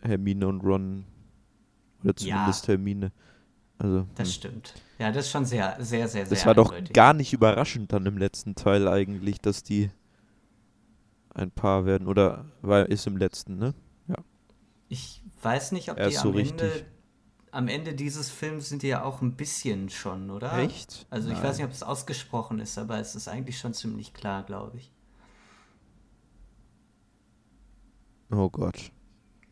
Hermine 0.02 0.46
und 0.48 0.60
Ron 0.60 1.04
oder 2.02 2.14
Ja. 2.18 2.36
zumindest 2.36 2.68
Hermine. 2.68 3.12
Also 3.78 4.06
Das 4.16 4.28
hm. 4.28 4.34
stimmt. 4.34 4.74
Ja, 4.98 5.12
das 5.12 5.26
ist 5.26 5.32
schon 5.32 5.44
sehr, 5.44 5.76
sehr, 5.78 6.08
sehr, 6.08 6.26
sehr 6.26 6.36
das 6.36 6.44
war 6.44 6.54
doch 6.54 6.74
gar 6.92 7.14
nicht 7.14 7.32
überraschend 7.32 7.92
dann 7.92 8.04
im 8.06 8.18
letzten 8.18 8.54
Teil 8.54 8.88
eigentlich, 8.88 9.40
dass 9.40 9.62
die 9.62 9.90
ein 11.34 11.52
Paar 11.52 11.86
werden 11.86 12.08
oder 12.08 12.46
war 12.62 12.86
ist 12.86 13.06
im 13.06 13.16
letzten, 13.16 13.58
ne? 13.58 13.74
Ich 14.88 15.22
weiß 15.42 15.72
nicht, 15.72 15.90
ob 15.90 15.98
Erst 15.98 16.16
die 16.16 16.20
so 16.20 16.30
am 16.30 16.36
Ende, 16.36 16.64
richtig. 16.64 16.86
am 17.52 17.68
Ende 17.68 17.94
dieses 17.94 18.30
Films 18.30 18.68
sind 18.68 18.82
die 18.82 18.88
ja 18.88 19.04
auch 19.04 19.20
ein 19.20 19.36
bisschen 19.36 19.90
schon, 19.90 20.30
oder? 20.30 20.58
Echt? 20.58 21.06
Also 21.10 21.28
ich 21.28 21.34
Nein. 21.34 21.44
weiß 21.44 21.58
nicht, 21.58 21.66
ob 21.66 21.72
es 21.72 21.82
ausgesprochen 21.82 22.58
ist, 22.58 22.78
aber 22.78 22.98
es 22.98 23.14
ist 23.14 23.28
eigentlich 23.28 23.58
schon 23.58 23.74
ziemlich 23.74 24.14
klar, 24.14 24.42
glaube 24.44 24.78
ich. 24.78 24.90
Oh 28.30 28.48
Gott. 28.50 28.92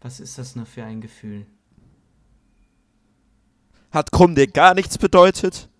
Was 0.00 0.20
ist 0.20 0.38
das 0.38 0.56
nur 0.56 0.66
für 0.66 0.84
ein 0.84 1.00
Gefühl? 1.00 1.46
Hat 3.96 4.12
Krumm 4.12 4.34
dir 4.34 4.46
gar 4.46 4.74
nichts 4.74 4.98
bedeutet? 4.98 5.68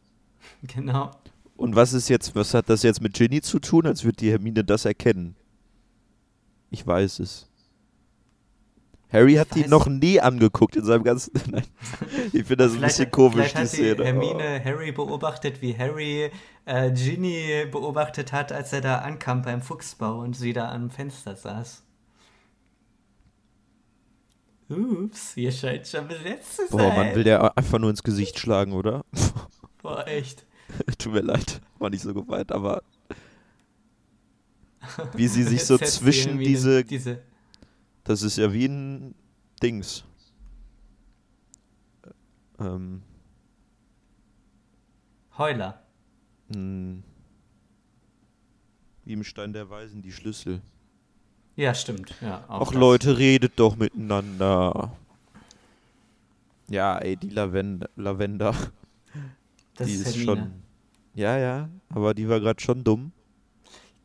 Genau. 0.63 1.11
Und 1.57 1.77
was 1.77 1.93
ist 1.93 2.09
jetzt, 2.09 2.35
was 2.35 2.55
hat 2.55 2.71
das 2.71 2.83
jetzt 2.83 3.01
mit 3.03 3.13
Ginny 3.15 3.43
zu 3.43 3.59
tun, 3.59 3.87
als 3.87 4.05
würde 4.05 4.17
die 4.17 4.31
Hermine 4.31 4.65
das 4.65 4.87
erkennen? 4.87 5.37
Ich 6.71 6.85
weiß 6.87 7.19
es. 7.21 7.47
Harry 9.13 9.35
hat 9.35 9.55
die 9.55 9.65
weiß- 9.65 9.69
noch 9.69 9.87
nie 9.87 10.19
angeguckt 10.21 10.75
in 10.77 10.85
seinem 10.85 11.05
ganzen. 11.05 11.33
Nein. 11.51 11.67
Ich 12.33 12.45
finde 12.47 12.65
das 12.65 12.73
ein 12.73 12.81
bisschen 12.81 13.05
hat- 13.07 13.13
komisch, 13.13 13.53
die 13.53 13.67
Szene. 13.67 14.03
Hermine 14.05 14.65
Harry 14.65 14.93
beobachtet, 14.93 15.61
wie 15.63 15.77
Harry 15.77 16.31
äh, 16.65 16.91
Ginny 16.91 17.67
beobachtet 17.71 18.33
hat, 18.33 18.51
als 18.51 18.73
er 18.73 18.81
da 18.81 18.99
ankam 19.01 19.43
beim 19.43 19.61
Fuchsbau 19.63 20.21
und 20.21 20.35
sie 20.35 20.53
da 20.55 20.73
am 20.73 20.91
Fenster 20.91 21.37
saß. 21.37 21.83
Ups, 24.69 25.37
ihr 25.37 25.53
scheint 25.53 25.87
schon 25.87 26.09
besetzt 26.09 26.57
zu 26.57 26.67
sein. 26.67 26.79
Boah, 26.79 26.95
man 26.95 27.15
will 27.15 27.23
der 27.23 27.57
einfach 27.57 27.79
nur 27.79 27.91
ins 27.91 28.03
Gesicht 28.03 28.39
schlagen, 28.39 28.73
oder? 28.73 29.05
Boah, 29.83 30.07
echt. 30.07 30.45
Tut 30.99 31.13
mir 31.13 31.21
leid, 31.21 31.61
war 31.79 31.91
nicht 31.91 32.03
so 32.03 32.13
gemeint, 32.13 32.51
aber. 32.51 32.83
Wie 35.15 35.29
sie 35.29 35.45
sich 35.45 35.65
so 35.67 35.79
zwischen 35.79 36.39
diese. 36.39 36.85
diese 36.85 37.23
Das 38.05 38.23
ist 38.23 38.39
ja 38.39 38.53
wie 38.53 38.67
ein 38.67 39.15
Dings. 39.63 40.05
Ähm. 42.59 43.03
Heuler. 45.39 45.83
Hm. 46.53 47.03
Wie 49.05 49.13
im 49.13 49.23
Stein 49.23 49.53
der 49.53 49.71
Weisen, 49.71 50.03
die 50.03 50.13
Schlüssel. 50.13 50.61
Ja, 51.57 51.75
stimmt. 51.75 52.15
Ja, 52.21 52.45
auch 52.49 52.63
Ach 52.63 52.71
das. 52.73 52.75
Leute, 52.75 53.19
redet 53.19 53.55
doch 53.57 53.77
miteinander. 53.77 54.93
Ja, 56.69 56.99
ey, 56.99 57.17
die 57.17 57.31
Lavender, 57.31 57.89
Lavender, 57.97 58.55
Das 59.77 59.87
die 59.87 59.95
ist 59.95 60.07
ist 60.09 60.23
schon. 60.23 60.53
Ja, 61.15 61.39
ja, 61.39 61.69
aber 61.89 62.13
die 62.13 62.29
war 62.29 62.41
gerade 62.41 62.61
schon 62.61 62.85
dumm. 62.85 63.13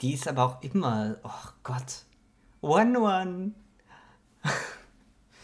Die 0.02 0.14
ist 0.14 0.28
aber 0.28 0.46
auch 0.46 0.62
immer. 0.64 1.18
Oh 1.24 1.50
Gott. 1.64 2.06
One 2.62 3.00
One. 3.00 3.52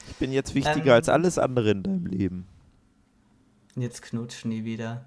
Ich 0.09 0.15
bin 0.15 0.31
jetzt 0.31 0.55
wichtiger 0.55 0.91
Ähm. 0.91 0.93
als 0.93 1.09
alles 1.09 1.37
andere 1.37 1.71
in 1.71 1.83
deinem 1.83 2.05
Leben. 2.05 2.47
Und 3.75 3.81
jetzt 3.81 4.01
knutschen 4.01 4.49
die 4.51 4.63
wieder. 4.63 5.05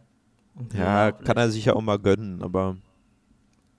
Ja, 0.74 1.10
kann 1.12 1.36
er 1.36 1.50
sich 1.50 1.64
ja 1.64 1.74
auch 1.74 1.80
mal 1.80 1.98
gönnen, 1.98 2.42
aber 2.42 2.76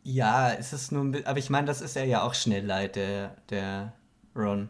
Ja, 0.04 0.52
es 0.54 0.74
ist 0.74 0.92
nur 0.92 1.04
ein 1.04 1.26
Aber 1.26 1.38
ich 1.40 1.50
meine, 1.50 1.68
das 1.68 1.82
ist 1.82 1.96
er 1.96 2.06
ja 2.06 2.24
auch 2.24 2.34
schnell 2.34 2.66
leid, 2.66 2.96
der, 2.96 3.36
der 3.50 3.94
Ron. 4.36 4.70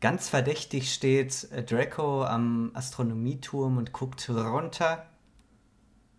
Ganz 0.00 0.28
verdächtig 0.28 0.92
steht 0.92 1.48
äh, 1.52 1.62
Draco 1.62 2.24
am 2.24 2.70
Astronomieturm 2.74 3.78
und 3.78 3.92
guckt 3.92 4.28
runter. 4.30 5.06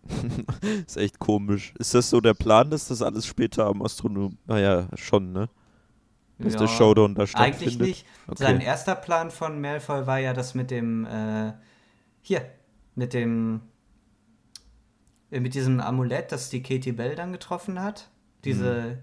ist 0.88 0.98
echt 0.98 1.20
komisch. 1.20 1.74
Ist 1.78 1.94
das 1.94 2.10
so 2.10 2.22
der 2.22 2.34
Plan, 2.34 2.70
dass 2.70 2.88
das 2.88 3.02
alles 3.02 3.26
später 3.26 3.66
am 3.66 3.82
Astronom. 3.82 4.38
Naja, 4.46 4.88
schon, 4.96 5.32
ne? 5.32 5.50
Dass 6.42 6.56
der 6.56 6.68
Ja, 6.68 6.70
Showdown 6.70 7.16
da 7.16 7.28
Eigentlich 7.34 7.78
stattfindet? 7.78 7.80
nicht. 7.80 8.08
Okay. 8.28 8.38
Sein 8.44 8.62
erster 8.62 8.96
Plan 8.96 9.32
von 9.32 9.60
Malfoy 9.62 10.08
war 10.08 10.20
ja 10.20 10.34
das 10.34 10.56
mit 10.56 10.72
dem, 10.72 11.06
äh, 11.06 11.54
hier, 12.24 12.46
mit 12.96 13.14
dem 13.14 13.62
Äh, 13.62 13.69
Mit 15.32 15.54
diesem 15.54 15.80
Amulett, 15.80 16.32
das 16.32 16.50
die 16.50 16.64
Katie 16.64 16.92
Bell 16.92 17.16
dann 17.16 17.32
getroffen 17.32 17.82
hat. 17.82 18.10
Diese 18.44 18.98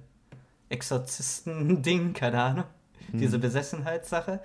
Exorzisten-Ding, 0.69 2.13
keine 2.15 2.43
Ahnung. 2.43 2.65
Diese 3.13 3.39
Besessenheitssache. 3.39 4.41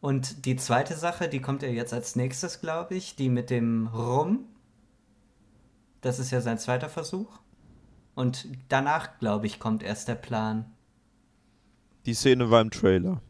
Und 0.00 0.46
die 0.46 0.56
zweite 0.56 0.94
Sache, 0.94 1.28
die 1.28 1.40
kommt 1.40 1.62
ja 1.62 1.68
jetzt 1.68 1.92
als 1.92 2.14
nächstes, 2.14 2.60
glaube 2.60 2.94
ich, 2.94 3.16
die 3.16 3.28
mit 3.28 3.50
dem 3.50 3.88
Rum. 3.88 4.44
Das 6.00 6.20
ist 6.20 6.30
ja 6.30 6.40
sein 6.40 6.58
zweiter 6.58 6.88
Versuch. 6.88 7.40
Und 8.14 8.46
danach, 8.68 9.18
glaube 9.18 9.46
ich, 9.46 9.58
kommt 9.58 9.82
erst 9.82 10.06
der 10.08 10.14
Plan. 10.14 10.64
Die 12.06 12.14
Szene 12.14 12.50
war 12.50 12.60
im 12.60 12.70
Trailer. 12.70 13.20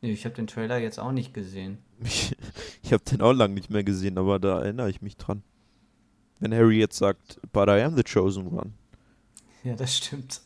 Ich 0.00 0.24
habe 0.24 0.34
den 0.34 0.46
Trailer 0.46 0.78
jetzt 0.78 0.98
auch 0.98 1.12
nicht 1.12 1.34
gesehen. 1.34 1.78
Ich, 2.04 2.36
ich 2.82 2.92
habe 2.92 3.04
den 3.04 3.22
auch 3.22 3.32
lange 3.32 3.54
nicht 3.54 3.70
mehr 3.70 3.84
gesehen, 3.84 4.18
aber 4.18 4.38
da 4.38 4.60
erinnere 4.60 4.90
ich 4.90 5.00
mich 5.00 5.16
dran. 5.16 5.42
Wenn 6.40 6.52
Harry 6.54 6.78
jetzt 6.78 6.98
sagt, 6.98 7.40
but 7.52 7.68
I 7.68 7.82
am 7.82 7.96
the 7.96 8.02
chosen 8.02 8.46
one. 8.48 8.72
Ja, 9.62 9.74
das 9.74 9.96
stimmt. 9.96 10.40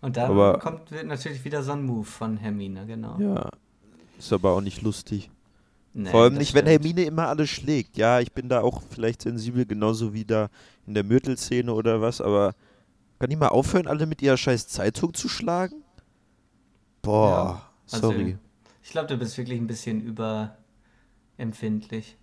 Und 0.00 0.16
dann 0.16 0.30
Aber- 0.30 0.58
kommt 0.58 0.90
natürlich 1.04 1.44
wieder 1.44 1.62
so 1.62 1.72
ein 1.72 1.84
Move 1.84 2.04
von 2.04 2.36
Hermine, 2.36 2.86
genau. 2.86 3.18
Ja. 3.18 3.50
Ist 4.18 4.32
aber 4.32 4.50
auch 4.52 4.60
nicht 4.60 4.82
lustig. 4.82 5.30
Nee, 5.94 6.10
Vor 6.10 6.22
allem 6.22 6.34
nicht, 6.34 6.54
wenn 6.54 6.66
stimmt. 6.66 6.84
Hermine 6.84 7.04
immer 7.04 7.28
alles 7.28 7.50
schlägt. 7.50 7.96
Ja, 7.96 8.20
ich 8.20 8.32
bin 8.32 8.48
da 8.48 8.60
auch 8.62 8.82
vielleicht 8.90 9.22
sensibel, 9.22 9.66
genauso 9.66 10.12
wie 10.14 10.24
da 10.24 10.48
in 10.86 10.94
der 10.94 11.04
Myrtle-Szene 11.04 11.72
oder 11.72 12.00
was, 12.00 12.20
aber 12.20 12.54
kann 13.18 13.30
die 13.30 13.36
mal 13.36 13.48
aufhören, 13.48 13.86
alle 13.86 14.06
mit 14.06 14.22
ihrer 14.22 14.36
scheiß 14.36 14.68
Zeitung 14.68 15.12
zu 15.14 15.28
schlagen? 15.28 15.82
Boah, 17.02 17.68
also- 17.90 18.08
sorry. 18.10 18.38
Ich 18.82 18.90
glaube, 18.90 19.06
du 19.08 19.16
bist 19.16 19.36
wirklich 19.38 19.60
ein 19.60 19.66
bisschen 19.68 20.00
überempfindlich. 21.36 22.16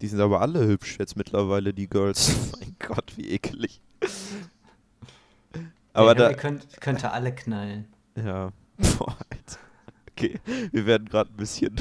Die 0.00 0.06
sind 0.06 0.20
aber 0.20 0.40
alle 0.40 0.66
hübsch 0.66 0.98
jetzt 0.98 1.16
mittlerweile, 1.16 1.74
die 1.74 1.88
Girls. 1.88 2.52
mein 2.60 2.76
Gott, 2.78 3.16
wie 3.16 3.30
ekelig. 3.30 3.80
aber 5.92 6.08
Harry 6.10 6.18
da. 6.18 6.34
könnt, 6.34 6.80
könnte 6.80 7.10
alle 7.10 7.34
knallen. 7.34 7.86
Ja. 8.14 8.52
Boah, 8.76 9.16
Alter. 9.30 9.58
Okay, 10.12 10.40
wir 10.72 10.86
werden 10.86 11.08
gerade 11.08 11.30
ein 11.30 11.36
bisschen. 11.36 11.80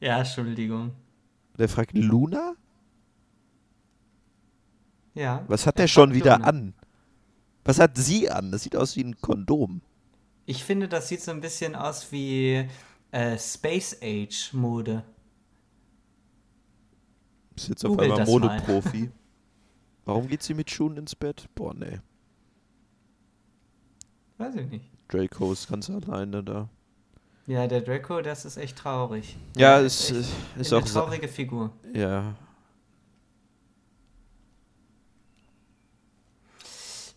Ja, 0.00 0.18
Entschuldigung. 0.18 0.92
Der 1.58 1.68
fragt 1.68 1.94
Luna? 1.94 2.54
Ja. 5.14 5.44
Was 5.48 5.66
hat 5.66 5.76
er 5.76 5.82
der 5.82 5.88
schon 5.88 6.14
wieder 6.14 6.36
Luna. 6.36 6.48
an? 6.48 6.74
Was 7.64 7.80
hat 7.80 7.96
sie 7.96 8.30
an? 8.30 8.52
Das 8.52 8.62
sieht 8.62 8.76
aus 8.76 8.96
wie 8.96 9.02
ein 9.02 9.20
Kondom. 9.20 9.82
Ich 10.46 10.64
finde, 10.64 10.88
das 10.88 11.08
sieht 11.08 11.20
so 11.20 11.32
ein 11.32 11.40
bisschen 11.40 11.74
aus 11.74 12.12
wie 12.12 12.68
äh, 13.10 13.36
Space 13.38 13.98
Age 14.00 14.52
Mode. 14.52 15.04
Ist 17.62 17.68
jetzt 17.68 17.84
auf 17.84 17.90
Google 17.90 18.04
einmal 18.12 18.18
das 18.18 18.28
mal. 18.28 18.38
Modeprofi. 18.40 19.10
Warum 20.04 20.28
geht 20.28 20.42
sie 20.42 20.54
mit 20.54 20.70
Schuhen 20.70 20.96
ins 20.96 21.14
Bett? 21.14 21.48
Boah, 21.54 21.74
nee. 21.74 21.98
Weiß 24.38 24.54
ich 24.56 24.66
nicht. 24.68 24.84
Draco 25.08 25.52
ist 25.52 25.68
ganz 25.68 25.90
alleine 25.90 26.42
da. 26.44 26.68
Ja, 27.46 27.66
der 27.66 27.80
Draco, 27.80 28.20
das 28.20 28.44
ist 28.44 28.56
echt 28.58 28.78
traurig. 28.78 29.36
Ja, 29.56 29.78
Der 29.78 29.86
ist, 29.86 30.10
ist, 30.10 30.30
ist 30.56 30.72
eine 30.72 30.82
auch. 30.82 30.86
sa- 30.86 31.00
traurige 31.00 31.28
Figur. 31.28 31.72
Ja. 31.94 32.34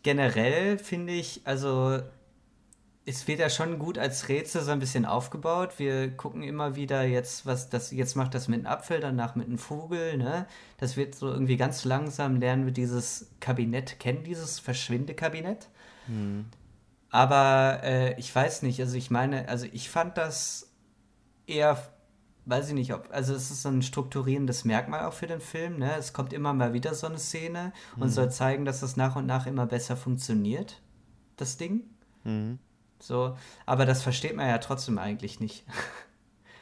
Generell 0.04 0.78
finde 0.80 1.14
ich, 1.14 1.42
also 1.44 2.00
es 3.06 3.28
wird 3.28 3.40
ja 3.40 3.50
schon 3.50 3.80
gut 3.80 3.98
als 3.98 4.30
Rätsel 4.30 4.62
so 4.62 4.72
ein 4.72 4.80
bisschen 4.80 5.06
aufgebaut. 5.06 5.80
Wir 5.80 6.12
gucken 6.16 6.44
immer 6.44 6.76
wieder 6.76 7.04
jetzt, 7.04 7.46
was 7.46 7.70
das, 7.70 7.92
jetzt 7.92 8.16
macht 8.16 8.36
das 8.36 8.48
mit 8.48 8.60
einem 8.60 8.68
Apfel, 8.68 9.00
danach 9.00 9.36
mit 9.36 9.48
einem 9.48 9.58
Vogel, 9.58 10.18
ne? 10.18 10.46
Das 10.78 10.98
wird 10.98 11.16
so 11.16 11.28
irgendwie 11.28 11.58
ganz 11.58 11.84
langsam 11.84 12.36
lernen 12.38 12.66
wir 12.66 12.74
dieses 12.74 13.32
Kabinett 13.40 14.00
kennen, 14.00 14.24
dieses 14.24 14.60
Verschwindekabinett. 14.60 15.68
Aber 17.10 17.80
äh, 17.84 18.20
ich 18.20 18.34
weiß 18.34 18.62
nicht, 18.62 18.80
also 18.80 18.96
ich 18.96 19.10
meine, 19.10 19.50
also 19.50 19.66
ich 19.72 19.90
fand 19.90 20.18
das 20.18 20.72
eher, 21.48 21.78
weiß 22.46 22.70
ich 22.70 22.76
nicht, 22.76 22.94
ob, 22.94 23.10
also 23.12 23.34
es 23.34 23.50
ist 23.50 23.64
so 23.64 23.70
ein 23.70 23.82
strukturierendes 23.82 24.64
Merkmal 24.64 25.06
auch 25.06 25.14
für 25.14 25.28
den 25.28 25.42
Film, 25.42 25.80
ne? 25.80 25.96
Es 25.98 26.14
kommt 26.14 26.34
immer 26.34 26.54
mal 26.54 26.74
wieder 26.74 26.94
so 26.94 27.08
eine 27.08 27.18
Szene 27.18 27.74
und 27.98 28.10
soll 28.10 28.32
zeigen, 28.32 28.64
dass 28.64 28.82
das 28.82 28.96
nach 28.96 29.16
und 29.16 29.26
nach 29.26 29.48
immer 29.48 29.66
besser 29.66 29.98
funktioniert, 29.98 30.82
das 31.36 31.58
Ding. 31.58 31.82
Mhm. 32.24 32.60
So, 33.02 33.38
aber 33.66 33.86
das 33.86 34.04
versteht 34.04 34.36
man 34.36 34.48
ja 34.48 34.58
trotzdem 34.60 34.98
eigentlich 34.98 35.40
nicht. 35.40 35.66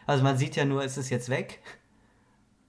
Also 0.08 0.24
man 0.24 0.40
sieht 0.40 0.56
ja 0.56 0.66
nur, 0.66 0.84
ist 0.84 0.98
es 0.98 1.12
jetzt 1.12 1.30
weg? 1.30 1.62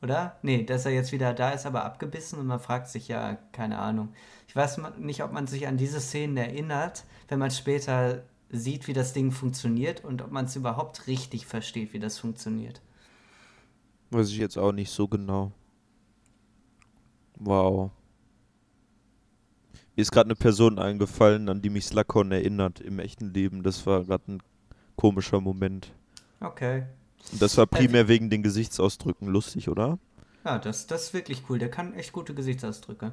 Oder? 0.03 0.39
Nee, 0.43 0.65
dass 0.65 0.85
er 0.85 0.93
jetzt 0.93 1.11
wieder 1.11 1.33
da 1.33 1.53
ist, 1.53 1.65
aber 1.65 1.87
abgebissen 1.87 2.39
und 2.39 2.47
man 2.47 2.61
fragt 2.61 2.89
sich 2.89 3.09
ja, 3.09 3.39
keine 3.53 3.79
Ahnung. 3.79 4.13
Ich 4.47 4.55
weiß 4.55 4.79
nicht, 4.99 5.23
ob 5.23 5.33
man 5.33 5.47
sich 5.47 5.67
an 5.67 5.79
diese 5.79 6.03
Szenen 6.03 6.37
erinnert, 6.37 7.05
wenn 7.29 7.39
man 7.39 7.51
später 7.51 8.25
sieht, 8.51 8.89
wie 8.89 8.93
das 8.93 9.15
Ding 9.15 9.31
funktioniert 9.31 10.05
und 10.05 10.21
ob 10.21 10.31
man 10.31 10.45
es 10.45 10.57
überhaupt 10.57 11.07
richtig 11.07 11.47
versteht, 11.47 11.95
wie 11.95 11.99
das 11.99 12.19
funktioniert. 12.19 12.83
Weiß 14.11 14.29
ich 14.29 14.39
jetzt 14.39 14.59
auch 14.59 14.73
nicht 14.73 14.91
so 14.91 15.09
genau. 15.09 15.53
Wow. 17.37 17.91
Mir 20.01 20.05
ist 20.05 20.13
gerade 20.13 20.29
eine 20.29 20.35
Person 20.35 20.79
eingefallen, 20.79 21.51
an 21.51 21.61
die 21.61 21.69
mich 21.69 21.85
Slughorn 21.85 22.33
erinnert 22.33 22.81
im 22.81 23.01
echten 23.01 23.35
Leben. 23.35 23.63
Das 23.63 23.85
war 23.85 24.03
gerade 24.03 24.33
ein 24.33 24.43
komischer 24.97 25.43
Moment. 25.43 25.93
Okay. 26.41 26.85
Und 27.31 27.43
das 27.43 27.59
war 27.59 27.67
primär 27.67 28.09
wegen 28.09 28.31
den 28.31 28.43
Gesichtsausdrücken 28.43 29.29
lustig, 29.29 29.69
oder? 29.69 29.99
Ja, 30.43 30.59
das, 30.59 30.87
das 30.87 31.03
ist 31.03 31.13
wirklich 31.13 31.43
cool. 31.51 31.59
Der 31.59 31.71
kann 31.71 31.93
echt 31.93 32.15
gute 32.15 32.33
Gesichtsausdrücke. 32.33 33.13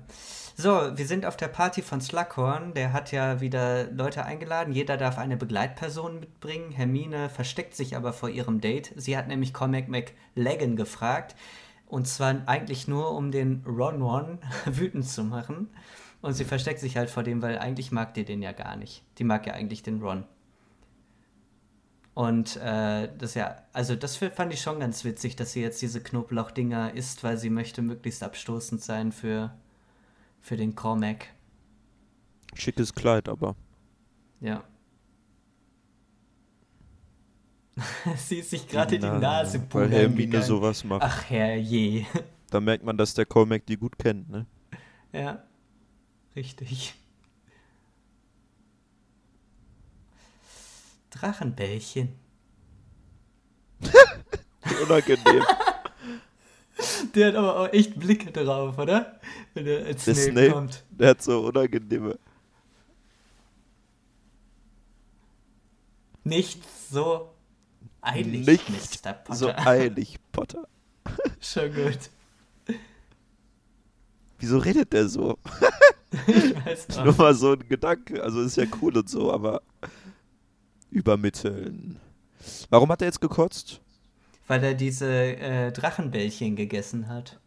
So, 0.55 0.69
wir 0.95 1.05
sind 1.05 1.25
auf 1.25 1.35
der 1.35 1.49
Party 1.49 1.81
von 1.81 1.99
Slughorn. 1.99 2.73
Der 2.73 2.93
hat 2.93 3.11
ja 3.11 3.41
wieder 3.41 3.91
Leute 3.91 4.23
eingeladen. 4.23 4.71
Jeder 4.71 4.95
darf 4.95 5.17
eine 5.17 5.35
Begleitperson 5.35 6.21
mitbringen. 6.21 6.71
Hermine 6.71 7.27
versteckt 7.27 7.75
sich 7.75 7.97
aber 7.97 8.13
vor 8.13 8.29
ihrem 8.29 8.61
Date. 8.61 8.93
Sie 8.95 9.17
hat 9.17 9.27
nämlich 9.27 9.53
Cormac 9.53 9.89
McLagan 9.89 10.77
gefragt. 10.77 11.35
Und 11.85 12.07
zwar 12.07 12.43
eigentlich 12.45 12.87
nur, 12.87 13.11
um 13.11 13.31
den 13.31 13.65
Ron 13.67 14.01
Ron 14.01 14.39
wütend 14.65 15.05
zu 15.05 15.25
machen. 15.25 15.67
Und 16.21 16.33
sie 16.33 16.45
versteckt 16.45 16.79
sich 16.79 16.97
halt 16.97 17.09
vor 17.09 17.23
dem, 17.23 17.41
weil 17.41 17.59
eigentlich 17.59 17.91
mag 17.91 18.13
die 18.13 18.25
den 18.25 18.41
ja 18.41 18.51
gar 18.51 18.75
nicht. 18.75 19.03
Die 19.17 19.23
mag 19.23 19.45
ja 19.45 19.53
eigentlich 19.53 19.83
den 19.83 20.01
Ron. 20.01 20.25
Und 22.13 22.55
äh, 22.57 23.09
das 23.15 23.35
ja, 23.35 23.57
also 23.73 23.95
das 23.95 24.17
fand 24.17 24.51
ich 24.51 24.59
schon 24.61 24.79
ganz 24.79 25.03
witzig, 25.03 25.35
dass 25.35 25.51
sie 25.51 25.61
jetzt 25.61 25.79
diese 25.83 26.01
Knoblauchdinger 26.01 26.95
isst, 26.95 27.23
weil 27.23 27.37
sie 27.37 27.51
möchte 27.51 27.83
möglichst 27.83 28.23
abstoßend 28.23 28.81
sein 28.81 29.11
für, 29.11 29.53
für 30.41 30.57
den 30.57 30.73
Cormac. 30.73 31.27
Schickes 32.55 32.95
Kleid, 32.95 33.29
aber. 33.29 33.55
Ja. 34.41 34.63
sie 38.15 38.37
ist 38.39 38.49
sich 38.49 38.67
gerade 38.67 38.97
die 38.97 39.05
Na, 39.05 39.19
Nase 39.19 39.61
Weil 39.69 39.91
Hermine 39.91 40.41
sowas 40.41 40.83
macht. 40.83 41.03
Ach 41.03 41.29
herrje. 41.29 42.07
Da 42.49 42.59
merkt 42.59 42.83
man, 42.83 42.97
dass 42.97 43.13
der 43.13 43.27
Cormac 43.27 43.67
die 43.67 43.77
gut 43.77 43.99
kennt, 43.99 44.27
ne? 44.29 44.47
Ja, 45.13 45.43
richtig. 46.37 46.93
Drachenbällchen. 51.09 52.13
Unangenehm. 54.83 55.43
Der 57.15 57.27
hat 57.29 57.35
aber 57.35 57.59
auch 57.59 57.73
echt 57.73 57.97
Blicke 57.99 58.31
drauf, 58.31 58.77
oder? 58.77 59.19
Wenn 59.53 59.65
er 59.65 59.85
als 59.85 60.05
Der 60.05 60.13
Snape, 60.15 60.31
Snape. 60.31 60.51
kommt. 60.51 60.83
Der 60.91 61.09
hat 61.09 61.21
so 61.21 61.45
unangenehme. 61.47 62.19
Nicht 66.23 66.61
so 66.91 67.33
eilig, 68.01 68.45
Nicht 68.45 68.69
Mr. 68.69 69.13
Potter. 69.13 69.35
So 69.35 69.49
eilig, 69.55 70.17
Potter. 70.31 70.67
Schon 71.39 71.73
gut. 71.73 72.09
Wieso 74.39 74.59
redet 74.59 74.93
der 74.93 75.07
so? 75.07 75.39
Ich 76.11 76.55
weiß 76.65 76.87
Nur 77.03 77.09
auch. 77.09 77.17
mal 77.17 77.33
so 77.33 77.53
ein 77.53 77.67
Gedanke. 77.67 78.23
Also 78.23 78.41
ist 78.41 78.57
ja 78.57 78.65
cool 78.81 78.97
und 78.97 79.09
so, 79.09 79.31
aber 79.31 79.61
übermitteln. 80.89 81.99
Warum 82.69 82.89
hat 82.91 83.01
er 83.01 83.07
jetzt 83.07 83.21
gekotzt? 83.21 83.81
Weil 84.47 84.63
er 84.63 84.73
diese 84.73 85.07
äh, 85.11 85.71
Drachenbällchen 85.71 86.55
gegessen 86.55 87.09
hat. 87.09 87.39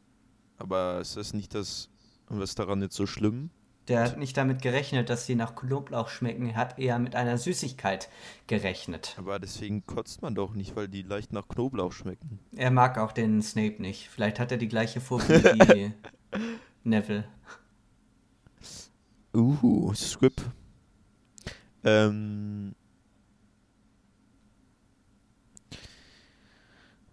Aber 0.58 1.00
ist 1.00 1.16
das 1.16 1.32
nicht 1.32 1.54
das. 1.54 1.88
Was 2.28 2.50
ist 2.50 2.58
daran 2.58 2.82
jetzt 2.82 2.94
so 2.96 3.06
schlimm? 3.06 3.50
Der 3.88 4.02
hat 4.04 4.18
nicht 4.18 4.36
damit 4.36 4.62
gerechnet, 4.62 5.08
dass 5.10 5.26
sie 5.26 5.34
nach 5.34 5.56
Knoblauch 5.56 6.08
schmecken. 6.10 6.50
Er 6.50 6.56
hat 6.56 6.78
eher 6.78 6.98
mit 7.00 7.16
einer 7.16 7.38
Süßigkeit 7.38 8.08
gerechnet. 8.46 9.16
Aber 9.18 9.40
deswegen 9.40 9.84
kotzt 9.84 10.22
man 10.22 10.34
doch 10.36 10.54
nicht, 10.54 10.76
weil 10.76 10.86
die 10.86 11.02
leicht 11.02 11.32
nach 11.32 11.48
Knoblauch 11.48 11.90
schmecken. 11.92 12.38
Er 12.54 12.70
mag 12.70 12.98
auch 12.98 13.10
den 13.10 13.42
Snape 13.42 13.82
nicht. 13.82 14.08
Vielleicht 14.08 14.38
hat 14.38 14.52
er 14.52 14.58
die 14.58 14.68
gleiche 14.68 15.00
Phobie 15.00 15.24
wie 15.42 15.92
Neville. 16.84 17.24
Uh, 19.34 19.92
Scrip. 19.94 20.34
Ähm. 21.84 22.74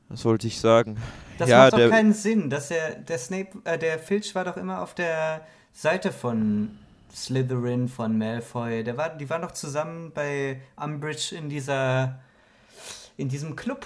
Was 0.10 0.23
wollte 0.26 0.48
ich 0.48 0.60
sagen? 0.60 0.98
Das 1.38 1.49
ja, 1.49 1.64
macht 1.64 1.73
doch 1.73 1.77
der, 1.77 1.89
keinen 1.89 2.14
Sinn, 2.14 2.49
dass 2.49 2.69
der, 2.69 2.95
der 2.95 3.18
Snape, 3.18 3.49
äh, 3.65 3.77
der 3.77 3.99
Filch 3.99 4.34
war 4.35 4.45
doch 4.45 4.57
immer 4.57 4.81
auf 4.81 4.95
der 4.95 5.45
Seite 5.73 6.11
von 6.11 6.77
Slytherin, 7.14 7.88
von 7.88 8.18
Malfoy. 8.18 8.84
Der 8.84 8.98
war, 8.98 9.10
die 9.10 9.30
waren 9.30 9.41
doch 9.41 9.52
zusammen 9.52 10.11
bei 10.14 10.61
Umbridge 10.77 11.35
in 11.35 11.49
dieser, 11.49 12.19
in 13.18 13.30
diesem 13.30 13.56
Club. 13.56 13.85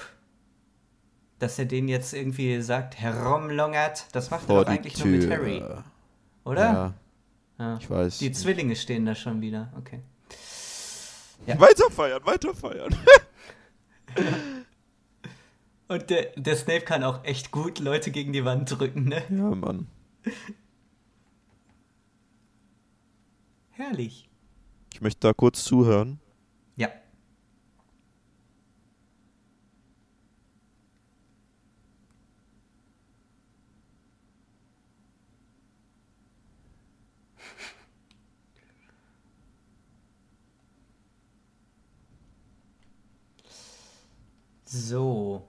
Dass 1.40 1.58
er 1.58 1.66
den 1.66 1.88
jetzt 1.88 2.14
irgendwie 2.14 2.62
sagt, 2.62 3.00
herumlungert, 3.00 4.06
das 4.12 4.30
macht 4.30 4.48
er 4.48 4.64
doch 4.64 4.70
eigentlich 4.70 4.98
nur 5.00 5.08
mit 5.08 5.24
Tür. 5.24 5.32
Harry, 5.32 5.64
oder? 6.44 6.62
Ja, 6.62 6.94
Ja. 7.62 7.78
ich 7.80 7.90
weiß. 7.90 8.18
Die 8.18 8.32
Zwillinge 8.32 8.76
stehen 8.76 9.06
da 9.06 9.14
schon 9.14 9.40
wieder, 9.40 9.72
okay. 9.78 10.02
Ja. 11.46 11.60
Weiter 11.60 11.92
feiern, 11.92 12.26
weiter 12.26 12.56
feiern. 12.56 12.96
Und 15.88 16.10
der, 16.10 16.32
der 16.38 16.56
Snape 16.56 16.82
kann 16.82 17.04
auch 17.04 17.24
echt 17.24 17.52
gut 17.52 17.78
Leute 17.78 18.10
gegen 18.10 18.34
die 18.34 18.46
Wand 18.46 18.72
drücken, 18.72 19.04
ne? 19.04 19.24
ja, 19.30 19.56
Mann. 19.56 19.88
Herrlich. 23.70 24.28
Ich 24.94 25.02
möchte 25.02 25.20
da 25.20 25.34
kurz 25.34 25.64
zuhören. 25.64 26.20
Ja. 26.78 26.90
So. 44.72 45.44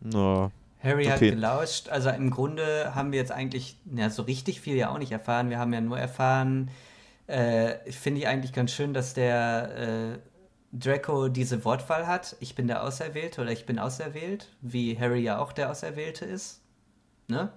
Na, 0.00 0.50
Harry 0.82 1.06
hat 1.06 1.16
Okay. 1.16 1.30
gelauscht. 1.30 1.88
Also 1.88 2.10
im 2.10 2.30
Grunde 2.30 2.94
haben 2.94 3.12
wir 3.12 3.18
jetzt 3.18 3.32
eigentlich, 3.32 3.76
ja, 3.94 4.08
so 4.10 4.22
richtig 4.22 4.60
viel 4.60 4.76
ja 4.76 4.90
auch 4.90 4.98
nicht 4.98 5.12
erfahren. 5.12 5.50
Wir 5.50 5.58
haben 5.58 5.72
ja 5.72 5.80
nur 5.80 5.98
erfahren, 5.98 6.70
äh, 7.26 7.90
finde 7.90 8.20
ich 8.20 8.28
eigentlich 8.28 8.52
ganz 8.52 8.70
schön, 8.72 8.94
dass 8.94 9.14
der 9.14 9.76
äh, 10.14 10.18
Draco 10.72 11.28
diese 11.28 11.64
Wortwahl 11.64 12.06
hat. 12.06 12.36
Ich 12.40 12.54
bin 12.54 12.66
der 12.68 12.82
Auserwählte 12.84 13.40
oder 13.42 13.50
ich 13.50 13.66
bin 13.66 13.78
auserwählt, 13.78 14.48
wie 14.60 14.98
Harry 14.98 15.20
ja 15.20 15.38
auch 15.38 15.52
der 15.52 15.70
Auserwählte 15.70 16.24
ist. 16.24 16.60
Ne? 17.28 17.52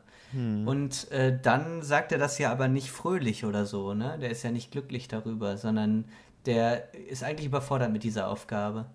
Und 0.68 1.12
äh, 1.12 1.38
dann 1.40 1.84
sagt 1.84 2.12
er 2.12 2.18
das 2.18 2.40
ja 2.40 2.52
aber 2.52 2.68
nicht 2.68 2.92
fröhlich 2.92 3.46
oder 3.46 3.68
so, 3.68 3.94
ne? 3.94 4.18
Der 4.20 4.32
ist 4.32 4.42
ja 4.42 4.50
nicht 4.50 4.72
glücklich 4.72 5.08
darüber, 5.08 5.58
sondern 5.58 6.06
der 6.48 6.92
ist 6.96 7.24
eigentlich 7.24 7.46
überfordert 7.46 7.92
mit 7.92 8.04
dieser 8.04 8.28
Aufgabe. 8.30 8.88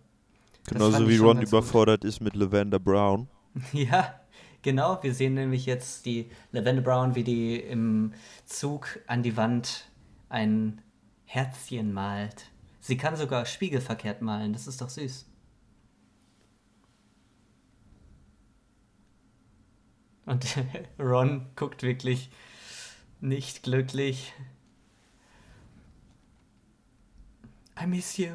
Genauso 0.69 1.09
wie 1.09 1.16
Ron 1.16 1.39
ganz 1.39 1.51
gut. 1.51 1.61
überfordert 1.61 2.05
ist 2.05 2.20
mit 2.20 2.35
Lavender 2.36 2.78
Brown. 2.78 3.28
Ja, 3.73 4.20
genau. 4.62 5.03
Wir 5.03 5.15
sehen 5.15 5.35
nämlich 5.35 5.66
jetzt 5.66 6.07
die 6.07 6.31
Lavender 6.53 6.82
Brown, 6.82 7.15
wie 7.15 7.24
die 7.24 7.57
im 7.57 8.12
Zug 8.45 9.01
an 9.07 9.23
die 9.23 9.36
Wand 9.36 9.90
ein 10.28 10.81
Herzchen 11.24 11.93
malt. 11.93 12.51
Sie 12.81 12.97
kann 12.97 13.16
sogar 13.16 13.47
spiegelverkehrt 13.47 14.23
malen. 14.23 14.53
Das 14.53 14.66
ist 14.66 14.81
doch 14.81 14.90
süß. 14.90 15.27
Und 20.27 20.47
Ron 20.99 21.47
guckt 21.57 21.82
wirklich 21.82 22.31
nicht 23.20 23.62
glücklich. 23.62 24.32
I 27.81 27.86
miss 27.86 28.16
you. 28.19 28.35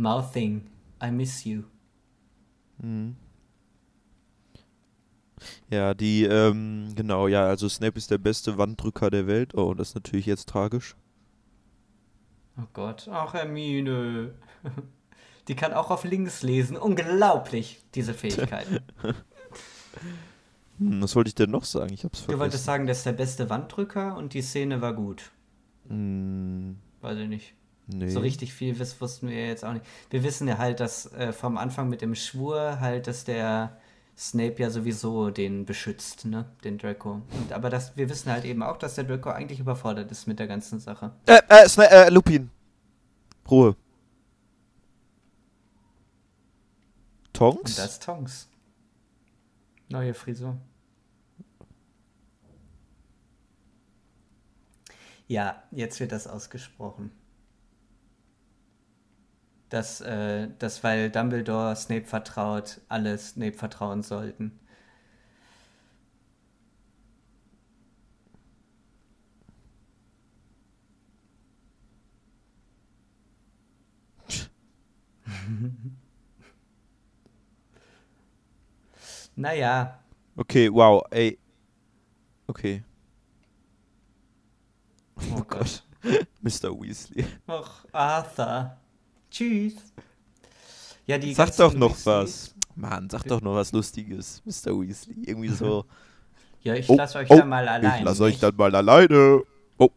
Mouthing. 0.00 0.66
I 1.02 1.10
miss 1.10 1.44
you. 1.44 1.64
Ja, 5.70 5.94
die, 5.94 6.24
ähm, 6.24 6.92
genau, 6.94 7.28
ja, 7.28 7.44
also 7.46 7.68
Snape 7.68 7.96
ist 7.98 8.10
der 8.10 8.18
beste 8.18 8.58
Wanddrücker 8.58 9.10
der 9.10 9.26
Welt. 9.26 9.54
Oh, 9.54 9.74
das 9.74 9.90
ist 9.90 9.94
natürlich 9.94 10.26
jetzt 10.26 10.48
tragisch. 10.48 10.96
Oh 12.58 12.66
Gott, 12.72 13.08
ach 13.10 13.34
Hermine. 13.34 14.34
Die 15.48 15.54
kann 15.56 15.72
auch 15.72 15.90
auf 15.90 16.04
links 16.04 16.42
lesen. 16.42 16.76
Unglaublich, 16.76 17.82
diese 17.94 18.14
Fähigkeiten. 18.14 18.78
Hm, 20.78 21.02
was 21.02 21.14
wollte 21.14 21.28
ich 21.28 21.34
denn 21.34 21.50
noch 21.50 21.64
sagen? 21.64 21.92
Ich 21.92 22.04
hab's 22.04 22.24
Du 22.24 22.28
wolltest 22.38 22.64
vergessen. 22.64 22.64
sagen, 22.64 22.86
der 22.86 22.92
ist 22.94 23.04
der 23.04 23.12
beste 23.12 23.50
Wanddrücker 23.50 24.16
und 24.16 24.32
die 24.32 24.40
Szene 24.40 24.80
war 24.80 24.94
gut. 24.94 25.30
Hm, 25.88 26.78
Weiß 27.02 27.18
ich 27.18 27.28
nicht. 27.28 27.54
Nee. 27.92 28.08
So 28.08 28.20
richtig 28.20 28.52
viel 28.52 28.78
wiss, 28.78 29.00
wussten 29.00 29.28
wir 29.28 29.46
jetzt 29.46 29.64
auch 29.64 29.72
nicht. 29.72 29.84
Wir 30.10 30.22
wissen 30.22 30.48
ja 30.48 30.58
halt, 30.58 30.80
dass 30.80 31.12
äh, 31.12 31.32
vom 31.32 31.58
Anfang 31.58 31.88
mit 31.88 32.02
dem 32.02 32.14
Schwur 32.14 32.80
halt, 32.80 33.06
dass 33.06 33.24
der 33.24 33.78
Snape 34.16 34.56
ja 34.58 34.70
sowieso 34.70 35.30
den 35.30 35.64
beschützt, 35.64 36.26
ne? 36.26 36.44
Den 36.62 36.76
Draco. 36.78 37.22
Und, 37.32 37.52
aber 37.52 37.70
das, 37.70 37.96
wir 37.96 38.10
wissen 38.10 38.30
halt 38.30 38.44
eben 38.44 38.62
auch, 38.62 38.76
dass 38.76 38.94
der 38.94 39.04
Draco 39.04 39.30
eigentlich 39.30 39.60
überfordert 39.60 40.10
ist 40.10 40.26
mit 40.26 40.38
der 40.38 40.46
ganzen 40.46 40.78
Sache. 40.78 41.12
Äh, 41.26 41.40
äh, 41.48 41.68
Sna 41.68 41.84
äh, 41.84 42.10
Lupin. 42.10 42.50
Ruhe. 43.50 43.68
Und 43.68 43.76
Tonks? 47.32 47.76
das 47.76 47.92
ist 47.92 48.02
Tonks. 48.02 48.48
Neue 49.88 50.12
Frisur. 50.12 50.58
Ja, 55.26 55.62
jetzt 55.70 55.98
wird 56.00 56.12
das 56.12 56.26
ausgesprochen. 56.26 57.10
Dass, 59.70 60.00
äh, 60.02 60.48
dass 60.58 60.84
weil 60.84 61.10
Dumbledore 61.10 61.74
Snape 61.76 62.04
vertraut, 62.04 62.80
alle 62.88 63.16
Snape 63.18 63.54
vertrauen 63.56 64.02
sollten. 64.02 64.58
Naja, 79.36 80.00
Okay, 80.36 80.68
wow, 80.70 81.02
ey. 81.10 81.38
Okay. 82.48 82.82
oh 85.32 85.42
Gott. 85.48 85.82
Mr. 86.42 86.72
Weasley. 86.72 87.26
Och, 87.46 87.84
Arthur. 87.92 88.76
Tschüss. 89.30 89.74
Ja, 91.06 91.18
die 91.18 91.34
Sag 91.34 91.56
doch 91.56 91.74
noch 91.74 91.96
Weasleys- 91.96 92.06
was. 92.06 92.54
Mann, 92.76 93.10
sag 93.10 93.24
doch 93.24 93.40
noch 93.40 93.54
was 93.54 93.72
Lustiges, 93.72 94.42
Mr. 94.44 94.78
Weasley. 94.80 95.16
Irgendwie 95.26 95.48
so. 95.48 95.84
Ja, 96.62 96.74
ich 96.74 96.90
Oh, 96.90 96.94
lasse 96.96 97.16
euch 97.16 97.30
oh, 97.30 97.36
da 97.38 97.44
mal 97.46 97.66
allein. 97.66 98.00
ich 98.00 98.04
lass 98.04 98.20
euch 98.20 98.38
dann 98.38 98.54
mal 98.54 98.74
alleine. 98.76 99.40
Oh, 99.78 99.88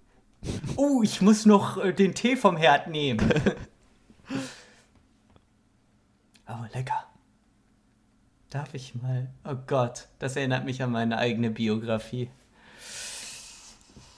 Oh, 0.78 1.02
ich 1.04 1.20
muss 1.22 1.46
noch 1.46 1.76
äh, 1.84 1.92
den 1.92 2.14
Tee 2.16 2.38
vom 2.38 2.56
Herd 2.56 2.88
nehmen. 2.88 3.20
oh, 6.48 6.64
lecker. 6.74 7.04
Darf 8.50 8.74
ich 8.74 8.96
mal? 8.96 9.30
Oh 9.44 9.56
Gott, 9.68 10.08
das 10.20 10.36
erinnert 10.38 10.64
mich 10.64 10.82
an 10.82 10.92
meine 10.92 11.18
eigene 11.18 11.50
Biografie. 11.50 12.30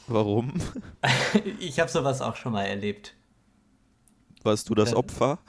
warum? 0.07 0.53
Ich 1.59 1.79
habe 1.79 1.89
sowas 1.89 2.21
auch 2.21 2.35
schon 2.35 2.51
mal 2.53 2.65
erlebt. 2.65 3.15
Warst 4.45 4.69
du 4.69 4.75
das. 4.75 4.93
Opfer? 4.93 5.39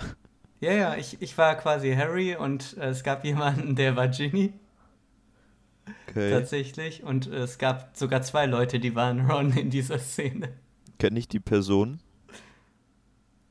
Ja, 0.61 0.73
ja, 0.73 0.97
ich, 0.97 1.21
ich 1.21 1.37
war 1.37 1.55
quasi 1.57 1.95
Harry 1.95 2.35
und 2.35 2.77
äh, 2.79 2.87
es 2.89 3.03
gab 3.03 3.25
jemanden, 3.25 3.77
der 3.77 3.95
war 3.97 4.09
Ginny, 4.09 4.53
Okay. 6.09 6.31
tatsächlich. 6.31 7.03
Und 7.05 7.27
äh, 7.31 7.37
es 7.37 7.59
gab 7.59 7.97
sogar 7.97 8.23
zwei 8.23 8.47
Leute, 8.47 8.81
die 8.81 8.95
waren 8.95 9.31
Ron 9.31 9.53
in 9.53 9.71
dieser 9.71 9.99
Szene. 9.99 10.49
Kenn 10.99 11.15
ich 11.17 11.29
die 11.29 11.41
Person, 11.41 12.01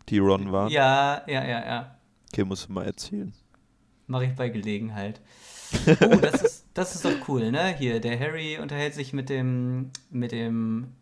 die 0.10 0.18
Ron 0.18 0.52
war? 0.52 0.70
Ja, 0.70 1.22
ja, 1.28 1.46
ja, 1.46 1.66
ja. 1.66 2.00
Okay, 2.34 2.44
musst 2.44 2.68
du 2.68 2.74
mal 2.74 2.86
erzählen. 2.86 3.34
Mache 4.08 4.26
ich 4.26 4.36
bei 4.36 4.50
Gelegenheit. 4.50 5.22
Oh, 6.02 6.16
das 6.22 6.42
ist, 6.44 6.66
das 6.74 6.96
ist 6.96 7.06
doch 7.06 7.28
cool, 7.28 7.52
ne? 7.52 7.76
Hier, 7.76 8.00
der 8.00 8.20
Harry 8.20 8.60
unterhält 8.60 8.94
sich 8.94 9.14
mit 9.14 9.30
dem, 9.30 9.92
mit 10.10 10.32
dem 10.32 10.94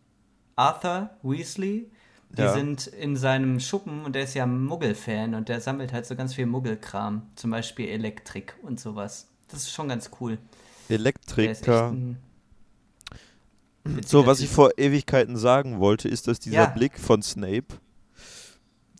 Arthur 0.55 1.09
Weasley. 1.21 1.91
Die 2.35 2.41
Ja. 2.41 2.53
sind 2.53 2.87
in 2.87 3.15
seinem 3.15 3.59
Schuppen 3.59 4.03
und 4.05 4.15
der 4.15 4.23
ist 4.23 4.33
ja 4.33 4.45
Muggel-Fan 4.47 5.35
und 5.35 5.49
der 5.49 5.61
sammelt 5.61 5.93
halt 5.93 6.05
so 6.05 6.15
ganz 6.15 6.33
viel 6.33 6.47
Muggelkram. 6.47 7.21
Zum 7.35 7.51
Beispiel 7.51 7.89
Elektrik 7.89 8.55
und 8.63 8.79
sowas. 8.79 9.27
Das 9.49 9.61
ist 9.61 9.71
schon 9.71 9.87
ganz 9.87 10.09
cool. 10.19 10.39
Elektriker. 10.89 11.95
So, 14.05 14.25
was 14.25 14.39
ich 14.39 14.49
vor 14.49 14.71
Ewigkeiten 14.77 15.35
sagen 15.35 15.79
wollte, 15.79 16.07
ist, 16.07 16.27
dass 16.27 16.39
dieser 16.39 16.55
Ja. 16.55 16.65
Blick 16.67 16.97
von 16.97 17.21
Snape, 17.21 17.65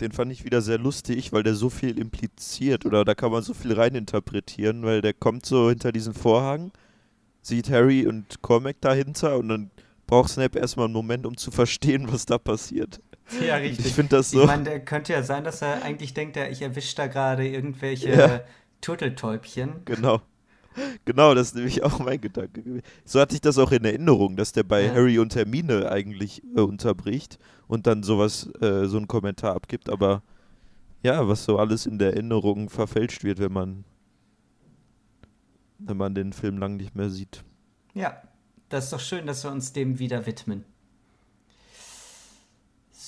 den 0.02 0.12
fand 0.12 0.32
ich 0.32 0.44
wieder 0.44 0.62
sehr 0.62 0.78
lustig, 0.78 1.32
weil 1.32 1.44
der 1.44 1.56
so 1.56 1.70
viel 1.70 1.98
impliziert 1.98 2.86
oder 2.86 3.06
da 3.06 3.16
kann 3.16 3.32
man 3.32 3.42
so 3.44 3.54
viel 3.54 3.74
reininterpretieren, 3.74 4.84
weil 4.84 5.02
der 5.02 5.14
kommt 5.14 5.46
so 5.46 5.70
hinter 5.70 5.92
diesen 5.92 6.14
Vorhang, 6.14 6.72
sieht 7.42 7.70
Harry 7.70 8.06
und 8.06 8.42
Cormac 8.42 8.76
dahinter 8.82 9.38
und 9.38 9.48
dann 9.50 9.72
braucht 10.06 10.30
Snape 10.32 10.60
erstmal 10.60 10.86
einen 10.86 10.94
Moment, 10.94 11.26
um 11.26 11.38
zu 11.38 11.50
verstehen, 11.50 12.12
was 12.12 12.26
da 12.26 12.38
passiert. 12.38 13.00
Ja, 13.46 13.56
richtig. 13.56 13.86
Ich 13.88 13.94
finde 13.94 14.18
das 14.18 14.32
so. 14.32 14.42
Ich 14.42 14.48
meine, 14.48 14.64
der 14.64 14.80
könnte 14.84 15.14
ja 15.14 15.24
sein, 15.24 15.44
dass 15.44 15.62
er 15.62 15.84
eigentlich 15.84 16.14
denkt, 16.14 16.38
er, 16.38 16.52
ich 16.52 16.62
erwische 16.62 16.96
da 16.96 17.08
gerade 17.08 17.48
irgendwelche 17.48 18.10
Ja. 18.12 18.42
Turteltäubchen. 18.82 19.82
Genau. 19.86 20.22
Genau, 21.06 21.36
das 21.36 21.50
ist 21.50 21.56
nämlich 21.56 21.84
auch 21.84 22.00
mein 22.00 22.20
Gedanke 22.20 22.64
gewesen. 22.64 22.84
So 23.06 23.20
hatte 23.20 23.36
ich 23.36 23.42
das 23.42 23.58
auch 23.60 23.72
in 23.72 23.86
Erinnerung, 23.86 24.36
dass 24.36 24.54
der 24.54 24.64
bei 24.64 24.86
Ja. 24.86 24.94
Harry 24.94 25.20
und 25.20 25.36
Hermine 25.36 25.92
eigentlich 25.92 26.42
äh, 26.56 26.62
unterbricht 26.62 27.38
und 27.68 27.86
dann 27.88 28.02
sowas, 28.04 28.50
äh, 28.60 28.86
so 28.86 28.98
einen 28.98 29.08
Kommentar 29.08 29.56
abgibt, 29.56 29.90
aber 29.90 30.24
ja, 31.04 31.28
was 31.28 31.46
so 31.46 31.60
alles 31.60 31.86
in 31.86 32.00
der 32.00 32.14
Erinnerung 32.14 32.70
verfälscht 32.70 33.24
wird, 33.24 33.40
wenn 33.40 33.52
man 33.54 33.84
wenn 35.80 35.98
man 35.98 36.16
den 36.16 36.34
Film 36.34 36.58
lang 36.58 36.78
nicht 36.78 36.96
mehr 36.96 37.10
sieht. 37.10 37.44
Ja, 37.94 38.22
das 38.70 38.86
ist 38.86 38.94
doch 38.94 39.00
schön, 39.00 39.28
dass 39.28 39.44
wir 39.44 39.52
uns 39.52 39.74
dem 39.74 40.00
wieder 40.00 40.26
widmen. 40.26 40.64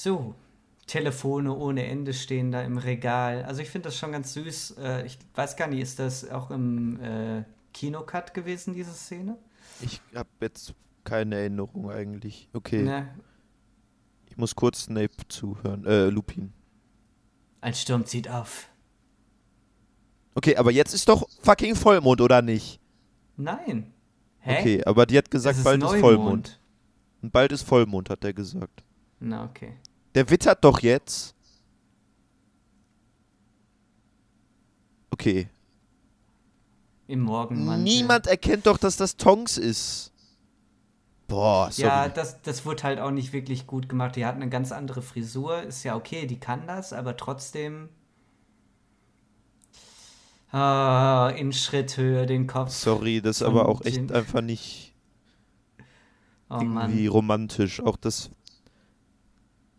So, 0.06 0.36
Telefone 0.86 1.52
ohne 1.56 1.88
Ende 1.88 2.14
stehen 2.14 2.52
da 2.52 2.62
im 2.62 2.78
Regal. 2.78 3.44
Also 3.44 3.64
ich 3.64 3.72
finde 3.72 3.88
das 3.88 3.98
schon 3.98 4.12
ganz 4.12 4.34
süß. 4.34 4.76
Äh, 4.78 5.04
ich 5.08 5.18
weiß 5.34 5.56
gar 5.56 5.68
nicht, 5.68 5.82
ist 5.82 5.98
das 5.98 6.30
auch 6.30 6.52
im 6.52 7.02
äh, 7.02 7.44
Kinocut 7.74 8.36
gewesen, 8.36 8.76
diese 8.76 8.92
Szene? 8.94 9.36
Ich 9.82 10.00
habe 10.14 10.30
jetzt 10.42 10.76
keine 11.04 11.38
Erinnerung 11.38 11.90
eigentlich. 11.90 12.48
Okay, 12.54 12.84
Ne? 12.84 13.16
ich 14.30 14.38
muss 14.38 14.56
kurz 14.56 14.84
Snape 14.84 15.28
zuhören. 15.28 15.88
Äh, 15.88 16.10
Lupin. 16.10 16.54
Ein 17.62 17.74
Sturm 17.74 18.06
zieht 18.06 18.30
auf. 18.30 18.70
Okay, 20.36 20.56
aber 20.56 20.70
jetzt 20.70 20.94
ist 20.94 21.10
doch 21.10 21.28
fucking 21.42 21.74
Vollmond, 21.74 22.22
oder 22.22 22.44
nicht? 22.44 22.80
Nein. 23.38 23.92
Hä? 24.42 24.60
Okay, 24.60 24.84
aber 24.86 25.08
die 25.08 25.18
hat 25.18 25.32
gesagt, 25.32 25.58
ist 25.58 25.64
bald 25.64 25.78
ist 25.78 25.84
Neumond. 25.86 26.02
Vollmond. 26.02 26.60
Und 27.24 27.32
bald 27.32 27.52
ist 27.52 27.64
Vollmond, 27.64 28.12
hat 28.12 28.24
er 28.24 28.34
gesagt. 28.34 28.84
Na, 29.20 29.46
okay. 29.46 29.74
Der 30.16 30.30
wittert 30.30 30.64
doch 30.64 30.80
jetzt. 30.80 31.36
Okay. 35.12 35.50
Im 37.08 37.20
Morgenmantel. 37.20 37.84
Niemand 37.84 38.28
erkennt 38.28 38.66
doch, 38.66 38.78
dass 38.78 38.98
das 38.98 39.18
Tongs 39.18 39.58
ist. 39.58 40.12
Boah, 41.28 41.70
sorry. 41.72 41.88
Ja, 41.88 42.08
das, 42.10 42.42
das 42.42 42.66
wurde 42.66 42.84
halt 42.84 43.00
auch 43.00 43.12
nicht 43.12 43.34
wirklich 43.34 43.68
gut 43.68 43.90
gemacht. 43.90 44.16
Die 44.16 44.26
hat 44.26 44.36
eine 44.36 44.50
ganz 44.50 44.72
andere 44.72 45.02
Frisur. 45.02 45.64
Ist 45.64 45.84
ja 45.84 45.96
okay, 45.96 46.28
die 46.28 46.40
kann 46.40 46.66
das, 46.66 46.94
aber 46.94 47.18
trotzdem. 47.18 47.90
Ah, 50.52 51.34
in 51.36 51.52
Schritthöhe 51.52 52.26
den 52.26 52.48
Kopf. 52.48 52.72
sorry, 52.72 53.22
das 53.22 53.38
ist 53.38 53.42
aber 53.42 53.68
auch 53.68 53.84
echt 53.84 54.12
einfach 54.12 54.42
nicht 54.42 54.94
oh 56.50 56.56
irgendwie 56.56 57.04
Mann. 57.04 57.08
romantisch. 57.08 57.82
Auch 57.82 57.98
das, 57.98 58.30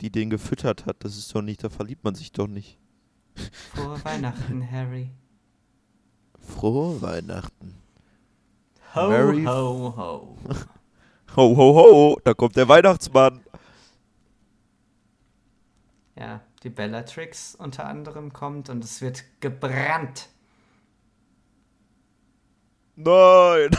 die 0.01 0.11
den 0.11 0.29
gefüttert 0.29 0.85
hat, 0.85 1.03
das 1.03 1.17
ist 1.17 1.33
doch 1.33 1.41
nicht, 1.41 1.63
da 1.63 1.69
verliebt 1.69 2.03
man 2.03 2.15
sich 2.15 2.31
doch 2.31 2.47
nicht. 2.47 2.77
Frohe 3.73 4.03
Weihnachten, 4.03 4.69
Harry. 4.71 5.11
Frohe 6.39 7.01
Weihnachten. 7.01 7.75
Ho, 8.95 9.09
Merry- 9.09 9.45
ho, 9.45 9.93
ho. 9.95 10.37
Ho, 11.35 11.55
ho, 11.55 11.75
ho, 11.75 12.19
da 12.23 12.33
kommt 12.33 12.55
der 12.55 12.67
Weihnachtsmann. 12.67 13.41
Ja, 16.15 16.41
die 16.63 16.69
Bellatrix 16.69 17.53
unter 17.53 17.85
anderem 17.85 18.33
kommt 18.33 18.69
und 18.69 18.83
es 18.83 19.01
wird 19.01 19.23
gebrannt. 19.39 20.29
Nein. 22.95 23.69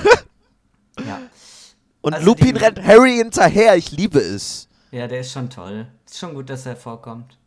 Ja. 1.04 1.20
Und 2.00 2.14
Also 2.14 2.26
Lupin 2.26 2.56
rennt 2.56 2.80
Harry 2.82 3.16
hinterher, 3.16 3.76
ich 3.76 3.90
liebe 3.90 4.20
es. 4.20 4.68
Ja, 4.92 5.08
der 5.08 5.20
ist 5.20 5.32
schon 5.32 5.50
toll. 5.50 5.88
Ist 6.08 6.18
schon 6.18 6.32
gut, 6.34 6.48
dass 6.48 6.64
er 6.64 6.74
vorkommt. 6.74 7.38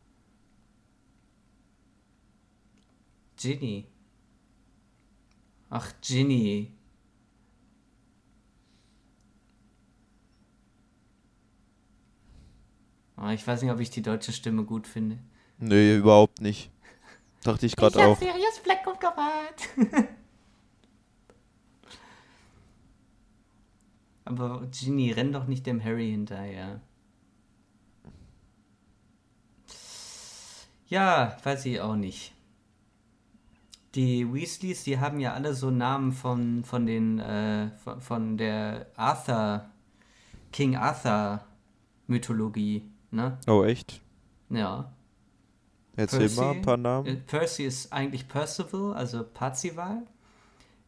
Ginny. 3.36 3.88
Ach, 5.72 5.92
Ginny. 6.02 6.72
Ah, 13.16 13.34
ich 13.34 13.48
weiß 13.48 13.64
nicht, 13.64 13.72
ob 13.72 13.80
ich 13.80 13.90
die 13.90 14.04
deutsche 14.04 14.32
Stimme 14.32 14.64
gut 14.64 14.86
finde. 14.86 15.18
Nee, 15.58 15.96
überhaupt 15.96 16.40
nicht. 16.40 16.70
Dachte 17.44 17.66
ich 17.66 17.76
gerade 17.76 17.98
auch. 18.06 18.20
Sirius 18.20 18.60
Black 18.64 18.86
umgebracht. 18.86 19.70
Aber 24.26 24.68
Ginny, 24.68 25.12
renn 25.12 25.32
doch 25.32 25.48
nicht 25.48 25.66
dem 25.66 25.84
Harry 25.84 26.12
hinterher. 26.12 26.80
Ja, 30.92 31.38
weiß 31.44 31.66
ich 31.68 31.80
auch 31.80 31.96
nicht. 31.96 32.34
Die 33.96 34.32
Weasleys, 34.32 34.84
die 34.84 35.00
haben 35.00 35.20
ja 35.22 35.34
alle 35.34 35.54
so 35.54 35.70
Namen 35.72 36.12
von, 36.12 36.64
von 36.66 36.86
den, 36.86 37.20
äh, 37.20 37.72
von, 37.78 38.02
von 38.02 38.38
der 38.38 38.88
Arthur, 38.98 39.66
King 40.52 40.76
Arthur 40.76 41.46
Mythologie, 42.08 42.84
ne? 43.12 43.38
Oh, 43.48 43.64
echt? 43.64 44.02
Ja. 44.50 44.92
Erzähl 45.96 46.20
Percy, 46.20 46.36
mal 46.36 46.52
ein 46.52 46.62
paar 46.62 46.76
Äh, 46.76 46.78
Namen. 46.78 47.24
Percy 47.26 47.64
ist 47.64 47.94
eigentlich 47.94 48.28
Percival, 48.28 48.94
also 48.94 49.24
Parzival. 49.24 50.04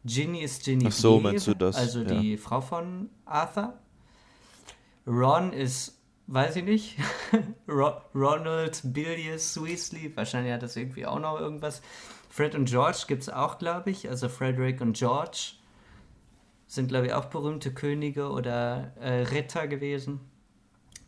Ginny 0.04 0.42
ist 0.42 0.64
Genevieve, 0.64 0.88
Ach 0.92 0.92
so, 0.98 1.18
meinst 1.20 1.46
du 1.46 1.54
das? 1.54 1.76
also 1.76 2.00
Ja. 2.02 2.20
die 2.20 2.36
Frau 2.36 2.60
von 2.60 3.08
Arthur. 3.24 3.72
Ron 5.06 5.52
ist, 5.54 5.93
weiß 6.26 6.56
ich 6.56 6.64
nicht, 6.64 6.96
Ro 7.68 8.00
Ronald 8.14 8.80
Bilius 8.84 9.62
Weasley, 9.62 10.16
wahrscheinlich 10.16 10.52
hat 10.52 10.62
das 10.62 10.76
irgendwie 10.76 11.06
auch 11.06 11.20
noch 11.20 11.38
irgendwas. 11.38 11.82
Fred 12.30 12.54
und 12.54 12.64
George 12.66 13.04
gibt 13.06 13.22
es 13.22 13.28
auch, 13.28 13.58
glaube 13.58 13.90
ich, 13.90 14.08
also 14.08 14.28
Frederick 14.28 14.80
und 14.80 14.96
George 14.96 15.52
sind, 16.66 16.88
glaube 16.88 17.06
ich, 17.06 17.12
auch 17.12 17.26
berühmte 17.26 17.72
Könige 17.72 18.30
oder 18.30 18.92
äh, 19.00 19.22
Ritter 19.22 19.68
gewesen. 19.68 20.20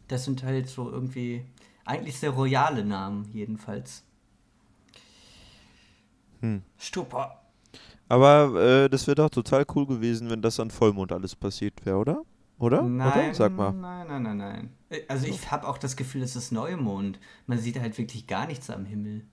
Das 0.08 0.24
sind 0.24 0.44
halt 0.44 0.68
so 0.68 0.90
irgendwie 0.90 1.44
eigentlich 1.84 2.18
sehr 2.18 2.30
royale 2.30 2.84
Namen, 2.84 3.28
jedenfalls. 3.32 4.04
Hm. 6.40 6.62
Stupor. 6.78 7.40
Aber 8.08 8.54
äh, 8.62 8.88
das 8.88 9.06
wäre 9.06 9.16
doch 9.16 9.30
total 9.30 9.64
cool 9.74 9.86
gewesen, 9.86 10.30
wenn 10.30 10.42
das 10.42 10.60
an 10.60 10.70
Vollmond 10.70 11.10
alles 11.10 11.34
passiert 11.34 11.84
wäre, 11.84 11.96
oder? 11.96 12.22
Oder? 12.58 12.82
Nein, 12.82 13.08
Oder? 13.08 13.34
Sag 13.34 13.56
mal. 13.56 13.72
nein, 13.72 14.06
nein, 14.08 14.22
nein, 14.22 14.36
nein. 14.38 14.70
Äh, 14.88 15.00
Also 15.08 15.26
ich 15.26 15.50
habe 15.50 15.66
auch 15.68 15.78
das 15.78 15.96
Gefühl, 15.96 16.22
es 16.22 16.36
ist 16.36 16.52
Neumond. 16.52 17.18
Man 17.46 17.58
sieht 17.58 17.78
halt 17.78 17.98
wirklich 17.98 18.26
gar 18.26 18.46
nichts 18.46 18.70
am 18.70 18.86
Himmel. 18.86 19.26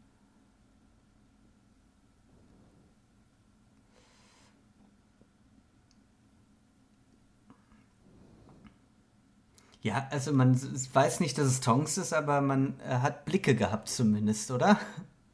Ja, 9.82 10.08
also 10.12 10.32
man 10.32 10.58
weiß 10.94 11.20
nicht, 11.20 11.38
dass 11.38 11.48
es 11.48 11.60
Tonks 11.60 11.98
ist, 11.98 12.14
aber 12.14 12.40
man 12.42 12.80
äh, 12.88 13.00
hat 13.00 13.26
Blicke 13.26 13.54
gehabt 13.56 13.90
zumindest, 13.90 14.50
oder? 14.52 14.80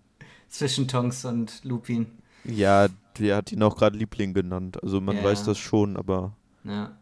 Zwischen 0.49 0.87
Tonks 0.87 1.23
und 1.25 1.63
Lupin. 1.63 2.07
Ja, 2.43 2.87
der 3.19 3.35
hat 3.37 3.51
ihn 3.51 3.61
auch 3.61 3.75
gerade 3.77 3.97
Liebling 3.97 4.33
genannt. 4.33 4.81
Also 4.81 5.01
man 5.01 5.17
Ja. 5.17 5.23
weiß 5.23 5.43
das 5.43 5.57
schon, 5.59 5.97
aber 5.97 6.33
Ja. 6.63 6.97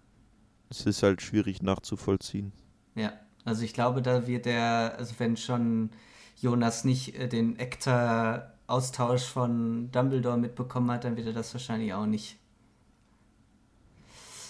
Es 0.70 0.86
ist 0.86 1.04
halt 1.04 1.22
schwierig 1.22 1.62
nachzuvollziehen. 1.62 2.52
Ja, 2.96 3.14
also 3.46 3.64
ich 3.64 3.74
glaube, 3.74 4.02
da 4.02 4.28
wird 4.28 4.46
der, 4.46 4.96
also 4.98 5.14
wenn 5.18 5.38
schon 5.38 5.92
Jonas 6.36 6.84
nicht 6.84 7.16
äh, 7.16 7.28
den 7.28 7.58
Ektar-Austausch 7.58 9.24
von 9.24 9.92
Dumbledore 9.92 10.38
mitbekommen 10.38 10.92
hat, 10.92 11.04
dann 11.04 11.16
wird 11.16 11.28
er 11.28 11.34
das 11.34 11.54
wahrscheinlich 11.54 11.94
auch 11.94 12.06
nicht. 12.06 12.38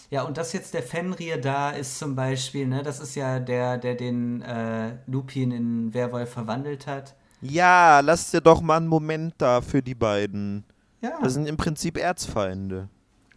Ja, 0.09 0.23
und 0.23 0.37
dass 0.37 0.53
jetzt 0.53 0.73
der 0.73 0.83
Fenrir 0.83 1.39
da 1.39 1.71
ist 1.71 1.99
zum 1.99 2.15
Beispiel, 2.15 2.65
ne, 2.65 2.81
das 2.81 2.99
ist 2.99 3.15
ja 3.15 3.39
der, 3.39 3.77
der 3.77 3.95
den 3.95 4.41
äh, 4.41 4.97
Lupin 5.05 5.51
in 5.51 5.93
Werwolf 5.93 6.31
verwandelt 6.31 6.87
hat. 6.87 7.15
Ja, 7.41 7.99
lass 7.99 8.31
dir 8.31 8.41
doch 8.41 8.61
mal 8.61 8.77
einen 8.77 8.87
Moment 8.87 9.35
da 9.37 9.61
für 9.61 9.83
die 9.83 9.95
beiden. 9.95 10.63
Ja. 11.01 11.19
Das 11.21 11.33
sind 11.33 11.45
im 11.45 11.57
Prinzip 11.57 11.97
Erzfeinde. 11.97 12.89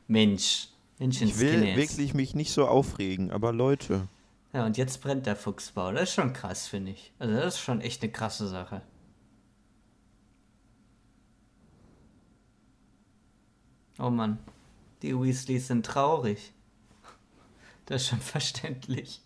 Mensch, 0.06 0.69
Ich 1.00 1.38
will 1.38 1.76
wirklich 1.76 2.12
mich 2.12 2.34
nicht 2.34 2.52
so 2.52 2.68
aufregen, 2.68 3.30
aber 3.30 3.52
Leute. 3.52 4.06
Ja, 4.52 4.66
und 4.66 4.76
jetzt 4.76 5.00
brennt 5.00 5.24
der 5.24 5.34
Fuchsbau. 5.34 5.92
Das 5.92 6.02
ist 6.02 6.14
schon 6.14 6.34
krass, 6.34 6.66
finde 6.66 6.92
ich. 6.92 7.12
Also 7.18 7.34
das 7.34 7.54
ist 7.54 7.60
schon 7.60 7.80
echt 7.80 8.02
eine 8.02 8.12
krasse 8.12 8.46
Sache. 8.48 8.82
Oh 13.98 14.10
Mann, 14.10 14.38
die 15.02 15.18
Weasleys 15.18 15.68
sind 15.68 15.84
traurig. 15.86 16.52
Das 17.86 18.02
ist 18.02 18.08
schon 18.08 18.20
verständlich. 18.20 19.20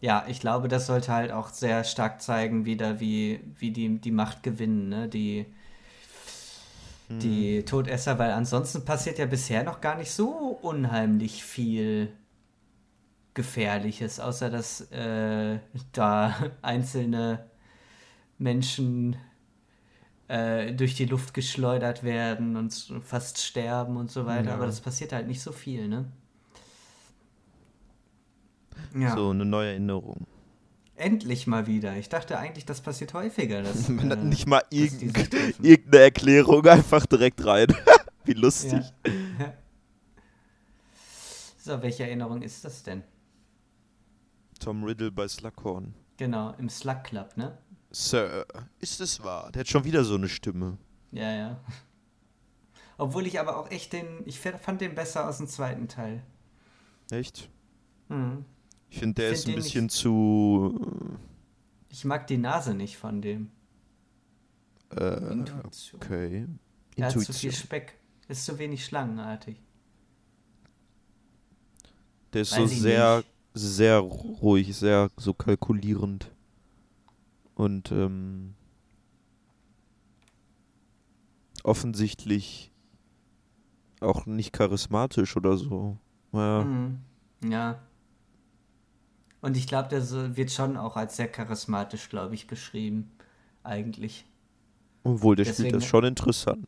Ja, 0.00 0.24
ich 0.28 0.40
glaube, 0.40 0.68
das 0.68 0.86
sollte 0.86 1.12
halt 1.12 1.30
auch 1.32 1.48
sehr 1.50 1.84
stark 1.84 2.20
zeigen, 2.20 2.64
wieder 2.64 2.98
wie, 3.00 3.40
wie 3.58 3.70
die, 3.70 3.98
die 4.00 4.10
Macht 4.10 4.42
gewinnen, 4.42 4.88
ne? 4.88 5.08
Die, 5.08 5.46
die 7.08 7.64
Todesser, 7.64 8.18
weil 8.18 8.32
ansonsten 8.32 8.84
passiert 8.84 9.18
ja 9.18 9.26
bisher 9.26 9.62
noch 9.62 9.80
gar 9.80 9.96
nicht 9.96 10.10
so 10.10 10.58
unheimlich 10.62 11.44
viel 11.44 12.12
Gefährliches, 13.34 14.18
außer 14.18 14.50
dass 14.50 14.80
äh, 14.90 15.58
da 15.92 16.34
einzelne 16.62 17.46
Menschen 18.38 19.16
äh, 20.28 20.72
durch 20.72 20.94
die 20.94 21.04
Luft 21.04 21.34
geschleudert 21.34 22.02
werden 22.02 22.56
und 22.56 22.72
fast 23.02 23.38
sterben 23.38 23.96
und 23.96 24.10
so 24.10 24.26
weiter. 24.26 24.48
Ja. 24.48 24.54
Aber 24.54 24.66
das 24.66 24.80
passiert 24.80 25.12
halt 25.12 25.28
nicht 25.28 25.40
so 25.40 25.52
viel, 25.52 25.88
ne? 25.88 26.06
Ja. 28.94 29.14
So 29.14 29.30
eine 29.30 29.44
neue 29.44 29.70
Erinnerung. 29.70 30.26
Endlich 30.96 31.46
mal 31.46 31.66
wieder. 31.66 31.94
Ich 31.96 32.08
dachte 32.08 32.38
eigentlich, 32.38 32.64
das 32.64 32.80
passiert 32.80 33.12
häufiger. 33.14 33.62
Dass, 33.62 33.88
Man 33.88 34.10
hat 34.10 34.18
äh, 34.18 34.24
nicht 34.24 34.46
mal 34.46 34.62
irgend, 34.70 35.02
irgendeine 35.62 36.04
Erklärung, 36.04 36.66
einfach 36.66 37.04
direkt 37.06 37.44
rein. 37.44 37.68
Wie 38.24 38.32
lustig. 38.32 38.82
Ja. 39.38 39.52
So, 41.58 41.82
welche 41.82 42.04
Erinnerung 42.04 42.42
ist 42.42 42.64
das 42.64 42.84
denn? 42.84 43.02
Tom 44.60 44.84
Riddle 44.84 45.10
bei 45.10 45.26
Slughorn. 45.26 45.94
Genau, 46.16 46.54
im 46.58 46.68
Slug 46.68 47.02
Club, 47.02 47.36
ne? 47.36 47.58
Sir, 47.90 48.46
ist 48.78 49.00
es 49.00 49.24
wahr? 49.24 49.50
Der 49.50 49.60
hat 49.60 49.68
schon 49.68 49.82
wieder 49.82 50.04
so 50.04 50.14
eine 50.14 50.28
Stimme. 50.28 50.78
Ja, 51.10 51.34
ja. 51.34 51.60
Obwohl 52.98 53.26
ich 53.26 53.40
aber 53.40 53.56
auch 53.56 53.68
echt 53.72 53.92
den, 53.92 54.22
ich 54.26 54.38
fand 54.38 54.80
den 54.80 54.94
besser 54.94 55.28
aus 55.28 55.38
dem 55.38 55.48
zweiten 55.48 55.88
Teil. 55.88 56.22
Echt? 57.10 57.50
Mhm. 58.08 58.44
Ich 58.88 58.98
finde, 58.98 59.22
der 59.22 59.32
ich 59.32 59.40
find 59.40 59.48
ist 59.48 59.48
ein 59.48 59.54
bisschen 59.62 59.84
nicht, 59.84 59.96
zu. 59.96 61.18
Ich 61.88 62.04
mag 62.04 62.26
die 62.26 62.38
Nase 62.38 62.74
nicht 62.74 62.96
von 62.96 63.20
dem. 63.20 63.50
Äh, 64.90 65.32
Intuition. 65.32 66.00
Okay. 66.00 66.46
Er 66.96 67.06
hat 67.06 67.12
zu 67.12 67.32
viel 67.32 67.52
Speck. 67.52 67.98
Ist 68.28 68.44
zu 68.44 68.58
wenig 68.58 68.84
schlangenartig. 68.84 69.60
Der 72.32 72.42
ist 72.42 72.52
Weiß 72.52 72.70
so 72.70 72.76
sehr, 72.76 73.16
nicht. 73.18 73.28
sehr 73.54 73.98
ruhig, 73.98 74.76
sehr 74.76 75.10
so 75.16 75.32
kalkulierend. 75.32 76.30
Und 77.54 77.90
ähm, 77.92 78.54
offensichtlich 81.62 82.70
auch 84.00 84.26
nicht 84.26 84.52
charismatisch 84.52 85.36
oder 85.36 85.56
so. 85.56 85.98
Ja. 86.32 86.64
Mhm. 86.64 87.00
ja. 87.44 87.80
Und 89.40 89.56
ich 89.56 89.66
glaube, 89.66 89.88
der 89.88 90.36
wird 90.36 90.50
schon 90.50 90.76
auch 90.76 90.96
als 90.96 91.16
sehr 91.16 91.28
charismatisch, 91.28 92.08
glaube 92.08 92.34
ich, 92.34 92.46
beschrieben. 92.46 93.10
Eigentlich. 93.62 94.24
Obwohl, 95.04 95.36
der 95.36 95.44
Deswegen, 95.44 95.68
spielt 95.68 95.82
das 95.82 95.88
schon 95.88 96.04
interessant. 96.04 96.66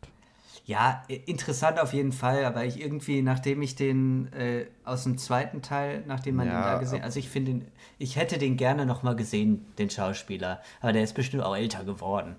Ja, 0.65 1.03
interessant 1.25 1.81
auf 1.81 1.95
jeden 1.95 2.13
Fall, 2.13 2.45
aber 2.45 2.67
ich 2.67 2.79
irgendwie, 2.79 3.23
nachdem 3.23 3.63
ich 3.63 3.75
den 3.75 4.31
äh, 4.35 4.67
aus 4.85 5.05
dem 5.05 5.17
zweiten 5.17 5.63
Teil, 5.63 6.05
nachdem 6.07 6.37
man 6.37 6.47
ja, 6.47 6.53
den 6.53 6.63
da 6.63 6.79
gesehen, 6.79 7.03
also 7.03 7.19
ich 7.19 7.31
finde, 7.31 7.65
ich 7.99 8.17
hätte 8.17 8.37
den 8.37 8.59
gerne 8.59 8.85
nochmal 8.85 9.17
gesehen, 9.17 9.65
den 9.79 9.89
Schauspieler, 9.89 10.61
aber 10.83 10.93
der 10.93 11.05
ist 11.05 11.15
bestimmt 11.15 11.43
auch 11.43 11.57
älter 11.57 11.85
geworden. 11.85 12.37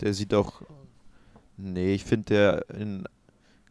Der 0.00 0.14
sieht 0.14 0.32
auch, 0.32 0.62
nee, 1.58 1.92
ich 1.92 2.04
finde 2.04 2.24
der 2.24 2.70
in 2.74 3.04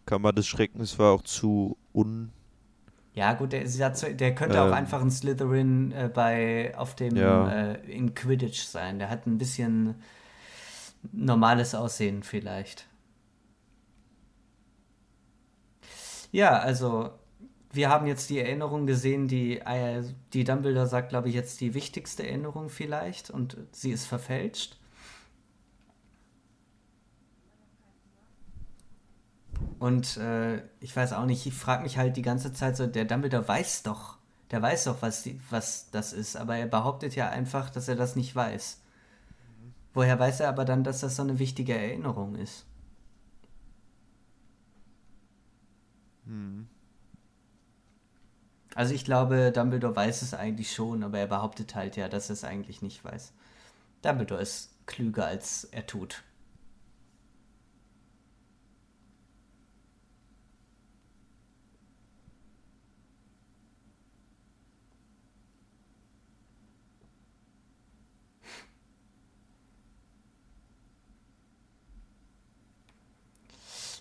Kammer 0.06 0.34
des 0.34 0.46
Schreckens 0.46 1.00
war 1.00 1.14
auch 1.14 1.24
zu 1.24 1.78
un 1.94 2.32
ja, 3.18 3.34
gut, 3.34 3.52
der, 3.52 3.64
der 3.64 4.36
könnte 4.36 4.58
ähm, 4.58 4.62
auch 4.62 4.72
einfach 4.72 5.02
ein 5.02 5.10
Slytherin 5.10 5.92
äh, 5.92 6.08
bei 6.08 6.78
auf 6.78 6.94
dem 6.94 7.16
ja. 7.16 7.72
äh, 7.72 7.92
in 7.92 8.14
Quidditch 8.14 8.62
sein. 8.62 9.00
Der 9.00 9.10
hat 9.10 9.26
ein 9.26 9.40
bisschen 9.40 9.96
normales 11.12 11.74
Aussehen 11.74 12.22
vielleicht. 12.22 12.86
Ja, 16.32 16.60
also 16.60 17.10
wir 17.72 17.90
haben 17.90 18.06
jetzt 18.06 18.30
die 18.30 18.38
Erinnerung 18.38 18.86
gesehen, 18.86 19.28
die, 19.28 19.62
äh, 19.62 20.04
die 20.34 20.44
Dumbledore 20.44 20.86
sagt, 20.86 21.10
glaube 21.10 21.30
ich, 21.30 21.34
jetzt 21.34 21.60
die 21.60 21.74
wichtigste 21.74 22.24
Erinnerung 22.24 22.70
vielleicht 22.70 23.32
und 23.32 23.58
sie 23.72 23.90
ist 23.90 24.06
verfälscht. 24.06 24.77
Und 29.80 30.18
äh, 30.18 30.64
ich 30.80 30.96
weiß 30.96 31.14
auch 31.14 31.26
nicht, 31.26 31.46
ich 31.46 31.54
frage 31.54 31.84
mich 31.84 31.98
halt 31.98 32.18
die 32.18 32.22
ganze 32.22 32.54
Zeit 32.54 32.78
so, 32.78 32.88
der 32.88 33.06
Dumbledore 33.06 33.48
weiß 33.48 33.84
doch, 33.84 34.18
der 34.52 34.62
weiß 34.62 34.86
doch, 34.86 35.02
was, 35.02 35.24
die, 35.24 35.40
was 35.50 35.90
das 35.92 36.14
ist, 36.14 36.36
aber 36.36 36.56
er 36.58 36.68
behauptet 36.68 37.16
ja 37.16 37.30
einfach, 37.30 37.70
dass 37.70 37.88
er 37.88 37.96
das 37.96 38.16
nicht 38.16 38.36
weiß. 38.36 38.80
Mhm. 39.62 39.74
Woher 39.94 40.20
weiß 40.20 40.40
er 40.40 40.50
aber 40.50 40.66
dann, 40.66 40.84
dass 40.84 41.02
das 41.02 41.16
so 41.16 41.22
eine 41.24 41.40
wichtige 41.40 41.78
Erinnerung 41.78 42.36
ist? 42.36 42.66
Mhm. 46.26 46.68
Also 48.76 48.94
ich 48.94 49.06
glaube, 49.06 49.52
Dumbledore 49.52 49.96
weiß 49.96 50.22
es 50.22 50.34
eigentlich 50.34 50.72
schon, 50.72 51.04
aber 51.04 51.18
er 51.18 51.28
behauptet 51.28 51.74
halt 51.74 51.96
ja, 51.98 52.08
dass 52.10 52.30
er 52.30 52.34
es 52.34 52.44
eigentlich 52.44 52.82
nicht 52.82 53.04
weiß. 53.04 53.34
Dumbledore 54.04 54.42
ist 54.42 54.72
klüger, 54.86 55.26
als 55.26 55.64
er 55.66 55.88
tut. 55.88 56.24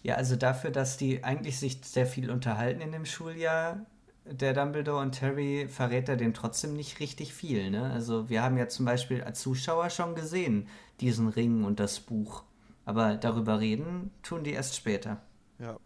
Ja, 0.07 0.15
also 0.15 0.37
dafür, 0.37 0.71
dass 0.71 0.97
die 0.97 1.25
eigentlich 1.25 1.59
sich 1.59 1.81
sehr 1.83 2.07
viel 2.07 2.31
unterhalten 2.31 2.81
in 2.81 2.93
dem 2.93 3.05
Schuljahr, 3.05 3.85
der 4.25 4.55
Dumbledore 4.55 5.03
und 5.03 5.21
Harry, 5.21 5.67
verrät 5.69 6.09
er 6.09 6.17
dem 6.17 6.33
trotzdem 6.33 6.75
nicht 6.75 7.01
richtig 7.01 7.35
viel. 7.35 7.73
Ne? 7.73 7.91
Also 7.91 8.29
wir 8.29 8.41
haben 8.45 8.57
ja 8.57 8.69
zum 8.69 8.87
Beispiel 8.87 9.25
als 9.25 9.41
Zuschauer 9.41 9.91
schon 9.91 10.15
gesehen, 10.15 10.69
diesen 11.01 11.27
Ring 11.27 11.65
und 11.65 11.81
das 11.81 11.99
Buch. 11.99 12.45
Aber 12.85 13.17
darüber 13.17 13.59
reden 13.59 14.13
tun 14.23 14.45
die 14.45 14.53
erst 14.53 14.77
später. 14.77 15.21
Ja. 15.59 15.77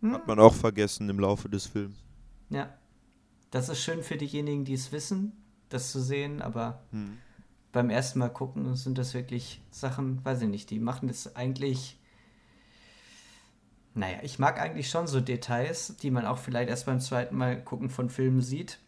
Hm? 0.00 0.14
Hat 0.14 0.26
man 0.26 0.40
auch 0.40 0.54
vergessen 0.54 1.10
im 1.10 1.20
Laufe 1.20 1.50
des 1.50 1.66
Films. 1.66 2.02
Ja. 2.48 2.72
Das 3.50 3.68
ist 3.68 3.82
schön 3.82 4.02
für 4.02 4.16
diejenigen, 4.16 4.64
die 4.64 4.72
es 4.72 4.90
wissen, 4.90 5.32
das 5.68 5.92
zu 5.92 6.00
sehen, 6.00 6.40
aber 6.40 6.82
hm. 6.92 7.18
beim 7.72 7.90
ersten 7.90 8.20
Mal 8.20 8.30
gucken 8.30 8.74
sind 8.74 8.96
das 8.96 9.12
wirklich 9.12 9.60
Sachen, 9.70 10.24
weiß 10.24 10.40
ich 10.40 10.48
nicht, 10.48 10.70
die 10.70 10.78
machen 10.78 11.08
das 11.08 11.36
eigentlich 11.36 11.98
naja, 13.96 14.18
ich 14.22 14.38
mag 14.38 14.60
eigentlich 14.60 14.90
schon 14.90 15.06
so 15.06 15.20
Details, 15.20 15.96
die 15.96 16.10
man 16.10 16.26
auch 16.26 16.38
vielleicht 16.38 16.68
erst 16.68 16.86
beim 16.86 17.00
zweiten 17.00 17.36
Mal 17.36 17.62
gucken 17.62 17.88
von 17.88 18.10
Filmen 18.10 18.42
sieht. 18.42 18.78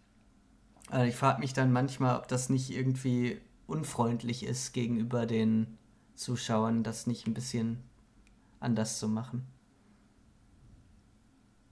Also 0.91 1.07
ich 1.07 1.17
frage 1.17 1.41
mich 1.41 1.55
dann 1.55 1.73
manchmal, 1.73 2.19
ob 2.19 2.29
das 2.29 2.51
nicht 2.51 2.71
irgendwie 2.71 3.41
unfreundlich 3.67 4.45
ist 4.45 4.73
gegenüber 4.73 5.25
den 5.25 5.79
Zuschauern, 6.15 6.83
das 6.83 7.07
nicht 7.07 7.27
ein 7.27 7.35
bisschen 7.35 7.83
anders 8.61 8.99
zu 8.99 9.09
machen. 9.09 9.47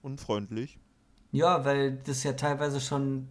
Unfreundlich? 0.01 0.79
Ja, 1.31 1.63
weil 1.63 1.97
das 1.97 2.23
ja 2.23 2.33
teilweise 2.33 2.81
schon 2.81 3.27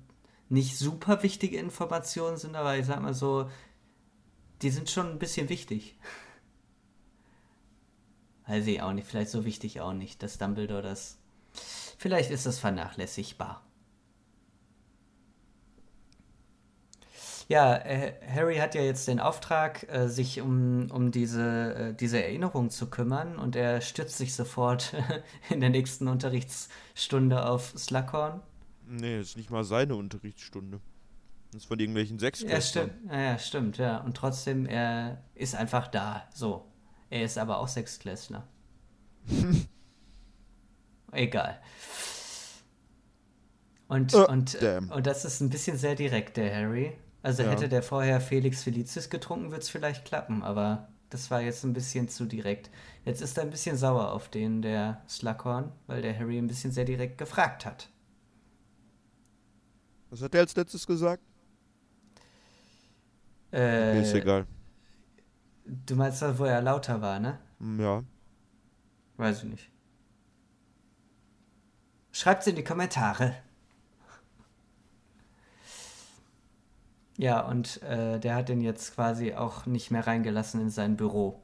nicht 0.48 0.76
super 0.76 1.24
wichtige 1.24 1.58
Informationen 1.58 2.36
sind, 2.36 2.54
aber 2.54 2.76
ich 2.76 2.86
sag 2.86 3.02
mal 3.02 3.14
so, 3.14 3.50
die 4.62 4.70
sind 4.70 4.88
schon 4.88 5.10
ein 5.10 5.18
bisschen 5.18 5.48
wichtig. 5.48 5.98
Weiß 8.46 8.66
ich 8.66 8.80
auch 8.80 8.92
nicht, 8.92 9.06
vielleicht 9.06 9.30
so 9.30 9.44
wichtig 9.44 9.80
auch 9.80 9.92
nicht, 9.92 10.22
dass 10.22 10.38
Dumbledore 10.38 10.82
das. 10.82 11.18
Vielleicht 11.98 12.30
ist 12.30 12.46
das 12.46 12.58
vernachlässigbar. 12.58 13.62
Ja, 17.48 17.76
äh, 17.76 18.12
Harry 18.28 18.56
hat 18.56 18.74
ja 18.74 18.82
jetzt 18.82 19.06
den 19.06 19.20
Auftrag, 19.20 19.88
äh, 19.88 20.08
sich 20.08 20.40
um, 20.40 20.90
um 20.90 21.12
diese, 21.12 21.74
äh, 21.74 21.94
diese 21.94 22.22
Erinnerung 22.22 22.70
zu 22.70 22.90
kümmern 22.90 23.38
und 23.38 23.54
er 23.54 23.80
stürzt 23.80 24.18
sich 24.18 24.34
sofort 24.34 24.94
in 25.50 25.60
der 25.60 25.70
nächsten 25.70 26.08
Unterrichtsstunde 26.08 27.48
auf 27.48 27.72
Slughorn. 27.76 28.40
Nee, 28.88 29.18
das 29.18 29.28
ist 29.28 29.36
nicht 29.36 29.50
mal 29.50 29.62
seine 29.62 29.94
Unterrichtsstunde. 29.94 30.80
Das 31.52 31.62
ist 31.62 31.68
von 31.68 31.78
irgendwelchen 31.78 32.18
sechs 32.18 32.42
Ja, 32.42 32.60
stimmt. 32.60 32.92
Ja, 33.08 33.20
ja, 33.20 33.38
stimmt, 33.38 33.78
ja. 33.78 33.98
Und 33.98 34.16
trotzdem, 34.16 34.66
er 34.66 35.22
ist 35.34 35.54
einfach 35.54 35.86
da, 35.86 36.28
so. 36.34 36.64
Er 37.10 37.24
ist 37.24 37.38
aber 37.38 37.58
auch 37.58 37.68
Sechsklässler. 37.68 38.46
Egal. 41.12 41.60
Und, 43.88 44.14
oh, 44.14 44.26
und, 44.26 44.56
und 44.90 45.06
das 45.06 45.24
ist 45.24 45.40
ein 45.40 45.48
bisschen 45.48 45.78
sehr 45.78 45.94
direkt, 45.94 46.36
der 46.36 46.54
Harry. 46.54 46.92
Also 47.22 47.42
ja. 47.42 47.50
hätte 47.50 47.68
der 47.68 47.82
vorher 47.82 48.20
Felix 48.20 48.64
Felicis 48.64 49.10
getrunken, 49.10 49.50
würde 49.50 49.62
es 49.62 49.68
vielleicht 49.68 50.04
klappen, 50.04 50.42
aber 50.42 50.88
das 51.10 51.30
war 51.30 51.40
jetzt 51.40 51.64
ein 51.64 51.72
bisschen 51.72 52.08
zu 52.08 52.26
direkt. 52.26 52.70
Jetzt 53.04 53.22
ist 53.22 53.36
er 53.38 53.44
ein 53.44 53.50
bisschen 53.50 53.76
sauer 53.76 54.12
auf 54.12 54.28
den, 54.28 54.62
der 54.62 55.02
Slughorn, 55.08 55.72
weil 55.86 56.02
der 56.02 56.18
Harry 56.18 56.38
ein 56.38 56.48
bisschen 56.48 56.72
sehr 56.72 56.84
direkt 56.84 57.18
gefragt 57.18 57.64
hat. 57.64 57.88
Was 60.10 60.22
hat 60.22 60.34
er 60.34 60.40
als 60.40 60.56
letztes 60.56 60.86
gesagt? 60.86 61.22
Äh, 63.52 64.02
ist 64.02 64.14
egal. 64.14 64.46
Du 65.66 65.96
meinst 65.96 66.22
da, 66.22 66.38
wo 66.38 66.44
er 66.44 66.62
lauter 66.62 67.00
war, 67.00 67.18
ne? 67.18 67.38
Hm, 67.58 67.80
ja. 67.80 68.04
Weiß 69.16 69.42
ich 69.42 69.50
nicht. 69.50 69.70
Schreibt's 72.12 72.46
in 72.46 72.56
die 72.56 72.64
Kommentare. 72.64 73.34
Ja, 77.18 77.40
und 77.40 77.82
äh, 77.82 78.20
der 78.20 78.34
hat 78.34 78.48
den 78.48 78.60
jetzt 78.60 78.94
quasi 78.94 79.34
auch 79.34 79.66
nicht 79.66 79.90
mehr 79.90 80.06
reingelassen 80.06 80.60
in 80.60 80.70
sein 80.70 80.96
Büro. 80.96 81.42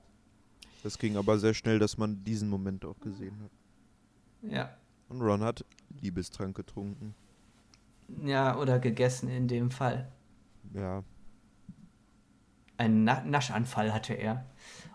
Das 0.83 0.99
ging 0.99 1.17
aber 1.17 1.39
sehr 1.39 1.55
schnell, 1.55 1.79
dass 1.79 1.97
man 1.97 2.25
diesen 2.25 2.49
Moment 2.49 2.85
auch 2.85 2.99
gesehen 3.01 3.37
hat. 3.43 3.51
Ja. 4.51 4.71
Und 5.09 5.23
Ron 5.23 5.43
hat 5.43 5.65
Liebestrank 6.01 6.57
getrunken. 6.57 7.15
Ja, 8.23 8.57
oder 8.59 8.79
gegessen 8.79 9.29
in 9.29 9.49
dem 9.49 9.71
Fall. 9.71 10.11
Ja. 10.75 11.03
Einen 12.83 13.05
Na 13.05 13.23
Naschanfall 13.23 13.93
hatte 13.93 14.15
er. 14.15 14.45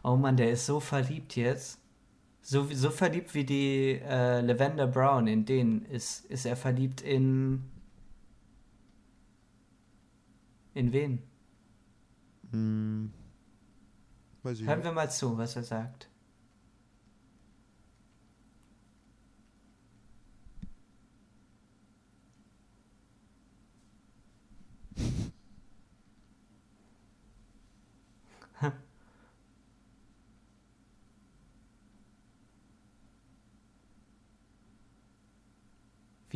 Oh 0.03 0.17
Mann, 0.17 0.35
der 0.35 0.51
ist 0.51 0.65
so 0.65 0.81
verliebt 0.81 1.37
jetzt. 1.37 1.79
So, 2.41 2.67
so 2.69 2.89
verliebt 2.89 3.33
wie 3.33 3.45
die 3.45 4.01
äh, 4.03 4.41
Lavender 4.41 4.87
Brown 4.87 5.27
in 5.27 5.45
den 5.45 5.85
ist, 5.85 6.25
ist 6.25 6.45
er 6.45 6.57
verliebt 6.57 6.99
in. 6.99 7.63
In 10.73 10.91
wen? 10.91 11.23
Hm. 12.51 13.13
Hören 14.43 14.83
wir 14.83 14.91
mal 14.91 15.09
zu, 15.09 15.37
was 15.37 15.55
er 15.55 15.63
sagt. 15.63 16.09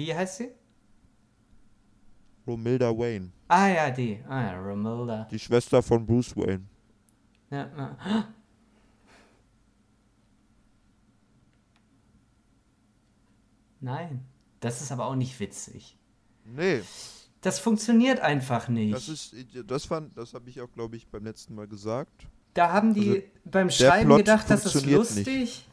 Wie 0.02 0.16
heißt 0.16 0.38
sie? 0.38 0.50
Romilda 2.48 2.90
Wayne. 2.90 3.32
Ah 3.48 3.68
ja, 3.68 3.92
die. 3.92 4.20
Ah 4.28 4.42
ja, 4.42 4.60
Romilda. 4.60 5.28
Die 5.30 5.38
Schwester 5.38 5.84
von 5.84 6.04
Bruce 6.04 6.36
Wayne. 6.36 6.64
Ja, 7.52 7.70
ja. 7.78 8.28
Nein, 13.80 14.26
das 14.60 14.82
ist 14.82 14.92
aber 14.92 15.06
auch 15.06 15.16
nicht 15.16 15.40
witzig. 15.40 15.98
Nee, 16.46 16.82
Das 17.42 17.60
funktioniert 17.60 18.20
einfach 18.22 18.68
nicht. 18.70 18.94
das 18.96 19.08
ist, 19.08 19.36
das 19.68 19.86
fand, 19.86 20.18
das 20.18 20.34
habe 20.34 20.50
ich 20.50 20.62
auch, 20.62 20.72
glaube 20.72 20.96
ich, 20.96 21.08
beim 21.08 21.24
letzten 21.24 21.54
Mal 21.54 21.68
gesagt. 21.68 22.28
da 22.56 22.72
haben 22.72 22.94
die 22.96 23.10
also, 23.10 23.22
beim 23.46 23.70
Schreiben 23.70 24.18
gedacht, 24.18 24.50
das 24.50 24.66
ist 24.66 24.86
lustig. 24.86 25.68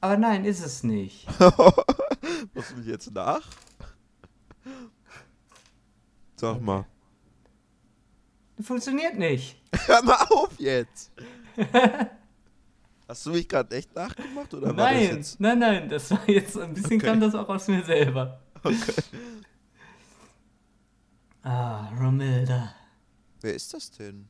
Aber 0.00 0.16
nein, 0.16 0.44
ist 0.46 0.64
es 0.64 0.82
nicht. 0.82 1.26
Machst 2.56 2.70
du 2.72 2.76
mich 2.76 2.86
jetzt 2.86 3.10
nach? 3.12 3.42
Sag 6.36 6.60
mal. 6.60 6.84
Funktioniert 8.60 9.16
nicht. 9.18 9.60
Hör 9.86 10.02
mal 10.02 10.24
auf 10.30 10.58
jetzt! 10.58 11.12
Hast 13.08 13.26
du 13.26 13.30
mich 13.30 13.48
gerade 13.48 13.76
echt 13.76 13.94
nachgemacht 13.94 14.52
oder 14.54 14.68
war 14.68 14.74
das 14.74 14.84
Nein, 15.02 15.16
jetzt? 15.16 15.40
nein, 15.40 15.58
nein, 15.58 15.88
das 15.88 16.10
war 16.10 16.28
jetzt 16.28 16.58
ein 16.58 16.72
bisschen 16.74 16.96
Okay. 16.96 17.06
kam 17.06 17.20
das 17.20 17.34
auch 17.34 17.48
aus 17.48 17.68
mir 17.68 17.84
selber. 17.84 18.40
Okay. 18.64 18.94
Ah, 21.42 21.88
Romilda. 22.00 22.74
Wer 23.40 23.54
ist 23.54 23.72
das 23.74 23.90
denn? 23.92 24.28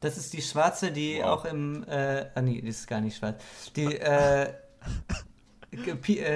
Das 0.00 0.18
ist 0.18 0.32
die 0.32 0.42
Schwarze, 0.42 0.92
die 0.92 1.18
Wow. 1.18 1.24
auch 1.26 1.44
im, 1.46 1.84
äh, 1.84 2.26
ah 2.34 2.42
nee, 2.42 2.60
die 2.60 2.68
ist 2.68 2.86
gar 2.86 3.00
nicht 3.00 3.16
schwarz. 3.16 3.42
Die, 3.74 3.96
äh, 3.96 4.52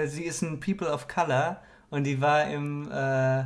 sie 0.07 0.25
ist 0.25 0.43
ein 0.43 0.61
People 0.61 0.91
of 0.93 1.09
Color 1.09 1.61
und 1.91 2.05
die 2.05 2.21
war 2.21 2.49
im, 2.51 2.91
äh, 2.91 3.45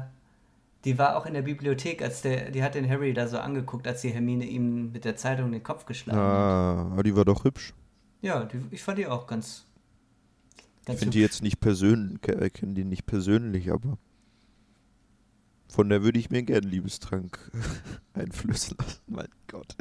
die 0.85 0.99
war 0.99 1.17
auch 1.17 1.27
in 1.27 1.35
der 1.35 1.43
Bibliothek, 1.43 2.01
als 2.03 2.23
der, 2.23 2.51
die 2.53 2.63
hat 2.63 2.75
den 2.77 2.89
Harry 2.89 3.13
da 3.13 3.27
so 3.27 3.39
angeguckt, 3.39 3.89
als 3.89 4.03
die 4.03 4.11
Hermine 4.11 4.45
ihm 4.45 4.93
mit 4.93 5.05
der 5.05 5.17
Zeitung 5.17 5.51
den 5.53 5.63
Kopf 5.63 5.85
geschlagen 5.87 6.37
hat. 6.37 6.47
Ah, 6.99 7.03
die 7.03 7.17
war 7.17 7.25
doch 7.25 7.45
hübsch. 7.45 7.75
Ja, 8.23 8.45
die, 8.45 8.61
ich 8.71 8.83
fand 8.83 8.99
die 8.99 9.07
auch 9.07 9.27
ganz, 9.27 9.67
Ich 10.87 10.87
ganz 10.87 11.01
finde 11.01 11.13
die 11.17 11.21
jetzt 11.21 11.43
nicht 11.43 11.61
persönlich, 11.61 12.29
äh, 12.29 12.51
kenne 12.51 12.75
die 12.75 12.85
nicht 12.85 13.07
persönlich, 13.07 13.73
aber 13.73 13.99
von 15.69 15.89
der 15.89 16.03
würde 16.05 16.19
ich 16.21 16.31
mir 16.31 16.45
gern 16.45 16.63
Liebestrank 16.63 17.39
einflößen 18.15 18.77
lassen. 18.79 19.03
Mein 19.09 19.29
Gott. 19.49 19.77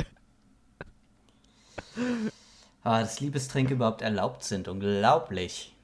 Ah, 2.84 3.02
dass 3.02 3.20
Liebestränke 3.20 3.76
überhaupt 3.76 4.02
erlaubt 4.02 4.44
sind, 4.44 4.68
unglaublich. 4.68 5.75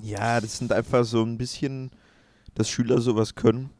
Ja, 0.00 0.40
das 0.40 0.58
sind 0.58 0.72
einfach 0.72 1.04
so 1.04 1.22
ein 1.22 1.36
bisschen, 1.38 1.90
dass 2.54 2.68
Schüler 2.68 3.00
sowas 3.00 3.34
können. 3.34 3.70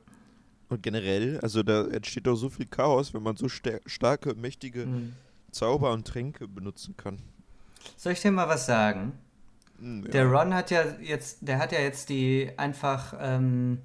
Und 0.68 0.82
generell, 0.82 1.39
also 1.40 1.62
da 1.62 1.86
entsteht 1.89 2.26
doch 2.26 2.36
so 2.36 2.48
viel 2.48 2.66
Chaos, 2.66 3.12
wenn 3.12 3.22
man 3.22 3.36
so 3.36 3.48
sta 3.48 3.72
starke, 3.86 4.34
mächtige 4.34 4.84
Hm. 4.84 5.12
Zauber 5.51 5.93
und 5.93 6.06
Tränke 6.06 6.48
benutzen 6.48 6.97
kann. 6.97 7.18
Soll 7.97 8.12
ich 8.12 8.20
dir 8.22 8.30
mal 8.32 8.48
was 8.48 8.64
sagen? 8.64 9.12
Hm, 9.78 10.10
Der 10.10 10.24
ja. 10.24 10.30
Ron 10.30 10.55
hat 10.55 10.70
ja 10.70 10.82
jetzt, 11.02 11.39
der 11.43 11.59
hat 11.59 11.72
ja 11.72 11.80
jetzt 11.80 12.09
die 12.09 12.51
einfach 12.56 13.14
ähm, 13.20 13.78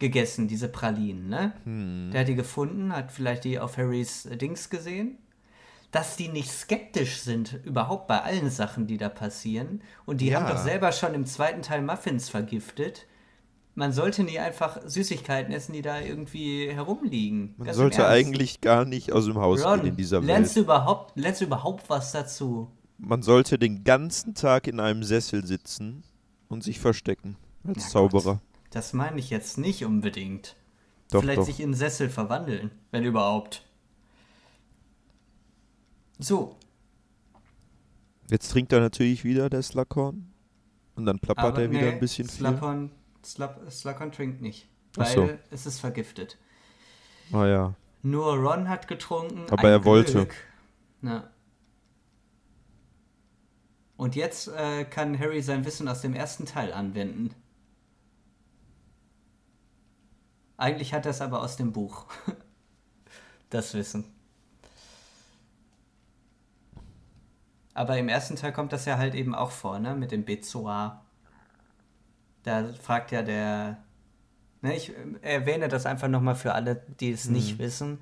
gegessen, 0.00 0.48
diese 0.48 0.68
Pralinen, 0.68 1.28
ne? 1.28 1.52
Hm. 1.62 2.10
Der 2.12 2.22
hat 2.22 2.28
die 2.28 2.34
gefunden, 2.34 2.92
hat 2.92 3.12
vielleicht 3.12 3.44
die 3.44 3.60
auf 3.60 3.76
Harrys 3.76 4.26
äh, 4.26 4.36
Dings 4.36 4.68
gesehen. 4.68 5.18
Dass 5.92 6.16
die 6.16 6.28
nicht 6.28 6.50
skeptisch 6.50 7.20
sind, 7.20 7.60
überhaupt 7.64 8.08
bei 8.08 8.20
allen 8.22 8.50
Sachen, 8.50 8.86
die 8.86 8.96
da 8.96 9.08
passieren. 9.08 9.82
Und 10.06 10.20
die 10.20 10.28
Ja. 10.28 10.40
haben 10.40 10.48
doch 10.48 10.62
selber 10.62 10.90
schon 10.90 11.14
im 11.14 11.26
zweiten 11.26 11.62
Teil 11.62 11.82
Muffins 11.82 12.28
vergiftet. 12.28 13.06
Man 13.74 13.92
sollte 13.92 14.22
nie 14.24 14.38
einfach 14.38 14.80
Süßigkeiten 14.84 15.52
essen, 15.52 15.72
die 15.72 15.80
da 15.82 16.00
irgendwie 16.00 16.68
herumliegen. 16.70 17.54
Man 17.56 17.66
Ganz 17.66 17.76
sollte 17.78 18.06
eigentlich 18.06 18.60
gar 18.60 18.84
nicht 18.84 19.12
aus 19.12 19.26
dem 19.26 19.36
Haus 19.38 19.64
Ron, 19.64 19.80
gehen 19.80 19.88
in 19.90 19.96
dieser 19.96 20.20
lernst 20.20 20.56
Welt. 20.56 20.66
du 20.66 20.70
überhaupt, 20.72 21.16
lernst 21.16 21.40
du 21.40 21.44
überhaupt 21.46 21.88
was 21.88 22.12
dazu? 22.12 22.70
Man 22.98 23.22
sollte 23.22 23.58
den 23.58 23.84
ganzen 23.84 24.34
Tag 24.34 24.66
in 24.66 24.78
einem 24.80 25.02
Sessel 25.04 25.46
sitzen 25.46 26.02
und 26.48 26.62
sich 26.62 26.80
verstecken 26.80 27.36
als 27.66 27.84
Ja, 27.84 27.90
Zauberer. 27.90 28.40
Das 28.70 28.92
meine 28.92 29.18
ich 29.18 29.30
jetzt 29.30 29.58
nicht 29.58 29.84
unbedingt. 29.84 30.56
Doch, 31.10 31.20
Vielleicht 31.20 31.38
doch. 31.40 31.44
sich 31.46 31.60
in 31.60 31.66
einen 31.66 31.74
Sessel 31.74 32.08
verwandeln, 32.08 32.70
wenn 32.90 33.04
überhaupt. 33.04 33.64
So, 36.22 36.56
Jetzt 38.32 38.50
trinkt 38.50 38.72
er 38.72 38.80
natürlich 38.80 39.24
wieder 39.24 39.50
der 39.50 39.62
Slughorn. 39.62 40.32
Und 40.94 41.04
dann 41.04 41.18
plappert 41.18 41.44
aber 41.44 41.62
er 41.62 41.70
wieder 41.70 41.82
nee, 41.82 41.92
ein 41.92 42.00
bisschen 42.00 42.26
viel. 42.26 42.48
Slughorn, 42.48 42.90
Slap, 43.22 43.70
Slughorn 43.70 44.10
trinkt 44.10 44.40
nicht, 44.40 44.68
weil 44.94 45.06
so. 45.14 45.30
es 45.50 45.66
ist 45.66 45.80
vergiftet. 45.80 46.38
Ah 47.30 47.46
ja. 47.46 47.74
Nur 48.00 48.34
Ron 48.36 48.70
hat 48.70 48.88
getrunken. 48.88 49.44
Aber 49.50 49.68
er 49.68 49.84
wollte. 49.84 50.12
Glück. 50.12 50.34
Na. 51.02 51.30
Und 53.98 54.16
jetzt 54.16 54.48
äh, 54.48 54.84
kann 54.84 55.18
Harry 55.18 55.42
sein 55.42 55.66
Wissen 55.66 55.86
aus 55.86 56.00
dem 56.00 56.14
ersten 56.14 56.46
Teil 56.46 56.72
anwenden. 56.72 57.34
Eigentlich 60.56 60.94
hat 60.94 61.04
er 61.04 61.10
es 61.10 61.20
aber 61.20 61.42
aus 61.42 61.56
dem 61.58 61.72
Buch. 61.72 62.06
Das 63.50 63.74
Wissen. 63.74 64.06
Aber 67.74 67.98
im 67.98 68.08
ersten 68.08 68.36
Teil 68.36 68.52
kommt 68.52 68.72
das 68.72 68.84
ja 68.84 68.98
halt 68.98 69.14
eben 69.14 69.34
auch 69.34 69.50
vor, 69.50 69.78
ne? 69.78 69.94
Mit 69.94 70.12
dem 70.12 70.24
Bezoar. 70.24 71.04
Da 72.42 72.72
fragt 72.80 73.12
ja 73.12 73.22
der. 73.22 73.78
Ne, 74.60 74.76
ich 74.76 74.96
ähm, 74.96 75.18
erwähne 75.22 75.68
das 75.68 75.86
einfach 75.86 76.08
nochmal 76.08 76.34
für 76.34 76.54
alle, 76.54 76.82
die 77.00 77.10
es 77.10 77.28
nicht 77.28 77.58
wissen. 77.58 77.98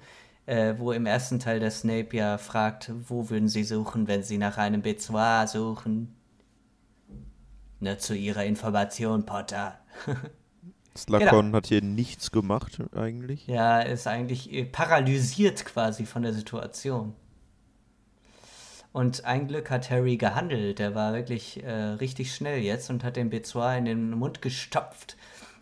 Äh, 0.47 0.75
wo 0.79 0.91
im 0.91 1.07
ersten 1.07 1.39
Teil 1.39 1.61
der 1.61 1.71
Snape 1.71 2.17
ja 2.17 2.37
fragt, 2.39 2.91
wo 3.09 3.31
würden 3.31 3.49
sie 3.49 3.63
suchen, 3.63 4.09
wenn 4.09 4.23
sie 4.23 4.39
nach 4.39 4.59
einem 4.59 4.83
Bezoar 4.83 5.47
suchen? 5.47 6.17
Nur 7.79 7.99
zu 7.99 8.17
ihrer 8.17 8.45
Information, 8.45 9.25
Potter. 9.25 9.79
Slughorn 10.97 11.55
hat 11.55 11.67
hier 11.67 11.83
nichts 11.83 12.31
gemacht 12.33 12.83
eigentlich. 12.95 13.47
Ja, 13.47 13.81
ist 13.81 14.07
eigentlich 14.07 14.53
äh, 14.53 14.65
paralysiert 14.65 15.65
quasi 15.65 16.05
von 16.05 16.23
der 16.23 16.33
Situation. 16.33 17.15
Und 18.93 19.25
ein 19.25 19.47
Glück 19.47 19.71
hat 19.71 19.89
Harry 19.91 20.17
gehandelt. 20.17 20.81
Der 20.81 20.95
war 20.95 21.13
wirklich 21.13 21.63
äh, 21.63 21.71
richtig 21.73 22.35
schnell 22.35 22.61
jetzt 22.61 22.91
und 22.91 23.05
hat 23.05 23.17
den 23.17 23.31
Bezoar 23.31 23.77
in 23.77 23.85
den 23.85 24.11
Mund 24.11 24.43
gestopft. 24.43 25.17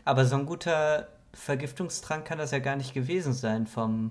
Aber 0.05 0.25
so 0.25 0.37
ein 0.37 0.47
guter 0.47 1.09
Vergiftungstrank 1.35 2.25
kann 2.25 2.39
das 2.39 2.53
ja 2.53 2.59
gar 2.59 2.77
nicht 2.77 2.95
gewesen 2.95 3.35
sein 3.35 3.67
vom. 3.67 4.11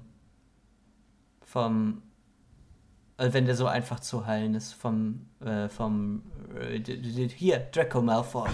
vom. 1.43 2.03
Also 3.17 3.33
wenn 3.33 3.45
der 3.45 3.55
so 3.55 3.65
einfach 3.65 3.99
zu 3.99 4.27
heilen 4.27 4.53
ist, 4.53 4.73
vom. 4.73 5.25
Äh, 5.43 5.67
vom. 5.69 6.21
Äh, 6.55 6.79
hier, 7.35 7.59
Draco 7.71 8.01
Malfoy. 8.03 8.47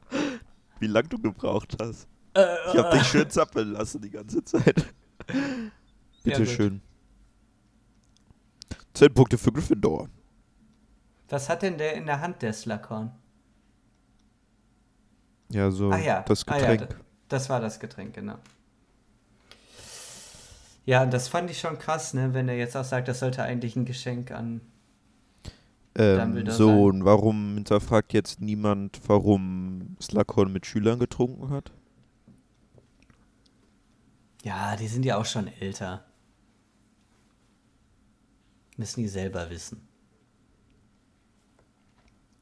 Wie 0.80 0.86
lange 0.86 1.08
du 1.08 1.18
gebraucht 1.18 1.76
hast. 1.80 2.08
Äh, 2.34 2.44
Ich 2.72 2.78
hab 2.78 2.90
dich 2.90 3.04
schön 3.04 3.30
zappeln 3.30 3.72
lassen 3.72 4.02
die 4.02 4.10
ganze 4.10 4.44
Zeit. 4.44 4.84
Bitte 6.22 6.44
gut. 6.44 6.80
Zehn 8.94 9.12
Punkte 9.12 9.36
für 9.38 9.52
Gryffindor. 9.52 10.08
Was 11.28 11.50
hat 11.50 11.60
denn 11.60 11.76
der 11.76 11.92
in 11.96 12.06
der 12.06 12.20
Hand, 12.22 12.40
der 12.40 12.54
Slughorn? 12.54 13.12
Ja, 15.50 15.70
so 15.70 15.90
Ah 15.90 15.98
ja, 15.98 16.22
das 16.22 16.46
ah 16.48 16.58
ja, 16.58 16.74
Getränk. 16.76 17.00
das 17.28 17.48
war 17.48 17.60
das 17.60 17.80
Getränk, 17.80 18.14
genau. 18.14 18.38
Ja, 20.86 21.06
das 21.06 21.28
fand 21.28 21.50
ich 21.50 21.58
schon 21.60 21.78
krass, 21.78 22.12
ne, 22.14 22.34
wenn 22.34 22.48
er 22.48 22.56
jetzt 22.56 22.76
auch 22.76 22.84
sagt, 22.84 23.08
das 23.08 23.20
sollte 23.20 23.42
eigentlich 23.42 23.76
ein 23.76 23.84
Geschenk 23.86 24.30
an 24.30 24.60
Ähm, 25.96 26.16
Dumbledore 26.16 26.56
so, 26.56 26.66
sein. 26.66 26.90
und 26.96 27.04
warum 27.04 27.54
hinterfragt 27.54 28.12
jetzt 28.12 28.40
niemand, 28.40 29.00
warum 29.08 29.96
Slughorn 30.02 30.52
mit 30.52 30.66
Schülern 30.66 30.98
getrunken 30.98 31.50
hat? 31.50 31.72
Ja, 34.44 34.76
die 34.76 34.86
sind 34.88 35.04
ja 35.04 35.16
auch 35.16 35.24
schon 35.24 35.48
älter. 35.48 36.04
Müssen 38.76 39.00
die 39.00 39.08
selber 39.08 39.50
wissen. 39.50 39.86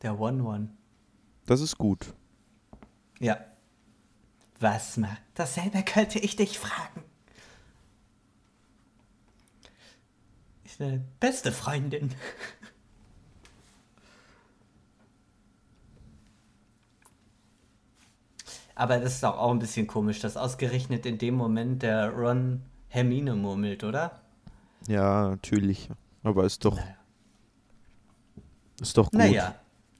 Der 0.02 0.18
One-One. 0.18 0.70
Das 1.46 1.60
ist 1.60 1.76
gut. 1.78 2.14
Ja. 3.18 3.38
Was 4.59 4.96
macht? 4.96 5.22
Dasselbe 5.34 5.82
könnte 5.82 6.18
ich 6.18 6.36
dich 6.36 6.59
fragen. 6.59 7.02
Ich 10.64 10.80
eine 10.80 11.04
beste 11.20 11.52
Freundin. 11.52 12.14
Aber 18.74 18.98
das 18.98 19.14
ist 19.14 19.22
doch 19.22 19.36
auch 19.38 19.50
ein 19.50 19.59
bisschen 19.59 19.86
komisch, 19.86 20.20
dass 20.20 20.36
ausgerechnet 20.36 21.04
in 21.06 21.18
dem 21.18 21.34
Moment 21.34 21.82
der 21.82 22.10
Ron 22.10 22.62
Hermine 22.88 23.34
murmelt, 23.34 23.84
oder? 23.84 24.22
Ja, 24.88 25.28
natürlich. 25.28 25.88
Aber 26.22 26.44
ist 26.44 26.64
doch, 26.64 26.76
Naja. 26.76 26.96
ist 28.80 28.96
doch 28.96 29.04
gut. 29.10 29.18
Naja, 29.18 29.54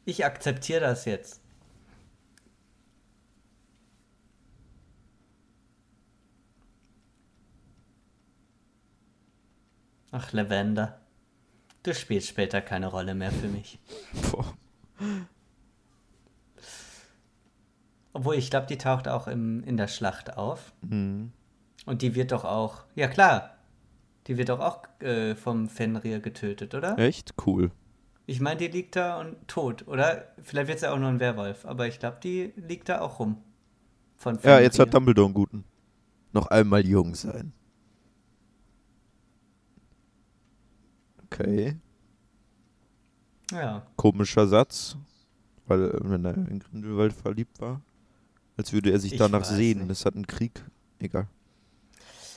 ich 0.05 0.25
akzeptiere 0.25 0.81
das 0.81 1.05
jetzt. 1.05 1.41
Ach, 10.11 10.33
Lavender. 10.33 11.01
Du 11.83 11.95
spielst 11.95 12.29
später 12.29 12.61
keine 12.61 12.87
Rolle 12.87 13.15
mehr 13.15 13.33
für 13.33 13.49
mich. 13.49 13.79
Boah. 14.31 14.55
Obwohl, 18.13 18.35
ich 18.37 18.51
glaube, 18.51 18.67
die 18.67 18.77
taucht 18.79 19.09
auch 19.09 19.27
im, 19.27 19.65
in 19.65 19.77
der 19.77 19.89
Schlacht 19.89 20.37
auf. 20.37 20.73
Hm. 20.87 21.33
Und 21.87 22.03
die 22.03 22.15
wird 22.15 22.31
doch 22.31 22.45
auch. 22.45 22.85
Ja, 22.95 23.09
klar. 23.09 23.57
Die 24.27 24.39
wird 24.39 24.49
doch 24.51 24.61
auch 24.61 24.83
äh, 25.01 25.35
vom 25.35 25.69
Fenrir 25.69 26.21
getötet, 26.21 26.75
oder? 26.75 26.99
Echt? 26.99 27.35
Cool. 27.47 27.71
Ich 28.27 28.41
meine, 28.41 28.57
die 28.59 28.69
liegt 28.69 28.95
da 28.97 29.19
und 29.21 29.37
tot, 29.49 29.89
oder? 29.89 30.33
Vielleicht 30.43 30.69
wird 30.69 30.79
sie 30.79 30.91
auch 30.91 30.99
nur 30.99 31.09
ein 31.09 31.19
Werwolf, 31.21 31.65
aber 31.67 31.89
ich 31.89 31.99
glaube, 31.99 32.19
die 32.23 32.53
liegt 32.57 32.89
da 32.89 33.01
auch 33.01 33.19
rum. 33.19 33.43
Von 34.17 34.39
Ja, 34.45 34.61
jetzt 34.61 34.79
hat 34.79 34.95
Dumbledore 34.95 35.27
einen 35.27 35.35
guten. 35.35 35.65
Noch 36.33 36.47
einmal 36.47 36.87
jung 36.87 37.15
sein. 37.17 37.53
Okay. 41.25 41.77
Ja, 43.51 43.87
Komischer 43.97 44.47
Satz. 44.47 44.97
Weil, 45.67 45.83
äh, 45.91 45.99
wenn 46.03 46.25
er 46.25 46.35
in 46.35 46.59
Grindelwald 46.61 47.13
verliebt 47.13 47.61
war. 47.61 47.81
Als 48.57 48.73
würde 48.73 48.91
er 48.93 48.99
sich 49.01 49.13
Ich 49.13 49.19
danach 49.19 49.45
sehen. 49.45 49.79
nicht. 49.81 49.91
Das 49.91 50.05
hat 50.05 50.15
einen 50.15 50.27
Krieg. 50.27 50.65
Egal. 50.99 51.27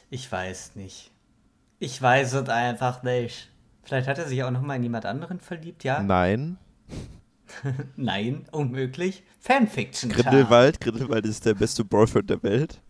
ich 0.10 0.32
weiß 0.32 0.76
nicht. 0.76 1.12
Ich 1.80 2.02
weiß 2.02 2.34
es 2.34 2.50
einfach 2.50 3.04
nicht. 3.04 3.50
Vielleicht 3.84 4.08
hat 4.08 4.18
er 4.18 4.28
sich 4.28 4.44
auch 4.44 4.52
noch 4.52 4.62
mal 4.62 4.76
in 4.76 4.84
jemand 4.84 5.06
anderen 5.06 5.40
verliebt, 5.40 5.84
ja? 5.84 6.02
Nein. 6.02 6.58
Nein, 7.96 8.46
unmöglich. 8.52 9.24
Fanfiction. 9.40 10.12
Grindelwald. 10.12 10.82
Grindelwald 10.82 11.26
ist 11.26 11.46
der 11.46 11.54
beste 11.54 11.86
Boyfriend 11.86 12.30
der 12.30 12.42
Welt. 12.44 12.82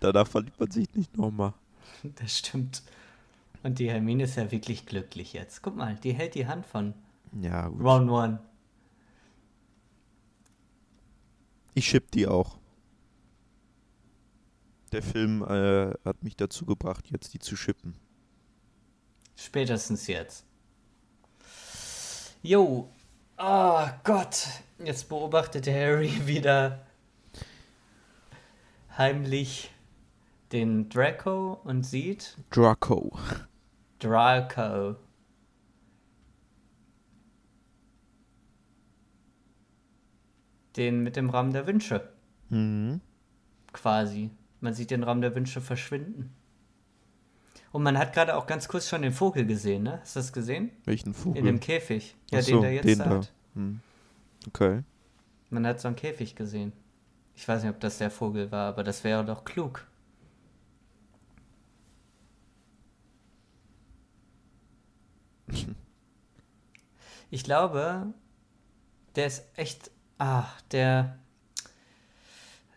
Danach 0.00 0.26
verliebt 0.26 0.58
man 0.58 0.70
sich 0.70 0.92
nicht 0.94 1.16
nochmal. 1.16 1.52
Das 2.02 2.38
stimmt. 2.38 2.82
Und 3.62 3.78
die 3.78 3.90
Hermine 3.90 4.24
ist 4.24 4.36
ja 4.36 4.50
wirklich 4.50 4.86
glücklich 4.86 5.32
jetzt. 5.32 5.62
Guck 5.62 5.76
mal, 5.76 5.96
die 5.96 6.12
hält 6.12 6.34
die 6.34 6.46
Hand 6.46 6.64
von 6.64 6.94
Ja, 7.40 7.68
gut. 7.68 7.82
Ron 7.82 8.08
One. 8.08 8.38
Ich 11.74 11.86
schipp 11.88 12.10
die 12.12 12.26
auch. 12.26 12.57
Der 14.92 15.02
Film 15.02 15.42
äh, 15.42 15.92
hat 16.04 16.22
mich 16.22 16.36
dazu 16.36 16.64
gebracht, 16.64 17.10
jetzt 17.10 17.34
die 17.34 17.38
zu 17.38 17.56
schippen. 17.56 17.94
Spätestens 19.36 20.06
jetzt. 20.06 20.44
Jo. 22.42 22.88
Oh 23.36 23.86
Gott. 24.04 24.46
Jetzt 24.82 25.08
beobachtet 25.08 25.66
Harry 25.66 26.10
wieder 26.26 26.86
heimlich 28.96 29.70
den 30.52 30.88
Draco 30.88 31.60
und 31.64 31.84
sieht 31.84 32.36
Draco. 32.50 33.16
Draco. 33.98 34.96
Den 40.76 41.02
mit 41.02 41.16
dem 41.16 41.30
Rahmen 41.30 41.52
der 41.52 41.66
Wünsche, 41.66 42.08
Mhm. 42.50 43.00
quasi. 43.72 44.30
Man 44.60 44.74
sieht 44.74 44.90
den 44.90 45.02
Rahmen 45.04 45.20
der 45.20 45.34
Wünsche 45.34 45.60
verschwinden. 45.60 46.34
Und 47.70 47.82
man 47.82 47.98
hat 47.98 48.12
gerade 48.14 48.36
auch 48.36 48.46
ganz 48.46 48.66
kurz 48.66 48.88
schon 48.88 49.02
den 49.02 49.12
Vogel 49.12 49.46
gesehen, 49.46 49.82
ne? 49.84 49.98
Hast 50.00 50.16
du 50.16 50.20
das 50.20 50.32
gesehen? 50.32 50.70
Welchen 50.84 51.12
Vogel? 51.14 51.38
In 51.38 51.44
dem 51.44 51.60
Käfig. 51.60 52.16
Ja, 52.30 52.38
Ach 52.40 52.44
den 52.44 52.54
so, 52.54 52.60
der 52.62 52.72
jetzt 52.72 52.86
den 52.86 52.98
da 52.98 53.04
da. 53.04 53.10
hat. 53.18 53.32
Hm. 53.54 53.80
Okay. 54.46 54.82
Man 55.50 55.66
hat 55.66 55.80
so 55.80 55.88
einen 55.88 55.96
Käfig 55.96 56.34
gesehen. 56.34 56.72
Ich 57.34 57.46
weiß 57.46 57.62
nicht, 57.62 57.70
ob 57.72 57.80
das 57.80 57.98
der 57.98 58.10
Vogel 58.10 58.50
war, 58.50 58.68
aber 58.68 58.82
das 58.84 59.04
wäre 59.04 59.24
doch 59.24 59.44
klug. 59.44 59.86
Ich 67.30 67.44
glaube, 67.44 68.14
der 69.16 69.26
ist 69.26 69.44
echt. 69.56 69.90
Ah, 70.16 70.46
der. 70.72 71.18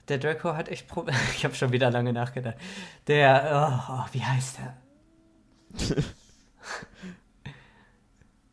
Der 0.07 0.17
Draco 0.19 0.55
hat 0.55 0.69
echt 0.69 0.87
Probleme. 0.87 1.17
Ich 1.35 1.43
habe 1.45 1.55
schon 1.55 1.71
wieder 1.71 1.89
lange 1.91 2.13
nachgedacht. 2.13 2.57
Der. 3.07 3.87
Oh, 3.89 3.93
oh, 3.93 4.05
wie 4.13 4.23
heißt 4.23 4.59
er? 4.59 4.77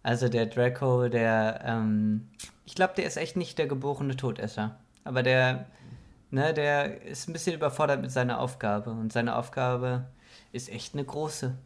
Also 0.02 0.28
der 0.28 0.46
Draco, 0.46 1.08
der, 1.08 1.60
ähm, 1.64 2.28
ich 2.64 2.74
glaube, 2.74 2.94
der 2.96 3.04
ist 3.06 3.16
echt 3.16 3.36
nicht 3.36 3.58
der 3.58 3.66
geborene 3.66 4.16
Todesser. 4.16 4.78
Aber 5.04 5.22
der, 5.22 5.66
ne, 6.30 6.54
der 6.54 7.02
ist 7.02 7.28
ein 7.28 7.32
bisschen 7.32 7.54
überfordert 7.56 8.00
mit 8.02 8.12
seiner 8.12 8.40
Aufgabe. 8.40 8.90
Und 8.90 9.12
seine 9.12 9.36
Aufgabe 9.36 10.08
ist 10.52 10.70
echt 10.70 10.94
eine 10.94 11.04
große. 11.04 11.56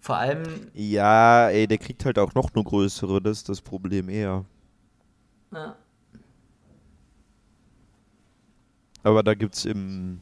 Vor 0.00 0.16
allem, 0.16 0.72
Ja, 0.72 1.50
ey, 1.50 1.66
der 1.66 1.76
kriegt 1.78 2.04
halt 2.06 2.18
auch 2.18 2.32
noch 2.34 2.54
eine 2.54 2.64
größere, 2.64 3.20
das 3.20 3.38
ist 3.38 3.48
das 3.50 3.60
Problem 3.60 4.08
eher. 4.08 4.44
ja, 5.52 5.76
Aber 9.08 9.22
da 9.22 9.32
gibt's 9.32 9.64
im 9.64 10.20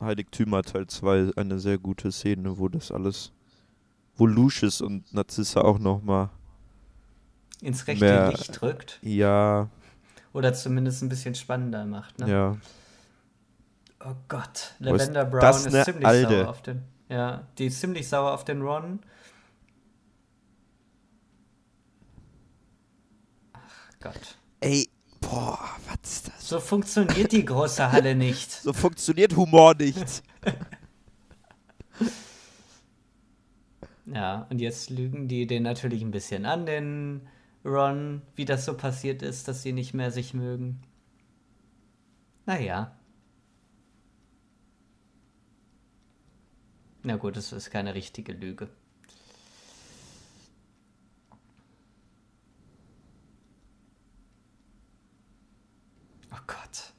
Heiligtümer 0.00 0.62
Teil 0.64 0.88
2 0.88 1.30
eine 1.36 1.60
sehr 1.60 1.78
gute 1.78 2.10
Szene, 2.10 2.58
wo 2.58 2.68
das 2.68 2.90
alles, 2.90 3.30
wo 4.16 4.26
Lucius 4.26 4.80
und 4.80 5.14
Narzissa 5.14 5.60
auch 5.60 5.78
nochmal, 5.78 6.30
ins 7.60 7.86
rechte 7.86 8.04
Mehr- 8.04 8.30
Licht 8.30 8.60
drückt. 8.60 8.98
ja, 9.02 9.68
Oder 10.32 10.52
zumindest 10.54 11.04
ein 11.04 11.08
bisschen 11.08 11.36
spannender 11.36 11.86
macht, 11.86 12.18
ne? 12.18 12.28
ja, 12.28 12.56
Oh 14.04 14.16
Gott, 14.26 14.56
ist 14.56 14.80
Lavender 14.80 15.24
Brown 15.24 15.54
ist 15.54 15.70
ne 15.70 15.84
ziemlich 15.84 16.04
Alde? 16.06 16.28
sauer 16.40 16.48
auf 16.48 16.62
den. 16.62 16.82
Ja, 17.08 17.46
die 17.58 17.66
ist 17.66 17.80
ziemlich 17.80 18.08
sauer 18.08 18.32
auf 18.34 18.44
den 18.44 18.60
Ron. 18.60 18.98
Ach 23.52 23.60
Gott. 24.00 24.36
ey, 24.60 24.88
boah, 25.34 25.58
was 25.88 26.12
ist 26.12 26.28
das? 26.28 26.48
So 26.48 26.60
funktioniert 26.60 27.32
die 27.32 27.44
große 27.44 27.90
Halle 27.90 28.14
nicht. 28.14 28.52
So 28.52 28.72
funktioniert 28.72 29.34
Humor 29.36 29.74
nicht. 29.74 30.22
Ja, 34.06 34.46
und 34.50 34.60
jetzt 34.60 34.90
lügen 34.90 35.28
die 35.28 35.46
den 35.46 35.62
natürlich 35.62 36.02
ein 36.02 36.10
bisschen 36.10 36.46
an, 36.46 36.66
den 36.66 37.26
Ron, 37.64 38.22
wie 38.36 38.44
das 38.44 38.64
so 38.64 38.76
passiert 38.76 39.22
ist, 39.22 39.48
dass 39.48 39.62
sie 39.62 39.72
nicht 39.72 39.94
mehr 39.94 40.10
sich 40.10 40.34
mögen. 40.34 40.82
Naja. 42.46 42.94
Na 47.02 47.16
gut, 47.16 47.36
es 47.36 47.52
ist 47.52 47.70
keine 47.70 47.94
richtige 47.94 48.32
Lüge. 48.32 48.68
Oh 56.32 56.40
Gott. 56.46 56.92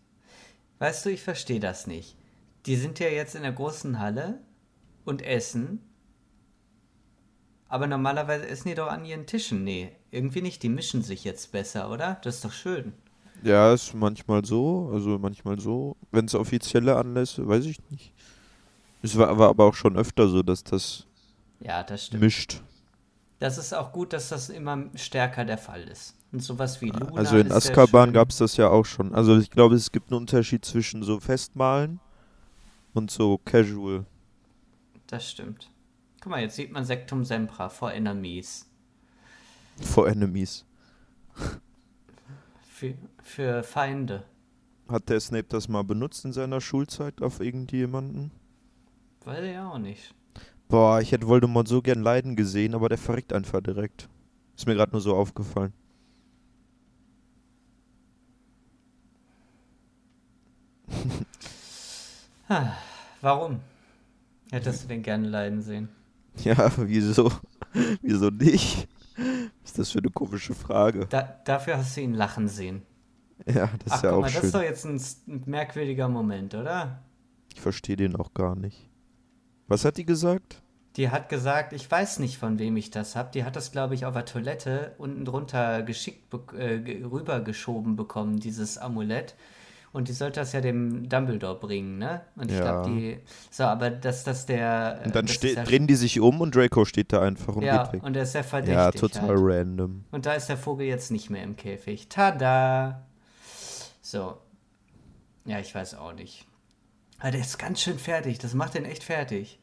Weißt 0.80 1.06
du, 1.06 1.10
ich 1.12 1.22
verstehe 1.22 1.60
das 1.60 1.88
nicht. 1.88 2.16
Die 2.66 2.76
sind 2.76 3.00
ja 3.00 3.08
jetzt 3.10 3.36
in 3.36 3.44
der 3.44 3.52
großen 3.52 4.00
Halle 4.00 4.40
und 5.06 5.22
essen. 5.22 5.82
Aber 7.70 7.86
normalerweise 7.86 8.48
essen 8.48 8.70
die 8.70 8.76
doch 8.76 8.88
an 8.88 9.06
ihren 9.06 9.28
Tischen. 9.28 9.64
Nee, 9.64 9.92
irgendwie 10.10 10.42
nicht. 10.42 10.64
Die 10.64 10.70
mischen 10.70 11.04
sich 11.04 11.24
jetzt 11.24 11.52
besser, 11.52 11.92
oder? 11.92 12.20
Das 12.24 12.36
ist 12.38 12.46
doch 12.46 12.52
schön. 12.52 12.94
Ja, 13.42 13.74
ist 13.74 13.94
manchmal 13.94 14.44
so, 14.46 14.90
also 14.94 15.20
manchmal 15.20 15.60
so. 15.60 15.96
Wenn 16.12 16.26
es 16.26 16.36
offizielle 16.36 16.96
Anlässe, 16.96 17.48
weiß 17.48 17.66
ich 17.66 17.78
nicht. 17.90 18.14
Es 19.02 19.18
war, 19.18 19.38
war 19.40 19.50
aber 19.50 19.66
auch 19.66 19.76
schon 19.76 19.98
öfter 19.98 20.28
so, 20.30 20.44
dass 20.44 20.64
das 20.64 21.08
Ja, 21.60 21.84
das 21.84 22.06
stimmt. 22.06 22.24
mischt. 22.24 22.62
Das 23.40 23.58
ist 23.58 23.74
auch 23.74 23.92
gut, 23.94 24.12
dass 24.14 24.28
das 24.30 24.50
immer 24.50 24.90
stärker 24.96 25.46
der 25.46 25.58
Fall 25.58 25.84
ist. 25.88 26.16
Und 26.36 26.42
sowas 26.42 26.82
wie 26.82 26.90
Luna 26.90 27.16
Also 27.16 27.38
in 27.38 27.50
Azkaban 27.50 28.12
gab 28.12 28.30
es 28.30 28.40
das 28.40 28.58
ja 28.58 28.68
auch 28.68 28.86
schon. 28.86 29.16
Also 29.16 29.38
ich 29.38 29.50
glaube, 29.50 29.76
es 29.76 29.94
gibt 29.94 30.12
einen 30.12 30.20
Unterschied 30.20 30.66
zwischen 30.66 31.02
so 31.02 31.22
Festmalen 31.22 32.02
und 32.94 33.10
so 33.10 33.38
Casual. 33.38 34.06
Das 35.08 35.32
stimmt. 35.32 35.72
Guck 36.20 36.32
mal, 36.32 36.42
jetzt 36.42 36.58
sieht 36.58 36.74
man 36.74 36.84
Sektum 36.84 37.24
Sempra 37.24 37.70
vor 37.70 37.94
Enemies. 37.94 38.70
For 39.80 40.10
Enemies. 40.10 40.66
Für, 42.70 42.96
für 43.24 43.64
Feinde. 43.64 44.26
Hat 44.90 45.08
der 45.08 45.22
Snape 45.22 45.48
das 45.48 45.70
mal 45.70 45.86
benutzt 45.86 46.26
in 46.26 46.34
seiner 46.34 46.60
Schulzeit 46.60 47.22
auf 47.22 47.40
irgendjemanden? 47.40 48.32
Weiß 49.24 49.42
ich 49.42 49.58
auch 49.58 49.78
nicht. 49.78 50.14
Boah, 50.68 51.00
ich 51.00 51.14
hätte 51.14 51.28
Voldemort 51.28 51.70
so 51.70 51.82
gern 51.82 52.02
leiden 52.02 52.36
gesehen, 52.36 52.76
aber 52.76 52.90
der 52.90 52.98
verreckt 52.98 53.32
einfach 53.32 53.62
direkt. 53.62 54.10
Ist 54.58 54.68
mir 54.68 54.76
gerade 54.76 54.92
nur 54.92 55.00
so 55.00 55.16
aufgefallen. 55.16 55.72
Warum? 63.22 63.60
Hättest 64.52 64.84
du 64.84 64.88
den 64.88 65.02
gerne 65.04 65.28
leiden 65.28 65.62
sehen? 65.62 65.90
Ja, 66.44 66.72
wieso? 66.78 67.32
wieso 68.02 68.30
nicht? 68.30 68.88
Was 69.18 69.72
ist 69.72 69.80
das 69.80 69.92
für 69.92 70.00
eine 70.00 70.10
komische 70.12 70.54
Frage? 70.54 71.08
Da, 71.08 71.22
dafür 71.46 71.78
hast 71.78 71.96
du 71.98 72.02
ihn 72.02 72.14
lachen 72.14 72.48
sehen. 72.48 72.84
Ja, 73.48 73.70
das 73.84 73.92
Ach, 73.92 73.96
ist 73.98 74.04
ja 74.04 74.12
auch 74.12 74.22
mal, 74.22 74.24
das 74.24 74.34
schön. 74.34 74.44
ist 74.44 74.56
doch 74.56 74.62
jetzt 74.62 74.86
ein, 74.86 75.02
ein 75.28 75.44
merkwürdiger 75.46 76.08
Moment, 76.08 76.54
oder? 76.56 77.02
Ich 77.54 77.62
verstehe 77.62 77.96
den 77.96 78.16
auch 78.16 78.34
gar 78.34 78.56
nicht. 78.56 78.90
Was 79.68 79.84
hat 79.86 79.98
die 79.98 80.06
gesagt? 80.06 80.62
Die 80.98 81.10
hat 81.10 81.28
gesagt, 81.28 81.74
ich 81.74 81.90
weiß 81.90 82.20
nicht, 82.20 82.38
von 82.38 82.60
wem 82.60 82.78
ich 82.78 82.92
das 82.92 83.16
hab. 83.16 83.32
Die 83.34 83.44
hat 83.44 83.56
das, 83.56 83.72
glaube 83.72 83.96
ich, 83.96 84.06
auf 84.06 84.14
der 84.14 84.26
Toilette 84.26 84.94
unten 84.98 85.26
drunter 85.26 85.82
geschickt 85.84 86.32
bek- 86.34 86.56
äh, 86.58 86.80
ge- 86.80 87.04
rübergeschoben 87.04 87.96
bekommen, 87.96 88.40
dieses 88.40 88.78
Amulett. 88.78 89.36
Und 89.96 90.10
die 90.10 90.14
sollte 90.14 90.42
das 90.42 90.52
ja 90.52 90.60
dem 90.60 91.08
Dumbledore 91.08 91.58
bringen, 91.58 91.98
ne? 92.00 92.22
Und 92.36 92.52
ich 92.52 92.58
Ja. 92.58 92.64
glaube, 92.84 92.90
die. 92.90 93.18
So, 93.50 93.64
aber 93.64 93.90
dass 93.90 94.26
das 94.26 94.46
der. 94.46 95.00
Und 95.06 95.16
dann 95.16 95.26
ja, 95.26 95.64
drehen 95.64 95.88
die 95.88 95.96
sich 95.96 96.20
um 96.20 96.42
und 96.42 96.54
Draco 96.54 96.84
steht 96.84 97.14
da 97.14 97.22
einfach 97.22 97.56
und 97.56 97.64
Ja, 97.64 97.84
geht 97.84 97.94
weg. 97.94 98.04
und 98.04 98.16
er 98.18 98.24
ist 98.24 98.34
sehr 98.34 98.44
verdächtig. 98.44 98.76
Ja, 98.76 98.92
total 98.92 99.30
Halt. 99.30 99.40
random. 99.42 100.04
Und 100.12 100.26
da 100.26 100.34
ist 100.34 100.48
der 100.48 100.58
Vogel 100.58 100.86
jetzt 100.86 101.12
nicht 101.12 101.30
mehr 101.30 101.44
im 101.44 101.56
Käfig. 101.56 102.10
Tada! 102.10 103.04
So. 104.02 104.38
Ja, 105.46 105.60
ich 105.60 105.74
weiß 105.74 105.96
auch 105.96 106.14
nicht. 106.14 106.46
Aber 107.20 107.32
der 107.32 107.40
ist 107.42 107.58
ganz 107.58 107.80
schön 107.82 107.98
fertig. 107.98 108.38
Das 108.40 108.54
macht 108.54 108.74
den 108.74 108.84
echt 108.84 109.04
fertig. 109.04 109.60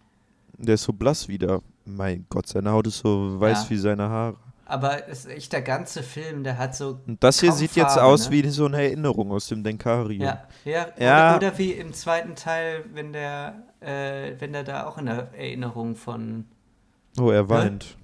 Der 0.57 0.75
ist 0.77 0.85
so 0.85 0.93
blass 0.95 1.29
wieder. 1.29 1.61
Mein 1.85 2.25
Gott, 2.31 2.47
seine 2.49 2.71
Haut 2.73 2.87
ist 2.87 2.99
so 3.01 3.39
weiß 3.41 3.65
Ja. 3.65 3.71
wie 3.71 3.77
seine 3.77 4.09
Haare. 4.09 4.37
Aber 4.73 5.07
es 5.07 5.27
ist 5.27 5.31
echt 5.31 5.53
der 5.53 5.61
ganze 5.61 6.03
Film, 6.03 6.45
der 6.45 6.57
hat 6.57 6.75
so. 6.75 6.99
Und 7.07 7.23
das 7.23 7.41
hier 7.41 7.53
sieht 7.53 7.77
jetzt 7.77 7.97
Farbe, 7.97 8.05
aus 8.05 8.31
ne? 8.31 8.43
wie 8.43 8.49
so 8.49 8.65
eine 8.65 8.83
Erinnerung 8.83 9.31
aus 9.31 9.49
dem 9.49 9.63
Denkarium. 9.63 10.23
Ja, 10.23 10.49
ja, 10.65 10.87
Ja. 10.99 11.37
Oder, 11.37 11.49
oder 11.49 11.59
wie 11.59 11.73
im 11.73 11.93
zweiten 11.93 12.37
Teil, 12.37 12.83
wenn 12.95 13.13
der, 13.13 13.65
äh, 13.81 14.33
wenn 14.39 14.55
der 14.55 14.65
da 14.65 14.87
auch 14.87 14.97
in 14.97 15.05
der 15.05 15.35
Erinnerung 15.35 15.95
von. 15.95 16.47
Oh, 17.21 17.29
er 17.29 17.51
weint. 17.51 17.99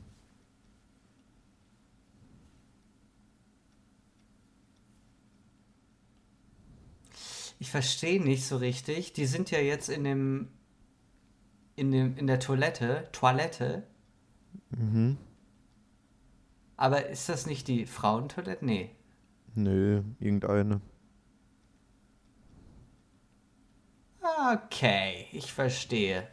Ich 7.58 7.70
verstehe 7.70 8.22
nicht 8.22 8.44
so 8.44 8.58
richtig. 8.58 9.14
Die 9.14 9.24
sind 9.24 9.50
ja 9.50 9.60
jetzt 9.60 9.88
in 9.88 10.04
dem. 10.04 10.48
In, 11.76 11.92
dem, 11.92 12.18
in 12.18 12.26
der 12.26 12.40
Toilette, 12.40 13.08
Toilette. 13.12 13.84
Mhm. 14.68 15.16
Aber 16.78 17.06
ist 17.06 17.28
das 17.28 17.44
nicht 17.46 17.68
die 17.68 17.84
Frauentoilette? 17.86 18.64
Nee. 18.64 18.90
Nö, 19.54 20.02
irgendeine. 20.20 20.80
Okay, 24.52 25.26
ich 25.32 25.52
verstehe. 25.52 26.26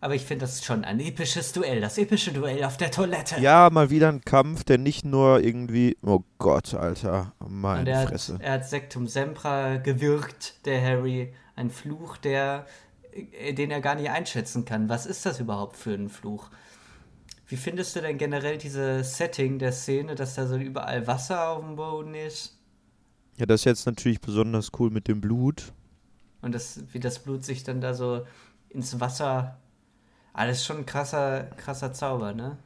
Aber 0.00 0.16
ich 0.16 0.24
finde 0.24 0.44
das 0.46 0.64
schon 0.64 0.84
ein 0.84 0.98
episches 0.98 1.52
Duell. 1.52 1.80
Das 1.80 1.96
epische 1.96 2.32
Duell 2.32 2.64
auf 2.64 2.76
der 2.76 2.90
Toilette. 2.90 3.40
Ja, 3.40 3.70
mal 3.70 3.90
wieder 3.90 4.08
ein 4.08 4.22
Kampf, 4.22 4.64
der 4.64 4.78
nicht 4.78 5.04
nur 5.04 5.40
irgendwie. 5.40 5.96
Oh 6.02 6.24
Gott, 6.38 6.74
Alter. 6.74 7.32
Und 7.38 7.60
Meine 7.60 7.88
er 7.90 8.08
Fresse. 8.08 8.34
hat, 8.34 8.40
er 8.40 8.52
hat 8.54 8.68
Sektum 8.68 9.06
Sempra 9.06 9.76
gewirkt, 9.76 10.66
der 10.66 10.82
Harry. 10.82 11.32
Ein 11.54 11.70
Fluch, 11.70 12.16
der, 12.16 12.66
äh, 13.12 13.52
den 13.54 13.70
er 13.70 13.80
gar 13.80 13.94
nicht 13.94 14.10
einschätzen 14.10 14.64
kann. 14.64 14.88
Was 14.88 15.06
ist 15.06 15.24
das 15.24 15.38
überhaupt 15.38 15.76
für 15.76 15.94
ein 15.94 16.08
Fluch? 16.08 16.50
Wie 17.52 17.58
findest 17.58 17.94
du 17.94 18.00
denn 18.00 18.16
generell 18.16 18.56
dieses 18.56 19.18
Setting 19.18 19.58
der 19.58 19.72
Szene, 19.72 20.14
dass 20.14 20.36
da 20.36 20.46
so 20.46 20.56
überall 20.56 21.06
Wasser 21.06 21.50
auf 21.50 21.62
dem 21.62 21.76
Boden 21.76 22.14
ist? 22.14 22.58
Ja, 23.36 23.44
das 23.44 23.60
ist 23.60 23.64
jetzt 23.66 23.84
natürlich 23.84 24.22
besonders 24.22 24.70
cool 24.78 24.88
mit 24.88 25.06
dem 25.06 25.20
Blut. 25.20 25.74
Und 26.40 26.54
das, 26.54 26.82
wie 26.92 26.98
das 26.98 27.18
Blut 27.18 27.44
sich 27.44 27.62
dann 27.62 27.82
da 27.82 27.92
so 27.92 28.24
ins 28.70 28.98
Wasser. 29.00 29.58
Alles 30.32 30.64
schon 30.64 30.78
ein 30.78 30.86
krasser, 30.86 31.42
krasser 31.58 31.92
Zauber, 31.92 32.32
ne? 32.32 32.56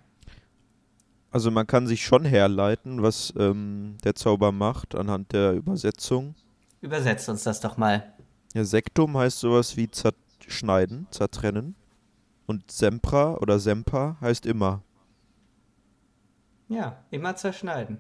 Also 1.33 1.51
man 1.51 1.67
kann 1.67 1.89
sich 1.89 2.05
schon 2.05 2.25
herleiten, 2.25 3.03
was 3.03 3.35
ähm, 3.37 3.97
der 4.05 4.15
Zauber 4.15 4.53
macht 4.53 4.95
anhand 4.95 5.33
der 5.33 5.55
Übersetzung. 5.55 6.37
Übersetzt 6.81 7.29
uns 7.29 7.43
das 7.43 7.59
doch 7.59 7.77
mal. 7.77 8.15
Ja, 8.55 8.63
Sektum 8.63 9.19
heißt 9.19 9.41
sowas 9.41 9.77
wie 9.77 9.91
zerschneiden, 9.91 11.09
zertrennen. 11.11 11.75
Und 12.47 12.71
Sempra 12.71 13.35
oder 13.39 13.59
Sempa 13.59 14.17
heißt 14.21 14.47
immer. 14.47 14.83
Ja, 16.69 17.05
immer 17.11 17.37
zerschneiden. 17.37 17.99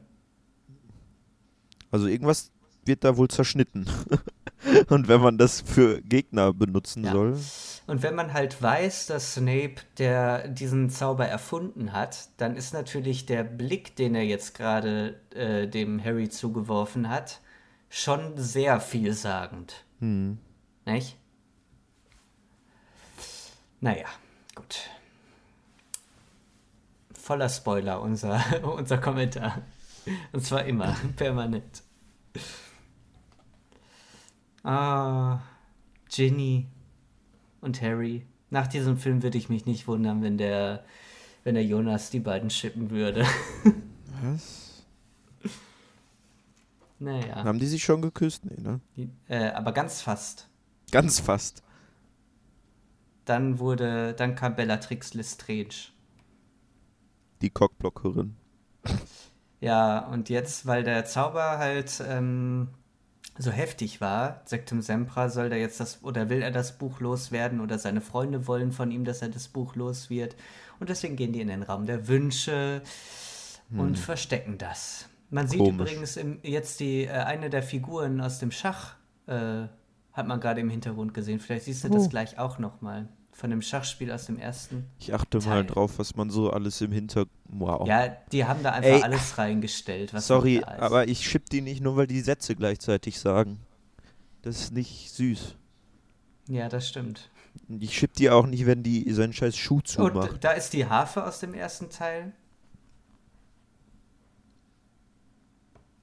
Also 1.90 2.06
irgendwas 2.06 2.50
wird 2.84 3.04
da 3.04 3.16
wohl 3.16 3.28
zerschnitten. 3.28 3.86
Und 4.88 5.06
wenn 5.06 5.20
man 5.20 5.38
das 5.38 5.60
für 5.60 6.00
Gegner 6.02 6.52
benutzen 6.52 7.04
Ja. 7.04 7.12
soll, 7.12 7.38
Und 7.86 8.02
wenn 8.02 8.14
man 8.16 8.32
halt 8.32 8.60
weiß, 8.60 9.06
dass 9.06 9.34
Snape 9.34 9.76
der 9.98 10.48
diesen 10.48 10.90
Zauber 10.90 11.26
erfunden 11.26 11.92
hat, 11.92 12.30
dann 12.38 12.56
ist 12.56 12.72
natürlich 12.74 13.26
der 13.26 13.44
Blick, 13.44 13.94
den 13.96 14.14
er 14.16 14.24
jetzt 14.24 14.54
gerade 14.54 15.20
äh, 15.34 15.68
dem 15.68 16.02
Harry 16.02 16.28
zugeworfen 16.28 17.08
hat, 17.08 17.40
schon 17.88 18.36
sehr 18.36 18.80
vielsagend. 18.80 19.84
hm, 20.00 20.38
Nicht? 20.84 21.16
Naja, 23.80 24.06
gut. 24.56 24.90
Voller 27.12 27.48
Spoiler, 27.48 28.00
unser, 28.02 28.42
unser 28.76 28.98
Kommentar. 28.98 29.62
Und 30.32 30.44
zwar 30.44 30.64
immer, 30.64 30.96
permanent. 31.16 31.82
Ah, 34.64 35.40
Ginny 36.08 36.66
und 37.60 37.80
Harry. 37.80 38.26
Nach 38.50 38.66
diesem 38.66 38.96
Film 38.96 39.22
würde 39.22 39.38
ich 39.38 39.48
mich 39.48 39.66
nicht 39.66 39.86
wundern, 39.86 40.22
wenn 40.22 40.38
der, 40.38 40.84
wenn 41.44 41.54
der 41.54 41.64
Jonas 41.64 42.10
die 42.10 42.20
beiden 42.20 42.50
schippen 42.50 42.90
würde. 42.90 43.24
was? 44.22 44.84
naja, 46.98 47.44
Haben 47.44 47.58
die 47.58 47.66
sich 47.66 47.84
schon 47.84 48.02
geküsst? 48.02 48.44
Nee, 48.44 48.60
ne? 48.60 48.80
die, 48.96 49.10
äh, 49.28 49.50
aber 49.50 49.72
ganz 49.72 50.00
fast. 50.00 50.48
Ganz 50.90 51.20
fast. 51.20 51.62
Dann 53.26 53.58
wurde, 53.58 54.14
dann 54.14 54.34
kam 54.34 54.56
Bellatrix 54.56 55.12
Lestrange. 55.14 55.90
Die 57.42 57.50
Cockblockerin. 57.50 58.36
Ja, 59.60 59.98
und 60.06 60.28
jetzt, 60.30 60.66
weil 60.66 60.84
der 60.84 61.04
Zauber 61.04 61.58
halt 61.58 62.02
ähm, 62.08 62.68
so 63.36 63.50
heftig 63.50 64.00
war, 64.00 64.40
Sektum 64.46 64.80
Sempra, 64.80 65.28
soll 65.28 65.50
der 65.50 65.58
jetzt 65.58 65.80
das, 65.80 66.02
oder 66.02 66.30
will 66.30 66.40
er 66.40 66.50
das 66.50 66.78
Buch 66.78 67.00
loswerden, 67.00 67.60
oder 67.60 67.78
seine 67.78 68.00
Freunde 68.00 68.46
wollen 68.46 68.72
von 68.72 68.90
ihm, 68.90 69.04
dass 69.04 69.20
er 69.22 69.28
das 69.28 69.48
Buch 69.48 69.74
los 69.74 70.08
wird. 70.08 70.36
Und 70.78 70.88
deswegen 70.88 71.16
gehen 71.16 71.32
die 71.32 71.40
in 71.40 71.48
den 71.48 71.62
Raum 71.62 71.84
der 71.86 72.06
Wünsche 72.08 72.80
und 73.76 73.98
verstecken 73.98 74.56
das. 74.58 75.08
Man 75.30 75.48
sieht 75.48 75.58
Komisch. 75.58 75.90
übrigens 75.90 76.16
im, 76.16 76.38
jetzt 76.42 76.78
die, 76.78 77.04
äh, 77.04 77.10
eine 77.10 77.50
der 77.50 77.62
Figuren 77.64 78.20
aus 78.20 78.38
dem 78.38 78.52
Schach, 78.52 78.94
äh, 79.26 79.64
hat 80.12 80.26
man 80.28 80.38
gerade 80.40 80.60
im 80.60 80.70
Hintergrund 80.70 81.12
gesehen. 81.12 81.40
Vielleicht 81.40 81.64
siehst 81.64 81.82
du 81.84 81.88
Oh. 81.88 81.94
das 81.94 82.08
gleich 82.08 82.38
auch 82.38 82.58
nochmal. 82.58 83.08
Von 83.36 83.50
dem 83.50 83.60
Schachspiel 83.60 84.10
aus 84.12 84.24
dem 84.24 84.38
ersten. 84.38 84.86
Ich 84.98 85.12
achte 85.12 85.40
Teil. 85.40 85.48
mal 85.48 85.66
drauf, 85.66 85.98
was 85.98 86.16
man 86.16 86.30
so 86.30 86.48
alles 86.48 86.80
im 86.80 86.90
Hintergrund. 86.90 87.30
Wow. 87.50 87.86
Ja, 87.86 88.08
die 88.32 88.46
haben 88.46 88.62
da 88.62 88.72
einfach 88.72 88.88
Ey, 88.88 89.02
alles 89.02 89.36
reingestellt, 89.36 90.14
was 90.14 90.26
Sorry, 90.26 90.64
aber 90.64 91.06
ich 91.06 91.28
schipp 91.28 91.50
die 91.50 91.60
nicht 91.60 91.82
nur, 91.82 91.96
weil 91.96 92.06
die 92.06 92.22
Sätze 92.22 92.56
gleichzeitig 92.56 93.20
sagen. 93.20 93.60
Das 94.40 94.58
ist 94.58 94.72
nicht 94.72 95.12
süß. 95.12 95.54
Ja, 96.48 96.70
das 96.70 96.88
stimmt. 96.88 97.28
Ich 97.68 97.98
schipp 97.98 98.14
die 98.14 98.30
auch 98.30 98.46
nicht, 98.46 98.64
wenn 98.64 98.82
die 98.82 99.12
seinen 99.12 99.34
scheiß 99.34 99.54
Schuh 99.54 99.82
zumacht. 99.82 100.30
Und 100.30 100.42
da 100.42 100.52
ist 100.52 100.72
die 100.72 100.86
Harfe 100.86 101.22
aus 101.26 101.38
dem 101.38 101.52
ersten 101.52 101.90
Teil. 101.90 102.32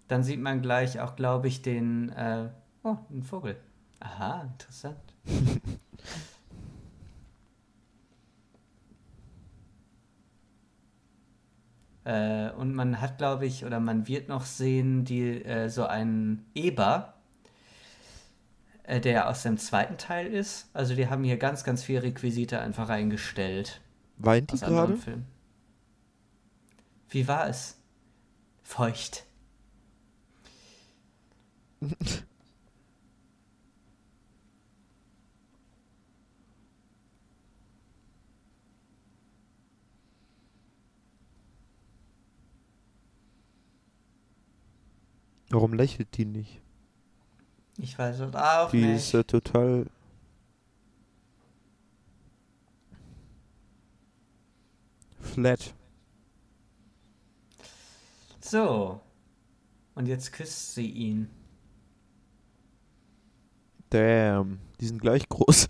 Dann 0.08 0.22
sieht 0.22 0.40
man 0.40 0.62
gleich 0.62 1.00
auch, 1.00 1.16
glaube 1.16 1.48
ich, 1.48 1.64
den. 1.64 2.10
Äh, 2.10 2.50
oh, 2.84 2.98
ein 3.10 3.24
Vogel. 3.24 3.56
Aha, 4.00 4.52
interessant. 4.54 5.16
äh, 12.06 12.50
und 12.52 12.74
man 12.74 13.00
hat, 13.00 13.18
glaube 13.18 13.46
ich, 13.46 13.66
oder 13.66 13.80
man 13.80 14.08
wird 14.08 14.28
noch 14.28 14.46
sehen, 14.46 15.06
die 15.06 15.44
äh, 15.44 15.70
so 15.70 15.86
einen 15.86 16.46
Eber, 16.54 17.14
äh, 18.84 19.00
der 19.00 19.30
aus 19.30 19.44
dem 19.44 19.58
zweiten 19.58 19.98
Teil 19.98 20.28
ist. 20.28 20.70
Also 20.74 20.96
die 20.96 21.08
haben 21.08 21.24
hier 21.24 21.38
ganz, 21.38 21.64
ganz 21.64 21.84
viele 21.84 22.04
Requisite 22.04 22.60
einfach 22.60 22.90
reingestellt. 22.90 23.82
Weint 24.18 24.52
die 24.52 24.58
gerade? 24.58 24.98
Filmen. 24.98 25.26
Wie 27.10 27.28
war 27.28 27.48
es? 27.48 27.78
Feucht. 28.64 29.26
Warum 45.54 45.74
lächelt 45.74 46.18
die 46.18 46.26
nicht? 46.26 46.62
Ich 47.78 48.00
weiß 48.00 48.20
es 48.22 48.36
auch 48.36 48.72
Die 48.72 48.82
nicht. 48.82 48.96
ist 48.96 49.14
äh, 49.14 49.24
total. 49.24 49.86
Flat. 55.20 55.76
So. 58.40 59.00
Und 59.94 60.08
jetzt 60.08 60.34
küsst 60.34 60.74
sie 60.74 60.88
ihn. 60.90 61.30
Damn. 63.92 64.58
Die 64.80 64.88
sind 64.88 65.02
gleich 65.02 65.30
groß. 65.30 65.70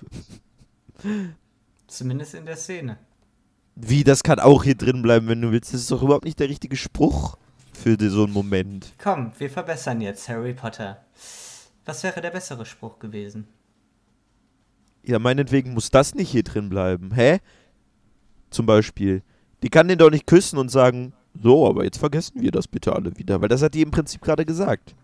Zumindest 1.87 2.35
in 2.35 2.45
der 2.45 2.55
Szene. 2.55 2.97
Wie, 3.75 4.05
das 4.05 4.23
kann 4.23 4.39
auch 4.39 4.63
hier 4.63 4.75
drin 4.75 5.01
bleiben, 5.01 5.27
wenn 5.27 5.41
du 5.41 5.51
willst. 5.51 5.73
Das 5.73 5.81
ist 5.81 5.91
doch 5.91 6.03
überhaupt 6.03 6.23
nicht 6.23 6.39
der 6.39 6.47
richtige 6.47 6.77
Spruch 6.77 7.37
für 7.73 7.97
die- 7.97 8.09
so 8.09 8.23
einen 8.23 8.33
Moment. 8.33 8.93
Komm, 9.01 9.31
wir 9.37 9.49
verbessern 9.49 10.01
jetzt 10.01 10.27
Harry 10.29 10.53
Potter. 10.53 11.03
Was 11.85 12.03
wäre 12.03 12.21
der 12.21 12.31
bessere 12.31 12.65
Spruch 12.65 12.99
gewesen? 12.99 13.47
Ja, 15.03 15.19
meinetwegen 15.19 15.73
muss 15.73 15.89
das 15.89 16.15
nicht 16.15 16.29
hier 16.29 16.43
drin 16.43 16.69
bleiben. 16.69 17.13
Hä? 17.13 17.39
Zum 18.49 18.65
Beispiel. 18.65 19.21
Die 19.61 19.69
kann 19.69 19.87
den 19.87 19.97
doch 19.97 20.09
nicht 20.09 20.27
küssen 20.27 20.57
und 20.57 20.69
sagen, 20.69 21.13
so, 21.41 21.67
aber 21.67 21.83
jetzt 21.83 21.97
vergessen 21.97 22.41
wir 22.41 22.51
das 22.51 22.67
bitte 22.67 22.93
alle 22.93 23.17
wieder. 23.17 23.41
Weil 23.41 23.49
das 23.49 23.61
hat 23.61 23.73
die 23.73 23.81
im 23.81 23.91
Prinzip 23.91 24.21
gerade 24.21 24.45
gesagt. 24.45 24.95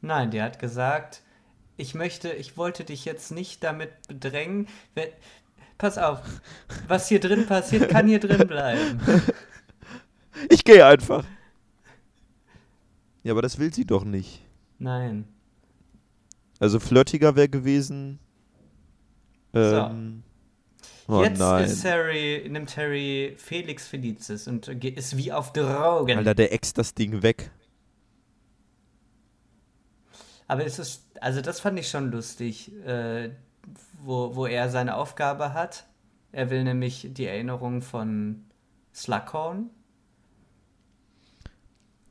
Nein, 0.00 0.30
der 0.30 0.44
hat 0.44 0.58
gesagt, 0.58 1.22
ich 1.76 1.94
möchte, 1.94 2.32
ich 2.32 2.56
wollte 2.56 2.84
dich 2.84 3.04
jetzt 3.04 3.30
nicht 3.30 3.62
damit 3.62 3.90
bedrängen. 4.08 4.66
Wenn, 4.94 5.08
pass 5.78 5.98
auf, 5.98 6.20
was 6.88 7.08
hier 7.08 7.20
drin 7.20 7.46
passiert, 7.46 7.88
kann 7.88 8.08
hier 8.08 8.20
drin 8.20 8.46
bleiben. 8.48 9.00
Ich 10.50 10.64
gehe 10.64 10.84
einfach. 10.84 11.24
Ja, 13.24 13.32
aber 13.32 13.42
das 13.42 13.58
will 13.58 13.74
sie 13.74 13.84
doch 13.86 14.04
nicht. 14.04 14.42
Nein. 14.78 15.26
Also 16.60 16.78
flirtiger 16.78 17.34
wäre 17.34 17.48
gewesen. 17.48 18.20
Ähm, 19.52 20.22
Oh 21.06 21.22
jetzt 21.22 21.38
nein. 21.38 21.64
ist 21.64 21.84
Harry, 21.84 22.46
nimmt 22.48 22.76
Harry 22.76 23.34
Felix 23.36 23.86
Felicis 23.86 24.48
und 24.48 24.68
ist 24.68 25.16
wie 25.16 25.32
auf 25.32 25.52
Drogen. 25.52 26.16
Alter, 26.16 26.34
der 26.34 26.52
ex 26.52 26.72
das 26.72 26.94
Ding 26.94 27.22
weg. 27.22 27.50
Aber 30.46 30.64
es 30.64 30.78
ist, 30.78 31.04
also 31.20 31.40
das 31.40 31.60
fand 31.60 31.78
ich 31.78 31.88
schon 31.88 32.10
lustig, 32.10 32.72
äh, 32.86 33.30
wo, 34.02 34.34
wo 34.34 34.46
er 34.46 34.70
seine 34.70 34.96
Aufgabe 34.96 35.52
hat. 35.52 35.86
Er 36.32 36.50
will 36.50 36.64
nämlich 36.64 37.08
die 37.12 37.26
Erinnerung 37.26 37.82
von 37.82 38.44
Slughorn. 38.94 39.70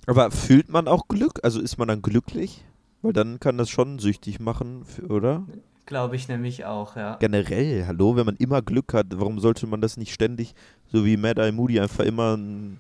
Aber 0.06 0.32
fühlt 0.32 0.70
man 0.70 0.88
auch 0.88 1.08
Glück? 1.08 1.40
Also 1.44 1.62
ist 1.62 1.78
man 1.78 1.88
dann 1.88 2.02
glücklich? 2.02 2.64
Weil 3.02 3.14
dann 3.14 3.40
kann 3.40 3.58
das 3.58 3.70
schon 3.70 4.00
süchtig 4.00 4.40
machen, 4.40 4.86
oder? 5.10 5.46
Glaube 5.86 6.16
ich 6.16 6.30
nämlich 6.30 6.66
auch, 6.66 6.96
ja. 6.96 7.18
Generell, 7.18 7.86
hallo, 7.86 8.16
wenn 8.16 8.26
man 8.26 8.38
immer 8.38 8.62
Glück 8.62 8.94
hat, 8.94 9.08
warum 9.12 9.40
sollte 9.40 9.68
man 9.68 9.82
das 9.82 9.98
nicht 9.98 10.14
ständig, 10.14 10.56
so 10.88 11.06
wie 11.06 11.18
Mad 11.18 11.42
Eye 11.42 11.52
Moody, 11.52 11.80
einfach 11.82 12.06
immer 12.06 12.38
ein 12.38 12.80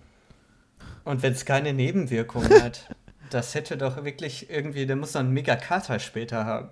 Und 1.04 1.22
wenn 1.22 1.34
es 1.34 1.44
keine 1.44 1.74
Nebenwirkungen 1.74 2.50
hat, 2.64 2.96
das 3.30 3.56
hätte 3.56 3.76
doch 3.78 4.06
wirklich 4.06 4.50
irgendwie, 4.50 4.86
der 4.86 4.96
muss 4.96 5.12
doch 5.12 5.20
einen 5.20 5.34
mega 5.34 5.58
Kater 5.58 6.00
später 6.00 6.46
haben. 6.46 6.70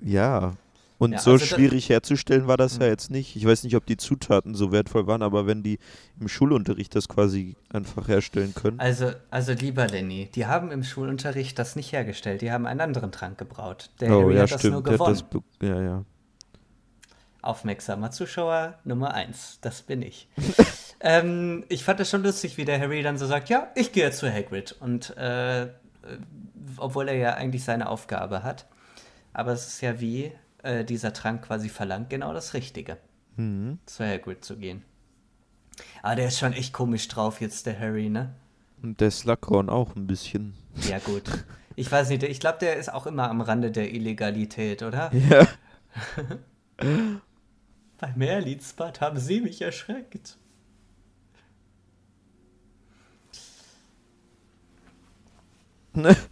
Ja. 0.00 0.54
Und 0.98 1.12
Ja, 1.12 1.18
so 1.18 1.32
also 1.32 1.44
schwierig 1.44 1.90
herzustellen 1.90 2.46
war 2.46 2.56
das 2.56 2.78
ja 2.78 2.84
Mhm. 2.84 2.90
jetzt 2.90 3.10
nicht. 3.10 3.36
Ich 3.36 3.44
weiß 3.44 3.64
nicht, 3.64 3.76
ob 3.76 3.84
die 3.84 3.98
Zutaten 3.98 4.54
so 4.54 4.72
wertvoll 4.72 5.06
waren, 5.06 5.22
aber 5.22 5.46
wenn 5.46 5.62
die 5.62 5.78
im 6.18 6.28
Schulunterricht 6.28 6.94
das 6.94 7.08
quasi 7.08 7.56
einfach 7.70 8.08
herstellen 8.08 8.54
können. 8.54 8.80
Also, 8.80 9.12
also 9.30 9.52
lieber 9.52 9.86
Lenny, 9.86 10.30
die 10.34 10.46
haben 10.46 10.70
im 10.70 10.82
Schulunterricht 10.84 11.58
das 11.58 11.76
nicht 11.76 11.92
hergestellt, 11.92 12.40
die 12.40 12.50
haben 12.50 12.66
einen 12.66 12.80
anderen 12.80 13.12
Trank 13.12 13.36
gebraut. 13.36 13.90
Der 14.00 14.10
oh, 14.10 14.22
Harry 14.22 14.36
ja, 14.36 14.42
hat 14.42 14.52
das 14.52 14.64
nur 14.64 14.80
stimmt. 14.80 14.86
Der 14.86 14.92
hat 15.06 15.30
gewonnen. 15.30 15.44
das 15.60 15.68
ja, 15.68 15.82
ja. 15.82 16.04
Aufmerksamer 17.42 18.10
Zuschauer 18.10 18.78
Nummer 18.84 19.12
eins, 19.14 19.58
das 19.60 19.82
bin 19.82 20.02
ich. 20.02 20.28
ähm, 21.00 21.64
ich 21.68 21.84
fand 21.84 22.00
es 22.00 22.10
schon 22.10 22.22
lustig, 22.22 22.56
wie 22.56 22.64
der 22.64 22.80
Harry 22.80 23.02
dann 23.02 23.18
so 23.18 23.26
sagt, 23.26 23.50
ja, 23.50 23.68
ich 23.74 23.92
gehe 23.92 24.04
jetzt 24.04 24.18
zu 24.18 24.32
Hagrid. 24.32 24.74
Und 24.80 25.16
äh, 25.16 25.66
äh, 26.06 26.18
obwohl 26.78 27.08
er 27.08 27.16
ja 27.16 27.34
eigentlich 27.34 27.64
seine 27.64 27.88
Aufgabe 27.88 28.42
hat. 28.42 28.66
Aber 29.32 29.52
es 29.52 29.66
ist 29.66 29.80
ja 29.82 30.00
wie 30.00 30.32
äh, 30.66 30.84
dieser 30.84 31.12
Trank 31.12 31.42
quasi 31.42 31.68
verlangt, 31.68 32.10
genau 32.10 32.32
das 32.34 32.52
Richtige, 32.54 32.98
Mhm. 33.36 33.78
zu 33.86 34.04
Hagrid 34.04 34.44
zu 34.44 34.56
gehen. 34.56 34.82
Aber 36.02 36.16
der 36.16 36.28
ist 36.28 36.38
schon 36.38 36.52
echt 36.52 36.72
komisch 36.72 37.06
drauf 37.08 37.40
jetzt, 37.40 37.66
der 37.66 37.78
Harry, 37.78 38.08
ne? 38.08 38.34
Und 38.82 39.00
der 39.00 39.10
Slughorn 39.10 39.68
auch 39.68 39.94
ein 39.96 40.06
bisschen. 40.06 40.54
Ja, 40.88 40.98
gut. 40.98 41.22
Ich 41.76 41.90
weiß 41.92 42.08
nicht, 42.08 42.22
ich 42.22 42.40
glaube, 42.40 42.58
der 42.60 42.76
ist 42.76 42.92
auch 42.92 43.06
immer 43.06 43.28
am 43.28 43.40
Rande 43.42 43.70
der 43.70 43.92
Illegalität, 43.92 44.82
oder? 44.82 45.10
Ja. 45.30 45.46
Bei 47.98 48.12
Merlinsbad 48.14 49.00
haben 49.00 49.18
sie 49.18 49.40
mich 49.40 49.62
erschreckt. 49.62 50.36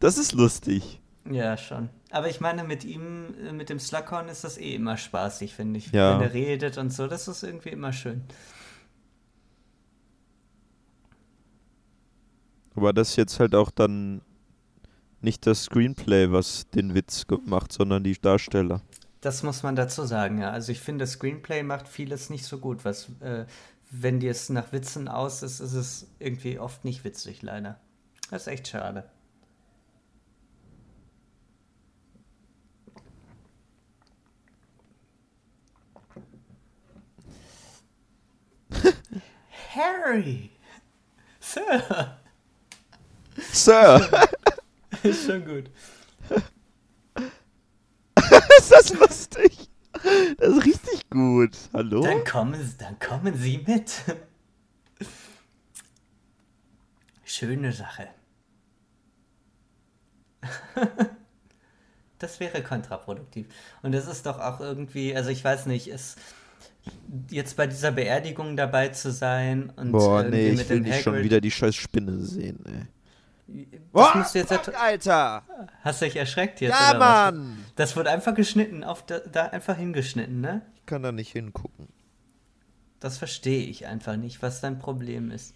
Das 0.00 0.18
ist 0.18 0.32
lustig. 0.32 1.00
Ja, 1.30 1.56
schon. 1.56 1.88
Aber 2.10 2.28
ich 2.28 2.40
meine, 2.40 2.64
mit 2.64 2.84
ihm, 2.84 3.34
äh, 3.44 3.52
mit 3.52 3.68
dem 3.68 3.78
Slughorn 3.78 4.28
ist 4.28 4.44
das 4.44 4.58
eh 4.58 4.74
immer 4.74 4.96
spaßig, 4.96 5.54
finde 5.54 5.78
ich. 5.78 5.90
Ja. 5.92 6.12
Wenn 6.12 6.20
der 6.20 6.34
redet 6.34 6.78
und 6.78 6.90
so, 6.92 7.06
das 7.06 7.28
ist 7.28 7.42
irgendwie 7.42 7.70
immer 7.70 7.92
schön. 7.92 8.24
Aber 12.76 12.92
das 12.92 13.10
ist 13.10 13.16
jetzt 13.16 13.40
halt 13.40 13.54
auch 13.54 13.70
dann 13.70 14.20
nicht 15.20 15.46
das 15.46 15.64
Screenplay, 15.64 16.30
was 16.30 16.68
den 16.70 16.94
Witz 16.94 17.24
macht, 17.46 17.72
sondern 17.72 18.04
die 18.04 18.20
Darsteller. 18.20 18.82
Das 19.22 19.42
muss 19.42 19.62
man 19.62 19.74
dazu 19.74 20.04
sagen, 20.04 20.38
ja. 20.38 20.50
Also 20.50 20.72
ich 20.72 20.80
finde, 20.80 21.06
Screenplay 21.06 21.62
macht 21.62 21.88
vieles 21.88 22.30
nicht 22.30 22.44
so 22.44 22.58
gut. 22.58 22.84
Was, 22.84 23.08
äh, 23.20 23.46
wenn 23.90 24.20
dir 24.20 24.30
es 24.30 24.50
nach 24.50 24.72
Witzen 24.72 25.08
aus 25.08 25.42
ist, 25.42 25.60
ist 25.60 25.72
es 25.72 26.06
irgendwie 26.18 26.58
oft 26.58 26.84
nicht 26.84 27.02
witzig, 27.02 27.42
leider. 27.42 27.80
Das 28.30 28.42
ist 28.42 28.48
echt 28.48 28.68
schade. 28.68 29.04
Harry! 39.76 40.50
Sir! 41.40 42.16
Sir! 43.52 44.28
Ist 45.02 45.26
schon 45.26 45.44
gut. 45.44 45.70
ist 48.58 48.72
das 48.72 48.94
lustig? 48.94 49.68
Das 50.38 50.48
ist 50.48 50.64
richtig 50.64 51.08
gut. 51.10 51.56
Hallo? 51.74 52.00
Dann 52.02 52.24
kommen, 52.24 52.64
Sie- 52.64 52.78
dann 52.78 52.98
kommen 52.98 53.36
Sie 53.36 53.58
mit. 53.66 53.92
Schöne 57.24 57.72
Sache. 57.72 58.08
Das 62.18 62.40
wäre 62.40 62.62
kontraproduktiv. 62.62 63.46
Und 63.82 63.92
es 63.94 64.06
ist 64.06 64.24
doch 64.24 64.38
auch 64.40 64.60
irgendwie, 64.60 65.14
also 65.14 65.28
ich 65.28 65.44
weiß 65.44 65.66
nicht, 65.66 65.88
es 65.88 66.16
jetzt 67.30 67.56
bei 67.56 67.66
dieser 67.66 67.92
Beerdigung 67.92 68.56
dabei 68.56 68.88
zu 68.88 69.10
sein 69.10 69.72
und 69.76 69.92
Boah, 69.92 70.20
irgendwie 70.20 70.36
nee, 70.36 70.50
ich 70.50 70.68
will 70.68 70.80
nicht 70.80 71.02
schon 71.02 71.22
wieder 71.22 71.40
die 71.40 71.50
scheiß 71.50 71.74
Spinne 71.74 72.18
sehen, 72.20 72.58
ey. 72.66 72.86
Das 73.92 74.14
musst 74.14 74.34
du 74.34 74.40
jetzt 74.40 74.52
fuck, 74.52 74.74
Alter! 74.74 75.42
Hast 75.82 76.00
du 76.00 76.06
dich 76.06 76.16
erschreckt 76.16 76.60
jetzt? 76.60 76.72
Ja, 76.72 76.90
oder 76.90 77.00
was? 77.00 77.32
Mann! 77.32 77.64
Das 77.76 77.96
wurde 77.96 78.10
einfach 78.10 78.34
geschnitten, 78.34 78.82
auf 78.82 79.06
da, 79.06 79.20
da 79.20 79.46
einfach 79.46 79.76
hingeschnitten, 79.76 80.40
ne? 80.40 80.62
Ich 80.74 80.86
kann 80.86 81.02
da 81.02 81.12
nicht 81.12 81.32
hingucken. 81.32 81.88
Das 82.98 83.18
verstehe 83.18 83.66
ich 83.66 83.86
einfach 83.86 84.16
nicht, 84.16 84.42
was 84.42 84.60
dein 84.60 84.78
Problem 84.78 85.30
ist. 85.30 85.54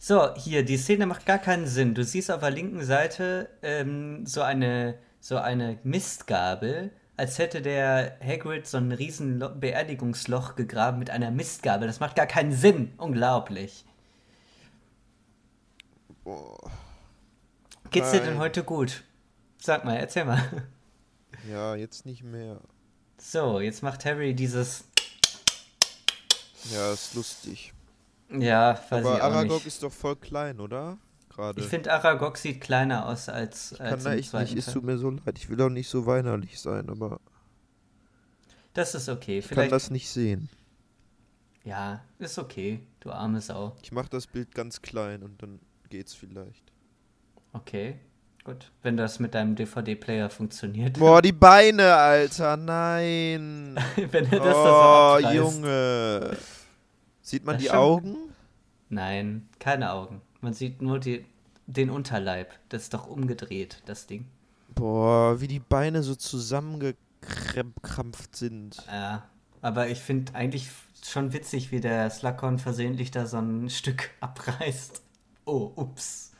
So, 0.00 0.34
hier, 0.34 0.64
die 0.64 0.76
Szene 0.76 1.06
macht 1.06 1.26
gar 1.26 1.38
keinen 1.38 1.66
Sinn. 1.66 1.94
Du 1.94 2.04
siehst 2.04 2.30
auf 2.30 2.40
der 2.40 2.50
linken 2.50 2.84
Seite 2.84 3.48
ähm, 3.62 4.26
so, 4.26 4.42
eine, 4.42 4.98
so 5.20 5.36
eine 5.36 5.78
Mistgabel, 5.84 6.90
als 7.22 7.38
hätte 7.38 7.62
der 7.62 8.18
Hagrid 8.20 8.66
so 8.66 8.78
ein 8.78 8.90
riesen 8.90 9.38
Lo 9.38 9.48
Beerdigungsloch 9.48 10.56
gegraben 10.56 10.98
mit 10.98 11.08
einer 11.08 11.30
Mistgabel. 11.30 11.86
Das 11.86 12.00
macht 12.00 12.16
gar 12.16 12.26
keinen 12.26 12.50
Sinn. 12.50 12.94
Unglaublich. 12.96 13.84
Boah. 16.24 16.58
Geht's 17.92 18.10
dir 18.10 18.22
denn 18.22 18.38
heute 18.38 18.64
gut? 18.64 19.04
Sag 19.56 19.84
mal, 19.84 19.94
erzähl 19.98 20.24
mal. 20.24 20.42
Ja, 21.48 21.76
jetzt 21.76 22.06
nicht 22.06 22.24
mehr. 22.24 22.60
So, 23.18 23.60
jetzt 23.60 23.84
macht 23.84 24.04
Harry 24.04 24.34
dieses. 24.34 24.84
Ja, 26.72 26.92
ist 26.92 27.14
lustig. 27.14 27.72
Ja, 28.30 28.80
weiß 28.90 29.04
Aber 29.04 29.14
ich 29.14 29.22
auch 29.22 29.26
Aragog 29.26 29.58
nicht. 29.58 29.66
ist 29.68 29.82
doch 29.84 29.92
voll 29.92 30.16
klein, 30.16 30.58
oder? 30.58 30.98
Gerade. 31.34 31.60
Ich 31.60 31.66
finde, 31.66 31.92
Aragog 31.92 32.36
sieht 32.36 32.60
kleiner 32.60 33.06
aus 33.06 33.28
als, 33.28 33.74
Kann 33.78 33.86
als 33.86 34.04
da 34.04 34.14
echt 34.14 34.32
nicht. 34.34 34.56
Es 34.56 34.72
tut 34.72 34.84
mir 34.84 34.98
so 34.98 35.10
leid. 35.10 35.38
Ich 35.38 35.48
will 35.48 35.60
auch 35.62 35.68
nicht 35.70 35.88
so 35.88 36.06
weinerlich 36.06 36.60
sein, 36.60 36.88
aber 36.90 37.20
Das 38.74 38.94
ist 38.94 39.08
okay. 39.08 39.38
ich 39.38 39.48
kann 39.48 39.54
Vielleicht. 39.54 39.72
das 39.72 39.90
nicht 39.90 40.08
sehen. 40.10 40.48
Ja, 41.64 42.02
ist 42.18 42.38
okay. 42.38 42.80
Du 43.00 43.10
arme 43.10 43.40
Sau. 43.40 43.76
Ich 43.82 43.92
mache 43.92 44.10
das 44.10 44.26
Bild 44.26 44.54
ganz 44.54 44.82
klein 44.82 45.22
und 45.22 45.42
dann 45.42 45.60
geht's 45.88 46.14
vielleicht. 46.14 46.72
Okay. 47.52 47.98
Gut. 48.44 48.72
Wenn 48.82 48.96
das 48.96 49.20
mit 49.20 49.34
deinem 49.34 49.54
DVD-Player 49.54 50.28
funktioniert. 50.28 50.98
Boah, 50.98 51.22
die 51.22 51.32
Beine, 51.32 51.94
Alter, 51.94 52.56
nein. 52.56 53.78
Wenn 53.96 54.24
er 54.32 54.40
das 54.40 54.56
oh, 54.56 54.64
da 54.64 55.18
so 55.20 55.26
abreißt. 55.28 55.34
Junge. 55.36 56.36
Sieht 57.20 57.44
man 57.44 57.54
Das 57.54 57.62
die 57.62 57.68
stimmt. 57.68 57.80
Augen? 57.80 58.16
Nein, 58.88 59.48
keine 59.60 59.92
Augen. 59.92 60.20
Man 60.42 60.52
sieht 60.52 60.82
nur 60.82 60.98
die, 60.98 61.24
den 61.66 61.88
Unterleib. 61.88 62.52
Das 62.68 62.82
ist 62.82 62.94
doch 62.94 63.06
umgedreht, 63.06 63.82
das 63.86 64.06
Ding. 64.06 64.26
Boah, 64.74 65.40
wie 65.40 65.48
die 65.48 65.60
Beine 65.60 66.02
so 66.02 66.14
zusammengekrampft 66.14 68.36
sind. 68.36 68.76
Ja. 68.88 69.24
Aber 69.60 69.88
ich 69.88 70.00
finde 70.00 70.34
eigentlich 70.34 70.68
schon 71.04 71.32
witzig, 71.32 71.70
wie 71.70 71.80
der 71.80 72.10
Slughorn 72.10 72.58
versehentlich 72.58 73.12
da 73.12 73.26
so 73.26 73.38
ein 73.38 73.70
Stück 73.70 74.10
abreißt. 74.20 75.00
Oh, 75.44 75.70
ups. 75.76 76.32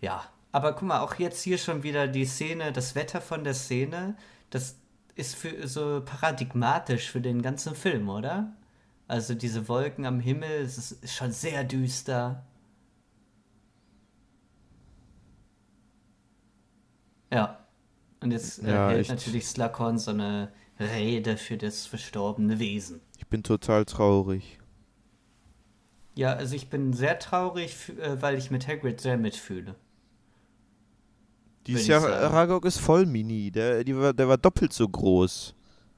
Ja, 0.00 0.24
aber 0.50 0.72
guck 0.72 0.82
mal, 0.82 1.00
auch 1.00 1.14
jetzt 1.14 1.42
hier 1.42 1.58
schon 1.58 1.84
wieder 1.84 2.08
die 2.08 2.24
Szene, 2.24 2.72
das 2.72 2.96
Wetter 2.96 3.20
von 3.20 3.44
der 3.44 3.54
Szene, 3.54 4.16
das 4.50 4.76
ist 5.14 5.36
für 5.36 5.68
so 5.68 6.02
paradigmatisch 6.04 7.10
für 7.10 7.20
den 7.20 7.42
ganzen 7.42 7.76
Film, 7.76 8.08
oder? 8.08 8.52
Also 9.10 9.34
diese 9.34 9.66
Wolken 9.66 10.06
am 10.06 10.20
Himmel, 10.20 10.62
es 10.62 10.78
ist 10.78 11.12
schon 11.12 11.32
sehr 11.32 11.64
düster. 11.64 12.46
Ja. 17.32 17.66
Und 18.20 18.30
jetzt 18.30 18.62
äh, 18.62 18.70
Ja, 18.70 18.88
hält 18.90 19.00
echt. 19.00 19.10
natürlich 19.10 19.48
Slughorn 19.48 19.98
so 19.98 20.12
eine 20.12 20.52
Rede 20.78 21.36
für 21.36 21.56
das 21.56 21.86
verstorbene 21.86 22.60
Wesen. 22.60 23.00
Ich 23.18 23.26
bin 23.26 23.42
total 23.42 23.84
traurig. 23.84 24.60
Ja, 26.14 26.34
also 26.34 26.54
ich 26.54 26.70
bin 26.70 26.92
sehr 26.92 27.18
traurig, 27.18 27.88
äh, 27.98 28.22
weil 28.22 28.38
ich 28.38 28.52
mit 28.52 28.68
Hagrid 28.68 29.00
sehr 29.00 29.18
mitfühle. 29.18 29.74
Dieses 31.66 31.88
Jahr. 31.88 32.06
Aragog 32.08 32.64
ist 32.64 32.78
voll 32.78 33.06
mini. 33.06 33.50
Der, 33.50 33.82
die 33.82 33.96
war, 33.96 34.12
der 34.12 34.28
war 34.28 34.38
doppelt 34.38 34.72
so 34.72 34.88
groß. 34.88 35.56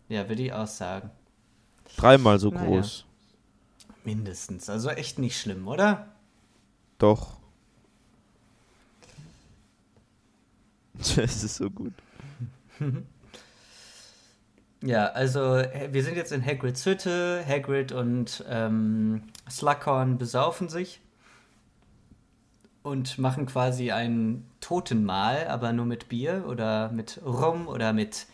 Ja, 0.08 0.26
würde 0.30 0.44
ich 0.44 0.52
auch 0.54 0.66
sagen. 0.66 1.10
Dreimal 1.96 2.38
so 2.38 2.50
Naja. 2.50 2.66
groß. 2.66 3.04
Mindestens. 4.04 4.68
Also 4.68 4.90
echt 4.90 5.18
nicht 5.18 5.38
schlimm, 5.40 5.66
oder? 5.68 6.08
Doch. 6.98 7.36
Das 11.16 11.42
ist 11.42 11.56
so 11.56 11.70
gut. 11.70 11.94
Ja, 14.84 15.06
also 15.10 15.58
äh, 15.58 15.90
wir 15.92 16.02
sind 16.02 16.16
jetzt 16.16 16.32
in 16.32 16.44
Hagrids 16.44 16.84
Hütte. 16.84 17.44
Hagrid 17.46 17.92
und 17.92 18.44
ähm, 18.48 19.22
Slughorn 19.48 20.18
besaufen 20.18 20.68
sich 20.68 21.00
und 22.82 23.16
machen 23.18 23.46
quasi 23.46 23.92
ein 23.92 24.44
Totenmahl, 24.60 25.46
aber 25.46 25.72
nur 25.72 25.86
mit 25.86 26.08
Bier 26.08 26.44
oder 26.48 26.90
mit 26.90 27.20
Rum 27.24 27.68
oder 27.68 27.92
mit 27.92 28.26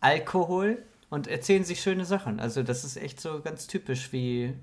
Alkohol 0.00 0.82
und 1.12 1.26
erzählen 1.26 1.62
sich 1.62 1.82
schöne 1.82 2.06
Sachen. 2.06 2.40
Also 2.40 2.62
das 2.62 2.84
ist 2.84 2.96
echt 2.96 3.20
so 3.20 3.42
ganz 3.42 3.66
typisch, 3.66 4.14
wie, 4.14 4.54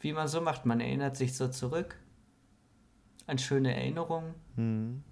wie 0.00 0.12
man 0.12 0.26
so 0.26 0.40
macht. 0.40 0.66
Man 0.66 0.80
erinnert 0.80 1.16
sich 1.16 1.36
so 1.36 1.46
zurück 1.46 1.96
an 3.28 3.38
schöne 3.38 3.72
Erinnerungen. 3.72 4.34
Hm. 4.56 5.04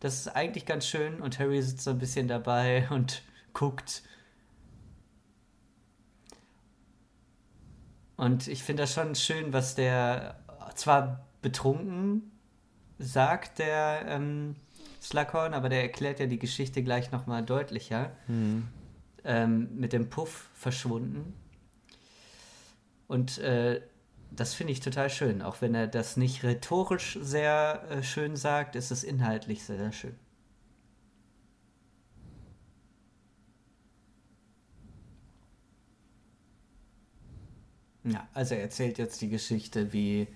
Das 0.00 0.14
ist 0.14 0.28
eigentlich 0.28 0.64
ganz 0.64 0.86
schön 0.86 1.20
und 1.20 1.38
Harry 1.38 1.60
sitzt 1.60 1.84
so 1.84 1.90
ein 1.90 1.98
bisschen 1.98 2.26
dabei 2.26 2.88
und 2.90 3.22
guckt. 3.52 4.02
Und 8.16 8.48
ich 8.48 8.62
finde 8.62 8.84
das 8.84 8.94
schon 8.94 9.14
schön, 9.14 9.52
was 9.52 9.74
der 9.74 10.40
zwar 10.74 11.28
betrunken 11.42 12.32
sagt, 12.98 13.58
der 13.58 14.06
ähm, 14.08 14.56
Slughorn, 15.02 15.52
aber 15.52 15.68
der 15.68 15.82
erklärt 15.82 16.18
ja 16.18 16.24
die 16.24 16.38
Geschichte 16.38 16.82
gleich 16.82 17.12
nochmal 17.12 17.44
deutlicher. 17.44 18.12
Hm. 18.26 18.68
Ähm, 19.28 19.68
mit 19.76 19.92
dem 19.92 20.08
Puff 20.08 20.48
verschwunden. 20.54 21.34
Und 23.08 23.36
äh, 23.36 23.82
das 24.30 24.54
finde 24.54 24.72
ich 24.72 24.80
total 24.80 25.10
schön. 25.10 25.42
Auch 25.42 25.60
wenn 25.60 25.74
er 25.74 25.86
das 25.86 26.16
nicht 26.16 26.44
rhetorisch 26.44 27.18
sehr 27.20 27.84
äh, 27.90 28.02
schön 28.02 28.36
sagt, 28.36 28.74
ist 28.74 28.90
es 28.90 29.04
inhaltlich 29.04 29.64
sehr, 29.64 29.76
sehr 29.76 29.92
schön. 29.92 30.18
Ja, 38.04 38.26
also 38.32 38.54
er 38.54 38.62
erzählt 38.62 38.96
jetzt 38.96 39.20
die 39.20 39.28
Geschichte, 39.28 39.92
wie 39.92 40.28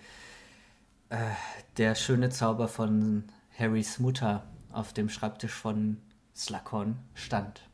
äh, 1.08 1.30
der 1.78 1.94
schöne 1.94 2.28
Zauber 2.28 2.68
von 2.68 3.24
Harrys 3.58 3.98
Mutter 3.98 4.46
auf 4.70 4.92
dem 4.92 5.08
Schreibtisch 5.08 5.54
von 5.54 5.96
Slughorn 6.34 6.98
stand. 7.14 7.71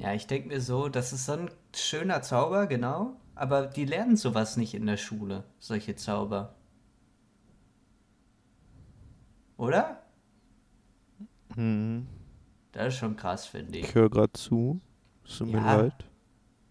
Ja, 0.00 0.14
ich 0.14 0.26
denke 0.26 0.48
mir 0.48 0.62
so, 0.62 0.88
das 0.88 1.12
ist 1.12 1.26
so 1.26 1.32
ein 1.32 1.50
schöner 1.76 2.22
Zauber, 2.22 2.66
genau. 2.66 3.16
Aber 3.34 3.66
die 3.66 3.84
lernen 3.84 4.16
sowas 4.16 4.56
nicht 4.56 4.72
in 4.72 4.86
der 4.86 4.96
Schule, 4.96 5.44
solche 5.58 5.94
Zauber. 5.94 6.54
Oder? 9.58 10.02
Hm. 11.54 12.06
Das 12.72 12.88
ist 12.88 12.98
schon 12.98 13.16
krass, 13.16 13.44
finde 13.46 13.78
ich. 13.78 13.88
Ich 13.88 13.94
höre 13.94 14.08
gerade 14.08 14.32
zu. 14.32 14.80
Es 15.26 15.36
tut 15.36 15.48
mir 15.48 15.58
Ja. 15.58 15.80
leid. 15.82 16.06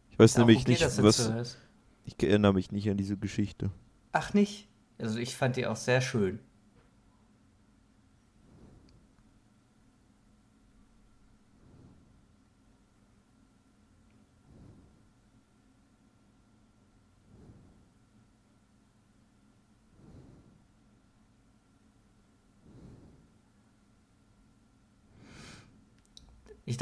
Ich 0.10 0.18
weiß 0.18 0.34
Darum 0.34 0.48
nämlich 0.48 0.68
nicht, 0.68 0.82
was. 1.04 1.58
Ich 2.06 2.16
erinnere 2.24 2.54
mich 2.56 2.72
nicht 2.72 2.90
an 2.90 2.98
diese 2.98 3.16
Geschichte. 3.16 3.70
Ach, 4.12 4.34
nicht? 4.34 4.70
Also 4.98 5.20
ich 5.20 5.36
fand 5.36 5.56
die 5.56 5.68
auch 5.68 5.76
sehr 5.76 6.02
schön. 6.02 6.40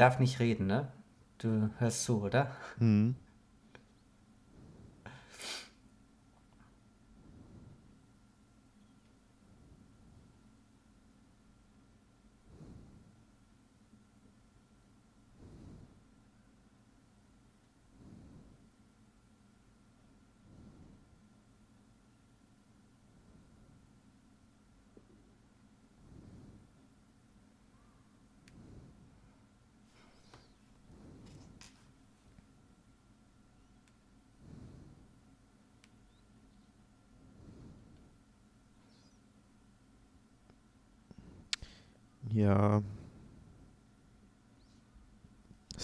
Darf 0.00 0.18
nicht 0.18 0.40
reden, 0.40 0.66
ne? 0.66 0.88
Du 1.38 1.70
hörst 1.78 2.04
zu, 2.04 2.22
oder? 2.22 2.50
Hm. 2.78 3.14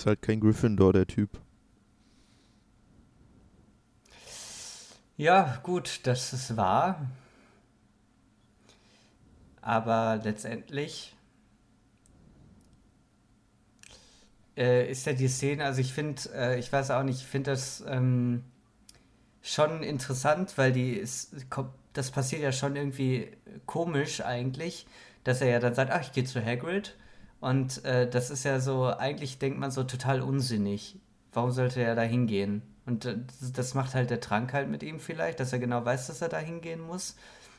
Ist 0.04 0.08
halt 0.08 0.20
kein 0.20 0.40
Gryffindor, 0.40 0.92
der 0.92 1.06
Typ. 1.06 1.30
Ja, 5.16 5.58
gut, 5.62 6.00
das 6.02 6.34
ist 6.34 6.58
wahr. 6.58 7.06
Aber 9.62 10.20
letztendlich 10.22 11.16
äh, 14.58 14.90
ist 14.90 15.06
ja 15.06 15.14
die 15.14 15.26
Szene, 15.26 15.64
also 15.64 15.80
ich 15.80 15.94
finde, 15.94 16.20
äh, 16.34 16.58
ich 16.58 16.70
weiß 16.70 16.90
auch 16.90 17.02
nicht, 17.02 17.20
ich 17.20 17.26
finde 17.26 17.52
das 17.52 17.82
ähm, 17.88 18.44
schon 19.40 19.82
interessant, 19.82 20.58
weil 20.58 20.72
die 20.72 20.92
ist, 20.92 21.34
das 21.94 22.10
passiert 22.10 22.42
ja 22.42 22.52
schon 22.52 22.76
irgendwie 22.76 23.28
komisch 23.64 24.20
eigentlich, 24.20 24.86
dass 25.22 25.40
er 25.40 25.48
ja 25.48 25.60
dann 25.60 25.74
sagt, 25.74 25.90
ach, 25.90 26.02
ich 26.02 26.12
gehe 26.12 26.24
zu 26.24 26.44
Hagrid. 26.44 26.94
Und 27.44 27.84
äh, 27.84 28.08
das 28.08 28.30
ist 28.30 28.44
ja 28.44 28.58
so, 28.58 28.86
eigentlich 28.86 29.38
denkt 29.38 29.58
man 29.58 29.70
so 29.70 29.84
total 29.84 30.22
unsinnig. 30.22 30.98
Warum 31.30 31.50
sollte 31.50 31.82
er 31.82 31.94
da 31.94 32.00
hingehen? 32.00 32.62
Und 32.86 33.04
äh, 33.04 33.18
das 33.52 33.74
macht 33.74 33.94
halt 33.94 34.08
der 34.08 34.20
Trank 34.20 34.54
halt 34.54 34.70
mit 34.70 34.82
ihm 34.82 34.98
vielleicht, 34.98 35.40
dass 35.40 35.52
er 35.52 35.58
genau 35.58 35.84
weiß, 35.84 36.06
dass 36.06 36.22
er 36.22 36.30
da 36.30 36.38
hingehen 36.38 36.80
muss. 36.80 37.16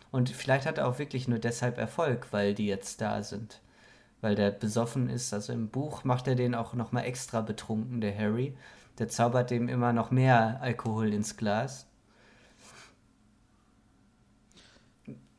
Und 0.10 0.32
vielleicht 0.32 0.66
hat 0.66 0.80
er 0.80 0.88
auch 0.88 0.98
wirklich 0.98 1.28
nur 1.28 1.38
deshalb 1.38 1.78
Erfolg, 1.78 2.30
weil 2.32 2.56
die 2.56 2.66
jetzt 2.66 3.00
da 3.00 3.22
sind. 3.22 3.62
Weil 4.22 4.34
der 4.34 4.50
besoffen 4.50 5.08
ist. 5.08 5.32
Also 5.36 5.54
im 5.54 5.70
Buch 5.70 6.04
macht 6.04 6.28
er 6.28 6.34
den 6.34 6.56
auch 6.56 6.74
nochmal 6.74 7.06
extra 7.06 7.42
betrunken, 7.42 8.02
der 8.02 8.18
Harry. 8.18 8.58
Der 8.98 9.08
zaubert 9.08 9.52
dem 9.52 9.70
immer 9.70 9.94
noch 9.94 10.10
mehr 10.10 10.58
Alkohol 10.62 11.14
ins 11.14 11.38
Glas. 11.38 11.86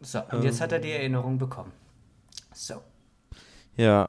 So, 0.00 0.22
und 0.30 0.44
jetzt 0.44 0.60
hat 0.60 0.70
er 0.70 0.78
die 0.78 0.90
ähm. 0.90 1.00
Erinnerung 1.00 1.36
bekommen. 1.36 1.72
So. 2.54 2.80
Ja. 3.74 4.06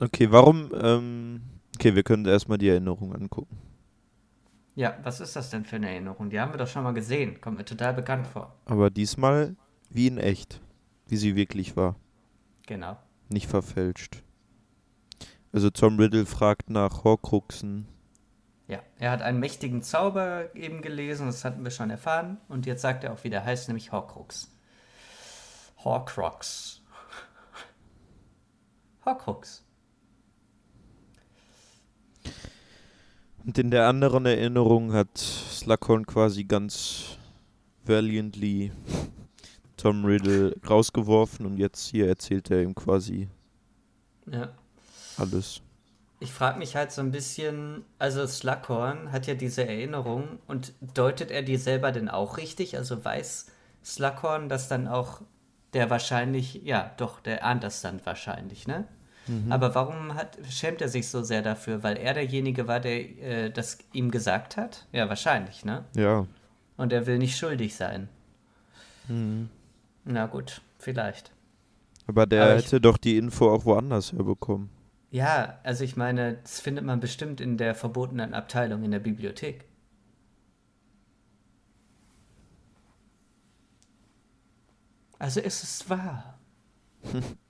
Okay, 0.00 0.30
warum? 0.30 0.70
Ähm, 0.74 1.42
okay, 1.76 1.94
wir 1.94 2.02
können 2.02 2.26
erstmal 2.26 2.58
die 2.58 2.68
Erinnerung 2.68 3.14
angucken. 3.14 3.56
Ja, 4.74 4.98
was 5.02 5.20
ist 5.20 5.36
das 5.36 5.50
denn 5.50 5.64
für 5.64 5.76
eine 5.76 5.90
Erinnerung? 5.90 6.30
Die 6.30 6.40
haben 6.40 6.52
wir 6.52 6.58
doch 6.58 6.66
schon 6.66 6.82
mal 6.82 6.94
gesehen. 6.94 7.40
Kommt 7.40 7.58
mir 7.58 7.64
total 7.64 7.94
bekannt 7.94 8.26
vor. 8.26 8.54
Aber 8.64 8.90
diesmal 8.90 9.56
wie 9.88 10.08
in 10.08 10.18
echt. 10.18 10.60
Wie 11.06 11.16
sie 11.16 11.36
wirklich 11.36 11.76
war. 11.76 11.96
Genau. 12.66 12.96
Nicht 13.28 13.48
verfälscht. 13.48 14.22
Also 15.52 15.70
Tom 15.70 15.98
Riddle 15.98 16.26
fragt 16.26 16.70
nach 16.70 17.04
Horcruxen. 17.04 17.86
Ja, 18.66 18.80
er 18.98 19.10
hat 19.12 19.22
einen 19.22 19.38
mächtigen 19.38 19.82
Zauber 19.82 20.54
eben 20.56 20.82
gelesen, 20.82 21.26
das 21.26 21.44
hatten 21.44 21.62
wir 21.62 21.70
schon 21.70 21.90
erfahren. 21.90 22.38
Und 22.48 22.66
jetzt 22.66 22.82
sagt 22.82 23.04
er 23.04 23.12
auch, 23.12 23.22
wie 23.22 23.30
der 23.30 23.44
heißt, 23.44 23.68
nämlich 23.68 23.92
Horcrux. 23.92 24.50
Horcrux. 25.84 26.82
Horcrux. 29.04 29.63
Und 33.44 33.58
in 33.58 33.70
der 33.70 33.88
anderen 33.88 34.24
Erinnerung 34.24 34.92
hat 34.92 35.18
Slughorn 35.18 36.06
quasi 36.06 36.44
ganz 36.44 37.18
valiantly 37.84 38.72
Tom 39.76 40.04
Riddle 40.04 40.56
rausgeworfen 40.68 41.44
und 41.44 41.58
jetzt 41.58 41.88
hier 41.88 42.08
erzählt 42.08 42.50
er 42.50 42.62
ihm 42.62 42.74
quasi 42.74 43.28
ja. 44.26 44.48
alles. 45.18 45.60
Ich 46.20 46.32
frage 46.32 46.58
mich 46.58 46.74
halt 46.74 46.90
so 46.90 47.02
ein 47.02 47.10
bisschen, 47.10 47.84
also 47.98 48.26
Slughorn 48.26 49.12
hat 49.12 49.26
ja 49.26 49.34
diese 49.34 49.66
Erinnerung 49.66 50.38
und 50.46 50.72
deutet 50.94 51.30
er 51.30 51.42
die 51.42 51.58
selber 51.58 51.92
denn 51.92 52.08
auch 52.08 52.38
richtig? 52.38 52.78
Also 52.78 53.04
weiß 53.04 53.48
Slughorn, 53.84 54.48
dass 54.48 54.68
dann 54.68 54.88
auch 54.88 55.20
der 55.74 55.90
wahrscheinlich, 55.90 56.62
ja, 56.64 56.94
doch, 56.96 57.20
der 57.20 57.44
ahnt 57.44 57.62
das 57.62 57.82
dann 57.82 58.00
wahrscheinlich, 58.06 58.66
ne? 58.66 58.88
Mhm. 59.26 59.50
Aber 59.50 59.74
warum 59.74 60.14
hat, 60.14 60.38
schämt 60.50 60.80
er 60.82 60.88
sich 60.88 61.08
so 61.08 61.22
sehr 61.22 61.42
dafür? 61.42 61.82
Weil 61.82 61.96
er 61.96 62.14
derjenige 62.14 62.68
war, 62.68 62.80
der 62.80 63.18
äh, 63.20 63.50
das 63.50 63.78
ihm 63.92 64.10
gesagt 64.10 64.56
hat? 64.56 64.86
Ja, 64.92 65.08
wahrscheinlich, 65.08 65.64
ne? 65.64 65.84
Ja. 65.96 66.26
Und 66.76 66.92
er 66.92 67.06
will 67.06 67.18
nicht 67.18 67.36
schuldig 67.36 67.74
sein. 67.74 68.08
Mhm. 69.08 69.48
Na 70.04 70.26
gut, 70.26 70.60
vielleicht. 70.78 71.32
Aber 72.06 72.26
der 72.26 72.44
Aber 72.44 72.54
hätte 72.56 72.80
doch 72.80 72.98
die 72.98 73.16
Info 73.16 73.50
auch 73.50 73.64
woanders 73.64 74.12
herbekommen. 74.12 74.68
Ja, 75.10 75.60
also 75.62 75.84
ich 75.84 75.96
meine, 75.96 76.38
das 76.42 76.60
findet 76.60 76.84
man 76.84 77.00
bestimmt 77.00 77.40
in 77.40 77.56
der 77.56 77.74
verbotenen 77.74 78.34
Abteilung 78.34 78.82
in 78.82 78.90
der 78.90 78.98
Bibliothek. 78.98 79.64
Also 85.18 85.40
ist 85.40 85.62
es 85.62 85.88
wahr. 85.88 86.38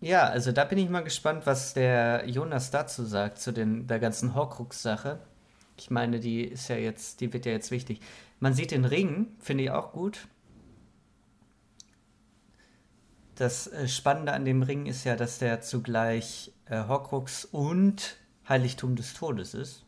ja, 0.00 0.28
also 0.28 0.52
da 0.52 0.64
bin 0.64 0.78
ich 0.78 0.88
mal 0.88 1.02
gespannt, 1.02 1.46
was 1.46 1.74
der 1.74 2.28
Jonas 2.28 2.70
dazu 2.70 3.04
sagt, 3.04 3.38
zu 3.38 3.52
den, 3.52 3.86
der 3.86 3.98
ganzen 3.98 4.34
Horcrux-Sache. 4.34 5.20
Ich 5.76 5.90
meine, 5.90 6.20
die 6.20 6.42
ist 6.42 6.68
ja 6.68 6.76
jetzt, 6.76 7.20
die 7.20 7.32
wird 7.32 7.46
ja 7.46 7.52
jetzt 7.52 7.70
wichtig. 7.70 8.00
Man 8.40 8.54
sieht 8.54 8.70
den 8.70 8.84
Ring, 8.84 9.36
finde 9.40 9.64
ich 9.64 9.70
auch 9.70 9.92
gut. 9.92 10.28
Das 13.34 13.68
äh, 13.68 13.86
Spannende 13.88 14.32
an 14.32 14.44
dem 14.44 14.62
Ring 14.62 14.86
ist 14.86 15.04
ja, 15.04 15.16
dass 15.16 15.38
der 15.38 15.60
zugleich 15.60 16.52
äh, 16.66 16.84
Horcrux 16.86 17.44
und 17.44 18.16
Heiligtum 18.48 18.96
des 18.96 19.14
Todes 19.14 19.54
ist. 19.54 19.84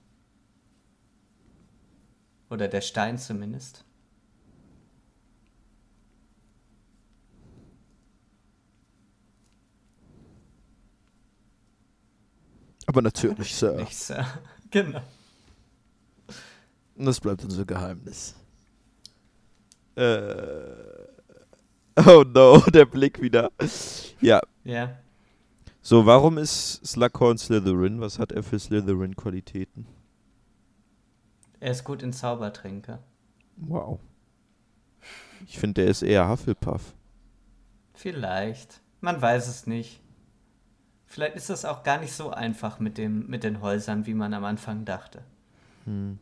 Oder 2.49 2.69
der 2.69 2.81
Stein 2.81 3.19
zumindest. 3.19 3.85
Aber 12.91 13.03
natürlich, 13.03 13.55
Sir. 13.55 13.77
Nicht, 13.77 13.97
Sir. 13.97 14.27
Genau. 14.73 15.01
Das 16.97 17.21
bleibt 17.21 17.45
unser 17.45 17.65
Geheimnis. 17.65 18.35
Äh. 19.95 20.75
Oh 22.05 22.25
no, 22.27 22.59
der 22.75 22.87
Blick 22.87 23.21
wieder. 23.21 23.53
Ja. 24.21 24.41
Ja. 24.65 24.99
So, 25.81 26.05
warum 26.05 26.37
ist 26.37 26.85
Slughorn 26.85 27.39
Slytherin? 27.39 28.01
Was 28.01 28.19
hat 28.19 28.33
er 28.33 28.43
für 28.43 28.59
Slytherin-Qualitäten? 28.59 29.87
Er 31.61 31.71
ist 31.71 31.85
gut 31.85 32.03
in 32.03 32.13
Zaubertränke. 32.13 32.99
Wow. 33.57 34.01
Ich 35.47 35.61
finde, 35.61 35.83
der 35.83 35.91
ist 35.93 36.03
eher 36.03 36.29
Hufflepuff. 36.29 36.93
Vielleicht. 37.95 38.81
Man 39.01 39.23
weiß 39.23 39.47
es 39.47 39.69
nicht. 39.69 40.01
Vielleicht 41.11 41.35
ist 41.35 41.51
das 41.51 41.65
auch 41.65 41.83
gar 41.83 41.99
nicht 41.99 42.13
so 42.13 42.31
einfach 42.31 42.79
mit, 42.79 42.97
dem, 42.97 43.27
mit 43.27 43.43
den 43.43 43.61
Häusern, 43.61 44.07
wie 44.07 44.15
man 44.15 44.33
am 44.33 44.45
Anfang 44.45 44.85
dachte. 44.85 45.25
Hm. 45.85 46.21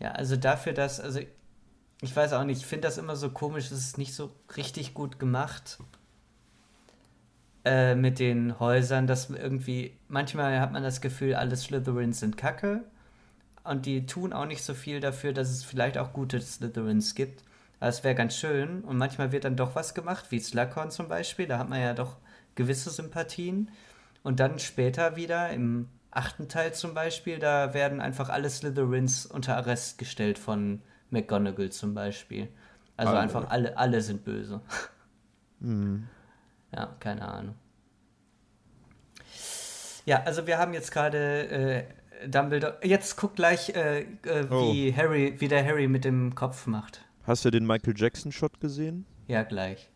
Ja, 0.00 0.12
also 0.12 0.36
dafür, 0.36 0.72
dass, 0.72 1.00
also 1.00 1.20
ich 2.00 2.16
weiß 2.16 2.32
auch 2.32 2.44
nicht, 2.44 2.62
ich 2.62 2.66
finde 2.66 2.88
das 2.88 2.96
immer 2.96 3.16
so 3.16 3.28
komisch, 3.28 3.66
es 3.66 3.72
ist 3.72 3.98
nicht 3.98 4.14
so 4.14 4.32
richtig 4.56 4.94
gut 4.94 5.18
gemacht 5.18 5.78
äh, 7.66 7.94
mit 7.94 8.18
den 8.18 8.58
Häusern, 8.58 9.06
dass 9.06 9.28
irgendwie, 9.28 9.98
manchmal 10.08 10.60
hat 10.60 10.72
man 10.72 10.82
das 10.82 11.02
Gefühl, 11.02 11.34
alle 11.34 11.56
Slytherins 11.56 12.20
sind 12.20 12.38
kacke 12.38 12.84
und 13.64 13.86
die 13.86 14.06
tun 14.06 14.32
auch 14.32 14.46
nicht 14.46 14.62
so 14.62 14.74
viel 14.74 15.00
dafür, 15.00 15.32
dass 15.32 15.50
es 15.50 15.64
vielleicht 15.64 15.98
auch 15.98 16.12
gute 16.12 16.40
Slytherins 16.40 17.14
gibt. 17.14 17.42
Aber 17.80 17.88
es 17.88 18.04
wäre 18.04 18.14
ganz 18.14 18.36
schön 18.36 18.82
und 18.82 18.96
manchmal 18.96 19.32
wird 19.32 19.44
dann 19.44 19.56
doch 19.56 19.74
was 19.74 19.94
gemacht, 19.94 20.26
wie 20.30 20.40
Slughorn 20.40 20.90
zum 20.90 21.08
Beispiel, 21.08 21.46
da 21.46 21.58
hat 21.58 21.68
man 21.68 21.80
ja 21.80 21.94
doch 21.94 22.16
gewisse 22.54 22.90
Sympathien 22.90 23.70
und 24.22 24.40
dann 24.40 24.58
später 24.58 25.16
wieder 25.16 25.50
im 25.50 25.88
achten 26.10 26.48
Teil 26.48 26.72
zum 26.72 26.94
Beispiel, 26.94 27.38
da 27.38 27.74
werden 27.74 28.00
einfach 28.00 28.28
alle 28.28 28.48
Slytherins 28.48 29.26
unter 29.26 29.56
Arrest 29.56 29.98
gestellt 29.98 30.38
von 30.38 30.80
McGonagall 31.10 31.70
zum 31.70 31.94
Beispiel. 31.94 32.48
Also 32.96 33.12
alle. 33.12 33.20
einfach 33.20 33.50
alle, 33.50 33.76
alle 33.76 34.00
sind 34.00 34.24
böse. 34.24 34.60
Mhm. 35.60 36.08
Ja, 36.72 36.94
keine 37.00 37.26
Ahnung. 37.26 37.54
Ja, 40.06 40.22
also 40.24 40.46
wir 40.46 40.58
haben 40.58 40.74
jetzt 40.74 40.92
gerade 40.92 41.48
äh, 41.48 41.84
Dumbledore. 42.26 42.78
Jetzt 42.82 43.16
guck 43.16 43.36
gleich, 43.36 43.70
äh, 43.70 44.00
äh, 44.00 44.06
wie 44.50 44.92
oh. 44.92 44.96
Harry, 44.96 45.34
wie 45.38 45.48
der 45.48 45.64
Harry 45.64 45.88
mit 45.88 46.04
dem 46.04 46.34
Kopf 46.34 46.66
macht. 46.66 47.04
Hast 47.24 47.44
du 47.44 47.50
den 47.50 47.66
Michael 47.66 47.94
Jackson 47.96 48.32
Shot 48.32 48.60
gesehen? 48.60 49.06
Ja, 49.26 49.42
gleich. 49.42 49.90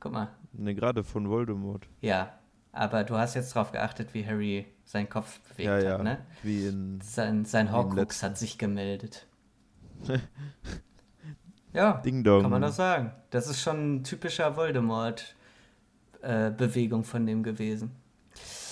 Guck 0.00 0.12
mal. 0.12 0.28
Ne, 0.52 0.74
gerade 0.74 1.04
von 1.04 1.28
Voldemort. 1.28 1.86
Ja, 2.00 2.38
aber 2.72 3.04
du 3.04 3.16
hast 3.16 3.34
jetzt 3.34 3.54
drauf 3.54 3.72
geachtet, 3.72 4.14
wie 4.14 4.26
Harry 4.26 4.66
seinen 4.84 5.08
Kopf 5.08 5.40
bewegt 5.40 5.66
ja, 5.66 5.78
ja. 5.78 5.92
hat, 5.94 6.02
ne? 6.02 6.18
Wie 6.42 6.66
in. 6.66 7.00
Sein, 7.02 7.46
sein 7.46 7.72
Horcrux 7.72 8.22
hat 8.22 8.38
sich 8.38 8.58
gemeldet. 8.58 9.26
ja, 11.72 12.02
Ding 12.04 12.22
Dong. 12.22 12.42
kann 12.42 12.50
man 12.50 12.60
doch 12.62 12.72
sagen. 12.72 13.12
Das 13.30 13.48
ist 13.48 13.62
schon 13.62 13.96
ein 13.96 14.04
typischer 14.04 14.56
Voldemort-Bewegung 14.56 17.00
äh, 17.00 17.04
von 17.04 17.26
dem 17.26 17.42
gewesen. 17.42 17.90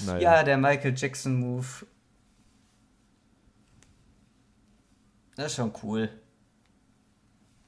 Naja. 0.06 0.36
Ja, 0.36 0.42
der 0.42 0.58
Michael 0.58 0.92
Jackson 0.96 1.40
Move. 1.40 1.86
Das 5.36 5.46
ist 5.46 5.56
schon 5.56 5.72
cool. 5.82 6.08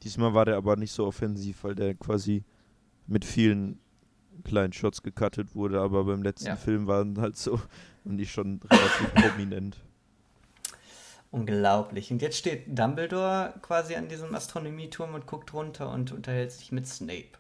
Diesmal 0.03 0.35
war 0.35 0.45
der 0.45 0.57
aber 0.57 0.77
nicht 0.77 0.93
so 0.93 1.07
offensiv, 1.07 1.65
weil 1.65 1.75
der 1.75 1.95
quasi 1.95 2.45
mit 3.07 3.25
vielen 3.25 3.81
kleinen 4.45 4.73
Shots 4.73 5.03
gecuttet 5.03 5.55
wurde, 5.55 5.81
aber 5.81 6.05
beim 6.05 6.23
letzten 6.23 6.49
ja. 6.49 6.57
Film 6.57 6.87
waren 6.87 7.21
halt 7.21 7.37
so 7.37 7.61
und 8.05 8.19
die 8.19 8.27
schon 8.27 8.61
relativ 8.63 9.15
prominent. 9.15 9.77
Unglaublich. 11.31 12.11
Und 12.13 12.23
jetzt 12.23 12.39
steht 12.39 12.79
Dumbledore 12.79 13.55
quasi 13.63 13.97
an 13.97 14.09
diesem 14.09 14.35
Astronomieturm 14.35 15.15
und 15.15 15.27
guckt 15.27 15.53
runter 15.53 15.91
und 15.91 16.13
unterhält 16.13 16.53
sich 16.53 16.73
mit 16.73 16.87
Snape. 16.87 17.33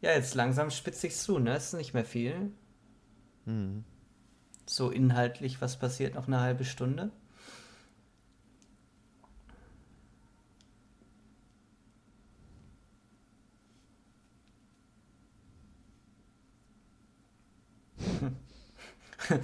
Ja, 0.00 0.12
jetzt 0.12 0.34
langsam 0.34 0.70
spitzt 0.70 1.00
sich 1.00 1.16
zu, 1.16 1.38
ne? 1.38 1.56
Ist 1.56 1.72
nicht 1.74 1.94
mehr 1.94 2.04
viel. 2.04 2.52
Mhm. 3.44 3.84
So 4.66 4.90
inhaltlich, 4.90 5.60
was 5.60 5.78
passiert 5.78 6.14
noch 6.14 6.26
eine 6.26 6.40
halbe 6.40 6.64
Stunde? 6.64 7.10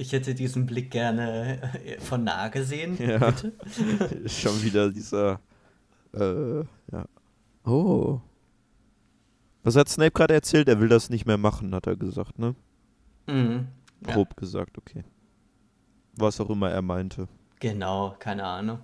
Ich 0.00 0.12
hätte 0.12 0.32
diesen 0.32 0.64
Blick 0.64 0.92
gerne 0.92 1.60
äh, 1.84 1.98
von 1.98 2.22
nah 2.22 2.46
gesehen. 2.48 2.96
Ja. 3.02 3.18
Bitte. 3.18 3.52
Schon 4.28 4.62
wieder 4.62 4.90
dieser. 4.92 5.40
Äh, 6.14 6.60
ja. 6.92 7.04
Oh. 7.64 8.20
Was 9.64 9.74
hat 9.74 9.88
Snape 9.88 10.12
gerade 10.12 10.34
erzählt? 10.34 10.68
Er 10.68 10.80
will 10.80 10.88
das 10.88 11.10
nicht 11.10 11.26
mehr 11.26 11.36
machen, 11.36 11.74
hat 11.74 11.88
er 11.88 11.96
gesagt, 11.96 12.38
ne? 12.38 12.54
Mhm. 13.26 13.66
Grob 14.02 14.28
ja. 14.30 14.40
gesagt, 14.40 14.78
okay. 14.78 15.04
Was 16.14 16.40
auch 16.40 16.50
immer 16.50 16.70
er 16.70 16.82
meinte. 16.82 17.28
Genau, 17.60 18.14
keine 18.18 18.44
Ahnung. 18.44 18.80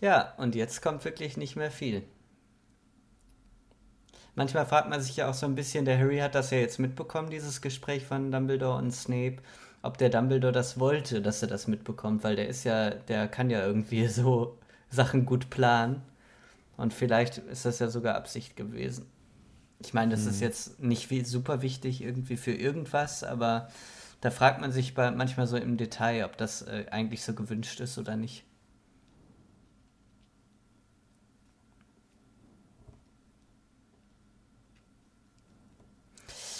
Ja, 0.00 0.34
und 0.36 0.54
jetzt 0.54 0.82
kommt 0.82 1.04
wirklich 1.04 1.36
nicht 1.36 1.56
mehr 1.56 1.70
viel 1.70 2.04
manchmal 4.34 4.66
fragt 4.66 4.88
man 4.88 5.00
sich 5.00 5.16
ja 5.16 5.28
auch 5.28 5.34
so 5.34 5.46
ein 5.46 5.54
bisschen, 5.54 5.84
der 5.84 5.98
Harry 5.98 6.18
hat 6.18 6.34
das 6.34 6.50
ja 6.50 6.58
jetzt 6.58 6.78
mitbekommen, 6.78 7.30
dieses 7.30 7.60
Gespräch 7.60 8.04
von 8.04 8.30
Dumbledore 8.30 8.78
und 8.78 8.92
Snape, 8.92 9.36
ob 9.82 9.98
der 9.98 10.10
Dumbledore 10.10 10.52
das 10.52 10.78
wollte, 10.78 11.22
dass 11.22 11.42
er 11.42 11.48
das 11.48 11.66
mitbekommt, 11.66 12.24
weil 12.24 12.36
der 12.36 12.48
ist 12.48 12.64
ja, 12.64 12.90
der 12.90 13.28
kann 13.28 13.50
ja 13.50 13.64
irgendwie 13.64 14.06
so 14.08 14.58
Sachen 14.90 15.26
gut 15.26 15.50
planen. 15.50 16.02
Und 16.76 16.94
vielleicht 16.94 17.38
ist 17.38 17.64
das 17.64 17.78
ja 17.78 17.88
sogar 17.88 18.16
Absicht 18.16 18.56
gewesen. 18.56 19.06
Ich 19.86 19.94
meine, 19.94 20.12
das 20.12 20.22
mhm. 20.22 20.30
ist 20.30 20.40
jetzt 20.40 20.80
nicht 20.80 21.10
wie, 21.10 21.24
super 21.24 21.62
wichtig 21.62 22.02
irgendwie 22.02 22.36
für 22.36 22.52
irgendwas, 22.52 23.24
aber 23.24 23.68
da 24.20 24.30
fragt 24.30 24.60
man 24.60 24.72
sich 24.72 24.94
bei, 24.94 25.10
manchmal 25.10 25.46
so 25.46 25.56
im 25.56 25.76
Detail, 25.76 26.24
ob 26.24 26.36
das 26.36 26.62
äh, 26.62 26.86
eigentlich 26.90 27.22
so 27.22 27.34
gewünscht 27.34 27.80
ist 27.80 27.98
oder 27.98 28.16
nicht. 28.16 28.44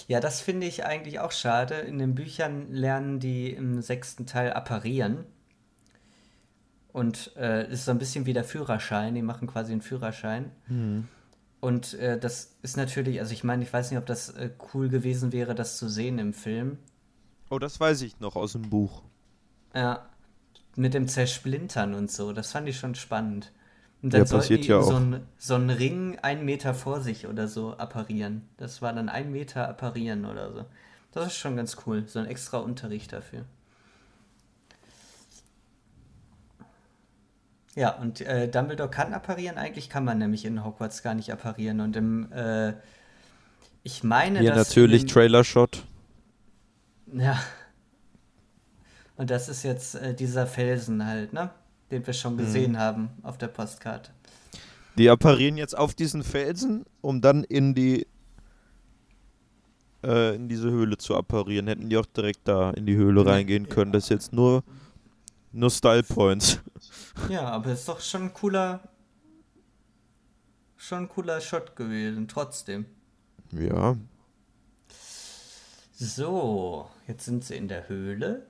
Ja, 0.09 0.21
das 0.21 0.41
finde 0.41 0.67
ich 0.67 0.85
eigentlich 0.85 1.21
auch 1.21 1.33
schade. 1.33 1.77
In 1.77 1.99
den 1.99 2.15
Büchern 2.15 2.73
lernen 2.73 3.21
die 3.21 3.51
im 3.51 3.81
sechsten 3.81 4.27
Teil 4.27 4.53
apparieren. 4.53 5.25
Und 6.93 7.35
äh, 7.37 7.71
ist 7.73 7.87
so 7.87 7.93
ein 7.93 7.99
bisschen 7.99 8.27
wie 8.27 8.35
der 8.35 8.45
Führerschein. 8.45 9.15
Die 9.15 9.23
machen 9.23 9.49
quasi 9.49 9.73
einen 9.73 9.81
Führerschein. 9.81 10.51
Mhm. 10.67 11.09
Und 11.63 11.95
äh, 11.95 12.19
das 12.19 12.57
ist 12.63 12.77
natürlich, 12.77 13.21
also 13.21 13.33
ich 13.33 13.45
meine, 13.45 13.63
ich 13.63 13.73
weiß 13.73 13.93
nicht, 13.93 13.99
ob 13.99 14.05
das 14.05 14.31
äh, 14.31 14.51
cool 14.75 14.89
gewesen 14.89 15.31
wäre, 15.31 15.55
das 15.55 15.77
zu 15.77 15.89
sehen 15.89 16.19
im 16.19 16.35
Film. 16.35 16.77
Oh, 17.51 17.61
das 17.61 17.79
weiß 17.79 18.03
ich 18.03 18.19
noch 18.19 18.35
aus 18.35 18.55
dem 18.55 18.63
Buch. 18.63 19.05
Ja, 19.73 20.05
mit 20.75 20.93
dem 20.93 21.07
Zersplintern 21.07 21.95
und 21.95 22.11
so. 22.11 22.33
Das 22.33 22.51
fand 22.51 22.69
ich 22.69 22.77
schon 22.77 22.97
spannend. 22.97 23.53
Und 24.03 24.13
dann 24.13 24.25
ja, 24.25 24.29
passiert 24.29 24.65
ja 24.65 24.79
auch. 24.79 24.83
So, 24.83 24.97
ein, 24.97 25.21
so 25.39 25.55
einen 25.55 25.71
Ring 25.71 26.19
einen 26.19 26.45
Meter 26.45 26.75
vor 26.75 27.01
sich 27.01 27.29
oder 27.29 27.47
so 27.47 27.77
apparieren. 27.77 28.43
Das 28.57 28.83
war 28.83 28.93
dann 28.93 29.09
ein 29.09 29.31
Meter 29.31 29.69
apparieren 29.69 30.25
oder 30.25 30.53
so. 30.53 30.65
Das 31.13 31.29
ist 31.29 31.37
schon 31.37 31.55
ganz 31.55 31.77
cool. 31.87 32.03
So 32.09 32.19
ein 32.19 32.27
extra 32.27 32.59
Unterricht 32.59 33.13
dafür. 33.13 33.45
Ja, 37.75 37.91
und 37.97 38.21
äh, 38.21 38.49
Dumbledore 38.49 38.91
kann 38.91 39.15
apparieren. 39.15 39.57
Eigentlich 39.57 39.89
kann 39.89 40.05
man 40.05 40.19
nämlich 40.19 40.45
in 40.45 40.63
Hogwarts 40.65 41.03
gar 41.03 41.15
nicht 41.15 41.33
apparieren. 41.33 41.81
Und 41.81 41.97
im, 41.97 42.31
äh, 42.33 42.75
ich 43.83 44.05
meine, 44.05 44.41
Hier 44.41 44.53
dass 44.53 44.69
natürlich 44.69 45.07
Trailer-Shot. 45.07 45.83
Ja. 47.15 47.41
Und 49.17 49.31
das 49.31 49.49
ist 49.49 49.63
jetzt 49.63 49.95
äh, 49.95 50.15
dieser 50.15 50.47
Felsen 50.47 51.07
halt, 51.07 51.33
ne? 51.33 51.51
den 51.91 52.07
wir 52.07 52.15
schon 52.15 52.37
gesehen 52.37 52.73
mhm. 52.73 52.79
haben 52.79 53.11
auf 53.23 53.39
der 53.39 53.49
Postkarte. 53.49 54.11
Die 54.99 55.09
apparieren 55.09 55.57
jetzt 55.57 55.77
auf 55.77 55.95
diesen 55.95 56.23
Felsen, 56.23 56.85
um 57.01 57.21
dann 57.21 57.45
in 57.45 57.75
die 57.75 58.07
äh, 60.03 60.35
in 60.35 60.49
diese 60.49 60.71
Höhle 60.71 60.99
zu 60.99 61.15
apparieren. 61.17 61.69
Hätten 61.69 61.89
die 61.89 61.97
auch 61.97 62.07
direkt 62.07 62.49
da 62.49 62.71
in 62.71 62.87
die 62.87 62.97
Höhle 62.97 63.25
reingehen 63.25 63.69
können. 63.69 63.93
Das 63.93 64.05
ist 64.05 64.11
jetzt 64.11 64.33
nur 64.33 64.65
nur 65.53 65.71
Style 65.71 66.03
Points. 66.03 66.61
Ja, 67.29 67.45
aber 67.49 67.73
ist 67.73 67.89
doch 67.89 68.01
schon 68.01 68.25
ein 68.25 68.35
cooler 68.35 68.81
schon 70.83 71.05
ein 71.05 71.09
cooler 71.09 71.41
Shot 71.41 71.77
gewesen, 71.77 72.27
trotzdem. 72.27 72.87
Ja. 73.53 73.97
So, 75.95 76.91
jetzt 77.07 77.25
sind 77.25 77.45
sie 77.45 77.57
in 77.57 77.69
der 77.69 77.89
Höhle. 77.89 78.47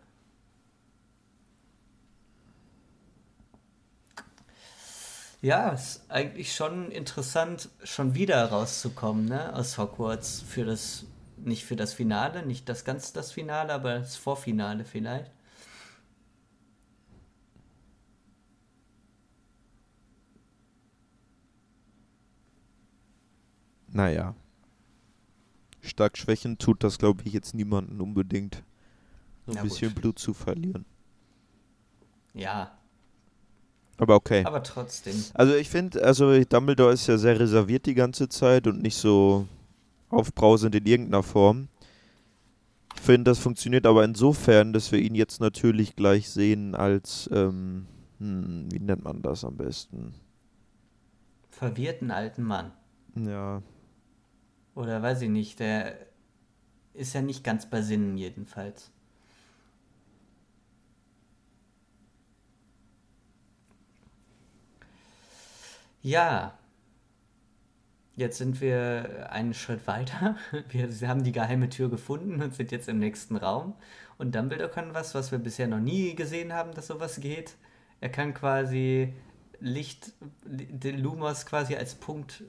Ja, 5.42 5.70
ist 5.70 6.02
eigentlich 6.08 6.54
schon 6.54 6.90
interessant, 6.90 7.68
schon 7.82 8.14
wieder 8.14 8.44
rauszukommen, 8.46 9.26
ne, 9.26 9.54
aus 9.54 9.76
Hogwarts 9.76 10.40
für 10.40 10.64
das, 10.64 11.04
nicht 11.36 11.64
für 11.64 11.76
das 11.76 11.92
Finale, 11.92 12.46
nicht 12.46 12.68
das 12.68 12.84
ganz 12.84 13.12
das 13.12 13.32
Finale, 13.32 13.72
aber 13.72 13.98
das 13.98 14.16
Vorfinale 14.16 14.84
vielleicht. 14.84 15.32
Naja. 23.92 24.34
Stark 25.80 26.16
schwächen 26.18 26.58
tut 26.58 26.82
das, 26.84 26.98
glaube 26.98 27.22
ich, 27.24 27.32
jetzt 27.32 27.54
niemanden 27.54 28.00
unbedingt. 28.00 28.62
So 29.46 29.52
ein 29.52 29.56
ja, 29.56 29.62
bisschen 29.62 29.92
gut. 29.92 30.02
Blut 30.02 30.18
zu 30.18 30.34
verlieren. 30.34 30.84
Ja, 32.34 32.72
aber 34.02 34.16
okay. 34.16 34.44
Aber 34.44 34.64
trotzdem. 34.64 35.14
Also 35.34 35.54
ich 35.54 35.68
finde, 35.68 36.02
also 36.02 36.36
Dumbledore 36.44 36.92
ist 36.92 37.06
ja 37.06 37.18
sehr 37.18 37.38
reserviert 37.38 37.86
die 37.86 37.94
ganze 37.94 38.28
Zeit 38.28 38.66
und 38.66 38.82
nicht 38.82 38.96
so 38.96 39.46
aufbrausend 40.10 40.74
in 40.74 40.86
irgendeiner 40.86 41.22
Form. 41.22 41.68
Ich 42.96 43.00
finde, 43.00 43.30
das 43.30 43.38
funktioniert 43.38 43.86
aber 43.86 44.04
insofern, 44.04 44.72
dass 44.72 44.90
wir 44.90 44.98
ihn 44.98 45.14
jetzt 45.14 45.40
natürlich 45.40 45.94
gleich 45.94 46.30
sehen 46.30 46.74
als, 46.74 47.30
ähm, 47.32 47.86
hm, 48.18 48.66
wie 48.72 48.80
nennt 48.80 49.04
man 49.04 49.22
das 49.22 49.44
am 49.44 49.56
besten? 49.56 50.14
Verwirrten 51.50 52.10
alten 52.10 52.42
Mann. 52.42 52.72
Ja. 53.14 53.62
Oder 54.74 55.02
weiß 55.02 55.22
ich 55.22 55.28
nicht, 55.28 55.60
der 55.60 55.96
ist 56.94 57.14
ja 57.14 57.22
nicht 57.22 57.44
ganz 57.44 57.66
bei 57.68 57.82
Sinnen 57.82 58.16
jedenfalls. 58.16 58.90
Ja, 66.02 66.58
jetzt 68.16 68.38
sind 68.38 68.60
wir 68.60 69.28
einen 69.30 69.54
Schritt 69.54 69.86
weiter. 69.86 70.36
Wir 70.68 70.88
haben 71.08 71.22
die 71.22 71.32
geheime 71.32 71.68
Tür 71.68 71.88
gefunden 71.88 72.42
und 72.42 72.54
sind 72.54 72.72
jetzt 72.72 72.88
im 72.88 72.98
nächsten 72.98 73.36
Raum. 73.36 73.74
Und 74.18 74.34
Dumbledore 74.34 74.70
kann 74.70 74.94
was, 74.94 75.14
was 75.14 75.32
wir 75.32 75.38
bisher 75.38 75.66
noch 75.68 75.80
nie 75.80 76.14
gesehen 76.14 76.52
haben, 76.52 76.74
dass 76.74 76.88
sowas 76.88 77.20
geht. 77.20 77.54
Er 78.00 78.08
kann 78.08 78.34
quasi 78.34 79.14
Licht, 79.60 80.12
den 80.44 81.00
Lumos 81.00 81.46
quasi 81.46 81.76
als 81.76 81.94
Punkt 81.94 82.42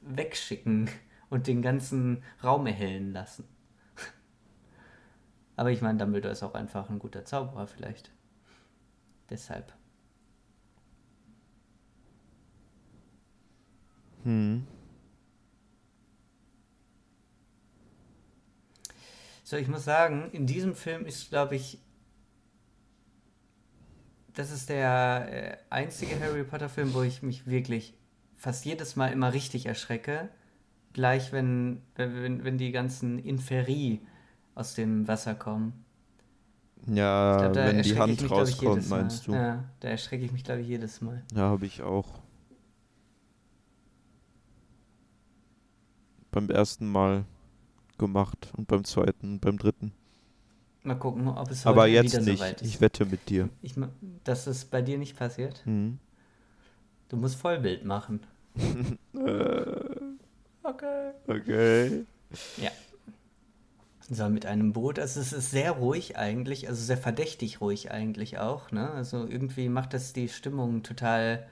wegschicken 0.00 0.90
und 1.30 1.46
den 1.46 1.62
ganzen 1.62 2.22
Raum 2.42 2.66
erhellen 2.66 3.12
lassen. 3.12 3.48
Aber 5.56 5.70
ich 5.70 5.80
meine, 5.80 5.98
Dumbledore 5.98 6.32
ist 6.32 6.42
auch 6.42 6.54
einfach 6.54 6.90
ein 6.90 6.98
guter 6.98 7.24
Zauberer 7.24 7.66
vielleicht. 7.66 8.12
Deshalb. 9.30 9.72
Hm. 14.24 14.66
So, 19.44 19.56
ich 19.56 19.68
muss 19.68 19.84
sagen, 19.84 20.30
in 20.32 20.46
diesem 20.46 20.74
Film 20.74 21.06
ist, 21.06 21.30
glaube 21.30 21.56
ich, 21.56 21.78
das 24.34 24.52
ist 24.52 24.68
der 24.68 25.28
äh, 25.30 25.56
einzige 25.70 26.20
Harry 26.20 26.44
Potter 26.44 26.68
Film, 26.68 26.94
wo 26.94 27.02
ich 27.02 27.22
mich 27.22 27.46
wirklich 27.46 27.94
fast 28.36 28.64
jedes 28.64 28.94
Mal 28.94 29.12
immer 29.12 29.32
richtig 29.32 29.66
erschrecke. 29.66 30.28
Gleich, 30.92 31.32
wenn, 31.32 31.82
wenn, 31.94 32.44
wenn 32.44 32.58
die 32.58 32.72
ganzen 32.72 33.18
Inferi 33.18 34.00
aus 34.54 34.74
dem 34.74 35.06
Wasser 35.06 35.34
kommen. 35.34 35.84
Ja, 36.86 37.36
Ich 37.36 37.52
glaub, 37.52 37.54
wenn 37.66 37.82
die 37.82 37.90
ich 37.90 37.98
Hand 37.98 38.12
mich, 38.12 38.22
ich, 38.24 38.30
rauskommt, 38.30 38.88
Mal. 38.88 39.00
meinst 39.02 39.26
du? 39.26 39.32
Ja, 39.32 39.64
da 39.80 39.88
erschrecke 39.88 40.24
ich 40.24 40.32
mich, 40.32 40.44
glaube 40.44 40.62
ich, 40.62 40.68
jedes 40.68 41.00
Mal. 41.00 41.22
Ja, 41.34 41.42
habe 41.42 41.66
ich 41.66 41.82
auch. 41.82 42.06
Beim 46.30 46.48
ersten 46.48 46.90
Mal 46.90 47.24
gemacht 47.98 48.52
und 48.56 48.66
beim 48.68 48.84
zweiten 48.84 49.34
und 49.34 49.40
beim 49.40 49.58
dritten. 49.58 49.92
Mal 50.82 50.94
gucken, 50.94 51.28
ob 51.28 51.50
es 51.50 51.66
Aber 51.66 51.82
heute 51.82 51.92
jetzt 51.92 52.12
wieder 52.14 52.22
nicht. 52.22 52.38
soweit 52.38 52.62
ist. 52.62 52.68
Ich 52.68 52.80
wette 52.80 53.04
mit 53.04 53.28
dir. 53.28 53.50
Ich, 53.60 53.74
dass 54.24 54.46
es 54.46 54.64
bei 54.64 54.80
dir 54.80 54.96
nicht 54.96 55.16
passiert. 55.16 55.62
Mhm. 55.66 55.98
Du 57.08 57.16
musst 57.16 57.36
Vollbild 57.36 57.84
machen. 57.84 58.20
Äh, 59.14 59.18
Okay. 60.70 61.10
okay. 61.26 62.04
Ja. 62.58 62.70
So, 64.08 64.28
mit 64.28 64.46
einem 64.46 64.72
Boot. 64.72 64.98
Also 64.98 65.20
es 65.20 65.32
ist 65.32 65.50
sehr 65.50 65.72
ruhig 65.72 66.16
eigentlich, 66.16 66.68
also 66.68 66.82
sehr 66.82 66.96
verdächtig 66.96 67.60
ruhig 67.60 67.90
eigentlich 67.90 68.38
auch, 68.38 68.72
ne? 68.72 68.90
Also 68.90 69.26
irgendwie 69.26 69.68
macht 69.68 69.94
das 69.94 70.12
die 70.12 70.28
Stimmung 70.28 70.82
total, 70.82 71.46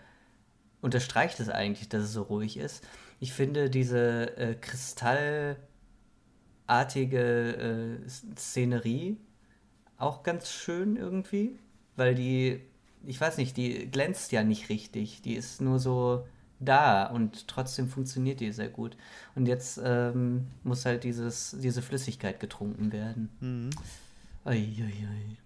unterstreicht 0.80 1.40
es 1.40 1.48
eigentlich, 1.48 1.88
dass 1.88 2.02
es 2.04 2.12
so 2.12 2.22
ruhig 2.22 2.56
ist. 2.56 2.84
Ich 3.20 3.32
finde 3.32 3.70
diese 3.70 4.36
äh, 4.36 4.54
kristallartige 4.54 5.58
äh, 8.06 8.08
Szenerie 8.08 9.16
auch 9.98 10.22
ganz 10.22 10.50
schön 10.50 10.96
irgendwie, 10.96 11.58
weil 11.96 12.14
die, 12.14 12.60
ich 13.06 13.20
weiß 13.20 13.36
nicht, 13.38 13.56
die 13.56 13.90
glänzt 13.90 14.32
ja 14.32 14.42
nicht 14.44 14.68
richtig. 14.68 15.22
Die 15.22 15.34
ist 15.34 15.60
nur 15.60 15.78
so 15.78 16.24
da 16.60 17.06
und 17.06 17.46
trotzdem 17.48 17.88
funktioniert 17.88 18.40
die 18.40 18.52
sehr 18.52 18.68
gut. 18.68 18.96
Und 19.34 19.46
jetzt 19.46 19.80
ähm, 19.82 20.48
muss 20.64 20.84
halt 20.84 21.04
dieses, 21.04 21.56
diese 21.60 21.82
Flüssigkeit 21.82 22.40
getrunken 22.40 22.92
werden. 22.92 23.28
Mhm. 23.40 23.70
Uiuiui. 24.44 25.36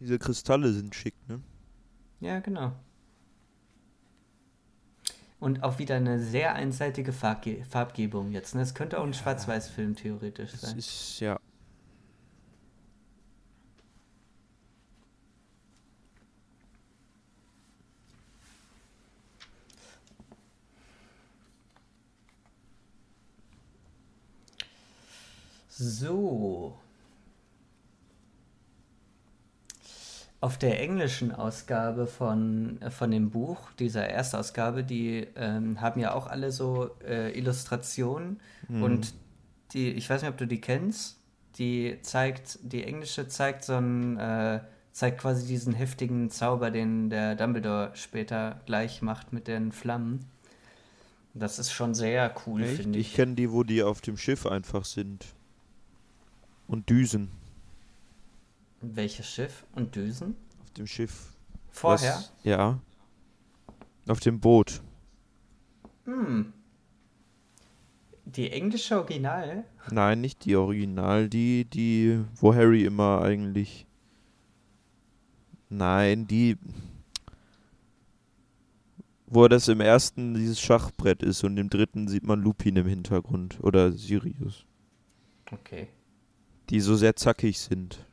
Diese 0.00 0.18
Kristalle 0.18 0.72
sind 0.72 0.94
schick, 0.94 1.14
ne? 1.28 1.40
Ja, 2.20 2.40
genau. 2.40 2.72
Und 5.38 5.64
auch 5.64 5.78
wieder 5.80 5.96
eine 5.96 6.20
sehr 6.20 6.54
einseitige 6.54 7.12
Farbge 7.12 7.64
Farbgebung 7.68 8.30
jetzt. 8.30 8.54
Ne? 8.54 8.62
Es 8.62 8.74
könnte 8.74 9.00
auch 9.00 9.04
ein 9.04 9.12
Schwarz-Weiß-Film 9.14 9.96
theoretisch 9.96 10.52
Das 10.52 10.60
sein. 10.60 10.78
ist 10.78 11.18
ja. 11.18 11.40
So. 25.82 26.78
Auf 30.40 30.58
der 30.58 30.80
englischen 30.80 31.32
Ausgabe 31.32 32.06
von, 32.06 32.80
äh, 32.82 32.90
von 32.90 33.10
dem 33.10 33.30
Buch, 33.30 33.70
dieser 33.78 34.08
Erstausgabe, 34.08 34.84
die 34.84 35.26
ähm, 35.36 35.80
haben 35.80 36.00
ja 36.00 36.14
auch 36.14 36.26
alle 36.26 36.50
so 36.52 36.90
äh, 37.06 37.36
Illustrationen 37.36 38.40
und 38.68 39.14
die, 39.72 39.90
ich 39.90 40.08
weiß 40.08 40.22
nicht, 40.22 40.30
ob 40.30 40.36
du 40.38 40.46
die 40.46 40.60
kennst, 40.60 41.18
die 41.58 41.98
zeigt, 42.02 42.58
die 42.62 42.84
englische 42.84 43.28
zeigt 43.28 43.64
so 43.64 43.74
ein, 43.74 44.18
äh, 44.18 44.60
zeigt 44.92 45.18
quasi 45.20 45.46
diesen 45.46 45.74
heftigen 45.74 46.30
Zauber, 46.30 46.70
den 46.70 47.10
der 47.10 47.34
Dumbledore 47.34 47.90
später 47.94 48.60
gleich 48.66 49.02
macht 49.02 49.32
mit 49.32 49.48
den 49.48 49.72
Flammen. 49.72 50.26
Das 51.34 51.58
ist 51.58 51.72
schon 51.72 51.94
sehr 51.94 52.34
cool, 52.46 52.64
finde 52.64 52.98
Ich 52.98 53.08
ich. 53.08 53.14
kenne 53.14 53.34
die, 53.34 53.50
wo 53.50 53.62
die 53.62 53.82
auf 53.82 54.00
dem 54.00 54.16
Schiff 54.16 54.46
einfach 54.46 54.84
sind. 54.84 55.26
Und 56.66 56.88
düsen 56.88 57.30
Welches 58.80 59.26
Schiff 59.28 59.64
und 59.74 59.94
Düsen? 59.94 60.36
auf 60.62 60.70
dem 60.72 60.86
Schiff. 60.86 61.34
Vorher? 61.70 62.14
Was, 62.14 62.32
ja. 62.42 62.80
Auf 64.08 64.20
dem 64.20 64.40
Boot. 64.40 64.82
Hm. 66.04 66.52
Die 68.24 68.50
englische 68.50 68.96
Original? 68.96 69.64
Nein, 69.90 70.20
nicht 70.20 70.44
die 70.44 70.56
Original, 70.56 71.28
die, 71.28 71.64
die, 71.64 72.24
wo 72.36 72.54
Harry 72.54 72.84
immer 72.84 73.20
eigentlich. 73.22 73.86
Nein, 75.68 76.26
die. 76.26 76.56
Wo 79.26 79.48
das 79.48 79.68
im 79.68 79.80
ersten 79.80 80.34
dieses 80.34 80.60
Schachbrett 80.60 81.22
ist 81.22 81.42
und 81.44 81.56
im 81.56 81.70
dritten 81.70 82.08
sieht 82.08 82.24
man 82.24 82.42
Lupin 82.42 82.76
im 82.76 82.86
Hintergrund. 82.86 83.58
Oder 83.62 83.92
Sirius. 83.92 84.66
Okay. 85.50 85.88
Die 86.72 86.80
so 86.80 86.96
sehr 86.96 87.14
zackig 87.14 87.60
sind. 87.60 88.04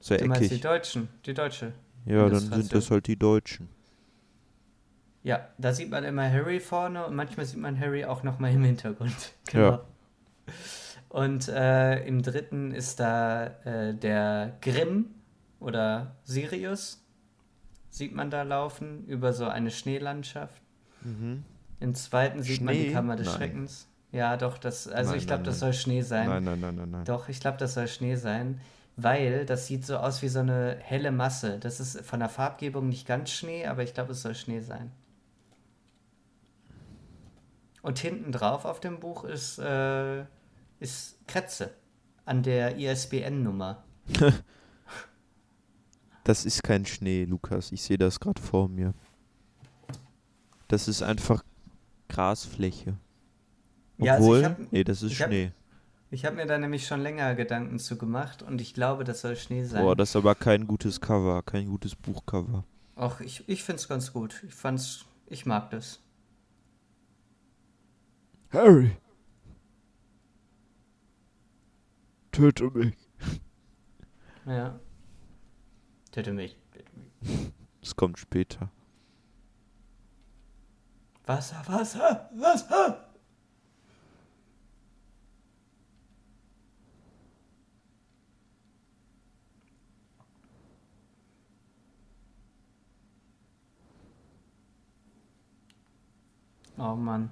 Sehr 0.00 0.18
Du 0.18 0.26
meinst 0.26 0.42
die 0.42 0.46
eckig. 0.46 0.60
Deutschen, 0.62 1.08
die 1.24 1.32
deutsche. 1.32 1.72
Ja, 2.04 2.28
dann 2.28 2.40
sind 2.40 2.74
das 2.74 2.90
halt 2.90 3.06
die 3.06 3.16
Deutschen. 3.16 3.68
Ja, 5.22 5.48
da 5.58 5.72
sieht 5.72 5.90
man 5.90 6.02
immer 6.02 6.28
Harry 6.30 6.58
vorne 6.60 7.06
und 7.06 7.14
manchmal 7.14 7.46
sieht 7.46 7.60
man 7.60 7.78
Harry 7.78 8.04
auch 8.04 8.22
nochmal 8.22 8.52
im 8.52 8.64
Hintergrund. 8.64 9.14
Ja. 9.52 9.84
Und 11.08 11.48
äh, 11.48 12.04
im 12.06 12.22
dritten 12.22 12.72
ist 12.72 13.00
da 13.00 13.46
äh, 13.64 13.94
der 13.94 14.56
Grimm 14.60 15.06
oder 15.58 16.16
Sirius, 16.24 17.04
sieht 17.90 18.14
man 18.14 18.30
da 18.30 18.42
laufen, 18.42 19.06
über 19.06 19.32
so 19.32 19.46
eine 19.46 19.70
Schneelandschaft. 19.70 20.62
Mhm. 21.02 21.44
Im 21.80 21.94
zweiten 21.94 22.42
sieht 22.42 22.60
man 22.60 22.74
die 22.74 22.82
Schnee? 22.84 22.92
Kammer 22.92 23.16
des 23.16 23.26
Nein. 23.26 23.36
Schreckens. 23.36 23.88
Ja, 24.12 24.36
doch, 24.36 24.58
das, 24.58 24.88
also 24.88 25.10
Nein, 25.10 25.20
ich 25.20 25.26
glaube, 25.26 25.44
das 25.44 25.60
soll 25.60 25.72
Schnee 25.72 26.02
sein. 26.02 26.28
Nein, 26.28 26.44
nein, 26.44 26.60
nein, 26.60 26.74
nein, 26.74 26.90
nein. 26.90 27.04
Doch, 27.04 27.28
ich 27.28 27.40
glaube, 27.40 27.58
das 27.58 27.74
soll 27.74 27.86
Schnee 27.86 28.16
sein, 28.16 28.60
weil 28.96 29.46
das 29.46 29.66
sieht 29.66 29.86
so 29.86 29.98
aus 29.98 30.22
wie 30.22 30.28
so 30.28 30.40
eine 30.40 30.76
helle 30.80 31.12
Masse. 31.12 31.58
Das 31.58 31.78
ist 31.78 32.00
von 32.00 32.18
der 32.20 32.28
Farbgebung 32.28 32.88
nicht 32.88 33.06
ganz 33.06 33.30
Schnee, 33.30 33.66
aber 33.66 33.82
ich 33.84 33.94
glaube, 33.94 34.12
es 34.12 34.22
soll 34.22 34.34
Schnee 34.34 34.60
sein. 34.60 34.90
Und 37.82 37.98
hinten 37.98 38.32
drauf 38.32 38.64
auf 38.64 38.80
dem 38.80 39.00
Buch 39.00 39.24
ist, 39.24 39.58
äh, 39.58 40.24
ist 40.80 41.16
Kretze 41.26 41.70
an 42.24 42.42
der 42.42 42.76
ISBN-Nummer. 42.78 43.84
Das 46.22 46.44
ist 46.44 46.62
kein 46.62 46.84
Schnee, 46.84 47.24
Lukas. 47.24 47.72
Ich 47.72 47.82
sehe 47.82 47.98
das 47.98 48.20
gerade 48.20 48.40
vor 48.40 48.68
mir. 48.68 48.92
Das 50.68 50.86
ist 50.86 51.02
einfach 51.02 51.42
Grasfläche. 52.08 52.96
Ja, 54.00 54.14
also 54.14 54.24
Obwohl, 54.26 54.38
ich 54.40 54.44
hab- 54.44 54.72
nee, 54.72 54.84
das 54.84 55.02
ist 55.02 55.12
ich 55.12 55.22
hab- 55.22 55.28
Schnee. 55.28 55.52
Ich 56.12 56.24
habe 56.24 56.36
mir 56.36 56.46
da 56.46 56.58
nämlich 56.58 56.86
schon 56.86 57.00
länger 57.00 57.34
Gedanken 57.36 57.78
zu 57.78 57.96
gemacht 57.96 58.42
und 58.42 58.60
ich 58.60 58.74
glaube, 58.74 59.04
das 59.04 59.20
soll 59.20 59.36
Schnee 59.36 59.62
sein. 59.64 59.82
Boah, 59.82 59.94
das 59.94 60.10
ist 60.10 60.16
aber 60.16 60.34
kein 60.34 60.66
gutes 60.66 61.00
Cover, 61.00 61.40
kein 61.42 61.68
gutes 61.68 61.94
Buchcover. 61.94 62.64
Ach, 62.96 63.20
ich, 63.20 63.48
ich 63.48 63.62
finde 63.62 63.80
es 63.80 63.88
ganz 63.88 64.12
gut. 64.12 64.42
Ich 64.46 64.54
fand's, 64.54 65.04
ich 65.26 65.46
mag 65.46 65.70
das. 65.70 66.00
Harry! 68.52 68.90
Töte 72.32 72.70
mich. 72.70 72.96
Ja. 74.46 74.80
Töte 76.10 76.32
mich. 76.32 76.56
Töte 76.72 76.90
mich. 76.96 77.52
Das 77.80 77.94
kommt 77.94 78.18
später. 78.18 78.70
Wasser, 81.26 81.62
Wasser, 81.68 82.30
Wasser! 82.34 83.09
Oh 96.80 96.96
Mann. 96.96 97.30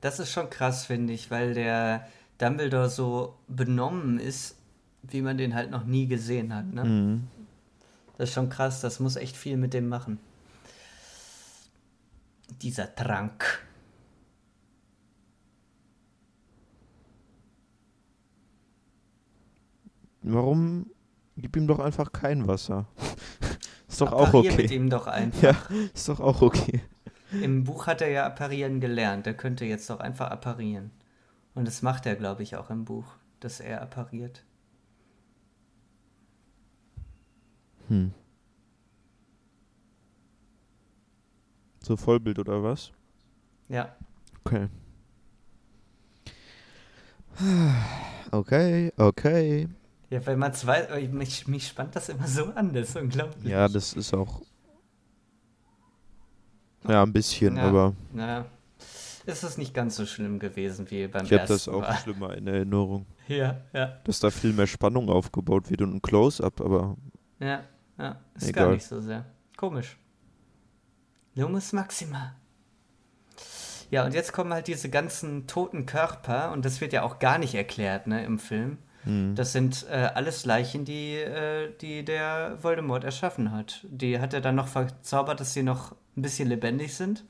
Das 0.00 0.18
ist 0.18 0.32
schon 0.32 0.48
krass, 0.48 0.86
finde 0.86 1.12
ich, 1.12 1.30
weil 1.30 1.52
der 1.52 2.08
Dumbledore 2.38 2.88
so 2.88 3.36
benommen 3.46 4.18
ist, 4.18 4.56
wie 5.02 5.20
man 5.20 5.36
den 5.36 5.54
halt 5.54 5.70
noch 5.70 5.84
nie 5.84 6.06
gesehen 6.06 6.54
hat. 6.54 6.72
Ne? 6.72 6.84
Mhm. 6.84 7.28
Das 8.16 8.30
ist 8.30 8.34
schon 8.34 8.48
krass, 8.48 8.80
das 8.80 9.00
muss 9.00 9.16
echt 9.16 9.36
viel 9.36 9.58
mit 9.58 9.74
dem 9.74 9.88
machen. 9.88 10.18
Dieser 12.62 12.94
Trank. 12.94 13.66
Warum? 20.22 20.86
Gib 21.36 21.56
ihm 21.56 21.66
doch 21.66 21.80
einfach 21.80 22.12
kein 22.12 22.46
Wasser. 22.46 22.86
ist 23.88 24.00
doch 24.00 24.12
auch 24.12 24.28
Apparier 24.28 24.52
mit 24.52 24.66
okay. 24.66 24.74
ihm 24.74 24.88
doch 24.88 25.06
einfach. 25.08 25.42
Ja, 25.42 25.56
ist 25.92 26.08
doch 26.08 26.20
auch 26.20 26.40
okay. 26.40 26.80
Im 27.40 27.64
Buch 27.64 27.86
hat 27.86 28.00
er 28.02 28.10
ja 28.10 28.26
apparieren 28.26 28.80
gelernt. 28.80 29.26
Er 29.26 29.34
könnte 29.34 29.64
jetzt 29.64 29.88
doch 29.88 30.00
einfach 30.00 30.30
apparieren. 30.30 30.90
Und 31.54 31.66
das 31.66 31.82
macht 31.82 32.06
er, 32.06 32.16
glaube 32.16 32.42
ich, 32.42 32.56
auch 32.56 32.70
im 32.70 32.84
Buch, 32.84 33.06
dass 33.40 33.60
er 33.60 33.80
appariert. 33.82 34.44
Hm. 37.88 38.12
So 41.80 41.96
Vollbild 41.96 42.38
oder 42.38 42.62
was? 42.62 42.92
Ja. 43.68 43.94
Okay. 44.44 44.68
Okay, 48.30 48.92
okay. 48.96 49.68
Ja, 50.10 50.26
weil 50.26 50.36
man 50.36 50.52
zwei, 50.52 51.08
mich, 51.08 51.48
mich 51.48 51.66
spannt 51.66 51.96
das 51.96 52.08
immer 52.08 52.26
so 52.26 52.44
an, 52.54 52.72
das 52.72 52.90
ist 52.90 52.96
unglaublich. 52.96 53.50
Ja, 53.50 53.68
das 53.68 53.94
ist 53.94 54.14
auch. 54.14 54.42
Ja, 56.88 57.02
ein 57.02 57.12
bisschen, 57.12 57.56
Ja. 57.56 57.62
aber 57.64 57.94
Na, 58.12 58.44
ist 59.26 59.44
es 59.44 59.56
nicht 59.58 59.72
ganz 59.74 59.96
so 59.96 60.04
schlimm 60.06 60.38
gewesen 60.40 60.90
wie 60.90 61.06
beim 61.06 61.24
ich 61.24 61.32
habe 61.32 61.40
ersten 61.42 61.52
das 61.54 61.68
auch 61.68 61.80
Mal. 61.82 61.96
schlimmer 61.98 62.34
in 62.36 62.46
Erinnerung. 62.46 63.06
Ja, 63.28 63.56
ja, 63.72 63.86
Dass 64.04 64.18
da 64.18 64.30
viel 64.30 64.52
mehr 64.52 64.66
Spannung 64.66 65.08
aufgebaut 65.08 65.70
wird 65.70 65.80
und 65.82 65.94
ein 65.94 66.02
Close-Up, 66.02 66.60
aber 66.60 66.96
ja, 67.38 67.62
ja. 67.98 68.16
Ist 68.34 68.48
Egal. 68.48 68.64
gar 68.66 68.72
nicht 68.74 68.84
so 68.84 69.00
sehr. 69.00 69.24
Komisch. 69.56 69.96
Lumus 71.36 71.72
Maxima. 71.72 72.34
Ja, 73.90 74.04
und 74.04 74.12
jetzt 74.14 74.32
kommen 74.32 74.52
halt 74.52 74.66
diese 74.66 74.88
ganzen 74.90 75.46
toten 75.46 75.86
Körper 75.86 76.50
und 76.52 76.64
das 76.64 76.80
wird 76.80 76.92
ja 76.92 77.02
auch 77.04 77.18
gar 77.20 77.38
nicht 77.38 77.54
erklärt, 77.54 78.06
ne, 78.06 78.24
im 78.24 78.38
Film. 78.38 78.78
hm, 79.04 79.34
Das 79.34 79.52
sind 79.52 79.86
äh, 79.90 80.10
alles 80.14 80.44
Leichen, 80.46 80.84
die, 80.84 81.14
äh, 81.16 81.72
die 81.80 82.04
der 82.04 82.58
Voldemort 82.62 83.04
erschaffen 83.04 83.52
hat. 83.52 83.86
Die 83.88 84.18
hat 84.18 84.34
er 84.34 84.40
dann 84.40 84.54
noch 84.56 84.68
verzaubert, 84.68 85.40
dass 85.40 85.52
sie 85.54 85.62
noch 85.62 85.94
ein 86.16 86.22
bisschen 86.22 86.48
lebendig 86.48 86.94
sind. 86.94 87.24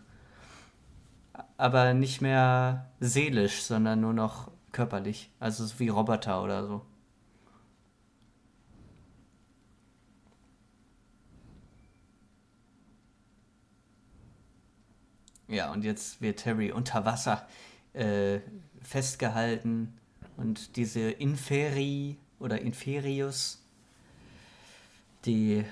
Aber 1.56 1.94
nicht 1.94 2.20
mehr 2.20 2.90
seelisch, 3.00 3.62
sondern 3.62 4.00
nur 4.00 4.12
noch 4.12 4.50
körperlich. 4.72 5.30
Also 5.40 5.64
so 5.66 5.78
wie 5.78 5.88
Roboter 5.88 6.42
oder 6.42 6.66
so. 6.66 6.82
Ja, 15.48 15.70
und 15.70 15.84
jetzt 15.84 16.22
wird 16.22 16.46
Harry 16.46 16.72
unter 16.72 17.04
Wasser 17.04 17.46
äh, 17.92 18.40
festgehalten 18.80 19.92
und 20.38 20.76
diese 20.76 21.10
Inferi 21.10 22.16
oder 22.38 22.58
Inferius, 22.60 23.62
die 25.26 25.64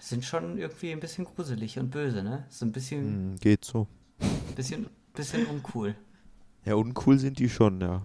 sind 0.00 0.24
schon 0.24 0.58
irgendwie 0.58 0.92
ein 0.92 1.00
bisschen 1.00 1.24
gruselig 1.24 1.78
und 1.78 1.90
böse, 1.90 2.22
ne? 2.22 2.44
So 2.48 2.64
ein 2.66 2.72
bisschen, 2.72 3.32
hm, 3.32 3.36
geht 3.40 3.64
so. 3.64 3.86
bisschen, 4.56 4.86
bisschen 5.14 5.46
uncool. 5.46 5.94
Ja, 6.64 6.74
uncool 6.74 7.18
sind 7.18 7.38
die 7.38 7.48
schon, 7.48 7.80
ja. 7.80 8.04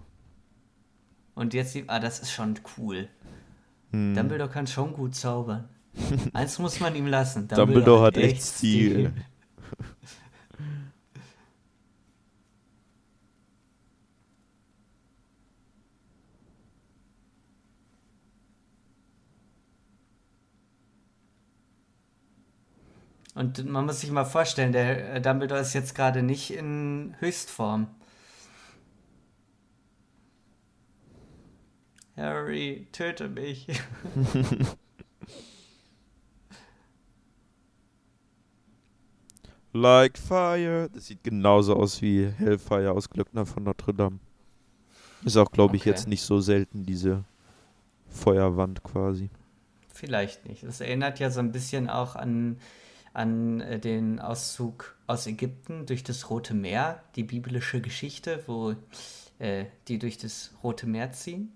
Und 1.34 1.54
jetzt, 1.54 1.74
die- 1.74 1.88
ah, 1.88 1.98
das 2.00 2.20
ist 2.20 2.30
schon 2.30 2.54
cool. 2.78 3.08
Hm. 3.90 4.14
Dumbledore 4.14 4.50
kann 4.50 4.66
schon 4.66 4.92
gut 4.92 5.14
zaubern. 5.14 5.68
Eins 6.32 6.58
muss 6.58 6.80
man 6.80 6.94
ihm 6.96 7.06
lassen. 7.06 7.46
Dumbledore 7.48 8.06
hat 8.06 8.16
echt 8.16 8.42
Stil. 8.42 9.12
Und 23.34 23.64
man 23.66 23.86
muss 23.86 24.00
sich 24.00 24.10
mal 24.10 24.24
vorstellen, 24.24 24.72
der 24.72 25.14
äh, 25.14 25.20
Dumbledore 25.20 25.60
ist 25.60 25.74
jetzt 25.74 25.94
gerade 25.94 26.22
nicht 26.22 26.52
in 26.52 27.16
Höchstform. 27.18 27.88
Harry, 32.16 32.86
töte 32.92 33.28
mich. 33.28 33.66
Like 39.72 40.18
Fire. 40.18 40.88
Das 40.92 41.06
sieht 41.06 41.24
genauso 41.24 41.74
aus 41.74 42.00
wie 42.00 42.26
Hellfire 42.26 42.92
aus 42.92 43.10
Glöckner 43.10 43.44
von 43.44 43.64
Notre 43.64 43.92
Dame. 43.92 44.20
Ist 45.24 45.36
auch, 45.36 45.50
glaube 45.50 45.76
ich, 45.76 45.82
Okay. 45.82 45.90
jetzt 45.90 46.06
nicht 46.06 46.22
so 46.22 46.40
selten, 46.40 46.84
diese 46.84 47.24
Feuerwand 48.08 48.82
quasi. 48.84 49.30
Vielleicht 49.92 50.46
nicht. 50.46 50.62
Das 50.62 50.80
erinnert 50.80 51.18
ja 51.18 51.30
so 51.30 51.40
ein 51.40 51.50
bisschen 51.50 51.88
auch 51.88 52.14
an, 52.14 52.58
an 53.14 53.60
äh, 53.60 53.78
den 53.78 54.20
Auszug 54.20 54.96
aus 55.06 55.26
Ägypten 55.26 55.86
durch 55.86 56.04
das 56.04 56.28
Rote 56.28 56.52
Meer, 56.52 57.02
die 57.16 57.22
biblische 57.22 57.80
Geschichte, 57.80 58.42
wo 58.46 58.74
äh, 59.38 59.66
die 59.88 59.98
durch 59.98 60.18
das 60.18 60.52
Rote 60.62 60.86
Meer 60.86 61.12
ziehen. 61.12 61.52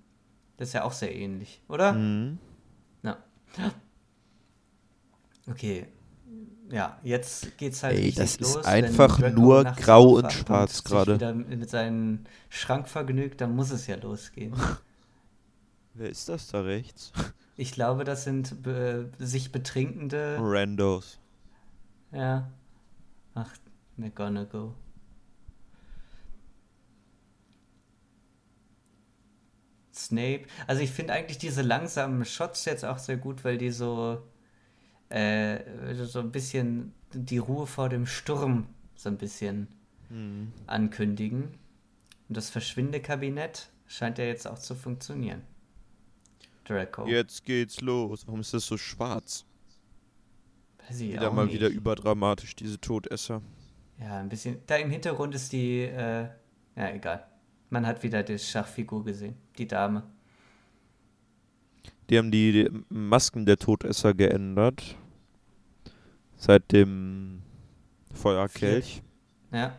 Das 0.57 0.69
ist 0.69 0.75
ja 0.75 0.85
auch 0.85 0.93
sehr 0.93 1.15
ähnlich, 1.15 1.61
oder? 1.69 1.93
Mhm. 1.93 2.39
Ja. 3.03 3.19
Okay. 5.49 5.87
Ja, 6.71 6.99
jetzt 7.03 7.57
geht's 7.57 7.83
halt 7.83 7.97
Ey, 7.97 8.13
das 8.13 8.37
ist 8.37 8.41
los. 8.57 8.65
einfach 8.65 9.21
wenn 9.21 9.35
Draco 9.35 9.41
nur 9.41 9.65
grau 9.65 10.17
und 10.17 10.31
schwarz 10.33 10.77
sich 10.77 10.85
gerade. 10.85 11.15
wieder 11.15 11.33
mit 11.33 11.71
seinem 11.71 12.25
Schrank 12.51 12.89
vergnügt, 12.89 13.41
dann 13.41 13.57
muss 13.57 13.71
es 13.71 13.87
ja 13.87 13.97
losgehen. 13.97 14.53
Wer 15.95 16.11
ist 16.11 16.29
das 16.29 16.49
da 16.49 16.61
rechts? 16.61 17.13
Ich 17.57 17.73
glaube, 17.73 18.05
das 18.05 18.25
sind 18.25 18.63
be 18.63 19.11
sich 19.19 19.51
betrinkende. 19.51 20.37
Randos. 20.39 21.19
Ja. 22.13 22.51
Ach, 23.35 23.55
McGonagall. 23.97 24.75
Snape. 29.95 30.45
Also 30.67 30.83
ich 30.83 30.91
finde 30.91 31.13
eigentlich 31.15 31.39
diese 31.39 31.63
langsamen 31.63 32.25
Shots 32.25 32.65
jetzt 32.67 32.85
auch 32.85 32.99
sehr 32.99 33.17
gut, 33.17 33.45
weil 33.45 33.59
die 33.59 33.71
so 33.71 34.23
äh, 35.09 35.95
so 36.05 36.21
ein 36.21 36.31
bisschen 36.31 36.93
die 37.13 37.39
Ruhe 37.39 37.67
vor 37.67 37.89
dem 37.89 38.07
Sturm 38.07 38.67
so 38.95 39.09
ein 39.09 39.17
bisschen 39.19 39.69
Mhm. 40.11 40.53
ankündigen. 40.67 41.43
Und 42.29 42.37
das 42.37 42.49
Verschwindekabinett 42.51 43.71
scheint 43.87 44.17
ja 44.19 44.25
jetzt 44.25 44.47
auch 44.47 44.59
zu 44.59 44.75
funktionieren. 44.75 45.43
Draco. 46.65 47.07
Jetzt 47.07 47.45
geht's 47.45 47.81
los. 47.83 48.27
Warum 48.27 48.41
ist 48.41 48.55
das 48.55 48.67
so 48.67 48.77
schwarz? 48.79 49.45
Weiß 50.89 51.01
ich 51.01 51.13
Wieder 51.13 51.31
mal 51.31 51.45
nicht. 51.45 51.55
wieder 51.55 51.69
überdramatisch, 51.69 52.57
diese 52.57 52.81
Todesser. 52.81 53.43
Ja, 54.01 54.19
ein 54.19 54.29
bisschen. 54.29 54.59
Da 54.67 54.77
im 54.77 54.91
Hintergrund 54.91 55.35
ist 55.35 55.53
die, 55.53 55.83
äh, 55.83 56.29
ja, 56.77 56.91
egal. 56.95 57.27
Man 57.71 57.87
hat 57.87 58.03
wieder 58.03 58.23
die 58.23 58.39
Schachfigur 58.39 59.05
gesehen, 59.05 59.35
die 59.59 59.67
Dame. 59.67 60.05
Die 62.09 62.17
haben 62.17 62.31
die 62.31 62.53
die 62.53 62.71
Masken 62.89 63.45
der 63.45 63.59
Todesser 63.59 64.15
geändert. 64.15 64.97
Seit 66.37 66.73
dem 66.73 67.43
Feuerkelch. 68.15 69.03
Ja. 69.53 69.79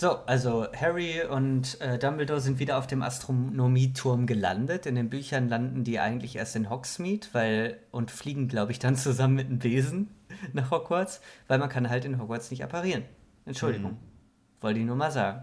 So, 0.00 0.12
also 0.24 0.66
Harry 0.74 1.22
und 1.28 1.78
äh, 1.82 1.98
Dumbledore 1.98 2.40
sind 2.40 2.58
wieder 2.58 2.78
auf 2.78 2.86
dem 2.86 3.02
Astronomieturm 3.02 4.26
gelandet. 4.26 4.86
In 4.86 4.94
den 4.94 5.10
Büchern 5.10 5.50
landen 5.50 5.84
die 5.84 6.00
eigentlich 6.00 6.36
erst 6.36 6.56
in 6.56 6.70
Hogsmeade, 6.70 7.26
weil 7.32 7.76
und 7.90 8.10
fliegen, 8.10 8.48
glaube 8.48 8.72
ich, 8.72 8.78
dann 8.78 8.96
zusammen 8.96 9.34
mit 9.34 9.48
einem 9.48 9.58
Besen 9.58 10.08
nach 10.54 10.70
Hogwarts, 10.70 11.20
weil 11.48 11.58
man 11.58 11.68
kann 11.68 11.90
halt 11.90 12.06
in 12.06 12.18
Hogwarts 12.18 12.50
nicht 12.50 12.64
apparieren. 12.64 13.02
Entschuldigung, 13.44 13.98
wollte 14.62 14.80
ich 14.80 14.86
nur 14.86 14.96
mal 14.96 15.10
sagen. 15.10 15.42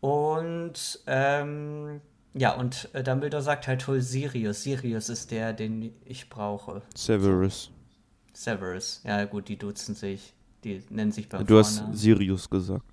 Und 0.00 1.02
ähm, 1.06 2.02
ja, 2.34 2.54
und 2.54 2.90
äh, 2.92 3.02
Dumbledore 3.02 3.42
sagt 3.42 3.68
halt, 3.68 3.86
hol 3.86 4.02
Sirius. 4.02 4.64
Sirius 4.64 5.08
ist 5.08 5.30
der, 5.30 5.54
den 5.54 5.94
ich 6.04 6.28
brauche. 6.28 6.82
Severus. 6.94 7.70
Severus. 8.34 9.00
Ja, 9.02 9.24
gut, 9.24 9.48
die 9.48 9.56
duzen 9.56 9.94
sich. 9.94 10.34
Die 10.62 10.82
nennen 10.90 11.10
sich 11.10 11.26
beim 11.26 11.46
Du 11.46 11.58
hast. 11.58 11.84
Sirius 11.92 12.50
gesagt. 12.50 12.84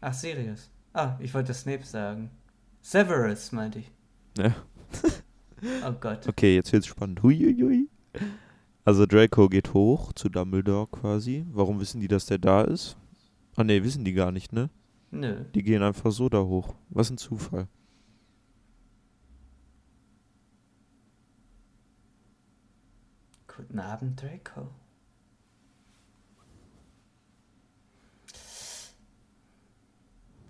Ach, 0.00 0.14
Sirius. 0.14 0.70
Ah, 0.92 1.16
ich 1.20 1.32
wollte 1.34 1.54
Snape 1.54 1.84
sagen. 1.84 2.30
Severus, 2.82 3.52
meinte 3.52 3.80
ich. 3.80 3.90
Ja. 4.36 4.54
Oh 5.84 5.90
Gott. 5.90 6.28
Okay, 6.28 6.54
jetzt 6.54 6.72
wird's 6.72 6.86
spannend. 6.86 7.20
Huiuiui. 7.20 7.88
Also 8.84 9.06
Draco 9.06 9.48
geht 9.48 9.74
hoch 9.74 10.12
zu 10.12 10.28
Dumbledore 10.28 10.86
quasi. 10.86 11.44
Warum 11.50 11.80
wissen 11.80 12.00
die, 12.00 12.06
dass 12.06 12.26
der 12.26 12.38
da 12.38 12.62
ist? 12.62 12.96
Ah 13.56 13.64
ne, 13.64 13.82
wissen 13.82 14.04
die 14.04 14.12
gar 14.12 14.30
nicht, 14.30 14.52
ne? 14.52 14.70
Nö. 15.10 15.44
Die 15.56 15.64
gehen 15.64 15.82
einfach 15.82 16.12
so 16.12 16.28
da 16.28 16.38
hoch. 16.42 16.76
Was 16.90 17.10
ein 17.10 17.18
Zufall. 17.18 17.66
Guten 23.48 23.80
Abend, 23.80 24.22
Draco. 24.22 24.68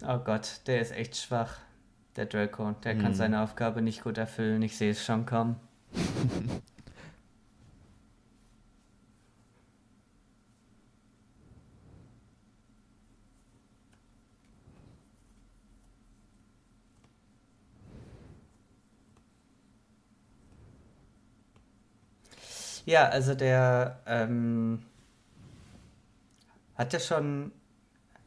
Oh 0.07 0.19
Gott, 0.19 0.61
der 0.67 0.81
ist 0.81 0.93
echt 0.93 1.17
schwach. 1.17 1.59
Der 2.17 2.27
Draco. 2.27 2.73
Der 2.85 2.95
kann 2.97 3.09
Hm. 3.09 3.15
seine 3.15 3.43
Aufgabe 3.43 3.83
nicht 3.83 4.03
gut 4.03 4.19
erfüllen. 4.19 4.63
Ich 4.63 4.77
sehe 4.77 4.91
es 4.91 5.05
schon 5.05 5.25
kommen. 5.27 5.57
Ja, 22.87 23.09
also 23.09 23.35
der 23.35 24.01
ähm, 24.07 24.83
hat 26.77 26.93
der 26.93 27.01
schon. 27.01 27.53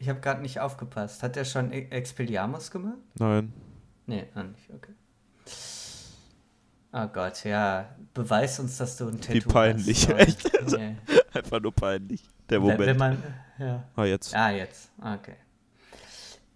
Ich 0.02 0.10
habe 0.10 0.19
gerade 0.19 0.41
nicht 0.41 0.60
aufgepasst. 0.60 1.22
Hat 1.22 1.36
der 1.36 1.45
schon 1.45 1.72
E- 1.72 1.88
Expelliarmus 1.91 2.72
gemacht? 2.72 2.98
Nein. 3.19 3.53
Nee, 4.07 4.26
noch 4.34 4.44
nicht, 4.45 4.68
okay. 4.73 4.94
Oh 6.91 7.07
Gott, 7.07 7.44
ja. 7.44 7.88
Beweis 8.15 8.60
uns, 8.60 8.78
dass 8.78 8.98
du 8.98 9.07
ein 9.10 9.22
Tattoo 9.22 9.34
Wie 9.36 9.41
peinlich, 9.41 10.10
hast. 10.10 10.19
echt. 10.19 10.52
Nee. 10.78 10.95
Einfach 11.34 11.61
nur 11.61 11.72
peinlich. 11.72 12.23
Der 12.49 12.57
Wenn, 12.61 12.64
Moment. 12.72 12.86
wenn 12.88 12.98
man. 12.98 13.23
Ja. 13.60 13.84
ah, 13.95 14.03
jetzt. 14.06 14.36
Ah, 14.36 14.49
jetzt. 14.49 14.91
Okay. 14.99 15.36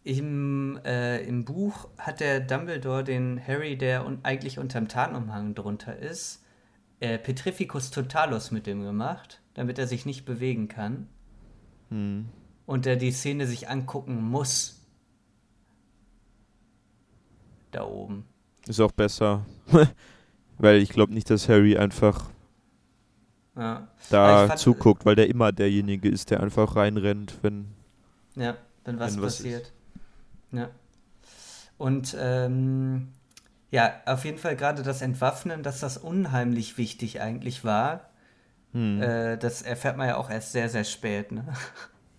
Im, 0.03 0.79
äh, 0.83 1.23
Im 1.23 1.45
Buch 1.45 1.87
hat 1.99 2.21
der 2.21 2.39
Dumbledore 2.39 3.03
den 3.03 3.39
Harry, 3.47 3.77
der 3.77 4.07
un 4.07 4.19
eigentlich 4.23 4.57
unterm 4.57 4.87
Tarnumhang 4.87 5.53
drunter 5.53 5.95
ist, 5.95 6.43
äh, 6.99 7.19
Petrificus 7.19 7.91
Totalus 7.91 8.49
mit 8.49 8.65
dem 8.65 8.81
gemacht, 8.81 9.39
damit 9.53 9.77
er 9.77 9.85
sich 9.87 10.05
nicht 10.07 10.25
bewegen 10.25 10.67
kann. 10.67 11.07
Hm. 11.89 12.25
Und 12.65 12.85
er 12.87 12.95
die 12.95 13.11
Szene 13.11 13.45
sich 13.47 13.69
angucken 13.69 14.21
muss. 14.21 14.81
Da 17.71 17.83
oben. 17.85 18.25
Ist 18.67 18.79
auch 18.79 18.91
besser. 18.91 19.45
weil 20.57 20.77
ich 20.77 20.89
glaube 20.89 21.13
nicht, 21.13 21.29
dass 21.29 21.49
Harry 21.49 21.77
einfach 21.77 22.29
Ja. 23.55 23.87
Da 24.09 24.47
fand- 24.47 24.59
zuguckt, 24.59 25.05
weil 25.05 25.15
der 25.15 25.29
immer 25.29 25.51
derjenige 25.51 26.09
ist, 26.09 26.31
der 26.31 26.41
einfach 26.41 26.75
reinrennt, 26.75 27.39
wenn. 27.41 27.67
Ja, 28.35 28.57
wenn 28.83 28.99
was 28.99 29.15
Wenn 29.15 29.21
was 29.21 29.37
passiert. 29.37 29.71
Ja. 30.51 30.69
Und 31.77 32.15
ähm, 32.19 33.09
ja, 33.71 33.93
auf 34.05 34.23
jeden 34.25 34.37
Fall 34.37 34.55
gerade 34.55 34.83
das 34.83 35.01
Entwaffnen, 35.01 35.63
dass 35.63 35.81
das 35.81 35.97
unheimlich 35.97 36.77
wichtig 36.77 37.21
eigentlich 37.21 37.63
war. 37.65 38.09
Hm. 38.71 39.01
Äh, 39.01 39.37
das 39.37 39.61
erfährt 39.61 39.97
man 39.97 40.07
ja 40.07 40.17
auch 40.17 40.29
erst 40.29 40.51
sehr, 40.53 40.69
sehr 40.69 40.83
spät. 40.85 41.31
Ne? 41.31 41.45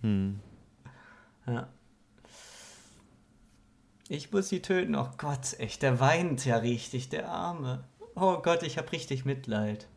Hm. 0.03 0.41
Ja. 1.47 1.69
Ich 4.09 4.33
muss 4.33 4.49
sie 4.49 4.63
töten. 4.63 4.95
Oh 4.95 5.11
Gott, 5.19 5.59
echt, 5.59 5.83
der 5.83 6.01
weint 6.01 6.45
ja 6.45 6.57
richtig, 6.57 7.09
der 7.09 7.29
Arme. 7.29 7.85
Oh 8.15 8.39
Gott, 8.39 8.63
ich 8.63 8.79
hab 8.79 8.93
richtig 8.93 9.25
Mitleid. 9.25 9.89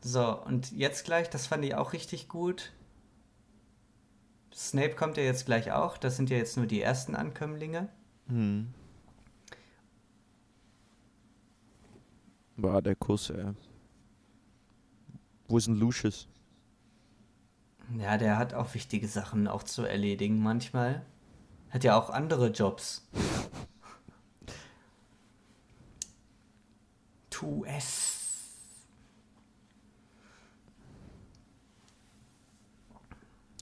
So, 0.00 0.42
und 0.42 0.72
jetzt 0.72 1.04
gleich, 1.04 1.30
das 1.30 1.46
fand 1.46 1.64
ich 1.64 1.74
auch 1.74 1.92
richtig 1.92 2.28
gut. 2.28 2.72
Snape 4.54 4.94
kommt 4.94 5.16
ja 5.16 5.22
jetzt 5.22 5.46
gleich 5.46 5.72
auch. 5.72 5.96
Das 5.96 6.16
sind 6.16 6.30
ja 6.30 6.36
jetzt 6.36 6.56
nur 6.56 6.66
die 6.66 6.80
ersten 6.80 7.14
Ankömmlinge. 7.14 7.88
Hm. 8.26 8.72
War 12.56 12.82
der 12.82 12.96
Kuss, 12.96 13.30
ey. 13.30 13.52
Wo 15.48 15.58
ist 15.58 15.66
denn 15.66 15.76
Lucius? 15.76 16.28
Ja, 17.98 18.16
der 18.18 18.38
hat 18.38 18.54
auch 18.54 18.74
wichtige 18.74 19.06
Sachen 19.08 19.46
auch 19.48 19.62
zu 19.62 19.82
erledigen 19.82 20.42
manchmal. 20.42 21.02
Hat 21.70 21.84
ja 21.84 21.98
auch 21.98 22.10
andere 22.10 22.48
Jobs. 22.50 23.06
Tu 27.30 27.64
es. 27.64 28.18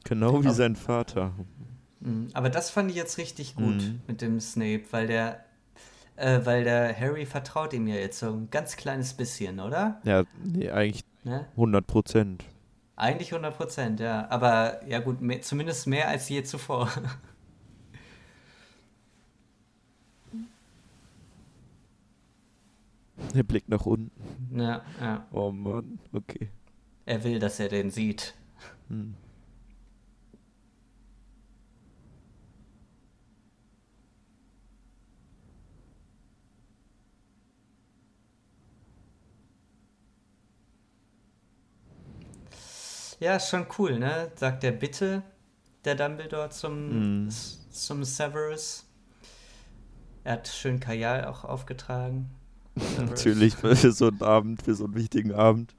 Genau 0.04 0.42
wie 0.42 0.46
Aber- 0.46 0.54
sein 0.54 0.76
Vater. 0.76 1.32
Mhm, 2.00 2.28
Aber 2.32 2.48
das 2.48 2.70
fand 2.70 2.90
ich 2.90 2.96
jetzt 2.96 3.18
richtig 3.18 3.54
gut 3.54 3.76
Mhm. 3.76 4.00
mit 4.06 4.20
dem 4.22 4.40
Snape, 4.40 4.84
weil 4.90 5.06
der, 5.06 5.44
äh, 6.16 6.40
weil 6.44 6.64
der 6.64 6.98
Harry 6.98 7.26
vertraut 7.26 7.72
ihm 7.74 7.86
ja 7.86 7.96
jetzt 7.96 8.18
so 8.18 8.32
ein 8.32 8.48
ganz 8.50 8.76
kleines 8.76 9.12
bisschen, 9.14 9.60
oder? 9.60 10.00
Ja, 10.04 10.24
nee, 10.42 10.70
eigentlich 10.70 11.04
Ne? 11.22 11.46
100 11.54 11.86
Prozent. 11.86 12.44
Eigentlich 13.00 13.32
100 13.32 13.56
Prozent, 13.56 13.98
ja. 13.98 14.28
Aber 14.28 14.86
ja 14.86 14.98
gut, 14.98 15.22
mehr, 15.22 15.40
zumindest 15.40 15.86
mehr 15.86 16.08
als 16.08 16.28
je 16.28 16.42
zuvor. 16.42 16.90
Der 23.34 23.42
Blick 23.42 23.70
nach 23.70 23.86
unten. 23.86 24.10
ja, 24.60 24.82
ja. 25.00 25.26
Oh 25.32 25.50
Mann, 25.50 25.98
okay. 26.12 26.50
Er 27.06 27.24
will, 27.24 27.38
dass 27.38 27.58
er 27.58 27.70
den 27.70 27.90
sieht. 27.90 28.34
Hm. 28.88 29.14
Ja, 43.20 43.36
ist 43.36 43.48
schon 43.50 43.66
cool, 43.78 43.98
ne? 43.98 44.30
Sagt 44.36 44.64
er 44.64 44.72
bitte, 44.72 45.22
der 45.84 45.94
Dumbledore 45.94 46.50
zum, 46.50 47.22
Mhm. 47.24 47.28
s- 47.28 47.58
zum 47.70 48.02
Severus. 48.04 48.86
Er 50.24 50.32
hat 50.34 50.48
schön 50.48 50.80
Kajal 50.80 51.24
auch 51.26 51.44
aufgetragen. 51.44 52.30
Natürlich 52.98 53.54
für 53.56 53.74
so 53.76 54.08
einen 54.08 54.22
Abend, 54.22 54.62
für 54.62 54.74
so 54.74 54.84
einen 54.84 54.94
wichtigen 54.94 55.32
Abend. 55.32 55.74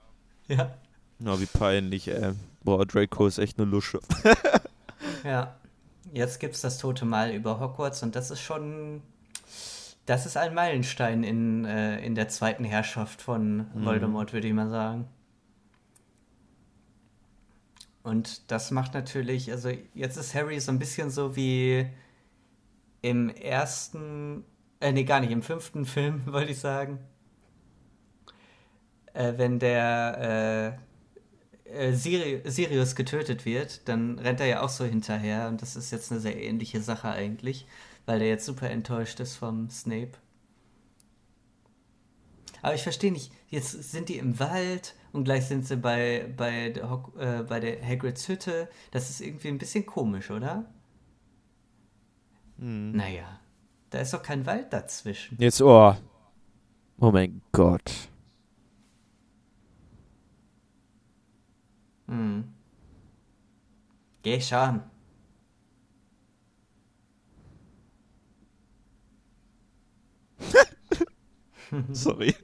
Ja, 0.48 0.72
Na, 1.20 1.40
wie 1.40 1.46
peinlich, 1.46 2.08
ey. 2.08 2.34
Boah, 2.64 2.86
Draco 2.86 3.28
ist 3.28 3.38
echt 3.38 3.60
eine 3.60 3.70
Lusche. 3.70 4.00
ja. 5.24 5.56
Jetzt 6.14 6.40
gibt's 6.40 6.62
das 6.62 6.78
tote 6.80 7.06
Mal 7.06 7.32
über 7.32 7.60
Hogwarts 7.60 8.04
und 8.04 8.16
das 8.16 8.32
ist 8.32 8.42
schon. 8.42 9.02
Das 10.08 10.26
ist 10.26 10.36
ein 10.36 10.54
Meilenstein 10.54 11.24
in, 11.24 11.64
äh, 11.64 12.04
in 12.04 12.16
der 12.16 12.28
zweiten 12.28 12.66
Herrschaft 12.66 13.22
von 13.22 13.58
Mhm. 13.74 13.86
Voldemort, 13.86 14.34
würde 14.34 14.48
ich 14.48 14.54
mal 14.54 14.70
sagen. 14.70 15.08
Und 18.04 18.52
das 18.52 18.72
macht 18.72 18.94
natürlich, 18.94 19.52
also 19.52 19.72
jetzt 19.94 20.18
ist 20.18 20.34
Harry 20.34 20.60
so 20.60 20.72
ein 20.72 20.80
bisschen 20.80 21.10
so 21.12 21.36
wie 21.36 21.88
im 23.02 23.30
ersten, 23.30 24.44
äh, 24.80 24.92
nee, 24.92 25.04
gar 25.04 25.20
nicht, 25.20 25.32
im 25.32 25.44
fünften 25.44 25.86
Film, 25.86 26.24
wollte 26.32 26.52
ich 26.52 26.60
sagen. 26.60 27.00
Äh, 29.14 29.34
wenn 29.38 29.60
der 29.60 30.78
äh, 31.68 31.90
äh, 31.90 31.94
Siri 31.94 32.42
Sirius 32.46 32.96
getötet 32.96 33.46
wird, 33.46 33.88
dann 33.88 34.20
rennt 34.20 34.40
er 34.40 34.48
ja 34.48 34.62
auch 34.62 34.70
so 34.70 34.86
hinterher 34.86 35.48
und 35.48 35.62
das 35.62 35.76
ist 35.76 35.92
jetzt 35.92 36.12
eine 36.12 36.22
sehr 36.22 36.42
ähnliche 36.42 36.82
Sache 36.82 37.10
eigentlich, 37.10 37.66
weil 38.06 38.20
der 38.20 38.30
jetzt 38.30 38.46
super 38.46 38.70
enttäuscht 38.70 39.20
ist 39.20 39.36
vom 39.36 39.70
Snape. 39.70 40.12
Aber 42.62 42.76
ich 42.76 42.84
verstehe 42.84 43.12
nicht, 43.12 43.32
jetzt 43.52 43.92
sind 43.92 44.10
die 44.10 44.18
im 44.18 44.40
Wald 44.40 44.96
und 45.12 45.26
gleich 45.26 45.46
sind 45.46 45.68
sie 45.68 45.78
bei, 45.78 46.34
bei, 46.36 46.70
der, 46.70 46.90
Hog 46.90 47.14
äh, 47.20 47.44
bei 47.44 47.60
der 47.60 47.86
Hagrids 47.86 48.28
Hütte. 48.28 48.68
Das 48.90 49.10
ist 49.10 49.22
irgendwie 49.22 49.50
ein 49.50 49.60
bisschen 49.60 49.86
komisch, 49.86 50.32
oder? 50.32 50.66
Hm. 52.58 52.94
Naja, 52.94 53.40
da 53.92 54.00
ist 54.00 54.14
doch 54.14 54.24
kein 54.24 54.46
Wald 54.46 54.74
dazwischen. 54.74 55.38
Jetzt, 55.40 55.62
oh. 55.62 55.96
Oh 57.00 57.12
mein 57.12 57.42
Gott. 57.52 57.92
Hm. 62.08 62.54
Geh 64.24 64.40
schon. 64.40 64.82
Sorry. 71.92 72.36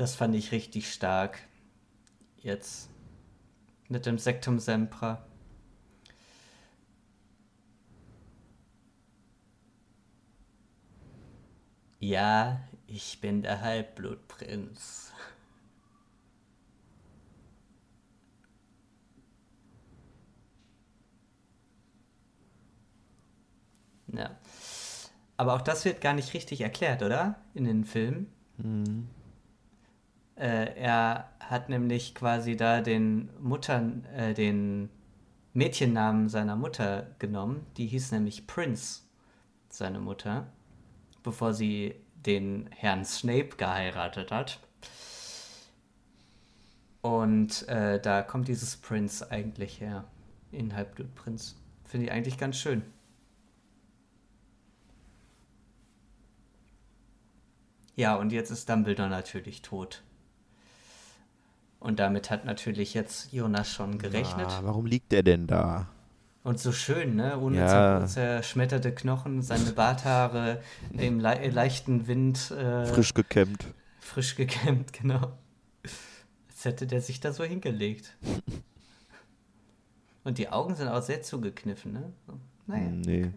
Das 0.00 0.16
fand 0.16 0.34
ich 0.34 0.50
richtig 0.50 0.90
stark. 0.90 1.40
Jetzt. 2.38 2.88
Mit 3.90 4.06
dem 4.06 4.16
Sektum 4.16 4.58
Sempra. 4.58 5.22
Ja, 11.98 12.66
ich 12.86 13.20
bin 13.20 13.42
der 13.42 13.60
Halbblutprinz. 13.60 15.12
Ja. 24.06 24.30
Aber 25.36 25.56
auch 25.56 25.60
das 25.60 25.84
wird 25.84 26.00
gar 26.00 26.14
nicht 26.14 26.32
richtig 26.32 26.62
erklärt, 26.62 27.02
oder? 27.02 27.38
In 27.52 27.64
den 27.64 27.84
Filmen. 27.84 28.32
Hm. 28.56 29.19
Äh, 30.40 30.74
er 30.74 31.30
hat 31.38 31.68
nämlich 31.68 32.14
quasi 32.14 32.56
da 32.56 32.80
den 32.80 33.28
Muttern, 33.40 34.06
äh, 34.06 34.32
den 34.32 34.88
Mädchennamen 35.52 36.30
seiner 36.30 36.56
Mutter 36.56 37.08
genommen. 37.18 37.66
Die 37.76 37.86
hieß 37.86 38.12
nämlich 38.12 38.46
Prince, 38.46 39.02
seine 39.68 40.00
Mutter. 40.00 40.46
bevor 41.22 41.52
sie 41.52 41.94
den 42.26 42.70
Herrn 42.74 43.04
Snape 43.04 43.56
geheiratet 43.58 44.30
hat. 44.32 44.58
Und 47.02 47.68
äh, 47.68 48.00
da 48.00 48.22
kommt 48.22 48.48
dieses 48.48 48.78
Prince 48.78 49.30
eigentlich 49.30 49.80
her. 49.82 50.04
In 50.52 50.74
Halbblutprinz. 50.74 51.56
Finde 51.84 52.06
ich 52.06 52.12
eigentlich 52.12 52.38
ganz 52.38 52.56
schön. 52.56 52.82
Ja, 57.96 58.16
und 58.16 58.32
jetzt 58.32 58.50
ist 58.50 58.68
Dumbledore 58.70 59.10
natürlich 59.10 59.60
tot. 59.60 60.02
Und 61.80 61.98
damit 61.98 62.30
hat 62.30 62.44
natürlich 62.44 62.92
jetzt 62.94 63.32
Jonas 63.32 63.72
schon 63.72 63.98
gerechnet. 63.98 64.46
Ah, 64.48 64.60
warum 64.64 64.84
liegt 64.86 65.12
er 65.12 65.22
denn 65.22 65.46
da? 65.46 65.88
Und 66.42 66.58
so 66.60 66.72
schön, 66.72 67.16
ne? 67.16 67.38
Ohne 67.38 67.56
Ja. 67.58 68.06
zerschmetterte 68.06 68.94
Knochen, 68.94 69.42
seine 69.42 69.72
Barthaare 69.72 70.62
im 70.92 71.20
le 71.20 71.48
leichten 71.50 72.06
Wind 72.06 72.50
äh, 72.50 72.86
Frisch 72.86 73.14
gekämmt. 73.14 73.66
frisch 73.98 74.36
gekämmt, 74.36 74.92
genau. 75.00 75.32
Als 76.48 76.64
hätte 76.64 76.86
der 76.86 77.00
sich 77.00 77.20
da 77.20 77.32
so 77.32 77.44
hingelegt. 77.44 78.16
Und 80.24 80.36
die 80.38 80.50
Augen 80.50 80.74
sind 80.76 80.88
auch 80.88 81.02
sehr 81.02 81.22
zugekniffen, 81.22 81.92
ne? 81.94 82.12
So, 82.26 82.34
naja, 82.66 82.90
Nee. 82.90 83.32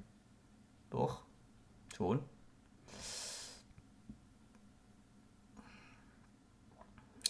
doch. 0.89 1.23
Schon. 1.95 2.19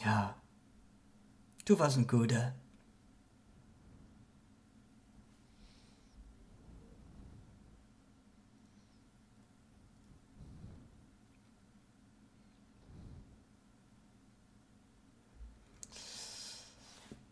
Ja. 0.03 0.35
Du 1.65 1.79
warst 1.79 1.97
ein 1.97 2.07
guter. 2.07 2.53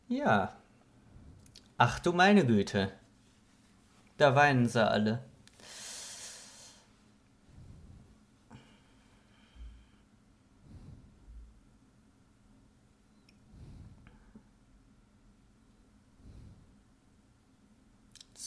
Ja. 0.07 0.57
Ach 1.77 1.99
du 1.99 2.11
meine 2.13 2.45
Güte. 2.45 2.91
Da 4.17 4.35
weinen 4.35 4.67
sie 4.67 4.85
alle. 4.85 5.30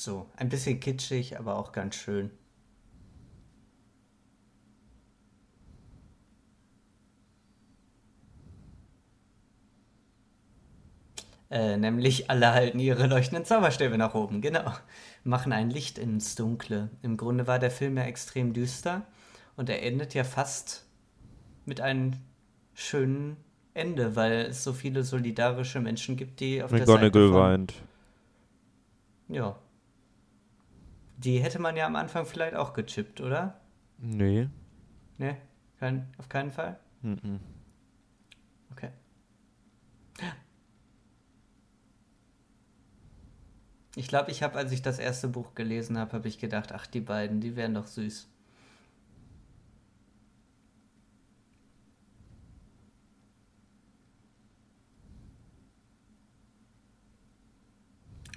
So, 0.05 0.27
ein 0.37 0.51
bisschen 0.51 0.81
kitschig, 0.81 1.39
aber 1.39 1.57
auch 1.57 1.73
ganz 1.73 1.95
schön. 1.95 2.31
Äh, 11.51 11.79
nämlich 11.79 12.29
alle 12.29 12.53
halten 12.53 12.79
ihre 12.81 13.07
leuchtenden 13.07 13.47
Zauberstäbe 13.47 13.97
nach 13.97 14.15
oben, 14.15 14.43
genau. 14.43 14.75
Machen 15.23 15.55
ein 15.55 15.71
Licht 15.71 15.97
ins 15.97 16.35
Dunkle. 16.35 16.91
Im 17.01 17.17
Grunde 17.17 17.47
war 17.47 17.59
der 17.59 17.71
Film 17.71 17.97
ja 17.97 18.03
extrem 18.03 18.53
düster 18.53 19.07
und 19.57 19.71
er 19.71 19.83
endet 19.83 20.13
ja 20.13 20.25
fast 20.25 20.85
mit 21.65 21.81
einem 21.81 22.13
schönen 22.75 23.39
Ende, 23.73 24.17
weil 24.17 24.49
es 24.51 24.65
so 24.65 24.75
viele 24.75 25.03
solidarische 25.03 25.81
Menschen 25.81 26.19
gibt, 26.19 26.41
die 26.41 26.63
auf 26.63 26.71
der 26.71 26.81
Seite 26.81 27.07
McGonagall 27.07 27.29
von... 27.29 27.41
weint. 27.41 27.75
Ja. 29.29 29.59
Die 31.17 31.39
hätte 31.39 31.59
man 31.59 31.77
ja 31.77 31.87
am 31.87 31.97
Anfang 31.97 32.27
vielleicht 32.27 32.55
auch 32.55 32.73
gechippt, 32.75 33.21
oder? 33.21 33.61
Nee. 33.99 34.49
Ne? 35.19 35.37
Kein, 35.79 36.13
auf 36.19 36.29
keinen 36.29 36.51
Fall? 36.51 36.79
Mhm. 37.03 37.41
Okay. 38.73 38.91
Ich 43.97 44.09
glaube, 44.09 44.31
ich 44.31 44.43
habe, 44.43 44.59
als 44.59 44.73
ich 44.73 44.83
das 44.83 44.99
erste 44.99 45.29
Buch 45.29 45.55
gelesen 45.55 45.99
habe, 45.99 46.13
habe 46.15 46.29
ich 46.29 46.39
gedacht, 46.39 46.73
ach, 46.73 46.87
die 46.87 47.01
beiden, 47.01 47.41
die 47.41 47.55
wären 47.55 47.75
doch 47.75 47.87
süß. 47.87 48.29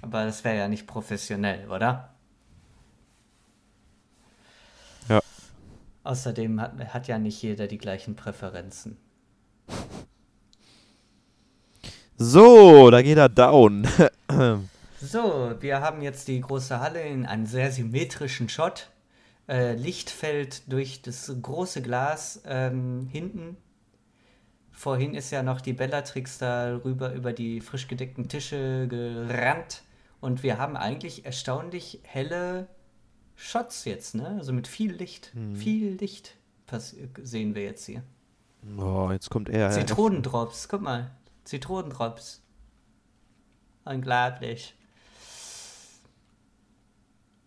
Aber 0.02 0.24
das 0.24 0.44
wäre 0.44 0.56
ja 0.56 0.68
nicht 0.68 0.86
professionell, 0.86 1.68
oder? 1.70 2.14
Ja. 5.08 5.20
Außerdem 6.04 6.60
hat, 6.60 6.94
hat 6.94 7.08
ja 7.08 7.18
nicht 7.18 7.42
jeder 7.42 7.66
die 7.66 7.78
gleichen 7.78 8.16
Präferenzen. 8.16 8.96
So, 12.16 12.90
da 12.90 13.02
geht 13.02 13.18
er 13.18 13.28
down. 13.28 13.86
So, 15.00 15.54
wir 15.60 15.80
haben 15.80 16.02
jetzt 16.02 16.26
die 16.26 16.40
große 16.40 16.80
Halle 16.80 17.00
in 17.02 17.24
einem 17.24 17.46
sehr 17.46 17.70
symmetrischen 17.70 18.48
Shot. 18.48 18.90
Äh, 19.48 19.74
Licht 19.74 20.10
fällt 20.10 20.72
durch 20.72 21.02
das 21.02 21.32
große 21.40 21.82
Glas 21.82 22.42
ähm, 22.44 23.08
hinten. 23.12 23.56
Vorhin 24.72 25.14
ist 25.14 25.30
ja 25.30 25.44
noch 25.44 25.60
die 25.60 25.72
Bellatrix 25.72 26.38
da 26.38 26.80
rüber 26.84 27.12
über 27.12 27.32
die 27.32 27.60
frisch 27.60 27.86
gedeckten 27.86 28.28
Tische 28.28 28.88
gerannt. 28.88 29.82
Und 30.20 30.42
wir 30.42 30.58
haben 30.58 30.76
eigentlich 30.76 31.24
erstaunlich 31.24 32.00
helle 32.02 32.66
Shots 33.40 33.84
jetzt, 33.84 34.16
ne? 34.16 34.30
Also 34.36 34.52
mit 34.52 34.66
viel 34.66 34.92
Licht. 34.92 35.32
Viel 35.54 35.92
Licht 35.92 36.36
sehen 37.22 37.54
wir 37.54 37.62
jetzt 37.62 37.86
hier. 37.86 38.02
Oh, 38.76 39.08
jetzt 39.12 39.30
kommt 39.30 39.48
er. 39.48 39.70
Zitronendrops, 39.70 40.68
guck 40.68 40.82
mal. 40.82 41.12
Zitronendrops. 41.44 42.42
Unglaublich. 43.84 44.74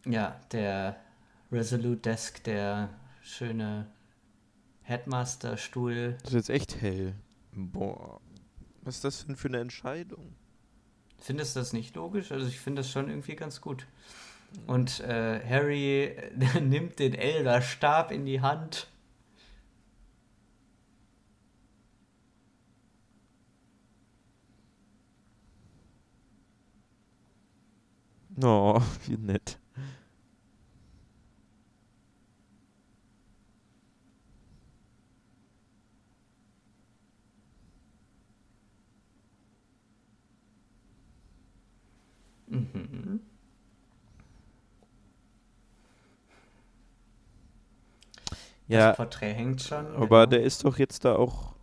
Ja, 0.05 0.39
der 0.53 0.95
Resolute 1.51 1.97
Desk, 1.97 2.41
der 2.45 2.89
schöne 3.21 3.91
Headmaster-Stuhl. 4.83 6.17
Das 6.23 6.31
ist 6.31 6.47
jetzt 6.47 6.49
echt 6.49 6.81
hell. 6.81 7.15
Boah. 7.51 8.21
Was 8.83 8.95
ist 8.95 9.03
das 9.03 9.25
denn 9.25 9.35
für 9.35 9.49
eine 9.49 9.59
Entscheidung? 9.59 10.35
Findest 11.19 11.55
du 11.55 11.59
das 11.59 11.73
nicht 11.73 11.95
logisch? 11.95 12.31
Also 12.31 12.47
ich 12.47 12.61
finde 12.61 12.79
das 12.79 12.89
schon 12.89 13.09
irgendwie 13.09 13.35
ganz 13.35 13.59
gut. 13.59 13.85
Und 14.67 14.99
äh, 15.01 15.39
Harry 15.47 16.15
nimmt 16.61 16.99
den 16.99 17.13
Elderstab 17.13 18.11
in 18.11 18.25
die 18.25 18.41
Hand. 18.41 18.87
Oh, 28.43 28.81
wie 29.07 29.17
nett. 29.17 29.57
Mhm. 42.47 43.00
Ja, 48.71 48.89
Das 48.89 48.97
Porträt 48.97 49.33
hängt 49.33 49.61
schon. 49.61 49.85
aber 49.95 50.25
genau. 50.25 50.25
der 50.25 50.43
ist 50.43 50.63
doch 50.63 50.77
jetzt 50.77 51.05
da 51.05 51.15
auch. 51.15 51.53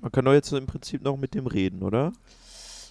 Man 0.00 0.10
kann 0.10 0.24
doch 0.24 0.32
jetzt 0.32 0.52
im 0.52 0.66
Prinzip 0.66 1.02
noch 1.02 1.16
mit 1.16 1.34
dem 1.34 1.46
reden, 1.46 1.82
oder? 1.82 2.12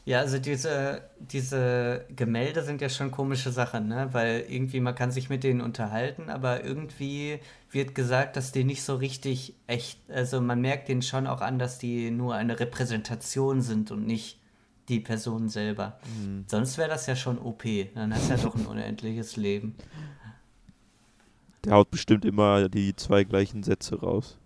Ja, 0.03 0.19
also 0.19 0.39
diese, 0.39 1.03
diese 1.19 2.05
Gemälde 2.15 2.63
sind 2.63 2.81
ja 2.81 2.89
schon 2.89 3.11
komische 3.11 3.51
Sachen, 3.51 3.87
ne? 3.87 4.09
Weil 4.13 4.45
irgendwie 4.49 4.79
man 4.79 4.95
kann 4.95 5.11
sich 5.11 5.29
mit 5.29 5.43
denen 5.43 5.61
unterhalten, 5.61 6.29
aber 6.29 6.63
irgendwie 6.63 7.39
wird 7.69 7.93
gesagt, 7.93 8.35
dass 8.35 8.51
die 8.51 8.63
nicht 8.63 8.81
so 8.83 8.95
richtig 8.95 9.53
echt, 9.67 9.99
also 10.09 10.41
man 10.41 10.59
merkt 10.59 10.87
denen 10.89 11.03
schon 11.03 11.27
auch 11.27 11.41
an, 11.41 11.59
dass 11.59 11.77
die 11.77 12.09
nur 12.09 12.33
eine 12.33 12.59
Repräsentation 12.59 13.61
sind 13.61 13.91
und 13.91 14.07
nicht 14.07 14.39
die 14.89 14.99
Person 14.99 15.49
selber. 15.49 15.99
Sonst 16.47 16.77
wäre 16.79 16.89
das 16.89 17.05
ja 17.05 17.15
schon 17.15 17.37
OP, 17.37 17.63
dann 17.93 18.13
hast 18.13 18.29
du 18.29 18.33
ja 18.33 18.41
doch 18.41 18.55
ein 18.55 18.65
unendliches 18.65 19.37
Leben. 19.37 19.75
Der 21.63 21.73
haut 21.73 21.91
bestimmt 21.91 22.25
immer 22.25 22.69
die 22.69 22.95
zwei 22.95 23.23
gleichen 23.23 23.63
Sätze 23.63 23.99
raus. 23.99 24.37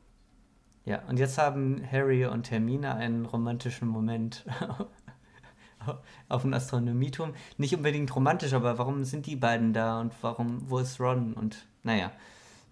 Ja, 0.83 1.01
und 1.07 1.17
jetzt 1.17 1.37
haben 1.37 1.81
Harry 1.89 2.25
und 2.25 2.51
Hermine 2.51 2.95
einen 2.95 3.25
romantischen 3.25 3.87
Moment 3.87 4.45
auf 6.29 6.41
dem 6.43 6.53
Astronomieturm. 6.53 7.33
Nicht 7.57 7.75
unbedingt 7.75 8.13
romantisch, 8.15 8.53
aber 8.53 8.77
warum 8.77 9.03
sind 9.03 9.25
die 9.25 9.35
beiden 9.35 9.73
da 9.73 9.99
und 10.01 10.13
warum, 10.21 10.69
wo 10.69 10.77
ist 10.79 10.99
Ron? 10.99 11.33
Und 11.33 11.65
naja, 11.83 12.11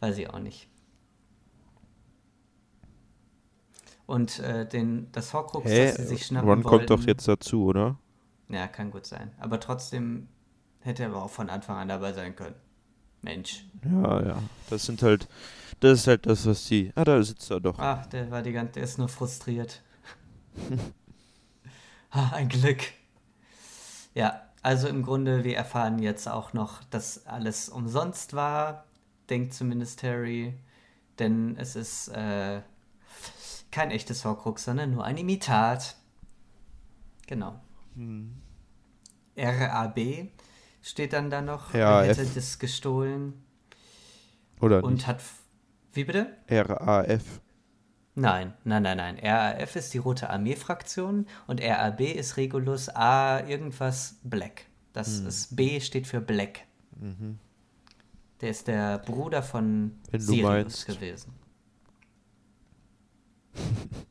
weiß 0.01 0.17
ich 0.17 0.29
auch 0.29 0.39
nicht. 0.39 0.67
Und 4.05 4.39
äh, 4.39 4.67
den, 4.67 5.11
das 5.11 5.33
Horcrux, 5.33 5.65
Hä? 5.69 5.85
das 5.87 5.95
sie 5.95 6.03
sich 6.07 6.25
schnappen 6.25 6.49
Ron 6.49 6.63
kommt 6.63 6.89
doch 6.89 6.97
wollten- 6.97 7.07
jetzt 7.09 7.27
dazu, 7.27 7.63
oder? 7.65 7.97
Ja, 8.49 8.67
kann 8.67 8.91
gut 8.91 9.05
sein. 9.05 9.31
Aber 9.39 9.59
trotzdem 9.59 10.27
hätte 10.81 11.03
er 11.03 11.09
aber 11.09 11.23
auch 11.23 11.29
von 11.29 11.49
Anfang 11.49 11.77
an 11.77 11.87
dabei 11.87 12.13
sein 12.13 12.35
können. 12.35 12.55
Mensch. 13.23 13.65
Ja, 13.83 14.21
ja. 14.25 14.43
Das 14.69 14.85
sind 14.85 15.01
halt 15.01 15.27
das 15.83 15.99
ist 15.99 16.07
halt 16.07 16.25
das, 16.25 16.45
was 16.45 16.65
sie. 16.65 16.93
Ah, 16.95 17.03
da 17.03 17.21
sitzt 17.21 17.51
er 17.51 17.59
doch. 17.59 17.77
Ach, 17.77 18.05
der 18.05 18.31
war 18.31 18.41
die 18.41 18.53
ganze, 18.53 18.75
der 18.75 18.83
ist 18.83 18.97
nur 18.97 19.09
frustriert. 19.09 19.81
ah, 22.11 22.29
ein 22.35 22.47
Glück. 22.47 22.79
Ja, 24.13 24.43
also 24.61 24.87
im 24.87 25.03
Grunde, 25.03 25.43
wir 25.43 25.57
erfahren 25.57 25.99
jetzt 25.99 26.29
auch 26.29 26.53
noch, 26.53 26.85
dass 26.85 27.27
alles 27.27 27.67
umsonst 27.67 28.33
war, 28.33 28.85
denkt 29.29 29.53
zumindest 29.53 30.03
Harry, 30.03 30.53
denn 31.19 31.57
es 31.57 31.75
ist 31.75 32.07
äh, 32.07 32.61
kein 33.69 33.91
echtes 33.91 34.23
Horcrux, 34.23 34.63
sondern 34.63 34.91
nur 34.91 35.03
ein 35.03 35.17
Imitat. 35.17 35.97
Genau. 37.27 37.59
Hm. 37.95 38.35
RAB 39.35 39.99
steht 40.83 41.13
dann 41.13 41.31
da 41.31 41.41
noch. 41.41 41.73
Ja, 41.73 42.03
er 42.03 42.15
hätte 42.15 42.25
das 42.35 42.59
gestohlen. 42.59 43.33
Oder 44.59 44.83
und 44.83 44.93
nicht? 44.93 45.07
hat. 45.07 45.21
Wie 45.93 46.03
bitte? 46.03 46.35
RAF. 46.47 47.41
Nein, 48.15 48.53
nein, 48.63 48.83
nein, 48.83 48.97
nein. 48.97 49.19
RAF 49.19 49.75
ist 49.75 49.93
die 49.93 49.97
Rote 49.97 50.29
Armee-Fraktion 50.29 51.25
und 51.47 51.61
RAB 51.61 52.01
ist 52.01 52.37
Regulus 52.37 52.89
A 52.89 53.39
irgendwas 53.39 54.19
Black. 54.23 54.65
Das 54.91 55.19
hm. 55.19 55.27
ist 55.27 55.55
B 55.55 55.79
steht 55.79 56.05
für 56.05 56.21
Black. 56.21 56.65
Mhm. 56.99 57.39
Der 58.41 58.49
ist 58.51 58.67
der 58.67 58.99
Bruder 58.99 59.41
von 59.41 59.99
Wenn 60.11 60.21
Sirius 60.21 60.43
meinst. 60.43 60.85
gewesen. 60.87 61.33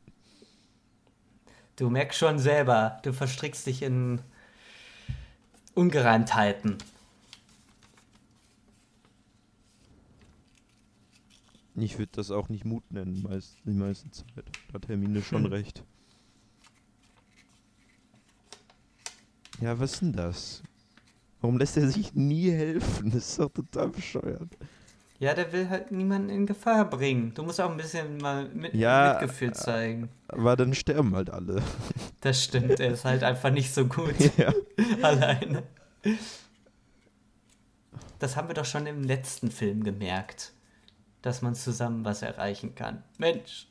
Du 1.77 1.89
merkst 1.89 2.19
schon 2.19 2.39
selber, 2.39 3.01
du 3.03 3.15
verstrickst 3.15 3.67
dich 3.67 3.83
in 3.83 4.21
Ungereimtheiten. 5.75 6.79
Ich 11.75 11.99
würde 11.99 12.13
das 12.13 12.31
auch 12.31 12.49
nicht 12.49 12.65
Mut 12.65 12.83
nennen, 12.91 13.23
meist, 13.23 13.57
die 13.65 13.71
meiste 13.71 14.11
Zeit. 14.11 14.45
Da 14.69 14.75
hat 14.75 14.89
Hermine 14.89 15.23
schon 15.23 15.45
Hm. 15.45 15.53
recht. 15.53 15.83
Ja, 19.61 19.79
was 19.79 19.93
ist 19.95 20.03
denn 20.03 20.13
das? 20.13 20.63
Warum 21.41 21.59
lässt 21.59 21.77
er 21.77 21.89
sich 21.89 22.15
nie 22.15 22.51
helfen? 22.51 23.11
Das 23.11 23.29
ist 23.29 23.39
doch 23.39 23.51
total 23.51 23.89
bescheuert. 23.89 24.51
Ja, 25.23 25.35
der 25.35 25.53
will 25.53 25.71
halt 25.71 25.93
niemanden 25.93 26.31
in 26.31 26.47
Gefahr 26.47 26.91
bringen. 26.91 27.33
Du 27.33 27.45
musst 27.45 27.61
auch 27.61 27.71
ein 27.71 27.77
bisschen 27.77 28.17
mal 28.17 28.49
mit, 28.49 28.75
Ja, 28.75 29.21
Mitgefühl 29.21 29.53
zeigen. 29.55 30.09
Aber 30.27 30.57
dann 30.57 30.75
sterben 30.75 31.15
halt 31.15 31.31
alle. 31.31 31.63
Das 32.23 32.43
stimmt, 32.43 32.81
er 32.81 32.91
ist 32.91 33.05
halt 33.05 33.23
einfach 33.23 33.51
nicht 33.53 33.73
so 33.73 33.87
gut 33.87 34.17
ja. 34.37 34.53
alleine. 35.01 35.63
Das 38.19 38.35
haben 38.35 38.49
wir 38.49 38.57
doch 38.57 38.65
schon 38.65 38.85
im 38.87 39.05
letzten 39.05 39.53
Film 39.53 39.85
gemerkt, 39.85 40.55
dass 41.23 41.41
man 41.41 41.55
zusammen 41.55 42.05
was 42.05 42.23
erreichen 42.23 42.75
kann. 42.75 43.05
Mensch. 43.19 43.69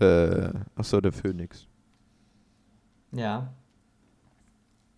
Äh, 0.00 0.50
achso, 0.74 1.00
der 1.00 1.12
Phönix. 1.12 1.68
Ja. 3.12 3.54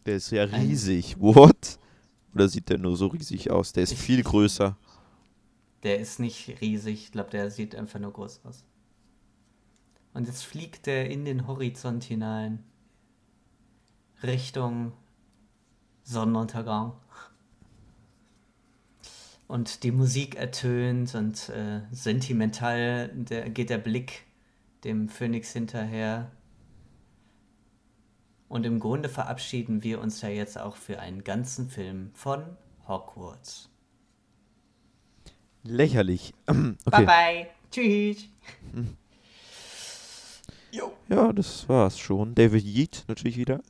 Der 0.06 0.16
ist 0.16 0.30
ja 0.30 0.44
riesig. 0.44 1.18
What? 1.20 1.78
Oder 2.34 2.48
sieht 2.48 2.68
der 2.68 2.78
nur 2.78 2.96
so 2.96 3.06
riesig 3.06 3.50
aus? 3.50 3.72
Der 3.72 3.84
ist 3.84 3.92
Ich- 3.92 3.98
viel 4.00 4.22
größer. 4.22 4.76
Der 5.82 5.98
ist 6.00 6.18
nicht 6.18 6.60
riesig, 6.62 7.04
ich 7.04 7.12
glaube, 7.12 7.30
der 7.30 7.50
sieht 7.50 7.74
einfach 7.74 8.00
nur 8.00 8.12
groß 8.12 8.40
aus. 8.44 8.64
Und 10.14 10.26
jetzt 10.26 10.44
fliegt 10.44 10.86
er 10.88 11.10
in 11.10 11.24
den 11.24 11.46
Horizont 11.46 12.04
hinein. 12.04 12.64
Richtung 14.22 14.92
Sonnenuntergang. 16.04 16.94
Und 19.46 19.82
die 19.82 19.90
Musik 19.92 20.36
ertönt 20.36 21.14
und 21.14 21.50
äh, 21.50 21.82
sentimental 21.92 23.08
der, 23.14 23.50
geht 23.50 23.68
der 23.68 23.78
Blick 23.78 24.22
dem 24.84 25.08
Phönix 25.10 25.52
hinterher. 25.52 26.30
Und 28.54 28.64
im 28.66 28.78
Grunde 28.78 29.08
verabschieden 29.08 29.82
wir 29.82 30.00
uns 30.00 30.20
ja 30.20 30.28
jetzt 30.28 30.60
auch 30.60 30.76
für 30.76 31.00
einen 31.00 31.24
ganzen 31.24 31.68
Film 31.68 32.12
von 32.14 32.56
Hogwarts. 32.86 33.68
Lächerlich. 35.64 36.32
Bye 36.46 36.76
okay. 36.84 37.04
bye. 37.04 37.46
Tschüss. 37.72 38.28
Jo. 40.70 40.92
Ja, 41.08 41.32
das 41.32 41.68
war's 41.68 41.98
schon. 41.98 42.36
David 42.36 42.64
Yeat 42.64 43.04
natürlich 43.08 43.36
wieder. 43.38 43.60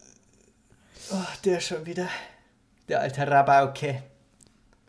Oh, 1.11 1.17
der 1.47 1.61
schon 1.61 1.87
wieder. 1.87 2.11
Der 2.87 3.01
alte 3.01 3.27
Rabauke. 3.27 4.03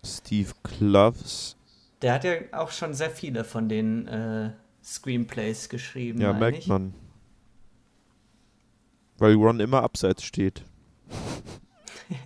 Steve 0.03 0.51
Kloves. 0.61 1.55
Der 2.01 2.15
hat 2.15 2.25
ja 2.25 2.33
auch 2.51 2.71
schon 2.71 2.93
sehr 2.93 3.11
viele 3.11 3.45
von 3.45 3.69
den 3.69 4.09
äh, 4.09 4.51
Screenplays 4.83 5.69
geschrieben. 5.69 6.19
Ja, 6.19 6.33
merkt 6.33 6.57
ich. 6.57 6.67
man. 6.67 6.93
Weil 9.17 9.35
Ron 9.35 9.59
immer 9.59 9.83
abseits 9.83 10.23
steht. 10.23 10.63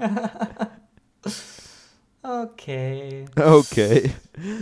Okay. 2.22 3.26
Okay. 3.36 4.12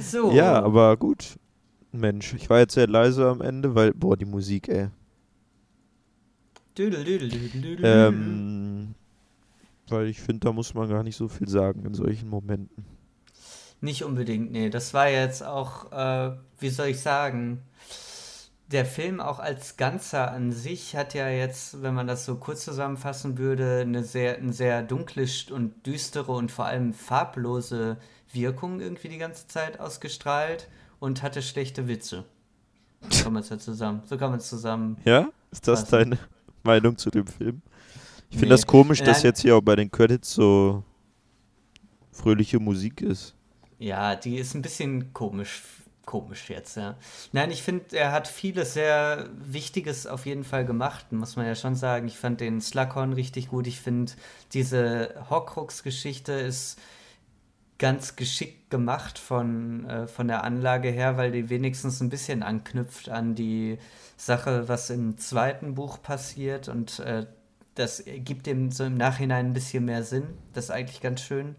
So. 0.01 0.31
Ja, 0.31 0.61
aber 0.61 0.95
gut. 0.95 1.37
Mensch, 1.91 2.33
ich 2.33 2.49
war 2.49 2.59
jetzt 2.59 2.75
sehr 2.75 2.87
leise 2.87 3.27
am 3.27 3.41
Ende, 3.41 3.73
weil, 3.73 3.93
boah, 3.93 4.15
die 4.15 4.25
Musik, 4.25 4.67
ey. 4.69 4.89
Düdel, 6.77 7.03
düdel, 7.03 7.29
düdel, 7.29 7.61
düdel. 7.61 7.85
Ähm, 7.85 8.95
weil 9.87 10.07
ich 10.07 10.21
finde, 10.21 10.45
da 10.45 10.53
muss 10.53 10.73
man 10.75 10.87
gar 10.89 11.01
nicht 11.01 11.15
so 11.15 11.27
viel 11.27 11.49
sagen 11.49 11.85
in 11.85 11.95
solchen 11.95 12.29
Momenten. 12.29 12.85
Nicht 13.81 14.03
unbedingt, 14.03 14.51
nee. 14.51 14.69
Das 14.69 14.93
war 14.93 15.09
jetzt 15.09 15.43
auch, 15.43 15.91
äh, 15.91 16.35
wie 16.59 16.69
soll 16.69 16.87
ich 16.87 16.99
sagen, 16.99 17.61
der 18.71 18.85
Film 18.85 19.21
auch 19.21 19.39
als 19.39 19.77
Ganzer 19.77 20.31
an 20.31 20.51
sich 20.51 20.95
hat 20.95 21.13
ja 21.13 21.29
jetzt, 21.29 21.81
wenn 21.81 21.93
man 21.93 22.07
das 22.07 22.25
so 22.25 22.35
kurz 22.35 22.65
zusammenfassen 22.65 23.37
würde, 23.37 23.81
eine 23.81 24.03
sehr, 24.03 24.37
eine 24.37 24.51
sehr 24.53 24.83
dunkle 24.83 25.25
und 25.51 25.85
düstere 25.85 26.31
und 26.33 26.51
vor 26.51 26.65
allem 26.65 26.93
farblose 26.93 27.97
Wirkung 28.33 28.81
irgendwie 28.81 29.07
die 29.07 29.17
ganze 29.17 29.47
Zeit 29.47 29.79
ausgestrahlt 29.79 30.67
und 30.99 31.23
hatte 31.23 31.41
schlechte 31.41 31.87
Witze. 31.87 32.25
So 33.09 33.23
kann 33.23 33.33
man 33.33 33.43
es 33.43 33.49
ja 33.49 33.57
zusammen. 33.57 34.01
So 34.05 34.17
kann 34.17 34.31
man 34.31 34.39
es 34.39 34.49
zusammen. 34.49 34.97
Ja? 35.05 35.29
Ist 35.51 35.67
das 35.67 35.83
Was? 35.83 35.89
deine 35.89 36.17
Meinung 36.63 36.97
zu 36.97 37.09
dem 37.09 37.25
Film? 37.27 37.61
Ich 38.29 38.37
finde 38.37 38.47
Nee. 38.47 38.49
das 38.49 38.67
komisch, 38.67 39.01
dass 39.01 39.23
jetzt 39.23 39.41
hier 39.41 39.55
auch 39.55 39.61
bei 39.61 39.77
den 39.77 39.89
Credits 39.89 40.33
so 40.33 40.83
fröhliche 42.11 42.59
Musik 42.59 43.01
ist. 43.01 43.33
Ja, 43.79 44.15
die 44.15 44.37
ist 44.37 44.55
ein 44.55 44.61
bisschen 44.61 45.13
komisch, 45.13 45.61
komisch 46.07 46.49
jetzt, 46.49 46.77
ja. 46.77 46.95
Nein, 47.33 47.51
ich 47.51 47.61
finde, 47.61 47.95
er 47.95 48.11
hat 48.11 48.27
vieles 48.27 48.73
sehr 48.73 49.29
Wichtiges 49.37 50.07
auf 50.07 50.25
jeden 50.25 50.43
Fall 50.43 50.65
gemacht, 50.65 51.11
muss 51.11 51.35
man 51.35 51.45
ja 51.45 51.53
schon 51.53 51.75
sagen. 51.75 52.07
Ich 52.07 52.17
fand 52.17 52.41
den 52.41 52.61
Slughorn 52.61 53.13
richtig 53.13 53.49
gut. 53.49 53.67
Ich 53.67 53.79
finde, 53.79 54.13
diese 54.53 55.13
Horcrux-Geschichte 55.29 56.31
ist 56.31 56.79
ganz 57.77 58.15
geschickt 58.15 58.71
gemacht 58.71 59.19
von, 59.19 59.85
äh, 59.85 60.07
von 60.07 60.27
der 60.27 60.43
Anlage 60.43 60.89
her, 60.89 61.17
weil 61.17 61.31
die 61.31 61.49
wenigstens 61.51 62.01
ein 62.01 62.09
bisschen 62.09 62.41
anknüpft 62.41 63.09
an 63.09 63.35
die 63.35 63.77
Sache, 64.15 64.67
was 64.67 64.89
im 64.89 65.19
zweiten 65.19 65.75
Buch 65.75 66.01
passiert 66.01 66.69
und 66.69 66.99
äh, 66.99 67.27
das 67.75 68.03
gibt 68.07 68.47
dem 68.47 68.71
so 68.71 68.85
im 68.85 68.95
Nachhinein 68.95 69.47
ein 69.47 69.53
bisschen 69.53 69.85
mehr 69.85 70.01
Sinn. 70.03 70.29
Das 70.53 70.65
ist 70.65 70.71
eigentlich 70.71 71.01
ganz 71.01 71.21
schön. 71.21 71.55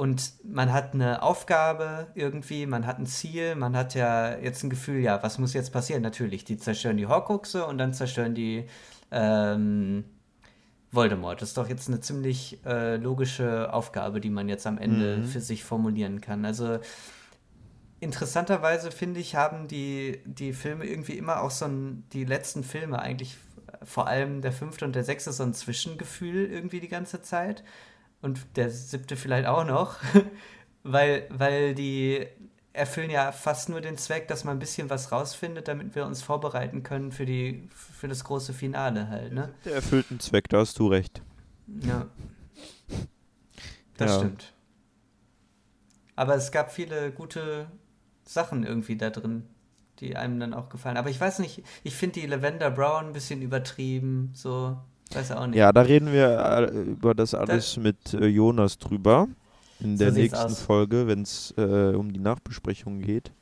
Und 0.00 0.32
man 0.44 0.72
hat 0.72 0.94
eine 0.94 1.22
Aufgabe 1.22 2.06
irgendwie, 2.14 2.64
man 2.64 2.86
hat 2.86 2.98
ein 2.98 3.04
Ziel, 3.04 3.54
man 3.54 3.76
hat 3.76 3.94
ja 3.94 4.34
jetzt 4.38 4.62
ein 4.64 4.70
Gefühl, 4.70 5.00
ja, 5.00 5.22
was 5.22 5.38
muss 5.38 5.52
jetzt 5.52 5.74
passieren? 5.74 6.00
Natürlich, 6.00 6.42
die 6.46 6.56
zerstören 6.56 6.96
die 6.96 7.06
Horcruxe 7.06 7.66
und 7.66 7.76
dann 7.76 7.92
zerstören 7.92 8.34
die 8.34 8.64
ähm, 9.10 10.04
Voldemort. 10.90 11.42
Das 11.42 11.50
ist 11.50 11.58
doch 11.58 11.68
jetzt 11.68 11.88
eine 11.88 12.00
ziemlich 12.00 12.64
äh, 12.64 12.96
logische 12.96 13.70
Aufgabe, 13.74 14.22
die 14.22 14.30
man 14.30 14.48
jetzt 14.48 14.66
am 14.66 14.78
Ende 14.78 15.18
Mhm. 15.18 15.24
für 15.24 15.40
sich 15.42 15.64
formulieren 15.64 16.22
kann. 16.22 16.46
Also 16.46 16.78
interessanterweise 18.00 18.90
finde 18.90 19.20
ich, 19.20 19.36
haben 19.36 19.68
die, 19.68 20.20
die 20.24 20.54
Filme 20.54 20.86
irgendwie 20.86 21.18
immer 21.18 21.42
auch 21.42 21.50
so 21.50 21.66
ein, 21.66 22.04
die 22.14 22.24
letzten 22.24 22.64
Filme 22.64 23.00
eigentlich, 23.00 23.36
vor 23.82 24.06
allem 24.06 24.40
der 24.40 24.52
fünfte 24.52 24.86
und 24.86 24.94
der 24.96 25.04
sechste, 25.04 25.30
so 25.32 25.42
ein 25.42 25.52
Zwischengefühl 25.52 26.50
irgendwie 26.50 26.80
die 26.80 26.88
ganze 26.88 27.20
Zeit. 27.20 27.62
Und 28.22 28.40
der 28.56 28.70
siebte 28.70 29.16
vielleicht 29.16 29.46
auch 29.46 29.64
noch, 29.64 29.96
weil, 30.82 31.26
weil 31.30 31.74
die 31.74 32.26
erfüllen 32.72 33.10
ja 33.10 33.32
fast 33.32 33.68
nur 33.68 33.80
den 33.80 33.96
Zweck, 33.98 34.28
dass 34.28 34.44
man 34.44 34.56
ein 34.56 34.60
bisschen 34.60 34.90
was 34.90 35.10
rausfindet, 35.10 35.68
damit 35.68 35.94
wir 35.94 36.06
uns 36.06 36.22
vorbereiten 36.22 36.82
können 36.82 37.12
für, 37.12 37.26
die, 37.26 37.68
für 37.74 38.08
das 38.08 38.24
große 38.24 38.52
Finale 38.52 39.08
halt, 39.08 39.32
ne? 39.32 39.52
Der 39.64 39.74
erfüllt 39.74 40.06
einen 40.10 40.20
Zweck, 40.20 40.48
da 40.48 40.58
hast 40.58 40.78
du 40.78 40.86
recht. 40.88 41.22
Ja. 41.84 42.06
Das 43.96 44.10
Ja. 44.10 44.18
stimmt. 44.18 44.52
Aber 46.16 46.34
es 46.34 46.52
gab 46.52 46.72
viele 46.72 47.12
gute 47.12 47.70
Sachen 48.24 48.64
irgendwie 48.64 48.96
da 48.96 49.10
drin, 49.10 49.46
die 50.00 50.16
einem 50.16 50.38
dann 50.38 50.54
auch 50.54 50.68
gefallen. 50.68 50.96
Aber 50.96 51.10
ich 51.10 51.20
weiß 51.20 51.38
nicht, 51.40 51.62
ich 51.82 51.94
finde 51.94 52.20
die 52.20 52.26
Lavender 52.26 52.70
Brown 52.70 53.06
ein 53.06 53.12
bisschen 53.12 53.42
übertrieben, 53.42 54.30
so, 54.34 54.78
weiß 55.14 55.32
auch 55.32 55.46
nicht. 55.46 55.56
Ja, 55.56 55.72
da 55.72 55.82
reden 55.82 56.12
wir 56.12 56.38
äh, 56.38 56.90
über 56.90 57.14
das 57.14 57.34
alles 57.34 57.76
mit 57.76 58.14
äh, 58.14 58.26
Jonas 58.26 58.78
drüber. 58.78 59.28
in 59.80 59.96
der 59.96 60.12
so 60.12 60.18
nächsten 60.18 60.50
Folge, 60.50 61.06
wenn 61.06 61.22
es 61.22 61.54
äh, 61.56 61.94
um 61.94 62.12
die 62.12 62.20
Nachbesprechung 62.20 63.00
geht. 63.00 63.32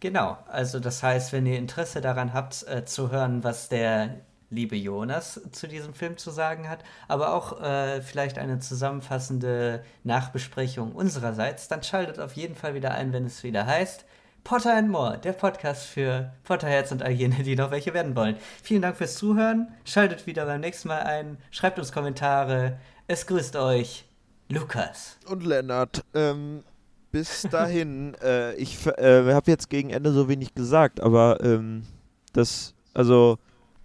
Genau, 0.00 0.38
also 0.48 0.80
das 0.80 1.02
heißt, 1.02 1.32
wenn 1.32 1.46
ihr 1.46 1.58
Interesse 1.58 2.00
daran 2.00 2.32
habt, 2.32 2.66
äh, 2.66 2.84
zu 2.84 3.10
hören, 3.10 3.44
was 3.44 3.68
der 3.68 4.20
liebe 4.48 4.76
Jonas 4.76 5.40
zu 5.52 5.68
diesem 5.68 5.94
Film 5.94 6.16
zu 6.16 6.30
sagen 6.30 6.68
hat, 6.68 6.82
aber 7.06 7.34
auch 7.34 7.60
äh, 7.60 8.00
vielleicht 8.02 8.38
eine 8.38 8.58
zusammenfassende 8.58 9.84
Nachbesprechung 10.02 10.92
unsererseits, 10.92 11.68
dann 11.68 11.82
schaltet 11.82 12.18
auf 12.18 12.32
jeden 12.32 12.56
Fall 12.56 12.74
wieder 12.74 12.92
ein, 12.92 13.12
wenn 13.12 13.26
es 13.26 13.44
wieder 13.44 13.66
heißt 13.66 14.04
Potter 14.44 14.74
and 14.74 14.90
More, 14.90 15.18
der 15.18 15.32
Podcast 15.32 15.86
für 15.86 16.32
Potterherz 16.44 16.92
und 16.92 17.02
all 17.02 17.12
jene, 17.12 17.42
die 17.42 17.56
noch 17.56 17.70
welche 17.70 17.94
werden 17.94 18.16
wollen. 18.16 18.36
Vielen 18.62 18.82
Dank 18.82 18.96
fürs 18.96 19.14
Zuhören, 19.14 19.68
schaltet 19.84 20.26
wieder 20.26 20.46
beim 20.46 20.60
nächsten 20.60 20.88
Mal 20.88 21.02
ein, 21.02 21.38
schreibt 21.50 21.78
uns 21.78 21.92
Kommentare, 21.92 22.78
es 23.06 23.26
grüßt 23.26 23.56
euch 23.56 24.04
Lukas. 24.48 25.18
Und 25.28 25.44
Lennart, 25.44 26.04
ähm, 26.14 26.64
bis 27.12 27.42
dahin, 27.50 28.14
äh, 28.22 28.54
ich 28.54 28.86
äh, 28.86 29.32
habe 29.32 29.50
jetzt 29.50 29.70
gegen 29.70 29.90
Ende 29.90 30.12
so 30.12 30.28
wenig 30.28 30.54
gesagt, 30.54 31.00
aber 31.00 31.42
ähm, 31.42 31.84
das, 32.32 32.74
also 32.94 33.38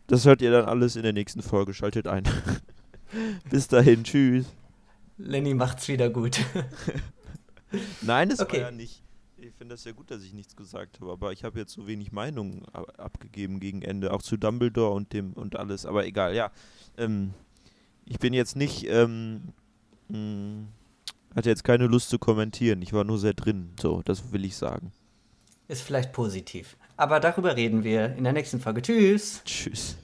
das 0.08 0.26
hört 0.26 0.42
ihr 0.42 0.52
dann 0.52 0.66
alles 0.66 0.96
in 0.96 1.04
der 1.04 1.14
nächsten 1.14 1.42
Folge. 1.42 1.74
Schaltet 1.74 2.08
ein. 2.08 2.24
Bis 3.50 3.68
dahin, 3.68 4.04
tschüss. 4.04 4.46
Lenny 5.18 5.54
macht's 5.54 5.88
wieder 5.88 6.10
gut. 6.10 6.40
Nein, 8.02 8.30
das 8.30 8.40
okay. 8.40 8.58
war 8.58 8.64
ja 8.66 8.72
nicht. 8.72 9.05
Ich 9.48 9.54
finde 9.54 9.76
das 9.76 9.84
ja 9.84 9.92
gut, 9.92 10.10
dass 10.10 10.24
ich 10.24 10.34
nichts 10.34 10.56
gesagt 10.56 11.00
habe, 11.00 11.12
aber 11.12 11.32
ich 11.32 11.44
habe 11.44 11.60
jetzt 11.60 11.74
so 11.74 11.86
wenig 11.86 12.12
Meinung 12.12 12.66
abgegeben 12.98 13.60
gegen 13.60 13.84
Ende, 13.84 14.12
auch 14.12 14.24
zu 14.24 14.38
Dumbledore 14.38 14.92
und 14.92 15.14
dem 15.14 15.34
und 15.34 15.56
alles. 15.56 15.86
Aber 15.86 16.06
egal, 16.08 16.34
ja. 16.34 16.52
Ähm, 16.98 17.34
ich 18.06 18.18
bin 18.18 18.34
jetzt 18.34 18.56
nicht, 18.56 18.88
ähm, 18.90 19.54
mh, 20.08 20.18
hm, 20.18 20.68
hatte 21.36 21.50
jetzt 21.50 21.64
keine 21.64 21.86
Lust 21.86 22.10
zu 22.10 22.18
kommentieren. 22.18 22.82
Ich 22.82 22.92
war 22.92 23.04
nur 23.04 23.20
sehr 23.20 23.34
drin. 23.34 23.70
So, 23.80 24.02
das 24.04 24.32
will 24.32 24.46
ich 24.46 24.56
sagen. 24.56 24.92
Ist 25.68 25.84
vielleicht 25.84 26.12
positiv. 26.12 26.76
Aber 26.98 27.20
darüber 27.20 27.56
reden 27.56 27.84
wir 27.84 28.16
in 28.16 28.24
der 28.24 28.34
nächsten 28.34 28.60
Folge. 28.60 28.82
Tschüss. 28.82 29.44
Tschüss. 29.46 29.98